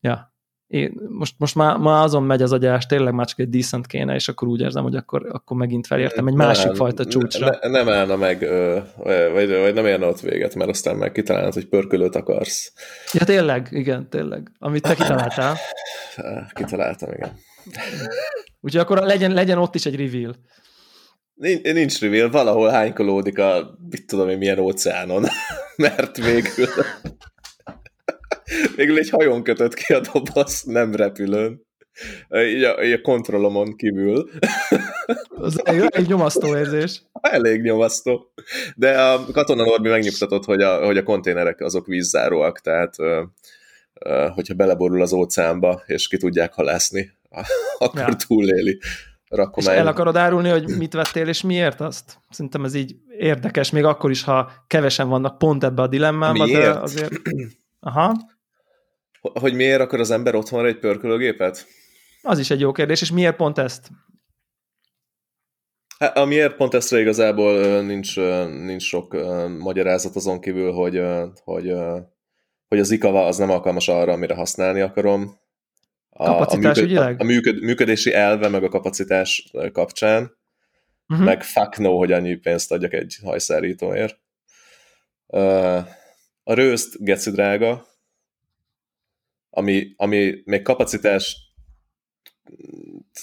Ja, 0.00 0.34
én 0.66 0.92
most, 1.08 1.34
most 1.38 1.54
már, 1.54 1.76
már 1.76 2.02
azon 2.02 2.22
megy 2.22 2.42
az 2.42 2.52
agyás, 2.52 2.86
tényleg 2.86 3.14
már 3.14 3.26
csak 3.26 3.38
egy 3.38 3.48
decent 3.48 3.86
kéne, 3.86 4.14
és 4.14 4.28
akkor 4.28 4.48
úgy 4.48 4.60
érzem, 4.60 4.82
hogy 4.82 4.96
akkor, 4.96 5.26
akkor 5.32 5.56
megint 5.56 5.86
felértem 5.86 6.26
egy 6.26 6.34
másik 6.34 6.66
nem, 6.66 6.74
fajta 6.74 7.04
csúcsra. 7.04 7.58
Ne, 7.60 7.68
nem 7.68 7.88
állna 7.88 8.16
meg, 8.16 8.48
vagy, 9.32 9.48
vagy 9.48 9.74
nem 9.74 9.86
érne 9.86 10.06
ott 10.06 10.20
véget, 10.20 10.54
mert 10.54 10.70
aztán 10.70 10.96
meg 10.96 11.12
kitalálod, 11.12 11.52
hogy 11.52 11.68
pörkölőt 11.68 12.16
akarsz. 12.16 12.72
Ja, 13.12 13.24
tényleg, 13.24 13.68
igen, 13.70 14.08
tényleg. 14.10 14.52
Amit 14.58 14.82
te 14.82 14.94
kitaláltál. 14.94 15.56
Kitaláltam, 16.54 17.12
igen. 17.12 17.32
Úgyhogy 18.60 18.80
akkor 18.80 18.98
legyen, 18.98 19.32
legyen 19.32 19.58
ott 19.58 19.74
is 19.74 19.86
egy 19.86 19.96
reveal. 19.96 20.34
Nincs, 21.34 21.62
nincs 21.62 22.00
reveal, 22.00 22.30
valahol 22.30 22.68
hánykolódik 22.68 23.38
a, 23.38 23.78
mit 23.90 24.06
tudom 24.06 24.28
én, 24.28 24.38
milyen 24.38 24.58
óceánon, 24.58 25.24
mert 25.76 26.16
végül 26.16 26.68
Végül 28.76 28.98
egy 28.98 29.10
hajón 29.10 29.42
kötött 29.42 29.74
ki 29.74 29.92
a 29.92 30.00
doboz, 30.00 30.62
nem 30.62 30.94
repülőn. 30.94 31.64
Így 32.30 32.62
a, 32.62 32.84
így 32.84 32.92
a 32.92 33.00
kontrollomon 33.00 33.76
kívül. 33.76 34.30
Az 35.28 35.66
egy 35.66 36.06
nyomasztó 36.06 36.56
érzés. 36.56 37.02
Elég 37.20 37.60
nyomasztó. 37.60 38.32
De 38.74 39.02
a 39.02 39.24
katona 39.32 39.64
Norbi 39.64 39.88
megnyugtatott, 39.88 40.44
hogy 40.44 40.62
a, 40.62 40.84
hogy 40.84 40.96
a 40.96 41.02
konténerek 41.02 41.60
azok 41.60 41.86
vízzáróak, 41.86 42.60
tehát 42.60 42.94
hogyha 44.34 44.54
beleborul 44.54 45.02
az 45.02 45.12
óceánba, 45.12 45.82
és 45.86 46.08
ki 46.08 46.16
tudják 46.16 46.52
halászni, 46.52 47.12
akkor 47.78 48.00
ja. 48.00 48.16
túléli. 48.26 48.80
Rakomány. 49.28 49.74
És 49.74 49.80
el 49.80 49.86
akarod 49.86 50.16
árulni, 50.16 50.48
hogy 50.48 50.76
mit 50.78 50.92
vettél, 50.92 51.28
és 51.28 51.42
miért 51.42 51.80
azt? 51.80 52.18
Szerintem 52.30 52.64
ez 52.64 52.74
így 52.74 52.96
érdekes, 53.18 53.70
még 53.70 53.84
akkor 53.84 54.10
is, 54.10 54.22
ha 54.22 54.50
kevesen 54.66 55.08
vannak 55.08 55.38
pont 55.38 55.64
ebbe 55.64 55.82
a 55.82 55.86
dilemmában, 55.86 56.52
de 56.52 56.70
azért... 56.70 57.12
Aha. 57.80 58.34
Hogy 59.34 59.54
miért 59.54 59.80
akar 59.80 60.00
az 60.00 60.10
ember 60.10 60.34
otthonra 60.34 60.66
egy 60.66 60.78
pörkölőgépet? 60.78 61.66
Az 62.22 62.38
is 62.38 62.50
egy 62.50 62.60
jó 62.60 62.72
kérdés, 62.72 63.00
és 63.00 63.10
miért 63.10 63.36
pont 63.36 63.58
ezt? 63.58 63.90
Hát, 65.98 66.16
a 66.16 66.24
miért 66.24 66.56
pont 66.56 66.74
ezt 66.74 66.92
igazából 66.92 67.82
nincs, 67.82 68.16
nincs 68.46 68.82
sok 68.82 69.16
magyarázat 69.58 70.16
azon 70.16 70.40
kívül, 70.40 70.72
hogy, 70.72 71.02
hogy, 71.44 71.72
hogy 72.68 72.78
az 72.78 72.90
ikava 72.90 73.26
az 73.26 73.36
nem 73.36 73.50
alkalmas 73.50 73.88
arra, 73.88 74.12
amire 74.12 74.34
használni 74.34 74.80
akarom. 74.80 75.38
A, 76.10 76.24
kapacitás 76.24 76.78
a, 76.78 76.82
működ, 76.82 77.20
a 77.20 77.24
működ, 77.24 77.60
működési 77.62 78.12
elve 78.12 78.48
meg 78.48 78.64
a 78.64 78.68
kapacitás 78.68 79.50
kapcsán, 79.72 80.36
uh-huh. 81.08 81.26
meg 81.26 81.42
fuck 81.42 81.78
no, 81.78 81.98
hogy 81.98 82.12
annyi 82.12 82.34
pénzt 82.34 82.72
adjak 82.72 82.92
egy 82.92 83.16
hajszárítóért. 83.22 84.18
A 86.42 86.54
rőszt 86.54 87.04
geci 87.04 87.30
drága, 87.30 87.86
ami, 89.56 89.92
ami 89.96 90.42
még 90.44 90.62
kapacitás 90.62 91.36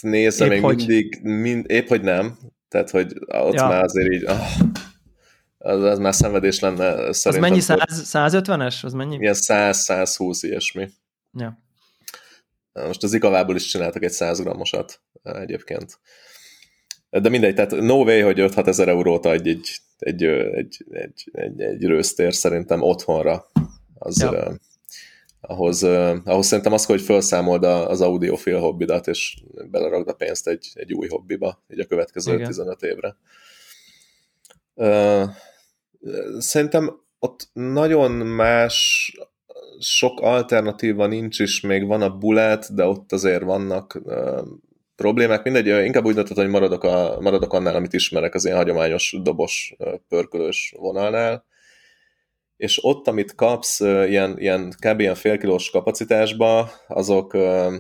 nézve 0.02 0.48
még 0.48 0.62
hogy. 0.62 0.76
mindig, 0.76 1.20
mind, 1.22 1.70
épp 1.70 1.88
hogy 1.88 2.02
nem, 2.02 2.38
tehát 2.68 2.90
hogy 2.90 3.14
ott 3.28 3.54
ja. 3.54 3.68
már 3.68 3.84
azért 3.84 4.12
így, 4.12 4.24
oh, 4.24 4.48
az, 5.58 5.84
az 5.84 6.00
már 6.00 6.14
szenvedés 6.14 6.60
lenne 6.60 7.14
szerintem. 7.14 7.52
Az 7.52 7.68
mennyi, 7.68 7.82
100, 7.88 8.10
150-es? 8.14 8.84
Az 8.84 8.94
mennyi? 8.94 9.18
Ilyen 9.20 9.36
100-120 9.38 10.40
ilyesmi. 10.42 10.90
Ja. 11.38 11.58
Most 12.74 13.04
az 13.04 13.14
ikavából 13.14 13.56
is 13.56 13.66
csináltak 13.66 14.04
egy 14.04 14.12
100 14.12 14.42
grammosat 14.42 15.02
egyébként. 15.24 16.00
De 17.10 17.30
mindegy, 17.30 17.56
tehát 17.56 17.72
no 17.72 18.04
way, 18.04 18.24
hogy 18.24 18.38
5-6 18.40 18.68
ezer 18.68 18.88
eurót 18.88 19.26
adj 19.26 19.50
egy, 19.50 19.80
egy, 19.98 20.24
egy, 20.24 20.86
egy, 20.92 21.30
egy, 21.32 21.62
egy 21.62 21.84
rősztér 21.84 22.34
szerintem 22.34 22.82
otthonra. 22.82 23.46
Az, 23.94 24.20
ja 24.22 24.58
ahhoz, 25.48 25.84
ahhoz 26.24 26.46
szerintem 26.46 26.74
az, 26.74 26.86
hogy 26.86 27.02
felszámold 27.02 27.64
az 27.64 28.02
audiofil 28.02 28.60
hobbidat, 28.60 29.08
és 29.08 29.44
beleragd 29.72 30.08
a 30.08 30.14
pénzt 30.14 30.48
egy, 30.48 30.72
egy 30.74 30.94
új 30.94 31.08
hobbiba, 31.08 31.64
így 31.70 31.80
a 31.80 31.86
következő 31.86 32.34
Igen. 32.34 32.48
15 32.48 32.82
évre. 32.82 33.16
Szerintem 36.38 37.02
ott 37.20 37.50
nagyon 37.54 38.12
más, 38.12 39.12
sok 39.80 40.20
alternatíva 40.20 41.08
nincs 41.08 41.40
is, 41.40 41.62
még 41.62 41.88
van 41.88 42.02
a 42.02 42.18
bullet, 42.18 42.74
de 42.76 42.86
ott 42.86 43.12
azért 43.12 43.44
vannak 43.44 44.02
problémák. 44.96 45.44
Mindegy, 45.44 45.86
inkább 45.86 46.06
úgy 46.06 46.16
döntött, 46.16 46.38
hogy 46.38 46.48
maradok, 46.48 46.84
a, 46.84 47.18
maradok 47.22 47.54
annál, 47.54 47.76
amit 47.76 47.94
ismerek, 47.94 48.34
az 48.34 48.46
ilyen 48.46 48.58
hagyományos 48.58 49.16
dobos 49.22 49.76
pörkölős 50.08 50.74
vonalnál 50.78 51.46
és 52.64 52.84
ott, 52.84 53.08
amit 53.08 53.36
kapsz 53.36 53.80
ilyen, 53.80 54.40
ilyen 54.40 54.74
kb. 54.80 55.00
ilyen 55.00 55.16
félkilós 55.16 55.70
kapacitásba, 55.70 56.70
azok, 56.88 57.34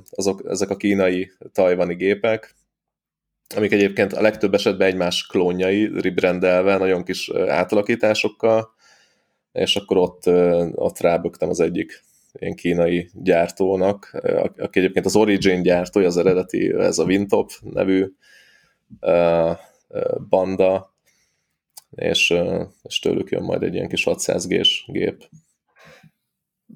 azok 0.09 0.41
ezek 0.49 0.69
a 0.69 0.75
kínai 0.75 1.31
tajvani 1.51 1.95
gépek, 1.95 2.55
amik 3.55 3.71
egyébként 3.71 4.13
a 4.13 4.21
legtöbb 4.21 4.53
esetben 4.53 4.87
egymás 4.87 5.25
klónjai, 5.25 5.91
ribrendelve, 5.99 6.77
nagyon 6.77 7.03
kis 7.03 7.31
átalakításokkal, 7.47 8.73
és 9.51 9.75
akkor 9.75 9.97
ott, 9.97 10.23
ott 10.75 10.99
rábögtem 10.99 11.49
az 11.49 11.59
egyik 11.59 12.03
ilyen 12.33 12.55
kínai 12.55 13.09
gyártónak, 13.13 14.23
aki 14.57 14.79
egyébként 14.79 15.05
az 15.05 15.15
Origin 15.15 15.61
gyártója, 15.61 16.07
az 16.07 16.17
eredeti, 16.17 16.73
ez 16.73 16.97
a 16.97 17.03
Wintop 17.03 17.51
nevű 17.61 18.11
banda, 20.29 20.92
és, 21.95 22.33
és 22.81 22.99
tőlük 22.99 23.29
jön 23.29 23.43
majd 23.43 23.63
egy 23.63 23.73
ilyen 23.73 23.89
kis 23.89 24.03
600 24.03 24.47
g 24.47 24.61
gép, 24.85 25.29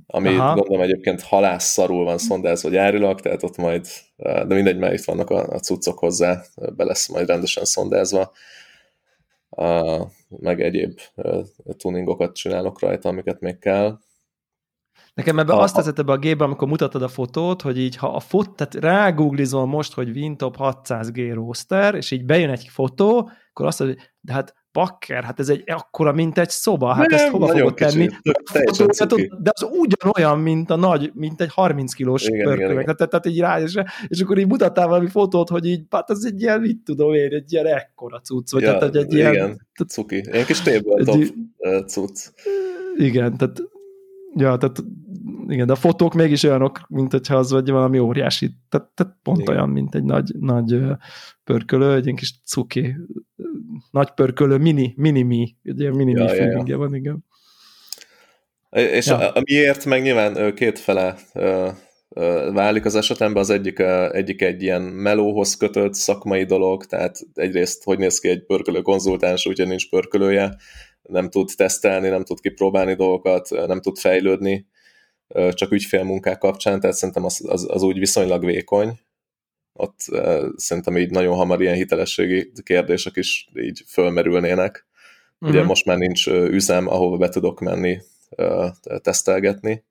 ami 0.07 0.35
Aha. 0.35 0.53
gondolom 0.53 0.81
egyébként 0.81 1.21
halásszarul 1.21 2.03
van 2.03 2.17
szondázva 2.17 2.69
gyárilag, 2.69 3.21
tehát 3.21 3.43
ott 3.43 3.57
majd, 3.57 3.87
de 4.15 4.45
mindegy, 4.45 4.77
mert 4.77 4.93
itt 4.93 5.05
vannak 5.05 5.29
a, 5.29 5.47
a 5.47 5.59
cuccok 5.59 5.99
hozzá, 5.99 6.41
be 6.75 6.83
lesz 6.83 7.07
majd 7.07 7.27
rendesen 7.27 7.65
szondázva, 7.65 8.31
a, 9.49 9.97
meg 10.27 10.61
egyéb 10.61 10.99
tuningokat 11.77 12.35
csinálok 12.35 12.79
rajta, 12.79 13.09
amiket 13.09 13.39
még 13.39 13.59
kell. 13.59 13.99
Nekem 15.13 15.39
ebbe 15.39 15.53
a, 15.53 15.61
azt 15.61 15.75
teszett 15.75 15.99
ebbe 15.99 16.11
a 16.11 16.17
gépbe, 16.17 16.43
amikor 16.43 16.67
mutattad 16.67 17.01
a 17.01 17.07
fotót, 17.07 17.61
hogy 17.61 17.79
így 17.79 17.95
ha 17.95 18.07
a 18.07 18.19
fot, 18.19 18.55
tehát 18.55 18.75
rágooglizol 18.75 19.65
most, 19.65 19.93
hogy 19.93 20.09
Wintop 20.09 20.55
600G 20.59 21.31
roster, 21.33 21.95
és 21.95 22.11
így 22.11 22.25
bejön 22.25 22.49
egy 22.49 22.67
fotó, 22.67 23.29
akkor 23.49 23.65
azt 23.65 23.79
mondod, 23.79 23.97
hogy 23.97 24.07
de 24.21 24.33
hát 24.33 24.55
bakker, 24.77 25.23
hát 25.23 25.39
ez 25.39 25.49
egy 25.49 25.63
akkora, 25.65 26.11
mint 26.11 26.37
egy 26.37 26.49
szoba, 26.49 26.93
hát 26.93 27.07
Nem, 27.07 27.19
ezt 27.19 27.27
hova 27.27 27.47
fogod 27.47 27.73
tenni? 27.73 28.07
De 29.39 29.51
az 29.53 29.67
ugyanolyan, 29.71 30.39
mint 30.39 30.69
a 30.69 30.75
nagy, 30.75 31.11
mint 31.13 31.41
egy 31.41 31.53
30 31.53 31.93
kilós 31.93 32.29
pörkölök. 32.29 32.83
Tehát, 32.83 33.09
tehát 33.09 33.25
így 33.25 33.39
rá, 33.39 33.61
és, 33.61 33.79
és 34.07 34.21
akkor 34.21 34.37
így 34.37 34.47
mutattál 34.47 34.87
valami 34.87 35.07
fotót, 35.07 35.49
hogy 35.49 35.65
így, 35.65 35.81
hát 35.89 36.09
ez 36.09 36.23
egy 36.23 36.41
ilyen, 36.41 36.59
mit 36.59 36.79
tudom 36.83 37.13
én, 37.13 37.33
egy 37.33 37.53
ilyen 37.53 37.65
ekkora 37.65 38.19
cucc, 38.19 38.51
vagy 38.51 38.61
ja, 38.61 38.77
tehát 38.77 38.95
egy 38.95 39.13
ilyen... 39.13 39.33
Igen, 39.33 39.67
cuki. 39.87 40.23
Ilyen 40.31 40.45
kis 40.45 40.61
tabletop 40.61 41.23
cucc. 41.85 42.31
Igen, 42.97 43.37
tehát 43.37 43.61
Ja, 44.39 44.57
tehát 44.57 44.83
igen, 45.47 45.65
de 45.65 45.73
a 45.73 45.75
fotók 45.75 46.13
mégis 46.13 46.43
olyanok, 46.43 46.81
mint 46.87 47.11
hogyha 47.11 47.35
az 47.35 47.51
vagy 47.51 47.69
valami 47.69 47.99
óriási, 47.99 48.51
tehát, 48.69 48.87
tehát 48.93 49.17
pont 49.23 49.39
igen. 49.39 49.55
olyan, 49.55 49.69
mint 49.69 49.95
egy 49.95 50.03
nagy, 50.03 50.31
nagy 50.39 50.81
pörkölő, 51.43 51.93
egy 51.93 52.03
ilyen 52.03 52.15
kis 52.15 52.41
cuki, 52.45 52.95
nagy 53.91 54.11
pörkölő, 54.11 54.57
mini, 54.57 54.93
mini 54.95 55.21
mi, 55.21 55.55
ilyen 55.63 55.93
mini 55.93 56.13
mi 56.13 56.19
ja, 56.19 56.33
ja. 56.65 56.77
van, 56.77 56.95
igen. 56.95 57.25
És 58.69 59.05
ja. 59.05 59.31
a, 59.31 59.41
miért 59.43 59.85
meg 59.85 60.01
nyilván 60.01 60.53
kétfele 60.55 61.15
válik 62.53 62.85
az 62.85 62.95
esetemben, 62.95 63.41
az 63.41 63.49
egyik, 63.49 63.79
egyik 64.11 64.41
egy 64.41 64.61
ilyen 64.61 64.81
melóhoz 64.81 65.55
kötött 65.55 65.93
szakmai 65.93 66.43
dolog, 66.43 66.85
tehát 66.85 67.19
egyrészt 67.33 67.83
hogy 67.83 67.97
néz 67.97 68.19
ki 68.19 68.27
egy 68.27 68.45
pörkölő 68.45 68.81
konzultáns, 68.81 69.47
úgyhogy 69.47 69.67
nincs 69.67 69.89
pörkölője, 69.89 70.55
nem 71.01 71.29
tud 71.29 71.49
tesztelni, 71.55 72.09
nem 72.09 72.23
tud 72.23 72.39
kipróbálni 72.39 72.93
dolgokat, 72.93 73.49
nem 73.67 73.81
tud 73.81 73.97
fejlődni, 73.97 74.67
csak 75.49 75.71
ügyfélmunkák 75.71 76.37
kapcsán, 76.37 76.79
tehát 76.79 76.95
szerintem 76.95 77.25
az, 77.25 77.41
az, 77.47 77.67
az 77.69 77.83
úgy 77.83 77.99
viszonylag 77.99 78.45
vékony. 78.45 78.99
Ott 79.77 79.99
szerintem 80.55 80.97
így 80.97 81.09
nagyon 81.09 81.35
hamar 81.35 81.61
ilyen 81.61 81.75
hitelességi 81.75 82.51
kérdések 82.63 83.15
is 83.15 83.49
így 83.55 83.83
fölmerülnének. 83.87 84.85
Uh-huh. 85.33 85.49
Ugye 85.49 85.59
mhm. 85.59 85.67
most 85.67 85.85
már 85.85 85.97
nincs 85.97 86.27
üzem, 86.27 86.87
ahova 86.87 87.17
be 87.17 87.29
tudok 87.29 87.59
menni 87.59 88.01
tesztelgetni 89.01 89.83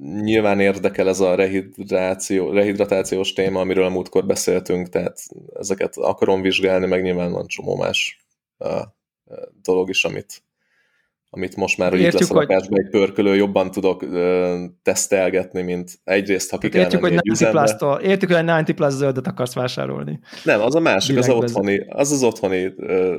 nyilván 0.00 0.60
érdekel 0.60 1.08
ez 1.08 1.20
a 1.20 1.34
rehidráció, 1.34 2.52
rehidratációs 2.52 3.32
téma, 3.32 3.60
amiről 3.60 3.84
a 3.84 3.88
múltkor 3.88 4.26
beszéltünk, 4.26 4.88
tehát 4.88 5.18
ezeket 5.54 5.96
akarom 5.96 6.42
vizsgálni, 6.42 6.86
meg 6.86 7.02
nyilván 7.02 7.32
van 7.32 7.46
csomó 7.46 7.76
más 7.76 8.24
uh, 8.58 8.82
dolog 9.62 9.88
is, 9.88 10.04
amit, 10.04 10.42
amit 11.34 11.56
most 11.56 11.78
már, 11.78 11.90
hogy 11.90 12.00
Értjük, 12.00 12.20
itt 12.20 12.28
lesz 12.28 12.36
a 12.36 12.40
lakásban 12.40 12.80
egy 12.80 12.88
pörkölő, 12.88 13.34
jobban 13.34 13.70
tudok 13.70 14.02
uh, 14.02 14.60
tesztelgetni, 14.82 15.62
mint 15.62 16.00
egyrészt, 16.04 16.50
ha 16.50 16.58
ki 16.58 16.68
kell 16.68 16.80
Értjük, 16.80 17.00
hogy 17.00 17.20
90 17.20 17.50
plus 17.50 17.70
értjük, 18.02 18.30
hogy 18.30 18.44
90 18.44 18.64
plus 18.64 18.92
zöldet 18.92 19.26
akarsz 19.26 19.54
vásárolni. 19.54 20.20
Nem, 20.44 20.60
az 20.60 20.74
a 20.74 20.80
másik, 20.80 21.18
az, 21.18 21.28
a 21.28 21.32
otthoni, 21.32 21.84
az 21.88 22.12
az 22.12 22.22
otthoni 22.22 22.64
uh, 22.64 23.14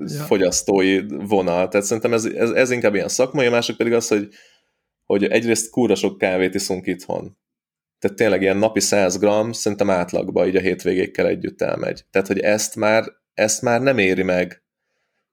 ja. 0.00 0.22
fogyasztói 0.26 1.00
vonal, 1.08 1.68
tehát 1.68 1.86
szerintem 1.86 2.12
ez, 2.12 2.24
ez, 2.24 2.50
ez 2.50 2.70
inkább 2.70 2.94
ilyen 2.94 3.08
szakmai, 3.08 3.46
a 3.46 3.50
másik 3.50 3.76
pedig 3.76 3.92
az, 3.92 4.08
hogy 4.08 4.28
hogy 5.04 5.24
egyrészt 5.24 5.70
kúra 5.70 5.94
sok 5.94 6.18
kávét 6.18 6.54
iszunk 6.54 6.86
itthon. 6.86 7.38
Tehát 7.98 8.16
tényleg 8.16 8.42
ilyen 8.42 8.56
napi 8.56 8.80
100 8.80 9.18
gram 9.18 9.52
szerintem 9.52 9.90
átlagban 9.90 10.46
így 10.46 10.56
a 10.56 10.60
hétvégékkel 10.60 11.26
együtt 11.26 11.62
elmegy. 11.62 12.04
Tehát, 12.10 12.26
hogy 12.26 12.38
ezt 12.38 12.76
már, 12.76 13.04
ezt 13.34 13.62
már 13.62 13.80
nem 13.80 13.98
éri 13.98 14.22
meg. 14.22 14.62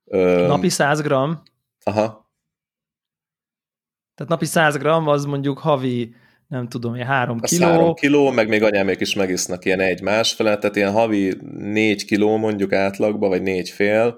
Ö... 0.05 0.45
Napi 0.47 0.69
100 0.69 1.01
gram? 1.01 1.43
Aha. 1.87 2.31
Tehát 4.15 4.31
napi 4.31 4.45
100 4.45 4.77
gram 4.77 5.07
az 5.07 5.25
mondjuk 5.25 5.59
havi 5.59 6.15
nem 6.47 6.67
tudom, 6.67 6.95
ilyen 6.95 7.07
három 7.07 7.39
kiló. 7.39 7.65
Három 7.65 7.93
kiló, 7.93 8.31
meg 8.31 8.47
még 8.47 8.63
anyámék 8.63 8.99
is 8.99 9.13
megisznak 9.15 9.65
ilyen 9.65 9.79
egy 9.79 10.01
másfele, 10.01 10.57
tehát 10.57 10.75
ilyen 10.75 10.91
havi 10.91 11.37
négy 11.57 12.05
kiló 12.05 12.37
mondjuk 12.37 12.73
átlagba, 12.73 13.27
vagy 13.27 13.41
négy 13.41 13.69
fél. 13.69 14.17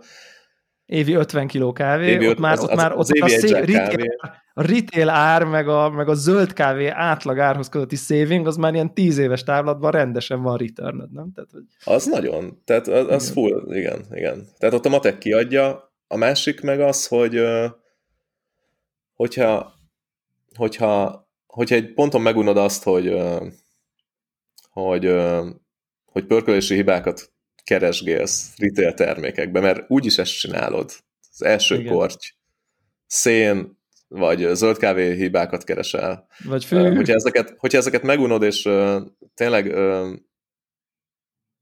Évi 0.85 1.13
50 1.13 1.47
kiló 1.47 1.71
kávé, 1.73 2.09
évi 2.09 2.27
ott 2.27 2.39
már, 2.39 2.59
ott 2.59 2.75
már 2.75 2.91
ott 2.91 2.97
az 2.97 3.11
a 3.19 3.27
szé- 3.27 3.51
retail, 3.51 4.15
a 4.53 4.61
retail 4.61 5.09
ár, 5.09 5.43
meg 5.43 5.67
a, 5.67 5.89
meg 5.89 6.09
a 6.09 6.13
zöld 6.13 6.53
kávé 6.53 6.87
átlag 6.87 7.39
árhoz 7.39 7.69
közötti 7.69 7.95
saving, 7.95 8.47
az 8.47 8.55
már 8.55 8.73
ilyen 8.73 8.93
10 8.93 9.17
éves 9.17 9.43
távlatban 9.43 9.91
rendesen 9.91 10.41
van 10.41 10.57
return 10.57 11.09
nem? 11.11 11.31
Tehát, 11.35 11.49
hogy... 11.51 11.63
Az 11.83 12.05
nagyon, 12.05 12.61
tehát 12.65 12.87
az, 12.87 13.07
az 13.09 13.31
igen. 13.31 13.33
full, 13.33 13.75
igen, 13.75 14.05
igen. 14.11 14.45
Tehát 14.57 14.75
ott 14.75 14.85
a 14.85 14.89
matek 14.89 15.17
kiadja, 15.17 15.86
a 16.07 16.17
másik 16.17 16.61
meg 16.61 16.79
az, 16.79 17.07
hogy 17.07 17.41
hogyha, 19.13 19.73
hogyha, 20.55 21.25
hogyha 21.47 21.75
egy 21.75 21.93
ponton 21.93 22.21
megunod 22.21 22.57
azt, 22.57 22.83
hogy, 22.83 23.15
hogy, 24.69 25.15
hogy 26.05 26.25
pörkölési 26.25 26.75
hibákat 26.75 27.31
keresgélsz 27.63 28.53
retail 28.57 28.93
termékekbe, 28.93 29.59
mert 29.59 29.85
úgyis 29.87 30.17
ezt 30.17 30.39
csinálod. 30.39 30.91
Az 31.31 31.43
első 31.43 31.75
Igen. 31.75 31.93
korty, 31.93 32.25
szén, 33.07 33.77
vagy 34.07 34.47
zöld 34.53 34.77
kávé 34.77 35.15
hibákat 35.15 35.63
keresel. 35.63 36.27
Vagy 36.43 36.65
fő. 36.65 36.95
Hogyha 36.95 37.13
ezeket, 37.13 37.55
hogyha 37.57 37.77
ezeket 37.77 38.03
megunod, 38.03 38.43
és 38.43 38.69
tényleg 39.33 39.75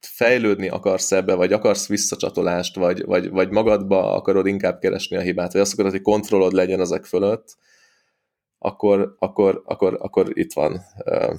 fejlődni 0.05 0.69
akarsz 0.69 1.11
ebbe, 1.11 1.33
vagy 1.33 1.53
akarsz 1.53 1.87
visszacsatolást, 1.87 2.75
vagy, 2.75 3.05
vagy, 3.05 3.29
vagy 3.29 3.49
magadba 3.49 4.13
akarod 4.13 4.47
inkább 4.47 4.79
keresni 4.79 5.17
a 5.17 5.21
hibát, 5.21 5.53
vagy 5.53 5.61
azt 5.61 5.73
akarod, 5.73 5.91
hogy 5.91 6.01
kontrollod 6.01 6.53
legyen 6.53 6.79
ezek 6.79 7.05
fölött, 7.05 7.57
akkor, 8.57 9.15
akkor, 9.19 9.61
akkor, 9.65 9.97
akkor 10.01 10.37
itt 10.37 10.53
van 10.53 10.81
uh, 11.05 11.33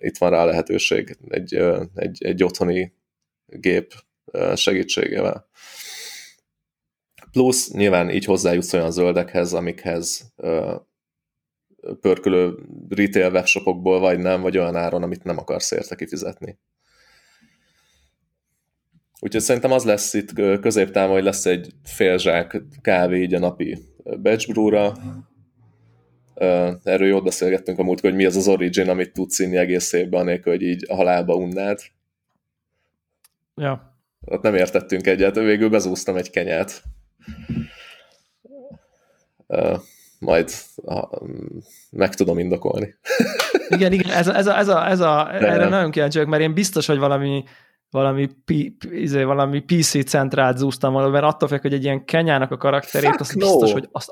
itt 0.00 0.18
van 0.18 0.30
rá 0.30 0.44
lehetőség 0.44 1.16
egy, 1.28 1.56
uh, 1.56 1.82
egy, 1.94 2.24
egy 2.24 2.44
otthoni 2.44 2.92
gép 3.46 3.92
segítségével. 4.54 5.48
Plusz 7.30 7.70
nyilván 7.72 8.10
így 8.10 8.24
hozzájutsz 8.24 8.72
olyan 8.72 8.90
zöldekhez, 8.90 9.52
amikhez 9.52 10.32
pörkölő 12.00 12.58
retail 12.88 13.30
webshopokból 13.32 14.00
vagy 14.00 14.18
nem, 14.18 14.40
vagy 14.40 14.58
olyan 14.58 14.76
áron, 14.76 15.02
amit 15.02 15.24
nem 15.24 15.38
akarsz 15.38 15.70
érte 15.70 15.94
kifizetni. 15.94 16.58
Úgyhogy 19.20 19.40
szerintem 19.40 19.72
az 19.72 19.84
lesz 19.84 20.14
itt 20.14 20.32
középtávon, 20.60 21.14
hogy 21.14 21.24
lesz 21.24 21.46
egy 21.46 21.72
félzsák 21.84 22.62
kávé 22.82 23.20
így 23.20 23.34
a 23.34 23.38
napi 23.38 23.78
batch 24.22 24.52
brew-ra. 24.52 24.92
Erről 26.82 27.08
jól 27.08 27.22
beszélgettünk 27.22 27.78
a 27.78 27.82
múlt, 27.82 28.00
hogy 28.00 28.14
mi 28.14 28.24
az 28.24 28.36
az 28.36 28.48
origin, 28.48 28.88
amit 28.88 29.12
tudsz 29.12 29.38
inni 29.38 29.56
egész 29.56 29.92
évben, 29.92 30.20
anélkül, 30.20 30.52
hogy 30.52 30.62
így 30.62 30.84
a 30.88 30.94
halálba 30.94 31.34
unnád. 31.34 31.80
Ja. 33.54 33.96
Ott 34.20 34.42
nem 34.42 34.54
értettünk 34.54 35.06
egyet, 35.06 35.34
végül 35.34 35.68
bezúztam 35.68 36.16
egy 36.16 36.30
kenyát. 36.30 36.82
Majd 40.18 40.50
meg 41.90 42.14
tudom 42.14 42.38
indokolni. 42.38 42.94
igen, 43.68 43.92
igen, 43.92 44.10
ez 44.10 44.28
a, 44.28 44.34
ez 44.34 44.46
a, 44.46 44.58
ez 44.58 44.68
a, 44.68 44.88
ez 44.88 45.00
a 45.00 45.34
erre 45.34 45.68
nagyon 45.68 45.90
kíváncsi 45.90 46.24
mert 46.24 46.42
én 46.42 46.54
biztos, 46.54 46.86
hogy 46.86 46.98
valami 46.98 47.44
valami, 47.90 48.28
P, 48.44 48.50
izé, 48.90 49.22
valami 49.22 49.60
PC 49.60 50.04
centrát 50.04 50.56
zúztam 50.56 50.92
volna, 50.92 51.08
mert 51.08 51.24
attól 51.24 51.48
félek, 51.48 51.62
hogy 51.62 51.72
egy 51.72 51.84
ilyen 51.84 52.04
kenyának 52.04 52.50
a 52.50 52.56
karakterét, 52.56 53.08
Fuck 53.08 53.20
azt 53.20 53.34
no. 53.34 53.46
biztos, 53.46 53.72
hogy 53.72 53.88
azt 53.92 54.10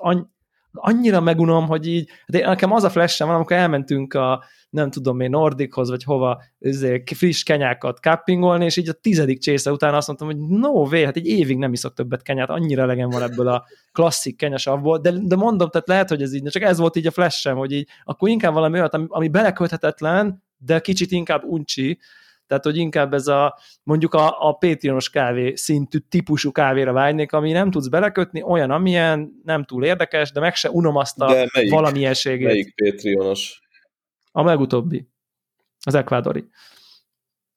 annyira 0.72 1.20
megunom, 1.20 1.66
hogy 1.66 1.86
így, 1.86 2.10
de 2.26 2.46
nekem 2.46 2.72
az 2.72 2.84
a 2.84 2.90
flash 2.90 3.24
van, 3.24 3.34
amikor 3.34 3.56
elmentünk 3.56 4.14
a, 4.14 4.44
nem 4.70 4.90
tudom 4.90 5.20
én, 5.20 5.30
Nordichoz, 5.30 5.90
vagy 5.90 6.04
hova 6.04 6.42
ezért, 6.58 7.14
friss 7.14 7.42
kenyákat 7.42 8.00
kappingolni, 8.00 8.64
és 8.64 8.76
így 8.76 8.88
a 8.88 8.92
tizedik 8.92 9.38
csésze 9.38 9.72
után 9.72 9.94
azt 9.94 10.06
mondtam, 10.06 10.28
hogy 10.28 10.38
no 10.38 10.68
way, 10.68 11.04
hát 11.04 11.16
egy 11.16 11.26
évig 11.26 11.58
nem 11.58 11.72
iszok 11.72 11.94
többet 11.94 12.22
kenyát, 12.22 12.50
annyira 12.50 12.82
elegem 12.82 13.10
van 13.10 13.22
ebből 13.22 13.48
a 13.48 13.64
klasszik 13.92 14.36
kenyasavból, 14.36 14.98
de, 14.98 15.12
de 15.22 15.36
mondom, 15.36 15.68
tehát 15.68 15.88
lehet, 15.88 16.08
hogy 16.08 16.22
ez 16.22 16.34
így, 16.34 16.42
csak 16.42 16.62
ez 16.62 16.78
volt 16.78 16.96
így 16.96 17.06
a 17.06 17.10
flash 17.10 17.50
hogy 17.50 17.72
így, 17.72 17.88
akkor 18.04 18.28
inkább 18.28 18.52
valami 18.52 18.78
olyat, 18.78 18.94
ami, 18.94 19.04
ami 19.08 19.28
beleköthetetlen, 19.28 20.42
de 20.58 20.80
kicsit 20.80 21.10
inkább 21.10 21.44
uncsi, 21.44 21.98
Tehát, 22.47 22.64
hogy 22.64 22.77
inkább 22.77 23.14
ez 23.14 23.27
a 23.27 23.59
mondjuk 23.82 24.14
a, 24.14 24.48
a 24.48 24.52
Patreonos 24.52 25.10
kávé 25.10 25.55
szintű 25.55 25.98
típusú 25.98 26.52
kávéra 26.52 26.93
vágynék, 26.93 27.32
ami 27.32 27.52
nem 27.52 27.70
tudsz 27.70 27.89
belekötni, 27.89 28.43
olyan, 28.43 28.70
amilyen, 28.70 29.40
nem 29.44 29.64
túl 29.64 29.85
érdekes, 29.85 30.32
de 30.32 30.40
meg 30.40 30.55
se 30.55 30.70
unom 30.70 30.97
azt 30.97 31.20
a 31.20 31.27
de 31.27 31.48
melyik, 31.52 31.70
valamilyenségét. 31.70 32.47
Melyik 32.47 32.74
Patreonos? 32.74 33.60
A 34.32 34.43
legutóbbi. 34.43 35.09
Az 35.81 35.94
ekvádori. 35.94 36.48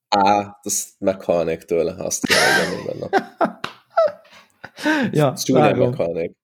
Á, 0.08 0.60
azt 0.62 0.90
meghalnék 1.00 1.62
tőle, 1.62 1.94
azt 1.98 2.26
kell, 2.26 2.96
nap. 3.00 3.16
ja, 5.12 5.34
Csúnyán 5.34 5.78
meghalnék. 5.78 6.38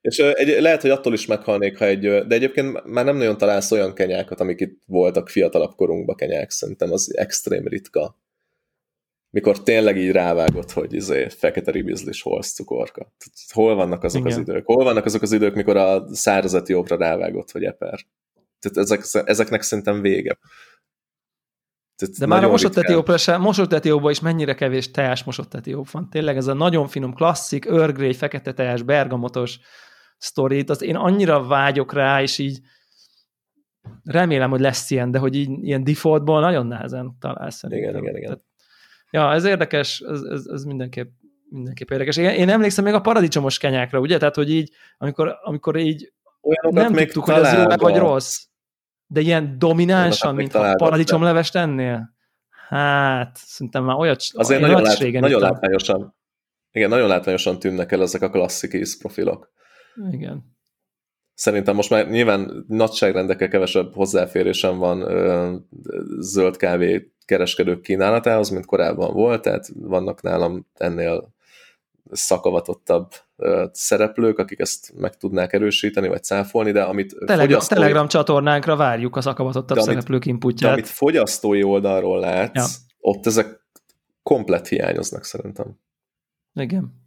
És 0.00 0.18
egy, 0.18 0.60
lehet, 0.60 0.80
hogy 0.80 0.90
attól 0.90 1.12
is 1.12 1.26
meghalnék, 1.26 1.78
ha 1.78 1.84
egy, 1.84 2.00
de 2.00 2.34
egyébként 2.34 2.84
már 2.84 3.04
nem 3.04 3.16
nagyon 3.16 3.38
találsz 3.38 3.70
olyan 3.70 3.94
kenyákat, 3.94 4.40
amik 4.40 4.60
itt 4.60 4.82
voltak 4.86 5.28
fiatalabb 5.28 5.74
korunkban 5.74 6.16
kenyák, 6.16 6.50
szerintem 6.50 6.92
az 6.92 7.16
extrém 7.16 7.66
ritka. 7.66 8.18
Mikor 9.30 9.62
tényleg 9.62 9.96
így 9.96 10.10
rávágott, 10.10 10.70
hogy 10.72 10.92
izé, 10.92 11.28
fekete 11.28 11.70
ribizlis, 11.70 12.22
hol 12.22 12.42
cukorka. 12.42 13.12
Hol 13.52 13.74
vannak 13.74 14.04
azok 14.04 14.20
Igen. 14.20 14.32
az 14.32 14.38
idők? 14.38 14.66
Hol 14.66 14.84
vannak 14.84 15.04
azok 15.04 15.22
az 15.22 15.32
idők, 15.32 15.54
mikor 15.54 15.76
a 15.76 16.14
szárazati 16.14 16.72
jobbra 16.72 16.96
rávágott, 16.96 17.50
hogy 17.50 17.64
eper? 17.64 18.00
Tehát 18.58 18.76
ezek, 18.76 19.28
ezeknek 19.28 19.62
szerintem 19.62 20.00
vége. 20.00 20.38
Tehát 21.96 22.18
De 22.18 22.26
már 22.26 22.44
a 22.44 22.48
mosott 22.48 22.76
etiópra 22.76 23.16
sem, 23.16 23.40
mosott 23.40 23.72
etióban 23.72 24.10
is 24.10 24.20
mennyire 24.20 24.54
kevés 24.54 24.90
teás 24.90 25.24
mosott 25.24 25.54
etióp 25.54 25.90
van. 25.90 26.10
Tényleg 26.10 26.36
ez 26.36 26.46
a 26.46 26.52
nagyon 26.52 26.88
finom, 26.88 27.14
klasszik, 27.14 27.64
örgrély, 27.64 28.12
fekete 28.12 28.52
teás, 28.52 28.82
bergamotos 28.82 29.58
sztorit, 30.20 30.70
az 30.70 30.82
én 30.82 30.96
annyira 30.96 31.46
vágyok 31.46 31.92
rá, 31.92 32.22
és 32.22 32.38
így 32.38 32.60
remélem, 34.04 34.50
hogy 34.50 34.60
lesz 34.60 34.90
ilyen, 34.90 35.10
de 35.10 35.18
hogy 35.18 35.34
így 35.34 35.50
ilyen 35.62 35.84
defaultból 35.84 36.40
nagyon 36.40 36.66
nehezen 36.66 37.16
találsz 37.20 37.56
szerintem. 37.56 37.88
Igen, 37.88 38.02
igen, 38.02 38.16
igen. 38.16 38.28
Tehát, 38.28 38.44
ja, 39.10 39.32
ez 39.32 39.44
érdekes, 39.44 40.00
ez, 40.00 40.22
ez, 40.22 40.46
ez 40.46 40.64
mindenképp, 40.64 41.10
mindenképp 41.48 41.90
érdekes. 41.90 42.16
Én, 42.16 42.28
én 42.28 42.48
emlékszem 42.48 42.84
még 42.84 42.94
a 42.94 43.00
paradicsomos 43.00 43.58
kenyákra, 43.58 43.98
ugye? 43.98 44.18
Tehát, 44.18 44.34
hogy 44.34 44.50
így, 44.50 44.72
amikor, 44.98 45.38
amikor 45.42 45.76
így 45.76 46.12
Olyanokat 46.40 46.90
nem 46.90 47.04
tudtuk, 47.04 47.24
hogy 47.24 47.34
ez 47.34 47.52
jó 47.52 47.64
vagy 47.76 47.96
rossz, 47.96 48.44
de 49.06 49.20
ilyen 49.20 49.58
dominánsan, 49.58 50.34
mint 50.34 50.54
a 50.54 50.74
paradicsomlevest 50.76 51.56
ennél? 51.56 52.14
Hát, 52.68 53.36
szerintem 53.36 53.84
már 53.84 53.96
olyat... 53.96 54.22
Azért 54.32 54.60
nagyon, 54.60 54.82
lát, 54.82 54.98
nagyon 55.12 55.40
látványosan, 55.40 56.16
igen, 56.72 56.88
nagyon 56.88 57.08
látványosan 57.08 57.58
tűnnek 57.58 57.92
el 57.92 58.02
ezek 58.02 58.22
a 58.22 58.30
klasszik 58.30 58.98
profilok. 58.98 59.52
Igen. 60.10 60.48
Szerintem 61.34 61.74
most 61.74 61.90
már 61.90 62.08
nyilván 62.08 62.64
nagyságrendekkel 62.68 63.48
kevesebb 63.48 63.94
hozzáférésem 63.94 64.78
van 64.78 65.00
ö, 65.00 65.54
zöld 66.18 66.56
kávé 66.56 67.12
kereskedők 67.24 67.80
kínálatához, 67.80 68.48
mint 68.48 68.66
korábban 68.66 69.12
volt, 69.12 69.42
tehát 69.42 69.70
vannak 69.74 70.22
nálam 70.22 70.66
ennél 70.74 71.32
szakavatottabb 72.10 73.12
ö, 73.36 73.64
szereplők, 73.72 74.38
akik 74.38 74.58
ezt 74.58 74.92
meg 74.96 75.16
tudnák 75.16 75.52
erősíteni, 75.52 76.08
vagy 76.08 76.22
cáfolni, 76.22 76.72
de 76.72 76.82
amit 76.82 77.14
Telegram, 77.18 77.46
fogyasztói... 77.46 77.78
Telegram 77.78 78.08
csatornánkra 78.08 78.76
várjuk 78.76 79.16
az 79.16 79.24
szakavatottabb 79.24 79.76
de 79.76 79.82
szereplők 79.82 80.26
inputját. 80.26 80.70
De 80.70 80.76
amit 80.76 80.88
fogyasztói 80.88 81.62
oldalról 81.62 82.20
látsz, 82.20 82.54
ja. 82.54 82.64
ott 83.00 83.26
ezek 83.26 83.60
komplet 84.22 84.68
hiányoznak 84.68 85.24
szerintem. 85.24 85.78
Igen. 86.54 86.99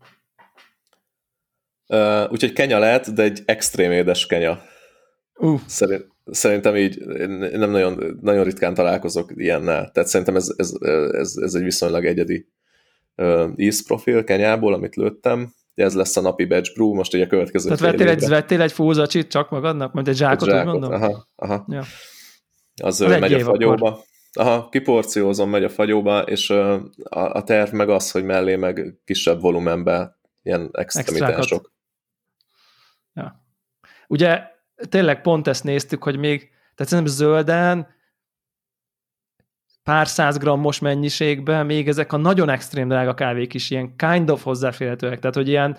Uh, 1.87 2.31
úgyhogy 2.31 2.53
kenya 2.53 2.79
lehet, 2.79 3.13
de 3.13 3.23
egy 3.23 3.41
extrém 3.45 3.91
édes 3.91 4.25
kenya. 4.25 4.61
Uh. 5.35 5.59
Szerint, 5.65 6.07
szerintem 6.25 6.75
így 6.75 7.05
nem 7.51 7.71
nagyon, 7.71 8.17
nagyon 8.21 8.43
ritkán 8.43 8.73
találkozok 8.73 9.31
ilyennel. 9.35 9.91
Tehát 9.91 10.09
szerintem 10.09 10.35
ez, 10.35 10.53
ez, 10.55 10.71
ez, 11.11 11.33
ez 11.35 11.53
egy 11.53 11.63
viszonylag 11.63 12.05
egyedi 12.05 12.47
uh, 13.15 13.49
ízprofil 13.55 14.23
kenyából, 14.23 14.73
amit 14.73 14.95
lőttem. 14.95 15.53
Ez 15.75 15.95
lesz 15.95 16.17
a 16.17 16.21
napi 16.21 16.45
batch 16.45 16.73
brew, 16.73 16.93
most 16.93 17.13
ugye 17.13 17.23
a 17.23 17.27
következő 17.27 17.69
Tehát 17.69 17.91
vettél 17.91 18.07
egy, 18.07 18.27
vettél 18.27 18.61
egy 18.61 18.71
fúzacsit 18.71 19.27
csak 19.27 19.49
magadnak, 19.49 19.93
majd 19.93 20.07
egy 20.07 20.15
zsákot, 20.15 20.47
egy 20.47 20.53
zsákot 20.53 20.73
úgy 20.73 20.79
mondom? 20.79 21.01
Aha, 21.01 21.27
aha. 21.35 21.65
Ja. 21.69 21.83
Az, 22.83 23.01
az 23.01 23.19
megy 23.19 23.33
a 23.33 23.39
fagyóba. 23.39 23.87
Akkor. 23.87 24.03
Aha, 24.33 24.69
kiporciózom, 24.69 25.49
megy 25.49 25.63
a 25.63 25.69
fagyóba, 25.69 26.21
és 26.21 26.49
a, 26.49 26.91
a 27.09 27.43
terv 27.43 27.73
meg 27.73 27.89
az, 27.89 28.11
hogy 28.11 28.23
mellé 28.23 28.55
meg 28.55 28.99
kisebb 29.05 29.41
volumenben 29.41 30.21
ilyen 30.43 30.69
extremitások. 30.71 31.71
Ja. 33.13 33.45
Ugye 34.07 34.41
tényleg 34.89 35.21
pont 35.21 35.47
ezt 35.47 35.63
néztük, 35.63 36.03
hogy 36.03 36.17
még, 36.17 36.39
tehát 36.75 36.91
szerintem 36.91 37.13
zölden 37.13 37.87
pár 39.83 40.07
száz 40.07 40.37
grammos 40.37 40.79
mennyiségben 40.79 41.65
még 41.65 41.87
ezek 41.87 42.13
a 42.13 42.17
nagyon 42.17 42.49
extrém 42.49 42.87
drága 42.87 43.13
kávék 43.13 43.53
is 43.53 43.69
ilyen 43.69 43.95
kind 43.95 44.29
of 44.29 44.43
hozzáférhetőek, 44.43 45.19
tehát 45.19 45.35
hogy 45.35 45.47
ilyen, 45.47 45.77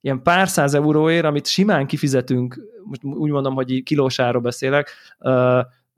ilyen 0.00 0.22
pár 0.22 0.48
száz 0.48 0.74
euróért, 0.74 1.24
amit 1.24 1.46
simán 1.46 1.86
kifizetünk, 1.86 2.60
most 2.84 3.04
úgy 3.04 3.30
mondom, 3.30 3.54
hogy 3.54 3.82
kilósáról 3.82 4.42
beszélek, 4.42 4.90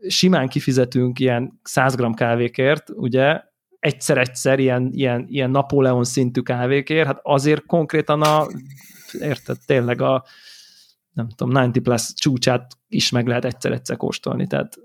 simán 0.08 0.48
kifizetünk 0.48 1.18
ilyen 1.18 1.60
100 1.62 1.94
gram 1.94 2.14
kávékért, 2.14 2.90
ugye, 2.90 3.42
egyszer-egyszer 3.80 4.58
ilyen, 4.58 4.90
ilyen, 4.92 5.26
ilyen 5.28 5.50
Napóleon 5.50 6.04
szintű 6.04 6.40
kávékért, 6.40 7.06
hát 7.06 7.20
azért 7.22 7.66
konkrétan 7.66 8.22
a, 8.22 8.46
érted, 9.20 9.56
tényleg 9.66 10.00
a 10.00 10.24
nem 11.12 11.28
tudom, 11.28 11.54
90 11.54 11.82
plus 11.82 12.14
csúcsát 12.14 12.72
is 12.88 13.10
meg 13.10 13.26
lehet 13.26 13.44
egyszer-egyszer 13.44 13.96
kóstolni, 13.96 14.46
tehát 14.46 14.78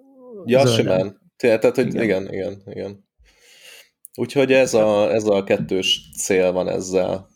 Ja, 0.45 0.65
zölden. 0.65 0.75
simán. 0.97 1.21
Tehát, 1.37 1.75
hogy 1.75 1.87
igen, 1.87 2.03
igen, 2.03 2.33
igen. 2.33 2.61
igen. 2.65 3.05
Úgyhogy 4.15 4.51
ez 4.51 4.73
a, 4.73 5.11
ez 5.11 5.25
a 5.25 5.43
kettős 5.43 6.09
cél 6.17 6.51
van 6.51 6.69
ezzel. 6.69 7.29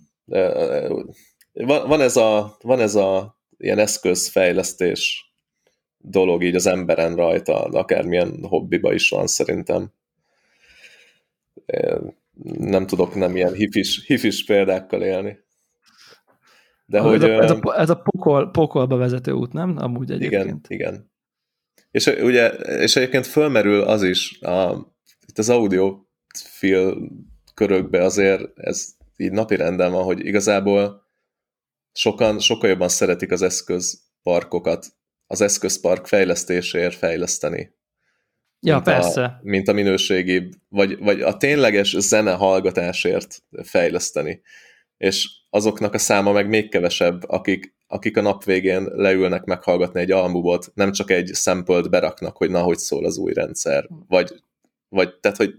Van, 1.54 1.88
van, 1.88 2.02
ez 2.02 2.16
a, 2.16 2.58
van 2.62 2.80
ez 2.80 2.96
a 2.96 3.40
ilyen 3.58 3.80
eszközfejlesztés 3.80 5.32
dolog 5.98 6.44
így 6.44 6.56
az 6.56 6.66
emberen 6.66 7.16
rajta, 7.16 7.64
akármilyen 7.64 8.44
hobbiba 8.44 8.94
is 8.94 9.10
van 9.10 9.28
szerintem. 9.28 9.92
Nem 12.57 12.88
tudok 12.88 13.15
nem 13.15 13.35
ilyen 13.35 13.53
hifis, 13.53 14.06
hifis 14.06 14.45
példákkal 14.45 15.02
élni. 15.02 15.38
De 16.85 16.99
hogy, 16.99 17.23
ez, 17.23 17.30
a, 17.30 17.44
ez, 17.44 17.52
a, 17.52 17.80
ez 17.80 17.89
a 17.89 17.95
pokol, 17.95 18.52
pokolba 18.52 18.98
vezető 18.98 19.31
út, 19.31 19.53
nem? 19.53 19.77
Amúgy 19.77 20.11
egyébként. 20.11 20.44
Igen, 20.44 20.61
igen. 20.68 21.11
És 21.91 22.06
ugye, 22.06 22.48
és 22.57 22.95
egyébként 22.95 23.26
fölmerül 23.26 23.81
az 23.81 24.03
is, 24.03 24.41
a, 24.41 24.88
itt 25.27 25.38
az 25.38 25.49
audio 25.49 26.06
fil 26.44 27.11
körökbe 27.53 28.03
azért 28.03 28.60
ez 28.60 28.95
így 29.18 29.31
napi 29.31 29.56
renden 29.56 29.91
van, 29.91 30.03
hogy 30.03 30.26
igazából 30.26 31.06
sokan, 31.91 32.39
sokkal 32.39 32.69
jobban 32.69 32.89
szeretik 32.89 33.31
az 33.31 33.41
eszközparkokat, 33.41 34.85
az 35.27 35.41
eszközpark 35.41 36.06
fejlesztéséért 36.06 36.95
fejleszteni. 36.95 37.76
Ja, 38.60 38.74
mint 38.74 38.86
persze. 38.86 39.24
A, 39.24 39.40
mint 39.42 39.68
a 39.68 39.74
minőségi, 39.74 40.50
vagy, 40.70 40.98
vagy 40.98 41.22
a 41.22 41.38
tényleges 41.38 41.96
zene 41.98 42.32
hallgatásért 42.32 43.44
fejleszteni. 43.64 44.42
És 44.98 45.30
azoknak 45.50 45.94
a 45.94 45.98
száma 45.98 46.32
meg 46.32 46.48
még 46.48 46.70
kevesebb, 46.70 47.30
akik, 47.30 47.76
akik 47.88 48.18
a 48.18 48.22
nap 48.22 48.44
végén 48.44 48.84
leülnek 48.84 49.44
meghallgatni 49.44 50.00
egy 50.00 50.12
albumot, 50.12 50.72
nem 50.74 50.92
csak 50.92 51.12
egy 51.12 51.30
sample 51.34 51.82
beraknak, 51.82 52.38
hogy 52.38 52.50
na, 52.50 52.62
hogy 52.62 52.78
szól 52.78 53.06
az 53.06 53.18
új 53.18 53.34
rendszer. 53.34 53.88
Vagy, 54.08 54.34
vagy 54.90 55.20
tehát, 55.20 55.38
hogy 55.38 55.54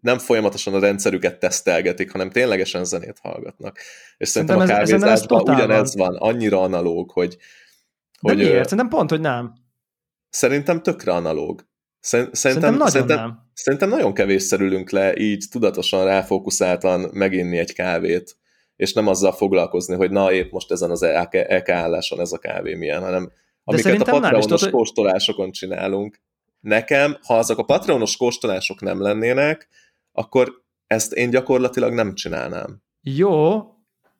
nem 0.00 0.18
folyamatosan 0.18 0.74
a 0.74 0.78
rendszerüket 0.78 1.38
tesztelgetik, 1.38 2.10
hanem 2.10 2.30
ténylegesen 2.30 2.84
zenét 2.84 3.18
hallgatnak. 3.22 3.78
És 4.16 4.28
szerintem, 4.28 4.58
szerintem 4.58 4.76
a 4.76 4.84
kávézásban 4.84 5.40
ugyanez 5.40 5.96
van, 5.96 6.16
annyira 6.16 6.62
analóg, 6.62 7.10
hogy... 7.10 7.36
De 8.20 8.32
hogy 8.32 8.36
miért? 8.36 8.68
Szerintem 8.68 8.88
pont, 8.88 9.10
hogy 9.10 9.20
nem. 9.20 9.52
Szerintem 10.28 10.82
tökre 10.82 11.12
analóg. 11.12 11.70
Szerintem, 12.02 12.34
szerintem, 12.34 12.72
nagyon 12.72 12.88
szerintem, 12.88 13.16
nem. 13.16 13.50
Szerintem 13.54 13.88
nagyon 13.88 14.14
kevés 14.14 14.42
szerülünk 14.42 14.90
le 14.90 15.16
így 15.16 15.44
tudatosan 15.50 16.04
ráfókuszáltan 16.04 17.10
meginni 17.12 17.58
egy 17.58 17.72
kávét 17.72 18.36
és 18.82 18.92
nem 18.92 19.06
azzal 19.06 19.32
foglalkozni, 19.32 19.94
hogy 19.94 20.10
na 20.10 20.32
épp 20.32 20.52
most 20.52 20.70
ezen 20.70 20.90
az 20.90 21.02
EK 21.02 21.68
álláson 21.68 22.20
ez 22.20 22.32
a 22.32 22.38
kávé 22.38 22.74
milyen, 22.74 23.02
hanem 23.02 23.32
amiket 23.64 24.00
a 24.00 24.10
Patreonos 24.10 24.60
nem, 24.60 24.70
kóstolásokon 24.70 25.50
csinálunk. 25.50 26.20
Nekem, 26.60 27.18
ha 27.26 27.38
azok 27.38 27.58
a 27.58 27.64
Patreonos 27.64 28.16
kóstolások 28.16 28.80
nem 28.80 29.00
lennének, 29.00 29.68
akkor 30.12 30.52
ezt 30.86 31.12
én 31.12 31.30
gyakorlatilag 31.30 31.92
nem 31.92 32.14
csinálnám. 32.14 32.82
Jó, 33.00 33.54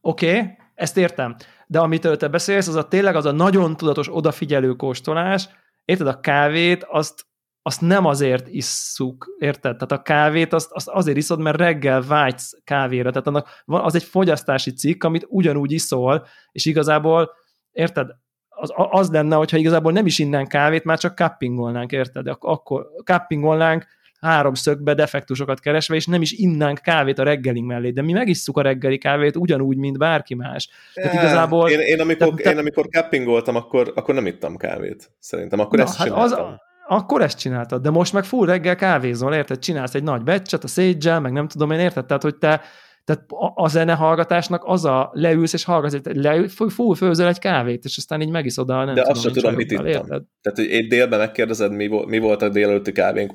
oké, 0.00 0.28
okay, 0.30 0.50
ezt 0.74 0.96
értem. 0.96 1.36
De 1.66 1.78
amit 1.78 2.16
te 2.18 2.28
beszélsz, 2.28 2.68
az 2.68 2.74
a 2.74 2.88
tényleg 2.88 3.16
az 3.16 3.24
a 3.24 3.32
nagyon 3.32 3.76
tudatos 3.76 4.08
odafigyelő 4.10 4.72
kóstolás, 4.72 5.48
érted, 5.84 6.06
a 6.06 6.20
kávét, 6.20 6.84
azt 6.84 7.26
azt 7.62 7.80
nem 7.80 8.04
azért 8.04 8.48
isszuk, 8.48 9.26
érted? 9.38 9.76
Tehát 9.76 9.92
a 9.92 10.02
kávét 10.02 10.52
azt, 10.52 10.70
azt 10.72 10.88
azért 10.88 11.16
iszod, 11.16 11.40
mert 11.40 11.56
reggel 11.56 12.02
vágysz 12.02 12.58
kávéra, 12.64 13.10
tehát 13.10 13.26
annak 13.26 13.48
van, 13.64 13.80
az 13.80 13.94
egy 13.94 14.02
fogyasztási 14.02 14.72
cikk, 14.72 15.04
amit 15.04 15.26
ugyanúgy 15.28 15.72
iszol, 15.72 16.26
és 16.52 16.64
igazából, 16.64 17.30
érted? 17.72 18.10
Az, 18.48 18.72
az 18.74 19.10
lenne, 19.10 19.36
hogyha 19.36 19.56
igazából 19.56 19.92
nem 19.92 20.06
is 20.06 20.18
innen 20.18 20.46
kávét, 20.46 20.84
már 20.84 20.98
csak 20.98 21.16
cuppingolnánk, 21.16 21.92
érted? 21.92 22.26
Ak- 22.26 22.44
akkor 22.44 22.86
cuppingolnánk 23.04 23.86
háromszögbe 24.20 24.94
defektusokat 24.94 25.60
keresve, 25.60 25.94
és 25.94 26.06
nem 26.06 26.22
is 26.22 26.32
innánk 26.32 26.78
kávét 26.78 27.18
a 27.18 27.22
reggelink 27.22 27.66
mellé, 27.66 27.90
de 27.90 28.02
mi 28.02 28.12
megisszuk 28.12 28.56
a 28.56 28.62
reggeli 28.62 28.98
kávét 28.98 29.36
ugyanúgy, 29.36 29.76
mint 29.76 29.98
bárki 29.98 30.34
más. 30.34 30.68
Tehát 30.94 31.12
igazából... 31.12 31.70
Én, 31.70 31.80
én 31.80 32.00
amikor, 32.00 32.34
te, 32.34 32.50
én 32.50 32.58
amikor 32.58 32.86
cappingoltam, 32.86 33.56
akkor, 33.56 33.92
akkor 33.94 34.14
nem 34.14 34.26
ittam 34.26 34.56
kávét, 34.56 35.10
szerintem. 35.18 35.60
Akkor 35.60 35.78
na, 35.78 35.84
ezt 35.84 35.96
hát 35.96 36.06
csináltam. 36.06 36.46
Az, 36.46 36.54
akkor 36.88 37.22
ezt 37.22 37.38
csináltad, 37.38 37.82
de 37.82 37.90
most 37.90 38.12
meg 38.12 38.24
full 38.24 38.46
reggel 38.46 38.76
kávézol, 38.76 39.34
érted? 39.34 39.58
Csinálsz 39.58 39.94
egy 39.94 40.02
nagy 40.02 40.22
beccset 40.22 40.64
a 40.64 40.66
sage 40.66 41.18
meg 41.18 41.32
nem 41.32 41.48
tudom 41.48 41.70
én, 41.70 41.78
érted? 41.78 42.06
Tehát, 42.06 42.22
hogy 42.22 42.36
te 42.36 42.60
tehát 43.04 43.24
a, 43.28 43.62
a 43.62 43.68
zenehallgatásnak 43.68 44.62
az 44.64 44.84
a 44.84 45.10
leülsz 45.12 45.52
és 45.52 45.64
hallgatsz, 45.64 45.98
leül, 46.02 46.48
full 46.48 46.94
főzöl 46.94 47.28
egy 47.28 47.38
kávét, 47.38 47.84
és 47.84 47.96
aztán 47.96 48.20
így 48.20 48.30
megiszod 48.30 48.70
a 48.70 48.84
nem 48.84 48.94
De 48.94 49.00
tudom, 49.00 49.10
azt 49.10 49.22
sem 49.22 49.32
tudom, 49.32 49.54
mit 49.54 49.70
ittam. 49.70 49.86
Érted? 49.86 50.22
Tehát, 50.42 50.58
hogy 50.58 50.70
egy 50.70 50.88
délben 50.88 51.18
megkérdezed, 51.18 51.72
mi, 51.72 51.88
mi 52.06 52.18
volt 52.18 52.42
a 52.42 52.48
délelőtti 52.48 52.92
kávénk, 52.92 53.32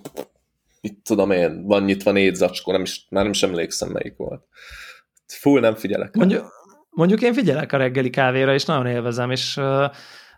mit 0.81 0.97
tudom 1.03 1.31
én, 1.31 1.63
van 1.65 1.83
nyitva 1.83 2.11
négy 2.11 2.35
zacskó, 2.35 2.71
nem 2.71 2.81
is, 2.81 3.07
már 3.09 3.23
nem 3.23 3.31
is 3.31 3.43
emlékszem, 3.43 3.89
melyik 3.89 4.15
volt. 4.17 4.43
Full 5.27 5.59
nem 5.59 5.75
figyelek. 5.75 6.15
Mondjuk, 6.15 6.45
mondjuk 6.89 7.21
én 7.21 7.33
figyelek 7.33 7.73
a 7.73 7.77
reggeli 7.77 8.09
kávéra, 8.09 8.53
és 8.53 8.65
nagyon 8.65 8.85
élvezem, 8.85 9.31
és 9.31 9.57
uh, 9.57 9.85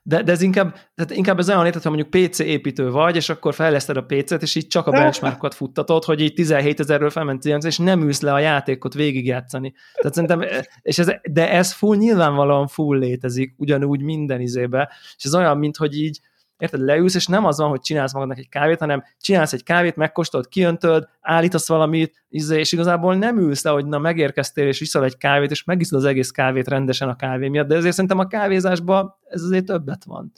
de, 0.10 0.23
de 0.23 0.31
ez 0.31 0.41
inkább, 0.41 0.73
tehát 0.95 1.11
inkább 1.11 1.40
ez 1.40 1.49
olyan 1.49 1.65
érted, 1.65 1.81
ha 1.81 1.90
mondjuk 1.90 2.10
PC 2.10 2.40
építő 2.40 2.91
vagy, 2.91 3.15
és 3.15 3.30
akkor 3.30 3.53
fejleszted 3.53 3.98
a 3.98 4.03
PC-t, 4.03 4.41
és 4.41 4.56
így 4.56 4.68
csak 4.68 4.88
a 4.88 4.91
benchmarkokat 4.91 5.53
futtatod, 5.53 6.03
hogy 6.03 6.22
így 6.22 6.34
17 6.34 6.80
ezerről 6.80 7.10
felment 7.10 7.41
9, 7.41 7.65
és 7.65 7.77
nem 7.77 8.02
ülsz 8.02 8.22
le 8.22 8.34
a 8.34 8.40
játékot 8.40 8.94
végigjátszani. 8.94 9.73
Tehát 9.94 10.14
szerintem, 10.14 10.44
és 10.81 10.98
ez, 10.98 11.11
de 11.31 11.52
ez 11.52 11.73
full 11.73 11.98
nyilvánvalóan 11.98 12.68
full 12.68 12.98
létezik, 12.98 13.53
ugyanúgy 13.57 14.02
minden 14.02 14.41
izébe, 14.41 14.91
és 15.18 15.23
ez 15.23 15.36
olyan, 15.36 15.57
mint 15.57 15.77
hogy 15.77 15.98
így, 15.98 16.19
Érted? 16.60 16.80
Leülsz, 16.80 17.15
és 17.15 17.27
nem 17.27 17.45
az 17.45 17.57
van, 17.57 17.69
hogy 17.69 17.80
csinálsz 17.80 18.14
magadnak 18.14 18.38
egy 18.38 18.49
kávét, 18.49 18.80
hanem 18.80 19.03
csinálsz 19.19 19.53
egy 19.53 19.64
kávét, 19.64 19.95
megkóstolod, 19.95 20.48
kiöntöd, 20.48 21.07
állítasz 21.22 21.68
valamit, 21.68 22.23
izé, 22.30 22.60
és 22.60 22.72
igazából 22.72 23.15
nem 23.15 23.38
ülsz 23.38 23.64
le, 23.64 23.72
hogy 23.72 23.86
na 23.86 23.98
megérkeztél, 23.98 24.68
és 24.68 24.80
viszol 24.80 25.03
egy 25.03 25.18
kávét, 25.18 25.52
és 25.52 25.64
megiszod 25.64 25.99
az 25.99 26.06
egész 26.06 26.31
kávét 26.31 26.68
rendesen 26.68 27.10
a 27.10 27.15
kávé 27.15 27.48
miatt, 27.48 27.68
de 27.68 27.76
ezért 27.76 27.94
szerintem 27.94 28.19
a 28.19 28.27
kávézásban 28.27 29.15
ez 29.30 29.41
azért 29.41 29.65
többet 29.65 30.03
van. 30.03 30.31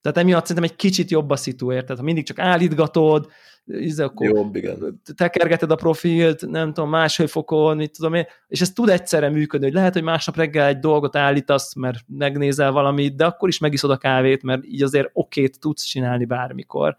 Tehát 0.00 0.18
emiatt 0.18 0.46
szerintem 0.46 0.70
egy 0.70 0.76
kicsit 0.76 1.10
jobb 1.10 1.30
a 1.30 1.36
szitu, 1.36 1.72
érted? 1.72 1.96
Ha 1.96 2.02
mindig 2.02 2.24
csak 2.26 2.38
állítgatod, 2.38 3.28
íze, 3.66 4.04
akkor 4.04 4.26
Jobb, 4.26 4.56
igen. 4.56 5.00
tekergeted 5.16 5.70
a 5.70 5.74
profilt, 5.74 6.46
nem 6.46 6.72
tudom, 6.72 6.90
másfokon, 6.90 7.76
mit 7.76 7.96
tudom 7.96 8.14
én, 8.14 8.26
és 8.48 8.60
ez 8.60 8.72
tud 8.72 8.88
egyszerre 8.88 9.28
működni, 9.28 9.66
hogy 9.66 9.74
lehet, 9.74 9.92
hogy 9.92 10.02
másnap 10.02 10.36
reggel 10.36 10.66
egy 10.66 10.78
dolgot 10.78 11.16
állítasz, 11.16 11.74
mert 11.74 11.98
megnézel 12.06 12.72
valamit, 12.72 13.16
de 13.16 13.24
akkor 13.26 13.48
is 13.48 13.58
megiszod 13.58 13.90
a 13.90 13.96
kávét, 13.96 14.42
mert 14.42 14.64
így 14.64 14.82
azért 14.82 15.10
okét 15.12 15.60
tudsz 15.60 15.82
csinálni 15.82 16.24
bármikor. 16.24 16.96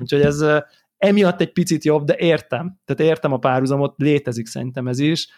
Úgyhogy 0.00 0.20
ez 0.20 0.44
emiatt 0.98 1.40
egy 1.40 1.52
picit 1.52 1.84
jobb, 1.84 2.04
de 2.04 2.16
értem. 2.16 2.80
Tehát 2.84 3.12
értem 3.12 3.32
a 3.32 3.38
párhuzamot, 3.38 3.94
létezik 3.96 4.46
szerintem 4.46 4.88
ez 4.88 4.98
is. 4.98 5.28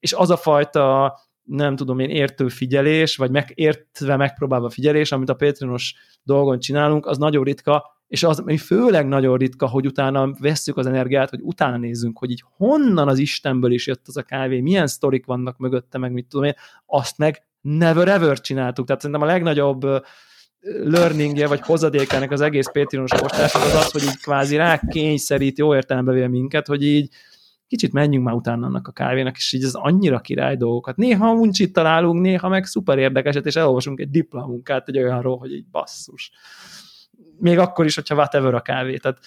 És 0.00 0.12
az 0.12 0.30
a 0.30 0.36
fajta 0.36 1.14
nem 1.42 1.76
tudom 1.76 1.98
én, 1.98 2.10
értő 2.10 2.48
figyelés, 2.48 3.16
vagy 3.16 3.30
meg, 3.30 3.52
értve 3.54 4.16
megpróbálva 4.16 4.70
figyelés, 4.70 5.12
amit 5.12 5.28
a 5.28 5.34
Patreonos 5.34 5.94
dolgon 6.22 6.58
csinálunk, 6.58 7.06
az 7.06 7.18
nagyon 7.18 7.44
ritka, 7.44 8.00
és 8.06 8.22
az 8.22 8.38
ami 8.38 8.56
főleg 8.56 9.06
nagyon 9.08 9.36
ritka, 9.36 9.66
hogy 9.68 9.86
utána 9.86 10.32
vesszük 10.38 10.76
az 10.76 10.86
energiát, 10.86 11.30
hogy 11.30 11.40
utána 11.42 11.76
nézzünk, 11.76 12.18
hogy 12.18 12.30
így 12.30 12.44
honnan 12.56 13.08
az 13.08 13.18
Istenből 13.18 13.72
is 13.72 13.86
jött 13.86 14.08
az 14.08 14.16
a 14.16 14.22
kávé, 14.22 14.60
milyen 14.60 14.86
sztorik 14.86 15.26
vannak 15.26 15.58
mögötte, 15.58 15.98
meg 15.98 16.12
mit 16.12 16.26
tudom 16.26 16.46
én, 16.46 16.54
azt 16.86 17.18
meg 17.18 17.46
never 17.60 18.08
ever 18.08 18.40
csináltuk. 18.40 18.86
Tehát 18.86 19.00
szerintem 19.02 19.28
a 19.28 19.30
legnagyobb 19.30 19.86
learningje, 20.84 21.46
vagy 21.46 21.60
hozadékának 21.60 22.30
az 22.30 22.40
egész 22.40 22.70
Patreonos 22.72 23.10
postásnak 23.10 23.62
az 23.62 23.74
az, 23.74 23.90
hogy 23.90 24.02
így 24.02 24.20
kvázi 24.20 24.56
rá 24.56 24.80
kényszerít 24.88 25.58
jó 25.58 25.74
értelembe 25.74 26.12
vél 26.12 26.28
minket, 26.28 26.66
hogy 26.66 26.84
így 26.84 27.08
kicsit 27.72 27.92
menjünk 27.92 28.24
már 28.24 28.34
utána 28.34 28.66
annak 28.66 28.88
a 28.88 28.92
kávénak, 28.92 29.36
és 29.36 29.52
így 29.52 29.64
ez 29.64 29.74
annyira 29.74 30.20
király 30.20 30.56
dolgokat. 30.56 30.96
Néha 30.96 31.32
uncsit 31.32 31.72
találunk, 31.72 32.20
néha 32.20 32.48
meg 32.48 32.64
szuper 32.64 32.98
érdekeset, 32.98 33.46
és 33.46 33.56
elolvasunk 33.56 34.00
egy 34.00 34.10
diplomunkát 34.10 34.88
egy 34.88 34.98
olyanról, 34.98 35.38
hogy 35.38 35.52
így 35.52 35.66
basszus 35.70 36.32
még 37.42 37.58
akkor 37.58 37.84
is, 37.84 37.94
hogyha 37.94 38.14
whatever 38.14 38.54
a 38.54 38.60
kávé. 38.60 38.96
Tehát 38.96 39.18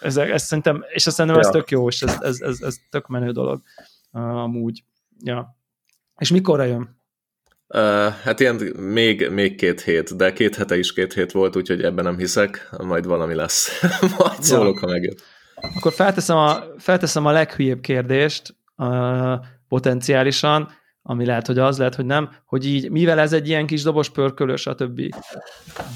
ez, 0.00 0.16
ez 0.16 0.42
szerintem, 0.42 0.84
és 0.88 1.06
azt 1.06 1.16
szerintem 1.16 1.40
ja. 1.40 1.48
ez 1.48 1.54
tök 1.54 1.70
jó, 1.70 1.88
és 1.88 2.02
ez, 2.02 2.16
ez, 2.20 2.40
ez, 2.40 2.60
ez 2.60 2.76
tök 2.90 3.06
menő 3.06 3.30
dolog 3.30 3.60
uh, 4.12 4.22
amúgy. 4.22 4.84
Ja. 5.24 5.56
És 6.18 6.30
mikorra 6.30 6.64
jön? 6.64 7.00
Uh, 7.68 7.80
hát 8.08 8.40
ilyen 8.40 8.56
még, 8.76 9.28
még 9.28 9.56
két 9.56 9.80
hét, 9.80 10.16
de 10.16 10.32
két 10.32 10.56
hete 10.56 10.78
is 10.78 10.92
két 10.92 11.12
hét 11.12 11.32
volt, 11.32 11.56
úgyhogy 11.56 11.82
ebben 11.82 12.04
nem 12.04 12.18
hiszek, 12.18 12.68
majd 12.82 13.06
valami 13.06 13.34
lesz. 13.34 13.82
majd 14.18 14.42
szólok, 14.42 14.74
ja. 14.74 14.80
ha 14.80 14.86
megjön. 14.86 15.14
Akkor 15.76 15.92
felteszem 15.92 16.36
a, 16.36 16.62
felteszem 16.78 17.26
a 17.26 17.30
leghülyébb 17.30 17.80
kérdést 17.80 18.56
uh, 18.76 19.34
potenciálisan 19.68 20.80
ami 21.02 21.24
lehet, 21.24 21.46
hogy 21.46 21.58
az, 21.58 21.78
lehet, 21.78 21.94
hogy 21.94 22.04
nem, 22.04 22.30
hogy 22.44 22.66
így, 22.66 22.90
mivel 22.90 23.18
ez 23.18 23.32
egy 23.32 23.48
ilyen 23.48 23.66
kis 23.66 23.82
dobos 23.82 24.10
pörkölő, 24.10 24.56
stb. 24.56 25.00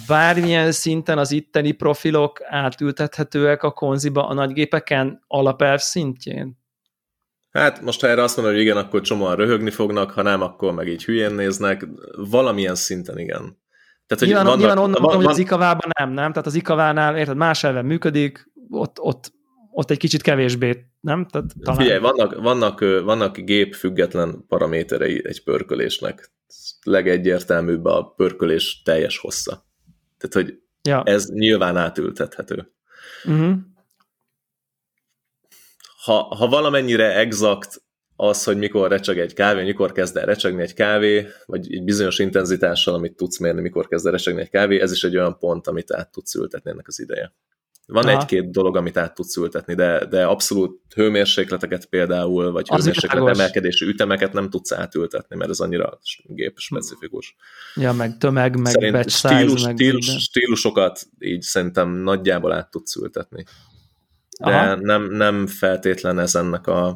Bármilyen 0.06 0.72
szinten 0.72 1.18
az 1.18 1.32
itteni 1.32 1.72
profilok 1.72 2.38
átültethetőek 2.44 3.62
a 3.62 3.70
konziba 3.70 4.28
a 4.28 4.34
nagygépeken 4.34 5.24
alapelv 5.26 5.78
szintjén? 5.78 6.58
Hát 7.50 7.80
most 7.80 8.00
ha 8.00 8.08
erre 8.08 8.22
azt 8.22 8.36
mondom, 8.36 8.54
hogy 8.54 8.62
igen, 8.62 8.76
akkor 8.76 9.00
csomóan 9.00 9.36
röhögni 9.36 9.70
fognak, 9.70 10.10
ha 10.10 10.22
nem, 10.22 10.42
akkor 10.42 10.72
meg 10.72 10.88
így 10.88 11.04
hülyén 11.04 11.34
néznek. 11.34 11.86
Valamilyen 12.30 12.74
szinten 12.74 13.18
igen. 13.18 13.58
Tehát, 14.06 14.18
hogy 14.18 14.26
nyilván, 14.26 14.44
vannak, 14.44 14.58
nyilván 14.58 14.78
onnan 14.78 14.92
van, 14.92 15.02
mondom, 15.02 15.20
hogy 15.20 15.32
az 15.32 15.38
ikavában 15.38 15.90
nem, 15.98 16.10
nem? 16.10 16.30
Tehát 16.30 16.46
az 16.46 16.54
ikavánál, 16.54 17.16
érted, 17.16 17.36
más 17.36 17.64
elven 17.64 17.84
működik, 17.84 18.50
ott, 18.70 19.00
ott 19.00 19.32
ott 19.78 19.90
egy 19.90 19.98
kicsit 19.98 20.22
kevésbé, 20.22 20.86
nem? 21.00 21.26
Tehát 21.26 21.52
talán... 21.62 21.80
Figyelj, 21.80 21.98
vannak, 21.98 22.34
vannak, 22.34 22.80
vannak 22.80 23.36
gép 23.36 23.74
független 23.74 24.44
paraméterei 24.48 25.22
egy 25.26 25.42
pörkölésnek. 25.42 26.30
Legegyértelműbb 26.82 27.84
a 27.84 28.12
pörkölés 28.16 28.82
teljes 28.84 29.18
hossza. 29.18 29.66
Tehát, 30.18 30.46
hogy 30.46 30.58
ja. 30.82 31.02
ez 31.02 31.28
nyilván 31.28 31.76
átültethető. 31.76 32.72
Uh-huh. 33.24 33.54
Ha, 36.04 36.34
ha 36.34 36.48
valamennyire 36.48 37.18
exakt 37.18 37.82
az, 38.16 38.44
hogy 38.44 38.56
mikor 38.56 38.90
recseg 38.90 39.18
egy 39.18 39.34
kávé, 39.34 39.64
mikor 39.64 39.92
kezd 39.92 40.16
el 40.16 40.26
recsegni 40.26 40.62
egy 40.62 40.74
kávé, 40.74 41.26
vagy 41.46 41.72
egy 41.72 41.84
bizonyos 41.84 42.18
intenzitással, 42.18 42.94
amit 42.94 43.16
tudsz 43.16 43.38
mérni, 43.38 43.60
mikor 43.60 43.88
kezd 43.88 44.06
el 44.06 44.12
recsegni 44.12 44.40
egy 44.40 44.50
kávé, 44.50 44.80
ez 44.80 44.92
is 44.92 45.04
egy 45.04 45.16
olyan 45.16 45.38
pont, 45.38 45.66
amit 45.66 45.92
át 45.92 46.12
tudsz 46.12 46.34
ültetni 46.34 46.70
ennek 46.70 46.88
az 46.88 47.00
ideje. 47.00 47.34
Van 47.86 48.06
Aha. 48.06 48.18
egy-két 48.18 48.50
dolog, 48.50 48.76
amit 48.76 48.96
át 48.96 49.14
tudsz 49.14 49.36
ültetni, 49.36 49.74
de, 49.74 50.06
de 50.06 50.24
abszolút 50.24 50.80
hőmérsékleteket 50.94 51.86
például, 51.86 52.52
vagy 52.52 52.66
az 52.68 52.78
hőmérséklet 52.78 53.28
emelkedési 53.28 53.84
ütemeket 53.86 54.32
nem 54.32 54.50
tudsz 54.50 54.72
átültetni, 54.72 55.36
mert 55.36 55.50
ez 55.50 55.60
annyira 55.60 55.98
gép 56.24 56.58
specifikus. 56.58 57.36
Ja, 57.74 57.92
meg 57.92 58.18
tömeg, 58.18 58.56
meg 58.56 58.72
Szerint 58.72 58.92
batch 58.92 59.16
stílus, 59.16 59.52
size, 59.52 59.66
meg 59.66 59.76
stílus, 59.76 60.22
stílusokat 60.22 61.06
így 61.18 61.42
szerintem 61.42 61.90
nagyjából 61.90 62.52
át 62.52 62.70
tudsz 62.70 62.96
ültetni. 62.96 63.44
De 64.38 64.74
nem, 64.74 65.10
nem 65.10 65.46
feltétlen 65.46 66.18
ez 66.18 66.34
ennek 66.34 66.66
a, 66.66 66.86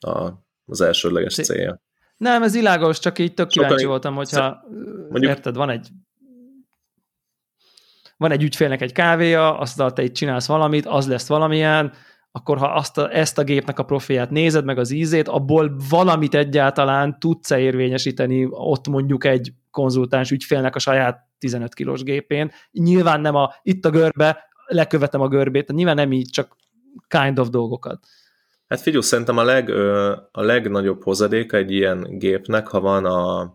a, 0.00 0.30
az 0.66 0.80
elsődleges 0.80 1.34
célja. 1.34 1.82
Nem, 2.16 2.42
ez 2.42 2.52
világos, 2.52 2.98
csak 2.98 3.18
így 3.18 3.34
tök 3.34 3.48
kíváncsi 3.48 3.74
Sokan, 3.74 3.90
voltam, 3.90 4.14
hogyha 4.14 4.64
mondjuk, 5.08 5.32
érted, 5.32 5.54
van 5.54 5.70
egy 5.70 5.88
van 8.20 8.30
egy 8.30 8.42
ügyfélnek 8.42 8.80
egy 8.80 8.92
kávéja, 8.92 9.58
azt 9.58 9.94
te 9.94 10.02
itt 10.02 10.14
csinálsz 10.14 10.46
valamit, 10.46 10.86
az 10.86 11.08
lesz 11.08 11.28
valamilyen, 11.28 11.92
akkor 12.32 12.58
ha 12.58 12.66
azt 12.66 12.98
a, 12.98 13.16
ezt 13.16 13.38
a 13.38 13.44
gépnek 13.44 13.78
a 13.78 13.82
profilját 13.82 14.30
nézed, 14.30 14.64
meg 14.64 14.78
az 14.78 14.90
ízét, 14.90 15.28
abból 15.28 15.76
valamit 15.88 16.34
egyáltalán 16.34 17.18
tudsz-e 17.18 17.58
érvényesíteni 17.58 18.46
ott 18.50 18.88
mondjuk 18.88 19.24
egy 19.24 19.52
konzultáns 19.70 20.30
ügyfélnek 20.30 20.74
a 20.74 20.78
saját 20.78 21.18
15 21.38 21.74
kilós 21.74 22.02
gépén. 22.02 22.50
Nyilván 22.70 23.20
nem 23.20 23.34
a 23.34 23.54
itt 23.62 23.84
a 23.84 23.90
görbe, 23.90 24.44
lekövetem 24.66 25.20
a 25.20 25.28
görbét, 25.28 25.72
nyilván 25.72 25.96
nem 25.96 26.12
így, 26.12 26.30
csak 26.30 26.56
kind 27.08 27.38
of 27.38 27.48
dolgokat. 27.48 28.06
Hát 28.66 28.80
figyelj, 28.80 29.02
szerintem 29.02 29.38
a, 29.38 29.44
leg, 29.44 29.70
a 30.32 30.42
legnagyobb 30.42 31.02
hozadéka 31.02 31.56
egy 31.56 31.70
ilyen 31.70 32.18
gépnek, 32.18 32.66
ha 32.66 32.80
van 32.80 33.04
a 33.04 33.54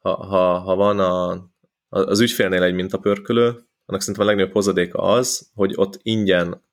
ha, 0.00 0.26
ha, 0.26 0.58
ha 0.58 0.74
van 0.74 1.00
a 1.00 1.44
az 1.88 2.20
ügyfélnél 2.20 2.62
egy 2.62 2.74
mintapörkölő, 2.74 3.46
annak 3.86 4.00
szerintem 4.00 4.24
a 4.24 4.26
legnagyobb 4.26 4.52
hozadéka 4.52 4.98
az, 4.98 5.50
hogy 5.54 5.72
ott 5.76 5.98
ingyen 6.02 6.64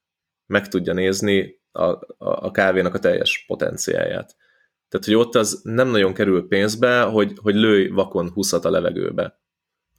meg 0.45 0.67
tudja 0.67 0.93
nézni 0.93 1.61
a, 1.71 1.83
a, 1.83 1.97
a 2.17 2.51
kávénak 2.51 2.93
a 2.93 2.99
teljes 2.99 3.43
potenciáját. 3.47 4.35
Tehát, 4.89 5.05
hogy 5.05 5.15
ott 5.15 5.35
az 5.35 5.59
nem 5.63 5.87
nagyon 5.87 6.13
kerül 6.13 6.47
pénzbe, 6.47 7.01
hogy, 7.01 7.33
hogy 7.41 7.55
lőj 7.55 7.87
vakon 7.87 8.29
20 8.29 8.53
a 8.53 8.69
levegőbe. 8.69 9.41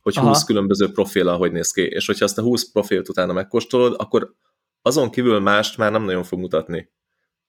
Hogy 0.01 0.15
Aha. 0.17 0.29
20 0.29 0.45
különböző 0.45 0.93
profil, 0.93 1.33
hogy 1.33 1.53
néz 1.53 1.71
ki. 1.71 1.83
És 1.83 2.07
hogyha 2.07 2.25
azt 2.25 2.39
a 2.39 2.43
20 2.43 2.71
profilt 2.71 3.09
utána 3.09 3.33
megkóstolod, 3.33 3.95
akkor 3.99 4.35
azon 4.83 5.11
kívül 5.11 5.41
mást 5.41 5.77
már 5.77 5.93
nem 5.93 6.05
nagyon 6.05 6.23
fog 6.23 6.39
mutatni. 6.39 6.91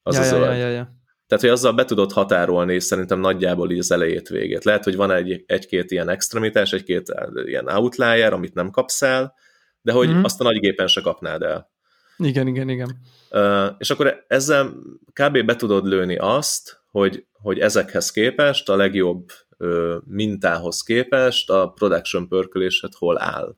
Az 0.01 0.15
ja, 0.15 0.21
az 0.21 0.31
ja, 0.31 0.37
ja, 0.37 0.53
ja, 0.53 0.67
ja. 0.69 0.93
Tehát, 1.27 1.43
hogy 1.43 1.53
azzal 1.53 1.73
be 1.73 1.85
tudod 1.85 2.11
határolni 2.11 2.79
szerintem 2.79 3.19
nagyjából 3.19 3.71
így 3.71 3.79
az 3.79 3.91
elejét 3.91 4.27
végét. 4.27 4.63
Lehet, 4.63 4.83
hogy 4.83 4.95
van 4.95 5.11
egy, 5.11 5.43
egy-két 5.45 5.91
ilyen 5.91 6.09
extremitás, 6.09 6.73
egy-két 6.73 7.13
ilyen 7.45 7.67
outlier, 7.67 8.33
amit 8.33 8.53
nem 8.53 8.69
kapsz 8.69 9.01
el, 9.01 9.33
de 9.81 9.91
hogy 9.91 10.09
mm-hmm. 10.09 10.23
azt 10.23 10.41
a 10.41 10.43
nagy 10.43 10.59
gépen 10.59 10.87
se 10.87 11.01
kapnád 11.01 11.41
el. 11.41 11.73
Igen, 12.17 12.47
igen, 12.47 12.69
igen. 12.69 12.97
Uh, 13.31 13.67
és 13.77 13.89
akkor 13.89 14.25
ezzel 14.27 14.73
kb. 15.13 15.45
be 15.45 15.55
tudod 15.55 15.85
lőni 15.85 16.15
azt, 16.17 16.81
hogy, 16.91 17.25
hogy 17.31 17.59
ezekhez 17.59 18.11
képest, 18.11 18.69
a 18.69 18.75
legjobb 18.75 19.29
uh, 19.57 19.95
mintához 20.05 20.81
képest 20.81 21.49
a 21.49 21.69
production 21.69 22.27
pörkölésed 22.27 22.93
hol 22.93 23.21
áll. 23.21 23.55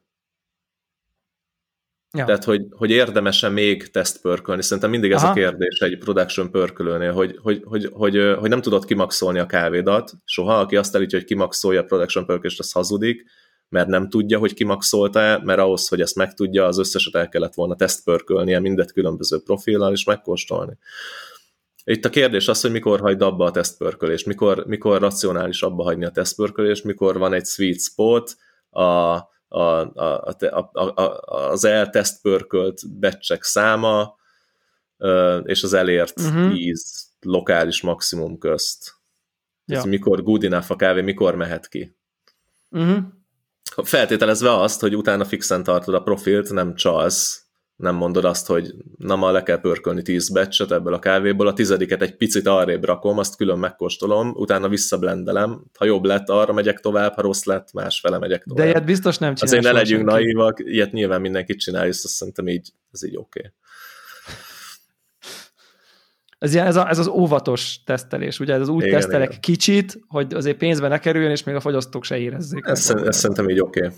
Ja. 2.14 2.26
Tehát, 2.26 2.44
hogy, 2.44 2.66
hogy 2.70 2.90
érdemese 2.90 3.50
még 3.50 3.92
teszt 3.92 4.22
pörkölni. 4.22 4.62
Szerintem 4.62 4.90
mindig 4.90 5.12
ez 5.12 5.22
Aha. 5.22 5.32
a 5.32 5.34
kérdés 5.34 5.80
egy 5.80 5.98
production 5.98 6.52
pörkölőnél, 6.52 7.12
hogy, 7.12 7.38
hogy, 7.42 7.62
hogy, 7.66 7.90
hogy, 7.94 8.36
hogy 8.40 8.50
nem 8.50 8.62
tudod 8.62 8.86
kimaxolni 8.86 9.40
a 9.40 9.46
kávédat. 9.46 10.12
Soha, 10.26 10.60
aki 10.60 10.76
azt 10.76 10.96
elítja, 10.96 11.18
hogy 11.18 11.28
kimaxolja 11.28 11.82
a 11.82 11.84
production 11.84 12.26
pörkölést, 12.26 12.60
az 12.60 12.72
hazudik, 12.72 13.26
mert 13.70 13.88
nem 13.88 14.10
tudja, 14.10 14.40
hogy 14.40 14.54
kimaxolta-e, 14.54 15.42
mert 15.44 15.60
ahhoz, 15.60 15.88
hogy 15.88 16.02
ezt 16.02 16.16
megtudja, 16.16 16.66
az 16.66 16.78
összeset 16.78 17.16
el 17.16 17.30
kellett 17.30 17.54
volna 17.54 17.76
tesztpörkölnie 17.76 18.60
mindet 18.60 18.92
különböző 18.92 19.40
profillal, 19.40 19.92
és 19.92 20.04
megkóstolni. 20.04 20.78
Itt 21.84 22.06
a 22.06 22.10
kérdés 22.10 22.48
az, 22.48 22.62
hogy 22.62 22.72
mikor 22.72 23.00
hagyd 23.00 23.22
abba 23.22 23.46
a 23.46 23.52
tesztpörkölést, 23.52 24.26
mikor, 24.26 24.66
mikor 24.66 25.02
racionális 25.02 25.62
abba 25.62 25.84
hagyni 25.84 26.06
a 26.06 26.10
tesztpörkölést, 26.10 26.84
mikor 26.84 27.18
van 27.18 27.34
egy 27.34 27.46
sweet 27.46 27.80
spot, 27.80 28.36
a, 28.70 29.18
a, 29.48 29.60
a, 29.60 30.36
a, 30.40 31.02
a, 31.02 31.02
az 31.50 31.64
elteszt 31.64 32.22
pörkölt 32.22 33.00
becsek 33.00 33.44
száma 33.44 34.16
és 35.44 35.64
az 35.64 35.74
elért 35.74 36.20
uh-huh. 36.20 36.60
íz 36.60 37.12
lokális 37.20 37.82
maximum 37.82 38.38
közt. 38.38 38.96
Ja. 39.66 39.86
mikor 39.86 40.24
good 40.24 40.44
enough 40.44 40.72
a 40.72 40.76
kávé, 40.76 41.02
mikor 41.02 41.36
mehet 41.36 41.68
ki. 41.68 41.98
Uh-huh. 42.70 43.04
Feltételezve 43.84 44.54
azt, 44.54 44.80
hogy 44.80 44.96
utána 44.96 45.26
fixen 45.26 45.64
tartod 45.64 45.94
a 45.94 46.02
profilt, 46.02 46.52
nem 46.52 46.76
csalsz, 46.76 47.47
nem 47.78 47.96
mondod 47.96 48.26
azt, 48.26 48.48
hogy 48.48 48.74
na 48.98 49.16
ma 49.16 49.32
le 49.32 49.44
kell 49.44 49.60
pörkölni 49.60 50.02
10 50.02 50.30
becset 50.30 50.72
ebből 50.72 50.94
a 50.94 51.00
kávéból, 51.00 51.48
a 51.48 51.54
tizediket 51.54 52.02
egy 52.02 52.16
picit 52.16 52.48
arrébb 52.48 52.84
rakom, 52.84 53.18
azt 53.18 53.36
külön 53.36 53.60
megkóstolom, 53.60 54.34
utána 54.36 54.70
visszablendelem, 54.70 55.64
ha 55.78 55.86
jobb 55.86 56.04
lett, 56.04 56.30
arra 56.30 56.54
megyek 56.54 56.80
tovább, 56.80 57.14
ha 57.14 57.22
rossz 57.22 57.44
lett, 57.44 57.74
másfele 57.74 58.18
megyek 58.18 58.44
tovább. 58.44 58.66
De 58.66 58.72
ilyet 58.72 58.86
biztos 58.86 59.18
nem 59.18 59.36
csinálsz. 59.36 59.52
Azért 59.52 59.74
ne 59.74 59.80
legyünk 59.80 60.06
naívak, 60.06 60.60
ilyet 60.60 60.92
nyilván 60.92 61.22
mindenkit 61.22 61.60
csinál, 61.60 61.88
és 61.88 62.02
azt 62.04 62.14
szerintem 62.14 62.48
így, 62.48 62.70
ez 62.92 63.04
így 63.04 63.18
oké. 63.18 63.40
Okay. 63.40 63.52
Ez, 66.40 66.54
ilyen, 66.54 66.66
ez, 66.66 66.76
a, 66.76 66.90
ez 66.90 67.00
az 67.00 67.08
óvatos 67.08 67.84
tesztelés, 67.86 68.40
ugye 68.40 68.54
ez 68.54 68.62
az 68.62 68.68
úgy 68.68 68.84
igen, 68.84 69.00
tesztelek 69.00 69.30
igen. 69.30 69.42
kicsit, 69.42 70.00
hogy 70.08 70.34
azért 70.34 70.58
pénzbe 70.58 70.88
ne 70.88 71.00
kerüljön, 71.00 71.32
és 71.32 71.44
még 71.44 71.56
a 71.56 71.60
fogyasztók 71.60 72.04
se 72.04 72.18
érezzék. 72.18 72.66
Ez, 72.66 72.90
ez 72.90 73.18
szerintem 73.18 73.50
így 73.50 73.60
oké. 73.60 73.86
Okay. 73.86 73.98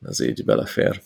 Ez 0.00 0.20
így 0.20 0.44
belefér. 0.44 1.02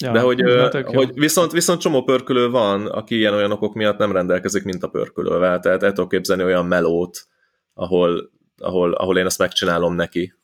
Ja, 0.00 0.12
De 0.12 0.20
hogy, 0.20 0.42
hogy 0.84 1.10
viszont, 1.14 1.52
viszont 1.52 1.80
csomó 1.80 2.02
pörkölő 2.02 2.50
van, 2.50 2.86
aki 2.86 3.16
ilyen 3.16 3.34
olyan 3.34 3.52
okok 3.52 3.74
miatt 3.74 3.98
nem 3.98 4.12
rendelkezik, 4.12 4.64
mint 4.64 4.82
a 4.82 4.88
pörkölővel. 4.88 5.60
Tehát 5.60 5.82
el 5.82 5.92
tudok 5.92 6.10
képzelni 6.10 6.44
olyan 6.44 6.66
melót, 6.66 7.26
ahol, 7.74 8.30
ahol, 8.56 8.92
ahol 8.92 9.18
én 9.18 9.26
ezt 9.26 9.38
megcsinálom 9.38 9.94
neki. 9.94 10.34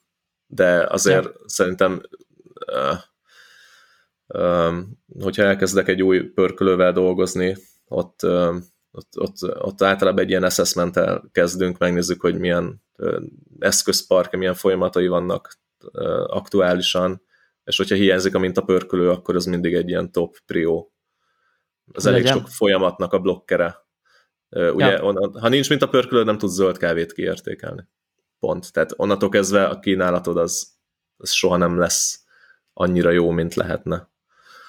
De 0.47 0.87
azért 0.89 1.24
ja. 1.24 1.33
szerintem 1.47 2.03
hogyha 5.20 5.43
elkezdek 5.43 5.89
egy 5.89 6.03
új 6.03 6.23
pörkölővel 6.23 6.93
dolgozni, 6.93 7.57
ott, 7.89 8.20
ott, 8.91 9.19
ott, 9.19 9.59
ott 9.59 9.83
általában 9.83 10.23
egy 10.23 10.31
ilyen 10.31 10.43
assessment 10.43 11.01
kezdünk, 11.33 11.79
megnézzük, 11.79 12.20
hogy 12.20 12.39
milyen 12.39 12.83
eszközpark, 13.59 14.37
milyen 14.37 14.55
folyamatai 14.55 15.07
vannak 15.07 15.59
aktuálisan, 16.27 17.23
és 17.64 17.76
hogyha 17.76 17.94
hiányzik 17.94 18.34
a 18.34 18.39
mintapörkölő, 18.39 19.10
akkor 19.10 19.36
az 19.36 19.44
mindig 19.44 19.74
egy 19.74 19.89
ilyen 19.89 20.12
top 20.12 20.36
prio. 20.47 20.89
Az 21.93 22.06
elég 22.06 22.26
sok 22.26 22.48
folyamatnak 22.48 23.12
a 23.12 23.18
blokkere. 23.18 23.76
Ugye, 24.48 24.86
ja. 24.86 25.02
on, 25.02 25.40
ha 25.40 25.48
nincs 25.48 25.68
mintapörkölő, 25.68 26.24
nem 26.24 26.39
tudsz 26.39 26.55
zöld 26.55 26.78
kávét 26.78 27.12
kiértékelni. 27.12 27.89
Pont. 28.39 28.72
Tehát 28.72 28.93
onnantól 28.97 29.28
kezdve 29.28 29.64
a 29.64 29.78
kínálatod 29.78 30.36
az, 30.36 30.72
az 31.16 31.30
soha 31.30 31.56
nem 31.56 31.78
lesz 31.78 32.24
annyira 32.72 33.10
jó, 33.10 33.30
mint 33.30 33.55
lehetne. 33.55 34.10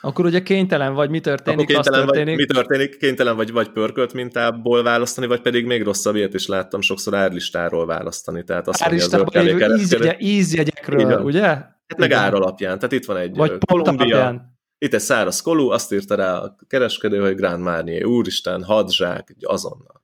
Akkor 0.02 0.26
ugye 0.26 0.42
kénytelen 0.44 0.94
vagy, 0.94 1.10
mi 1.10 1.20
történik, 1.20 1.60
Akkor 1.60 1.74
kénytelen 1.74 2.06
történik. 2.06 2.36
Vagy, 2.36 2.48
mi 2.48 2.54
történik, 2.54 2.98
kénytelen 2.98 3.36
vagy, 3.36 3.52
vagy 3.52 3.70
pörkölt 3.70 4.14
mintából 4.14 4.84
választani, 4.84 5.28
vagy 5.28 5.42
pedig 5.42 5.66
még 5.66 5.84
rosszabb 5.84 6.16
ilyet 6.16 6.34
is 6.34 6.48
láttam 6.48 6.82
sokszor 6.82 7.16
árlistáról 7.16 7.86
választani. 7.86 8.44
Tehát 8.44 8.68
azt 8.68 8.90
mondja, 8.90 9.66
az 9.66 9.80
ízjegy, 9.80 10.22
ízjegyekről, 10.22 11.22
ugye? 11.22 11.62
Hát 12.00 12.10
meg 12.10 12.20
ár 12.20 12.34
alapján. 12.34 12.76
Tehát 12.76 12.92
itt 12.92 13.06
van 13.06 13.18
egy 13.18 13.36
Vagy 13.36 13.58
Kolumbia, 13.66 14.52
itt 14.78 14.94
egy 14.94 15.00
száraz 15.00 15.42
kolú, 15.42 15.70
azt 15.70 15.94
írta 15.94 16.16
rá 16.16 16.38
a 16.38 16.56
kereskedő, 16.68 17.22
hogy 17.22 17.36
Grand 17.36 17.64
Marnier, 17.64 18.06
úristen, 18.06 18.64
hadzsák, 18.64 19.36
azonnal. 19.42 20.04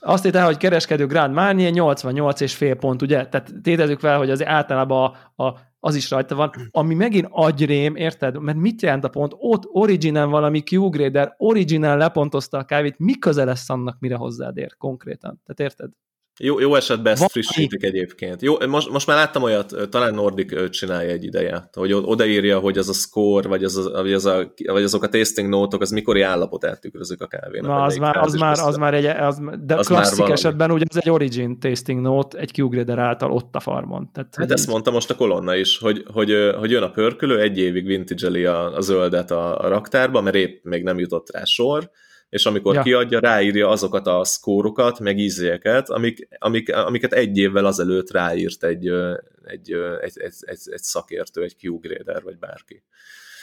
Azt 0.00 0.26
írta, 0.26 0.44
hogy 0.44 0.56
kereskedő 0.56 1.06
Grand 1.06 1.34
Marnier 1.34 1.72
88 1.72 2.40
és 2.40 2.54
fél 2.54 2.74
pont, 2.74 3.02
ugye? 3.02 3.26
Tehát 3.26 3.52
tétezzük 3.62 4.00
fel, 4.00 4.18
hogy 4.18 4.30
az 4.30 4.44
általában 4.44 5.16
a, 5.36 5.42
a, 5.44 5.58
az 5.80 5.94
is 5.94 6.10
rajta 6.10 6.34
van, 6.34 6.50
ami 6.70 6.94
megint 6.94 7.26
agyrém, 7.30 7.96
érted? 7.96 8.40
Mert 8.40 8.58
mit 8.58 8.82
jelent 8.82 9.04
a 9.04 9.08
pont? 9.08 9.32
Ott 9.36 9.62
original 9.66 10.26
valami 10.28 10.62
Q-grader, 10.70 11.34
original 11.36 11.96
lepontozta 11.96 12.58
a 12.58 12.64
kávét, 12.64 12.98
mi 12.98 13.18
köze 13.18 13.44
lesz 13.44 13.70
annak, 13.70 13.96
mire 13.98 14.16
hozzád 14.16 14.56
ér 14.56 14.76
konkrétan? 14.76 15.42
Tehát 15.44 15.72
érted? 15.72 15.90
Jó, 16.38 16.60
jó 16.60 16.74
esetben 16.74 17.12
ezt 17.12 17.30
frissítik 17.30 17.84
egyébként. 17.84 18.42
Jó, 18.42 18.56
most, 18.68 18.90
most 18.90 19.06
már 19.06 19.16
láttam 19.16 19.42
olyat, 19.42 19.74
talán 19.90 20.14
Nordic 20.14 20.70
csinálja 20.70 21.10
egy 21.10 21.24
ideje, 21.24 21.68
hogy 21.72 21.92
odaírja, 21.92 22.58
hogy 22.58 22.78
az 22.78 22.88
a 22.88 22.92
score, 22.92 23.48
vagy, 23.48 23.64
az 23.64 23.76
a, 23.76 24.02
vagy, 24.02 24.12
az 24.12 24.26
a, 24.26 24.52
vagy 24.66 24.82
azok 24.82 25.02
a 25.02 25.08
tasting 25.08 25.48
nótok, 25.48 25.80
az 25.80 25.90
mikori 25.90 26.20
állapotát 26.20 26.80
tükrözik 26.80 27.20
a 27.20 27.26
kávénak. 27.26 27.70
Na, 27.70 27.82
az 27.82 27.96
már, 27.96 28.16
az 28.16 28.34
már, 28.34 28.58
az 28.58 28.76
már 28.76 28.94
egy, 28.94 29.04
az, 29.04 29.40
de 29.60 29.74
az 29.74 29.86
klasszik 29.86 30.18
már 30.18 30.30
esetben 30.30 30.70
ugye 30.70 30.84
ez 30.88 30.96
egy 30.96 31.10
origin 31.10 31.58
tasting 31.60 32.00
note 32.00 32.38
egy 32.38 32.58
Q-grader 32.58 32.98
által 32.98 33.32
ott 33.32 33.54
a 33.54 33.60
farmon. 33.60 34.10
Tehát, 34.12 34.34
hát 34.36 34.50
ezt 34.50 34.64
így... 34.64 34.70
mondta 34.70 34.90
most 34.90 35.10
a 35.10 35.14
kolonna 35.14 35.56
is, 35.56 35.78
hogy, 35.78 36.04
hogy, 36.12 36.32
hogy 36.58 36.70
jön 36.70 36.82
a 36.82 36.90
pörkölő, 36.90 37.40
egy 37.40 37.58
évig 37.58 37.86
vintage 37.86 38.50
a, 38.50 38.76
a 38.76 38.80
zöldet 38.80 39.30
a, 39.30 39.58
a 39.58 39.68
raktárba, 39.68 40.20
mert 40.20 40.36
épp 40.36 40.64
még 40.64 40.82
nem 40.82 40.98
jutott 40.98 41.30
rá 41.30 41.44
sor, 41.44 41.90
és 42.28 42.46
amikor 42.46 42.74
ja. 42.74 42.82
kiadja, 42.82 43.18
ráírja 43.18 43.68
azokat 43.68 44.06
a 44.06 44.24
szkórokat, 44.24 45.00
meg 45.00 45.18
ízéket, 45.18 45.90
amik, 45.90 46.28
amik, 46.38 46.74
amiket 46.74 47.12
egy 47.12 47.38
évvel 47.38 47.64
azelőtt 47.64 48.10
ráírt 48.10 48.64
egy, 48.64 48.86
egy, 48.86 49.72
egy, 49.72 50.18
egy, 50.18 50.34
egy, 50.40 50.58
egy 50.70 50.82
szakértő, 50.82 51.42
egy 51.42 51.56
Q-grader, 51.62 52.22
vagy 52.22 52.38
bárki. 52.38 52.82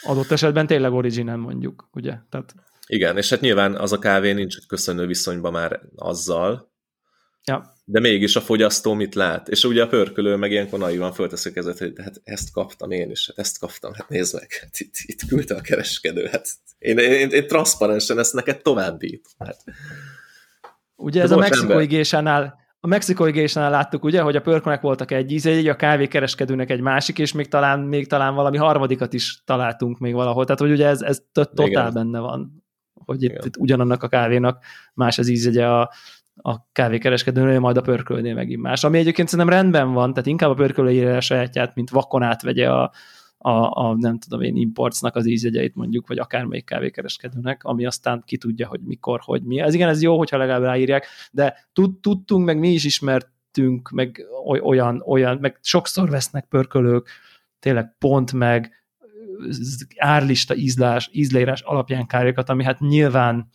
Adott 0.02 0.32
esetben 0.32 0.68
tényleg 0.68 0.94
original 0.94 1.38
mondjuk, 1.38 1.90
ugye? 1.94 2.14
Tehát... 2.30 2.56
Igen, 2.88 3.18
és 3.18 3.30
hát 3.30 3.40
nyilván 3.40 3.76
az 3.76 3.92
a 3.92 4.00
kávé 4.00 4.32
nincs 4.32 4.68
köszönő 4.68 5.06
viszonyban 5.06 5.52
már 5.52 5.82
azzal, 5.96 6.74
ja 7.46 7.76
de 7.88 8.00
mégis 8.00 8.36
a 8.36 8.42
fogyasztó 8.42 8.94
mit 8.94 9.16
lát? 9.16 9.48
És 9.48 9.64
ugye 9.64 9.84
a 9.84 9.88
pörkölő 9.88 10.36
meg 10.36 10.52
ilyenkor 10.52 10.80
naivan 10.80 11.14
fölteszi 11.14 11.52
kezet, 11.52 11.78
hogy 11.78 11.94
hát 12.04 12.22
ezt 12.24 12.52
kaptam 12.52 12.92
én 12.92 13.12
is, 13.12 13.28
hát 13.28 13.38
ezt 13.38 13.60
kaptam, 13.60 13.94
hát 13.94 14.10
nézd 14.10 14.34
meg, 14.34 14.48
hát 14.62 14.80
itt, 14.80 14.94
itt 15.06 15.26
küldte 15.28 15.56
a 15.56 15.62
kereskedő, 15.62 16.28
hát 16.32 16.48
én, 16.78 16.98
én, 16.98 17.30
én 17.30 17.48
transzparensen 17.48 18.20
ezt 18.20 18.34
neked 18.34 18.62
továbbítom. 18.62 19.32
Hát. 19.40 19.64
Ugye 20.96 21.22
ez 21.22 21.32
a 21.32 21.38
mexikói 21.38 21.86
gésánál, 21.86 22.60
a 22.80 22.88
mexikói 22.88 23.32
gésánál 23.32 23.70
láttuk, 23.70 24.04
ugye, 24.04 24.22
hogy 24.22 24.36
a 24.36 24.42
pörkölnek 24.42 24.82
voltak 24.82 25.12
egy 25.12 25.32
íze, 25.32 25.70
a 25.70 25.76
kávékereskedőnek 25.76 26.70
egy 26.70 26.82
másik, 26.82 27.20
és 27.20 27.32
még 27.32 27.48
talán, 27.48 27.80
még 27.80 28.08
talán 28.08 28.36
valami 28.36 28.58
harmadikat 28.58 29.14
is 29.14 29.42
találtunk 29.46 30.00
még 30.00 30.14
valahol. 30.14 30.46
Tehát, 30.46 30.60
hogy 30.60 30.72
ugye 30.72 30.88
ez, 30.88 31.02
ez 31.02 31.22
totál 31.32 31.68
Igen. 31.68 31.94
benne 31.94 32.20
van, 32.20 32.64
hogy 33.06 33.24
itt, 33.24 33.46
itt 33.46 33.58
ugyanannak 33.58 34.04
a 34.04 34.08
kávénak 34.08 34.64
más 34.94 35.18
az 35.18 35.28
ízegye 35.28 35.68
a, 35.68 35.92
a 36.42 36.72
kávékereskedőnél, 36.72 37.60
majd 37.60 37.78
a 37.78 37.82
pörkölnél 37.82 38.34
megint 38.34 38.62
más. 38.62 38.84
Ami 38.84 38.98
egyébként 38.98 39.28
szerintem 39.28 39.56
rendben 39.56 39.94
van, 39.94 40.14
tehát 40.14 40.30
inkább 40.30 40.50
a 40.50 40.54
pörkölő 40.54 40.92
írja 40.92 41.16
a 41.16 41.22
sajátját, 41.22 41.76
mint 41.76 41.90
vakon 41.90 42.22
átvegye 42.22 42.72
a, 42.72 42.92
a, 43.38 43.50
a, 43.50 43.96
nem 43.98 44.20
tudom 44.20 44.42
én, 44.42 44.56
importsnak 44.56 45.16
az 45.16 45.26
ízjegyeit 45.26 45.76
mondjuk, 45.76 46.08
vagy 46.08 46.18
akármelyik 46.18 46.66
kávékereskedőnek, 46.66 47.64
ami 47.64 47.86
aztán 47.86 48.24
ki 48.26 48.38
tudja, 48.38 48.68
hogy 48.68 48.80
mikor, 48.82 49.20
hogy 49.24 49.44
mi. 49.44 49.60
Ez 49.60 49.74
igen, 49.74 49.90
ez 49.90 50.02
jó, 50.02 50.18
hogyha 50.18 50.38
legalább 50.38 50.62
ráírják, 50.62 51.06
de 51.32 51.68
tud, 51.74 52.00
tudtunk, 52.00 52.46
meg 52.46 52.60
mi 52.60 52.70
is 52.70 52.84
ismertünk, 52.84 53.90
meg 53.90 54.26
olyan, 54.64 55.04
olyan, 55.06 55.38
meg 55.42 55.58
sokszor 55.62 56.10
vesznek 56.10 56.46
pörkölők, 56.46 57.10
tényleg 57.60 57.96
pont 57.98 58.34
meg 58.34 58.84
árlista 59.98 60.56
ízlás, 60.56 61.10
ízleírás 61.12 61.62
alapján 61.62 62.08
kávékat, 62.08 62.50
ami 62.50 62.64
hát 62.64 62.80
nyilván 62.80 63.50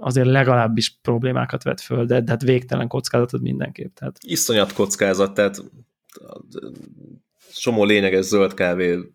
azért 0.00 0.26
legalábbis 0.26 0.98
problémákat 1.02 1.62
vet 1.62 1.80
föl, 1.80 2.04
de, 2.04 2.20
de 2.20 2.30
hát 2.30 2.42
végtelen 2.42 2.88
kockázatot 2.88 3.40
mindenképp. 3.40 3.94
Tehát. 3.94 4.18
Iszonyat 4.20 4.72
kockázat, 4.72 5.34
tehát 5.34 5.62
somó 7.50 7.84
lényeges 7.84 8.24
zöld 8.24 8.54
kávé 8.54 9.12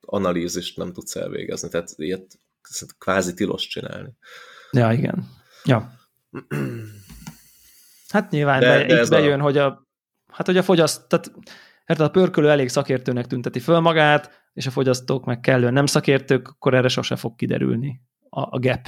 analízist 0.00 0.76
nem 0.76 0.92
tudsz 0.92 1.16
elvégezni, 1.16 1.68
tehát 1.68 1.92
ilyet 1.96 2.38
kvázi 2.98 3.34
tilos 3.34 3.66
csinálni. 3.66 4.12
Ja, 4.70 4.92
igen. 4.92 5.28
Ja. 5.64 5.92
Hát 8.08 8.30
nyilván 8.30 8.60
de, 8.60 8.66
be, 8.66 8.84
de 8.84 9.02
itt 9.02 9.08
bejön, 9.08 9.40
a... 9.40 9.42
hogy 9.42 9.58
a, 9.58 9.86
hát 10.32 10.46
hogy 10.46 10.56
a 10.56 10.62
fogyaszt, 10.62 11.08
tehát 11.08 11.32
hát 11.84 12.00
a 12.00 12.10
pörkölő 12.10 12.50
elég 12.50 12.68
szakértőnek 12.68 13.26
tünteti 13.26 13.60
föl 13.60 13.80
magát, 13.80 14.30
és 14.52 14.66
a 14.66 14.70
fogyasztók 14.70 15.24
meg 15.24 15.40
kellően 15.40 15.72
nem 15.72 15.86
szakértők, 15.86 16.48
akkor 16.48 16.74
erre 16.74 16.88
sose 16.88 17.16
fog 17.16 17.36
kiderülni 17.36 18.00
a, 18.28 18.40
a 18.40 18.58
gap. 18.58 18.86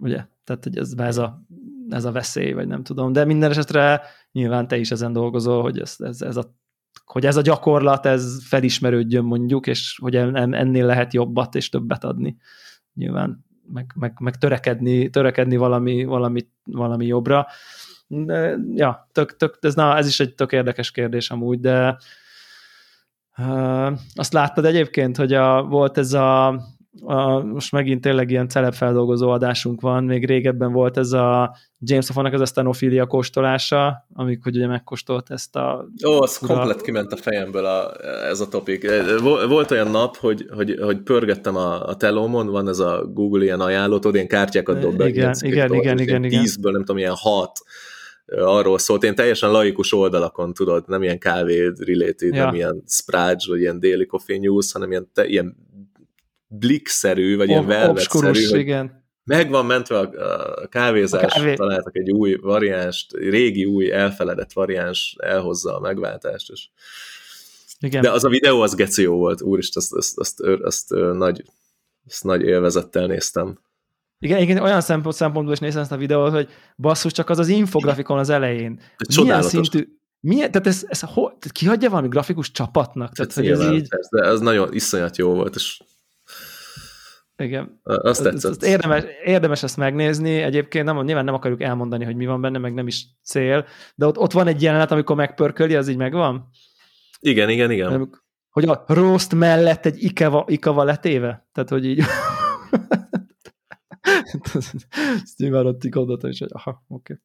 Ugye? 0.00 0.24
Tehát, 0.44 0.64
hogy 0.64 0.78
ez, 0.78 0.92
ez, 0.96 1.18
a, 1.18 1.42
ez 1.88 2.04
a 2.04 2.12
veszély, 2.12 2.52
vagy 2.52 2.66
nem 2.66 2.82
tudom. 2.82 3.12
De 3.12 3.24
minden 3.24 3.50
esetre 3.50 4.02
nyilván 4.32 4.68
te 4.68 4.76
is 4.76 4.90
ezen 4.90 5.12
dolgozol, 5.12 5.62
hogy 5.62 5.78
ez, 5.78 5.94
ez, 5.98 6.22
ez 6.22 6.36
a 6.36 6.58
hogy 7.04 7.26
ez 7.26 7.36
a 7.36 7.42
gyakorlat, 7.42 8.06
ez 8.06 8.46
felismerődjön 8.46 9.24
mondjuk, 9.24 9.66
és 9.66 9.98
hogy 10.02 10.16
ennél 10.16 10.86
lehet 10.86 11.12
jobbat 11.12 11.54
és 11.54 11.68
többet 11.68 12.04
adni. 12.04 12.36
Nyilván 12.94 13.44
meg, 13.72 13.92
meg, 13.94 14.16
meg 14.20 14.36
törekedni, 14.36 15.10
törekedni 15.10 15.56
valami, 15.56 16.04
valami, 16.04 16.48
valami 16.64 17.06
jobbra. 17.06 17.46
De, 18.06 18.56
ja, 18.74 19.08
tök, 19.12 19.36
tök, 19.36 19.58
ez, 19.60 19.74
na, 19.74 19.96
ez 19.96 20.06
is 20.06 20.20
egy 20.20 20.34
tök 20.34 20.52
érdekes 20.52 20.90
kérdés 20.90 21.30
amúgy, 21.30 21.60
de 21.60 21.98
uh, 23.38 23.92
azt 24.14 24.32
láttad 24.32 24.64
egyébként, 24.64 25.16
hogy 25.16 25.32
a, 25.32 25.62
volt 25.62 25.98
ez 25.98 26.12
a 26.12 26.60
a, 27.02 27.38
most 27.38 27.72
megint 27.72 28.00
tényleg 28.00 28.30
ilyen 28.30 28.48
celebfeldolgozó 28.48 29.30
adásunk 29.30 29.80
van, 29.80 30.04
még 30.04 30.26
régebben 30.26 30.72
volt 30.72 30.96
ez 30.96 31.12
a 31.12 31.56
James 31.78 32.06
Hoffmannak 32.06 32.32
az 32.32 32.40
a 32.40 32.46
stenofilia 32.46 33.06
kóstolása, 33.06 34.06
amikor 34.12 34.52
ugye 34.52 34.66
megkóstolt 34.66 35.30
ezt 35.30 35.56
a... 35.56 35.88
Ó, 36.06 36.22
az 36.22 36.38
ura... 36.42 36.54
komplet 36.54 36.80
kiment 36.80 37.12
a 37.12 37.16
fejemből 37.16 37.64
a, 37.64 37.92
ez 38.28 38.40
a 38.40 38.48
topik. 38.48 38.90
Volt 39.48 39.70
olyan 39.70 39.90
nap, 39.90 40.16
hogy, 40.16 40.46
hogy, 40.54 40.78
hogy 40.80 41.00
pörgettem 41.02 41.56
a, 41.56 41.86
a 41.86 41.96
telómon, 41.96 42.46
van 42.46 42.68
ez 42.68 42.78
a 42.78 43.04
Google 43.12 43.42
ilyen 43.42 43.60
ajánlót, 43.60 44.04
ott 44.04 44.14
ilyen 44.14 44.28
kártyákat 44.28 44.78
dob 44.78 44.96
be. 44.96 45.08
Igen, 45.08 45.34
igen, 45.40 45.74
igen, 45.74 45.98
igen, 45.98 46.24
igen. 46.24 46.42
Tízből 46.42 46.72
nem 46.72 46.80
tudom, 46.80 46.98
ilyen 46.98 47.14
hat 47.16 47.60
arról 48.36 48.78
szólt, 48.78 49.02
én 49.02 49.14
teljesen 49.14 49.50
laikus 49.50 49.92
oldalakon, 49.92 50.52
tudod, 50.52 50.84
nem 50.86 51.02
ilyen 51.02 51.18
kávé 51.18 51.72
related, 51.78 52.34
ja. 52.34 52.44
nem 52.44 52.54
ilyen 52.54 52.82
Sprage, 52.86 53.44
vagy 53.48 53.60
ilyen 53.60 53.80
Daily 53.80 54.06
Coffee 54.06 54.38
News, 54.38 54.72
hanem 54.72 54.90
ilyen, 54.90 55.10
te, 55.14 55.26
ilyen 55.26 55.56
blikszerű, 56.52 57.36
vagy 57.36 57.48
ilyen 57.48 57.66
velvetszerű, 57.66 58.48
hogy 58.48 58.58
igen. 58.58 59.04
meg 59.24 59.50
van 59.50 59.66
mentve 59.66 59.98
a, 59.98 60.10
a 60.62 60.66
kávézás, 60.66 61.34
a 61.34 61.38
kávé. 61.38 61.54
találtak 61.54 61.96
egy 61.96 62.10
új 62.10 62.34
variánst, 62.34 63.12
régi 63.12 63.64
új 63.64 63.92
elfeledett 63.92 64.52
variáns 64.52 65.16
elhozza 65.18 65.76
a 65.76 65.80
megváltást, 65.80 66.50
és 66.50 66.68
igen. 67.80 68.02
De 68.02 68.10
az 68.10 68.24
a 68.24 68.28
videó 68.28 68.60
az 68.60 68.74
geció 68.74 69.16
volt, 69.16 69.42
úristen, 69.42 69.82
azt, 69.82 69.94
azt, 69.96 70.18
azt, 70.18 70.40
azt, 70.40 70.92
azt, 70.92 71.16
nagy, 71.16 71.44
azt 72.06 72.24
nagy 72.24 72.42
élvezettel 72.42 73.06
néztem. 73.06 73.58
Igen, 74.18 74.38
igen, 74.38 74.62
olyan 74.62 74.80
szempont, 74.80 75.14
szempontból 75.14 75.52
is 75.52 75.60
néztem 75.60 75.82
ezt 75.82 75.92
a 75.92 75.96
videót, 75.96 76.32
hogy 76.32 76.48
basszus, 76.76 77.12
csak 77.12 77.28
az 77.28 77.38
az 77.38 77.48
infografikon 77.48 78.18
az 78.18 78.28
elején. 78.28 78.80
Milyen 79.16 79.42
szintű, 79.42 79.88
milyen, 80.20 80.50
tehát 80.50 80.66
ez, 80.66 80.84
ez 80.88 81.00
ho, 81.00 81.28
kihagyja 81.52 81.90
valami 81.90 82.08
grafikus 82.08 82.50
csapatnak? 82.50 83.12
Tehát, 83.12 83.34
tehát 83.34 83.50
hogy 83.50 83.66
ez 83.66 83.72
így... 83.72 83.88
De 84.10 84.22
ez 84.22 84.40
nagyon 84.40 84.74
iszonyat 84.74 85.16
jó 85.16 85.34
volt, 85.34 85.54
és 85.54 85.80
igen. 87.40 87.80
Azt 87.82 88.22
tetszett. 88.22 88.50
Azt 88.50 88.64
érdemes, 88.64 89.04
érdemes 89.24 89.62
ezt 89.62 89.76
megnézni. 89.76 90.42
Egyébként 90.42 90.84
nem, 90.84 91.04
nyilván 91.04 91.24
nem 91.24 91.34
akarjuk 91.34 91.62
elmondani, 91.62 92.04
hogy 92.04 92.16
mi 92.16 92.26
van 92.26 92.40
benne, 92.40 92.58
meg 92.58 92.74
nem 92.74 92.86
is 92.86 93.06
cél, 93.22 93.66
de 93.94 94.06
ott, 94.06 94.18
ott 94.18 94.32
van 94.32 94.46
egy 94.46 94.62
jelenet, 94.62 94.90
amikor 94.90 95.16
megpörköli, 95.16 95.74
az 95.74 95.88
így 95.88 95.96
megvan? 95.96 96.48
Igen, 97.20 97.48
igen, 97.48 97.70
igen. 97.70 98.10
Hogy 98.50 98.64
a 98.64 98.84
roast 98.86 99.34
mellett 99.34 99.86
egy 99.86 100.02
ikava, 100.02 100.44
ikava 100.48 100.84
letéve? 100.84 101.48
Tehát, 101.52 101.70
hogy 101.70 101.84
így... 101.86 101.98
Ezt 105.22 105.38
nyilván 105.38 105.66
ott 105.66 105.88
gondoltam 105.88 106.30
is, 106.30 106.38
hogy 106.38 106.50
aha, 106.52 106.84
oké. 106.88 107.12
Okay. 107.12 107.16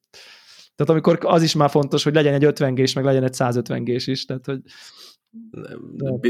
Tehát 0.74 0.92
amikor 0.92 1.18
az 1.22 1.42
is 1.42 1.54
már 1.54 1.70
fontos, 1.70 2.04
hogy 2.04 2.14
legyen 2.14 2.34
egy 2.34 2.44
50 2.44 2.74
g 2.74 2.94
meg 2.94 3.04
legyen 3.04 3.22
egy 3.22 3.34
150 3.34 3.84
g 3.84 3.88
is, 3.88 4.24
tehát 4.24 4.46
hogy 4.46 4.60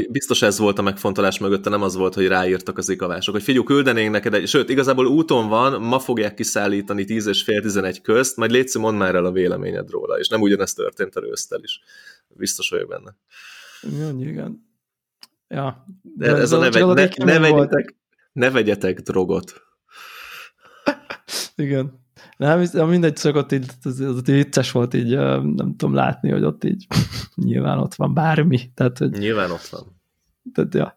Biztos 0.09 0.41
ez 0.41 0.57
volt 0.57 0.79
a 0.79 0.81
megfontolás 0.81 1.39
mögötte, 1.39 1.69
nem 1.69 1.81
az 1.81 1.95
volt, 1.95 2.13
hogy 2.13 2.27
ráírtak 2.27 2.77
az 2.77 2.89
ikavások, 2.89 3.33
hogy 3.33 3.43
figyelj, 3.43 3.65
küldenénk 3.65 4.11
neked 4.11 4.33
egy, 4.33 4.47
sőt, 4.47 4.69
igazából 4.69 5.05
úton 5.05 5.47
van, 5.47 5.81
ma 5.81 5.99
fogják 5.99 6.33
kiszállítani 6.33 7.05
10 7.05 7.25
és 7.25 7.43
fél 7.43 7.61
11 7.61 8.01
közt, 8.01 8.37
majd 8.37 8.51
légy 8.51 8.75
mondd 8.79 8.97
már 8.97 9.15
el 9.15 9.25
a 9.25 9.31
véleményed 9.31 9.89
róla, 9.89 10.19
és 10.19 10.27
nem 10.27 10.41
ugyanezt 10.41 10.75
történt 10.75 11.15
a 11.15 11.19
rősztel 11.19 11.59
is. 11.63 11.79
Biztos 12.27 12.69
vagyok 12.69 12.87
benne. 12.87 13.15
Igen, 13.81 14.21
igen. 14.21 14.65
Ja. 15.47 15.85
De, 16.01 16.31
De 16.31 16.37
ez, 16.37 16.51
a, 16.51 16.57
a 16.57 16.59
ne, 16.59 17.09
ne, 17.17 17.23
ne, 17.25 17.39
vegyetek, 17.39 17.95
ne 18.31 18.51
vegyetek 18.51 18.99
drogot. 18.99 19.61
igen. 21.55 22.05
Nem, 22.37 22.89
mindegy, 22.89 23.13
csak 23.13 23.35
ott 23.35 23.51
így, 23.51 23.65
az, 23.83 23.99
az, 23.99 24.15
az 24.15 24.25
vicces 24.25 24.71
volt 24.71 24.93
így, 24.93 25.15
nem 25.15 25.73
tudom 25.77 25.93
látni, 25.93 26.31
hogy 26.31 26.43
ott 26.43 26.63
így 26.63 26.87
nyilván 27.35 27.77
ott 27.77 27.95
van 27.95 28.13
bármi. 28.13 28.71
Tehát, 28.73 28.97
hogy, 28.97 29.11
nyilván 29.11 29.51
ott 29.51 29.65
van. 29.65 29.99
Tehát, 30.53 30.73
ja. 30.73 30.95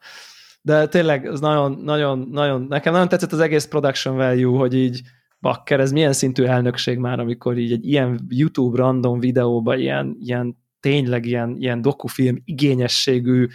De 0.62 0.88
tényleg, 0.88 1.26
az 1.26 1.40
nagyon, 1.40 1.80
nagyon, 1.84 2.28
nagyon, 2.30 2.62
nekem 2.68 2.92
nagyon 2.92 3.08
tetszett 3.08 3.32
az 3.32 3.40
egész 3.40 3.64
production 3.64 4.16
value, 4.16 4.58
hogy 4.58 4.74
így 4.74 5.00
bakker, 5.40 5.80
ez 5.80 5.92
milyen 5.92 6.12
szintű 6.12 6.44
elnökség 6.44 6.98
már, 6.98 7.20
amikor 7.20 7.58
így 7.58 7.72
egy 7.72 7.86
ilyen 7.86 8.26
YouTube 8.28 8.76
random 8.76 9.20
videóba 9.20 9.76
ilyen, 9.76 10.16
ilyen 10.20 10.58
tényleg 10.80 11.26
ilyen, 11.26 11.56
ilyen 11.58 11.82
dokufilm 11.82 12.42
igényességű 12.44 13.46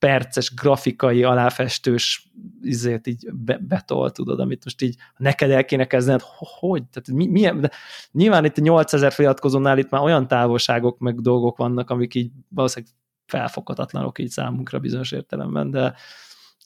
perces, 0.00 0.54
grafikai, 0.54 1.22
aláfestős 1.22 2.30
izét 2.62 3.06
így 3.06 3.28
be, 3.32 3.58
betol, 3.58 4.10
tudod, 4.10 4.40
amit 4.40 4.64
most 4.64 4.82
így 4.82 4.96
neked 5.16 5.50
el 5.50 5.64
kéne 5.64 5.84
kezdened, 5.84 6.22
hogy? 6.58 6.82
Tehát 6.84 7.08
mi, 7.08 7.26
milyen, 7.26 7.60
de 7.60 7.70
nyilván 8.12 8.44
itt 8.44 8.58
a 8.58 8.60
8000 8.60 9.12
feliratkozónál 9.12 9.78
itt 9.78 9.90
már 9.90 10.02
olyan 10.02 10.28
távolságok 10.28 10.98
meg 10.98 11.20
dolgok 11.20 11.56
vannak, 11.56 11.90
amik 11.90 12.14
így 12.14 12.30
valószínűleg 12.48 12.94
felfoghatatlanok 13.26 14.18
így 14.18 14.30
számunkra 14.30 14.78
bizonyos 14.78 15.12
értelemben, 15.12 15.70
de 15.70 15.94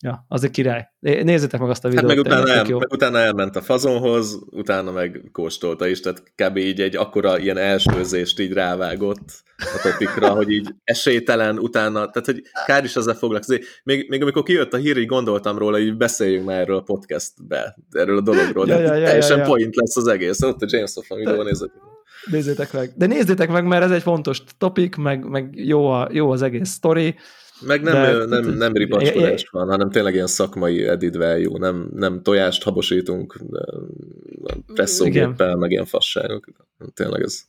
Ja, 0.05 0.24
az 0.28 0.44
egy 0.44 0.51
király. 0.51 0.89
Nézzétek 1.01 1.60
meg 1.60 1.70
azt 1.70 1.85
a 1.85 1.89
videót. 1.89 2.09
Hát 2.09 2.16
meg 2.16 2.26
utána, 2.26 2.52
el, 2.52 2.64
meg 2.64 2.93
utána 2.93 3.18
elment 3.18 3.56
a 3.56 3.60
fazonhoz, 3.60 4.39
utána 4.51 4.90
meg 4.90 5.28
kóstolta 5.32 5.86
is, 5.86 6.01
tehát 6.01 6.22
kb. 6.35 6.56
így 6.56 6.81
egy 6.81 6.97
akkora 6.97 7.39
ilyen 7.39 7.56
elsőzést 7.56 8.40
így 8.40 8.52
rávágott 8.52 9.43
a 9.56 9.81
topikra, 9.82 10.31
hogy 10.31 10.51
így 10.51 10.74
esélytelen 10.85 11.59
utána, 11.59 12.10
tehát 12.10 12.24
hogy 12.24 12.43
kár 12.66 12.85
is 12.85 12.97
ezzel 12.97 13.14
foglalkozni. 13.14 13.60
Még, 13.85 14.09
még 14.09 14.22
amikor 14.22 14.43
kijött 14.43 14.72
a 14.72 14.76
hír, 14.76 14.97
így 14.97 15.06
gondoltam 15.06 15.59
róla, 15.59 15.78
hogy 15.78 15.97
beszéljünk 15.97 16.47
már 16.47 16.60
erről 16.60 16.76
a 16.76 16.82
podcastbe, 16.82 17.76
erről 17.90 18.16
a 18.16 18.22
dologról, 18.22 18.64
de 18.64 18.74
ja, 18.74 18.94
ja, 18.94 19.06
teljesen 19.06 19.36
ja, 19.36 19.43
ja. 19.43 19.48
point 19.48 19.76
lesz 19.76 19.97
az 19.97 20.06
egész. 20.06 20.43
Ott 20.43 20.62
a 20.62 20.66
James 20.68 20.94
Hoffman 20.94 21.18
videóban 21.18 21.44
nézzétek. 21.44 21.82
Nézzétek 22.31 22.72
meg. 22.72 22.93
De 22.97 23.06
nézzétek 23.06 23.51
meg, 23.51 23.66
mert 23.66 23.85
ez 23.85 23.90
egy 23.90 24.02
fontos 24.02 24.43
topik, 24.59 24.97
meg, 24.97 25.24
meg 25.28 25.55
jó, 25.55 25.86
a, 25.86 26.09
jó 26.12 26.31
az 26.31 26.43
egész 26.43 26.68
sztori, 26.68 27.14
meg 27.60 27.82
nem, 27.82 27.94
de, 27.94 28.40
nem, 28.40 28.48
nem 28.48 28.72
ribacskolás 28.72 29.48
van, 29.51 29.68
hanem 29.68 29.90
tényleg 29.90 30.14
ilyen 30.14 30.26
szakmai 30.26 30.86
edit 30.86 31.16
value, 31.16 31.59
nem, 31.59 31.89
nem 31.94 32.22
tojást 32.22 32.62
habosítunk 32.62 33.40
presszógéppel, 34.74 35.56
meg 35.56 35.70
ilyen 35.70 35.85
fasságok. 35.85 36.47
Tényleg 36.94 37.22
ez 37.22 37.40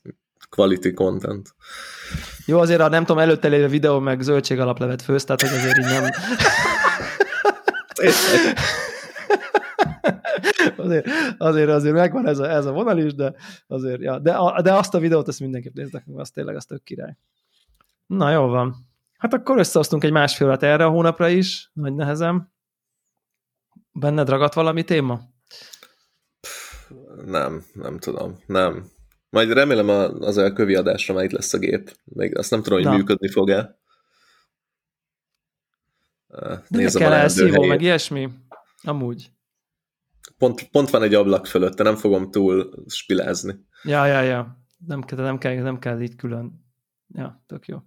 quality 0.49 0.93
content. 0.93 1.55
Jó, 2.45 2.59
azért 2.59 2.81
a 2.81 2.89
nem 2.89 3.05
tudom, 3.05 3.21
előtte 3.21 3.47
lévő 3.47 3.67
videó 3.67 3.99
meg 3.99 4.21
zöldség 4.21 4.59
alaplevet 4.59 5.01
főz, 5.01 5.23
tehát 5.23 5.41
hogy 5.41 5.57
azért 5.57 5.77
így 5.77 5.85
nem... 5.85 6.09
azért, 10.85 11.07
azért, 11.37 11.69
azért 11.69 11.95
megvan 11.95 12.27
ez 12.27 12.39
a, 12.39 12.49
ez 12.49 12.65
a 12.65 12.71
vonal 12.71 12.97
is, 12.97 13.13
de 13.13 13.33
azért, 13.67 14.01
ja. 14.01 14.19
de, 14.19 14.31
a, 14.31 14.61
de 14.61 14.73
azt 14.73 14.93
a 14.93 14.99
videót, 14.99 15.27
ezt 15.27 15.39
mindenképp 15.39 15.73
néznek 15.73 16.05
meg, 16.05 16.19
az 16.19 16.29
tényleg 16.29 16.55
az 16.55 16.65
tök 16.65 16.83
király. 16.83 17.17
Na, 18.05 18.31
jó 18.31 18.47
van. 18.47 18.75
Hát 19.25 19.33
akkor 19.33 19.57
összehoztunk 19.57 20.03
egy 20.03 20.11
másfél 20.11 20.47
órát 20.47 20.63
erre 20.63 20.85
a 20.85 20.89
hónapra 20.89 21.29
is, 21.29 21.69
nagy 21.73 21.93
nehezem. 21.93 22.51
Benned 23.91 24.29
ragadt 24.29 24.53
valami 24.53 24.83
téma? 24.83 25.21
Nem, 27.25 27.63
nem 27.73 27.99
tudom, 27.99 28.37
nem. 28.45 28.91
Majd 29.29 29.51
remélem 29.51 29.89
az 30.19 30.37
elkövi 30.37 30.75
adásra 30.75 31.13
már 31.13 31.23
itt 31.23 31.31
lesz 31.31 31.53
a 31.53 31.57
gép. 31.57 31.97
Még 32.03 32.37
azt 32.37 32.51
nem 32.51 32.61
tudom, 32.61 32.77
hogy 32.77 32.87
Na. 32.87 32.95
működni 32.95 33.29
fog-e. 33.29 33.79
Nézem 36.67 37.01
kell 37.01 37.13
elszívó, 37.13 37.63
meg 37.63 37.81
ilyesmi? 37.81 38.29
Amúgy. 38.81 39.31
Pont, 40.37 40.69
pont 40.69 40.89
van 40.89 41.03
egy 41.03 41.13
ablak 41.13 41.45
fölött, 41.45 41.77
nem 41.77 41.95
fogom 41.95 42.31
túl 42.31 42.83
spilázni. 42.87 43.65
Ja, 43.83 44.05
ja, 44.05 44.21
ja. 44.21 44.65
Nem, 44.77 45.03
nem, 45.15 45.37
kell, 45.37 45.55
nem 45.55 45.79
kell 45.79 46.01
így 46.01 46.15
külön. 46.15 46.65
Ja, 47.07 47.43
tök 47.47 47.67
jó. 47.67 47.77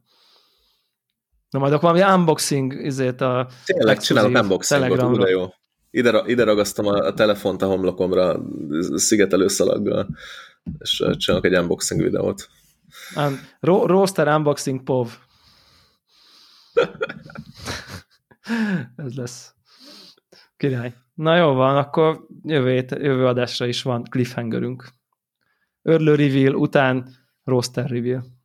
Na 1.50 1.58
majd 1.58 1.72
akkor 1.72 1.92
valami 1.92 2.14
unboxing 2.14 2.84
izét 2.84 3.20
a 3.20 3.48
Tényleg 3.64 3.98
csinálok 3.98 4.42
unboxingot, 4.42 5.02
újra 5.02 5.28
jó. 5.28 5.46
Ide, 5.90 6.22
ide 6.26 6.44
ragasztom 6.44 6.86
a, 6.86 7.06
a 7.06 7.14
telefont 7.14 7.62
a 7.62 7.66
homlokomra 7.66 8.40
szigetelő 8.94 9.48
szalaggal, 9.48 10.08
és 10.78 11.04
csinálok 11.16 11.44
egy 11.44 11.58
unboxing 11.58 12.02
videót. 12.02 12.48
Um, 13.16 13.40
ro 13.60 13.86
roaster 13.86 14.28
unboxing 14.28 14.82
pov. 14.82 15.16
Ez 18.96 19.14
lesz. 19.14 19.54
Király. 20.56 20.94
Na 21.14 21.36
jó 21.36 21.52
van, 21.52 21.76
akkor 21.76 22.26
jövő, 22.42 22.84
jövő 22.88 23.26
adásra 23.26 23.66
is 23.66 23.82
van 23.82 24.04
cliffhangerünk. 24.04 24.88
Örlő 25.82 26.14
reveal 26.14 26.54
után 26.54 27.14
roaster 27.44 27.90
reveal. 27.90 28.37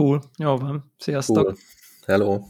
Cool, 0.00 0.22
jó 0.36 0.56
van. 0.56 0.92
Sziasztok. 0.98 1.44
Cool. 1.44 1.56
Hello. 2.06 2.40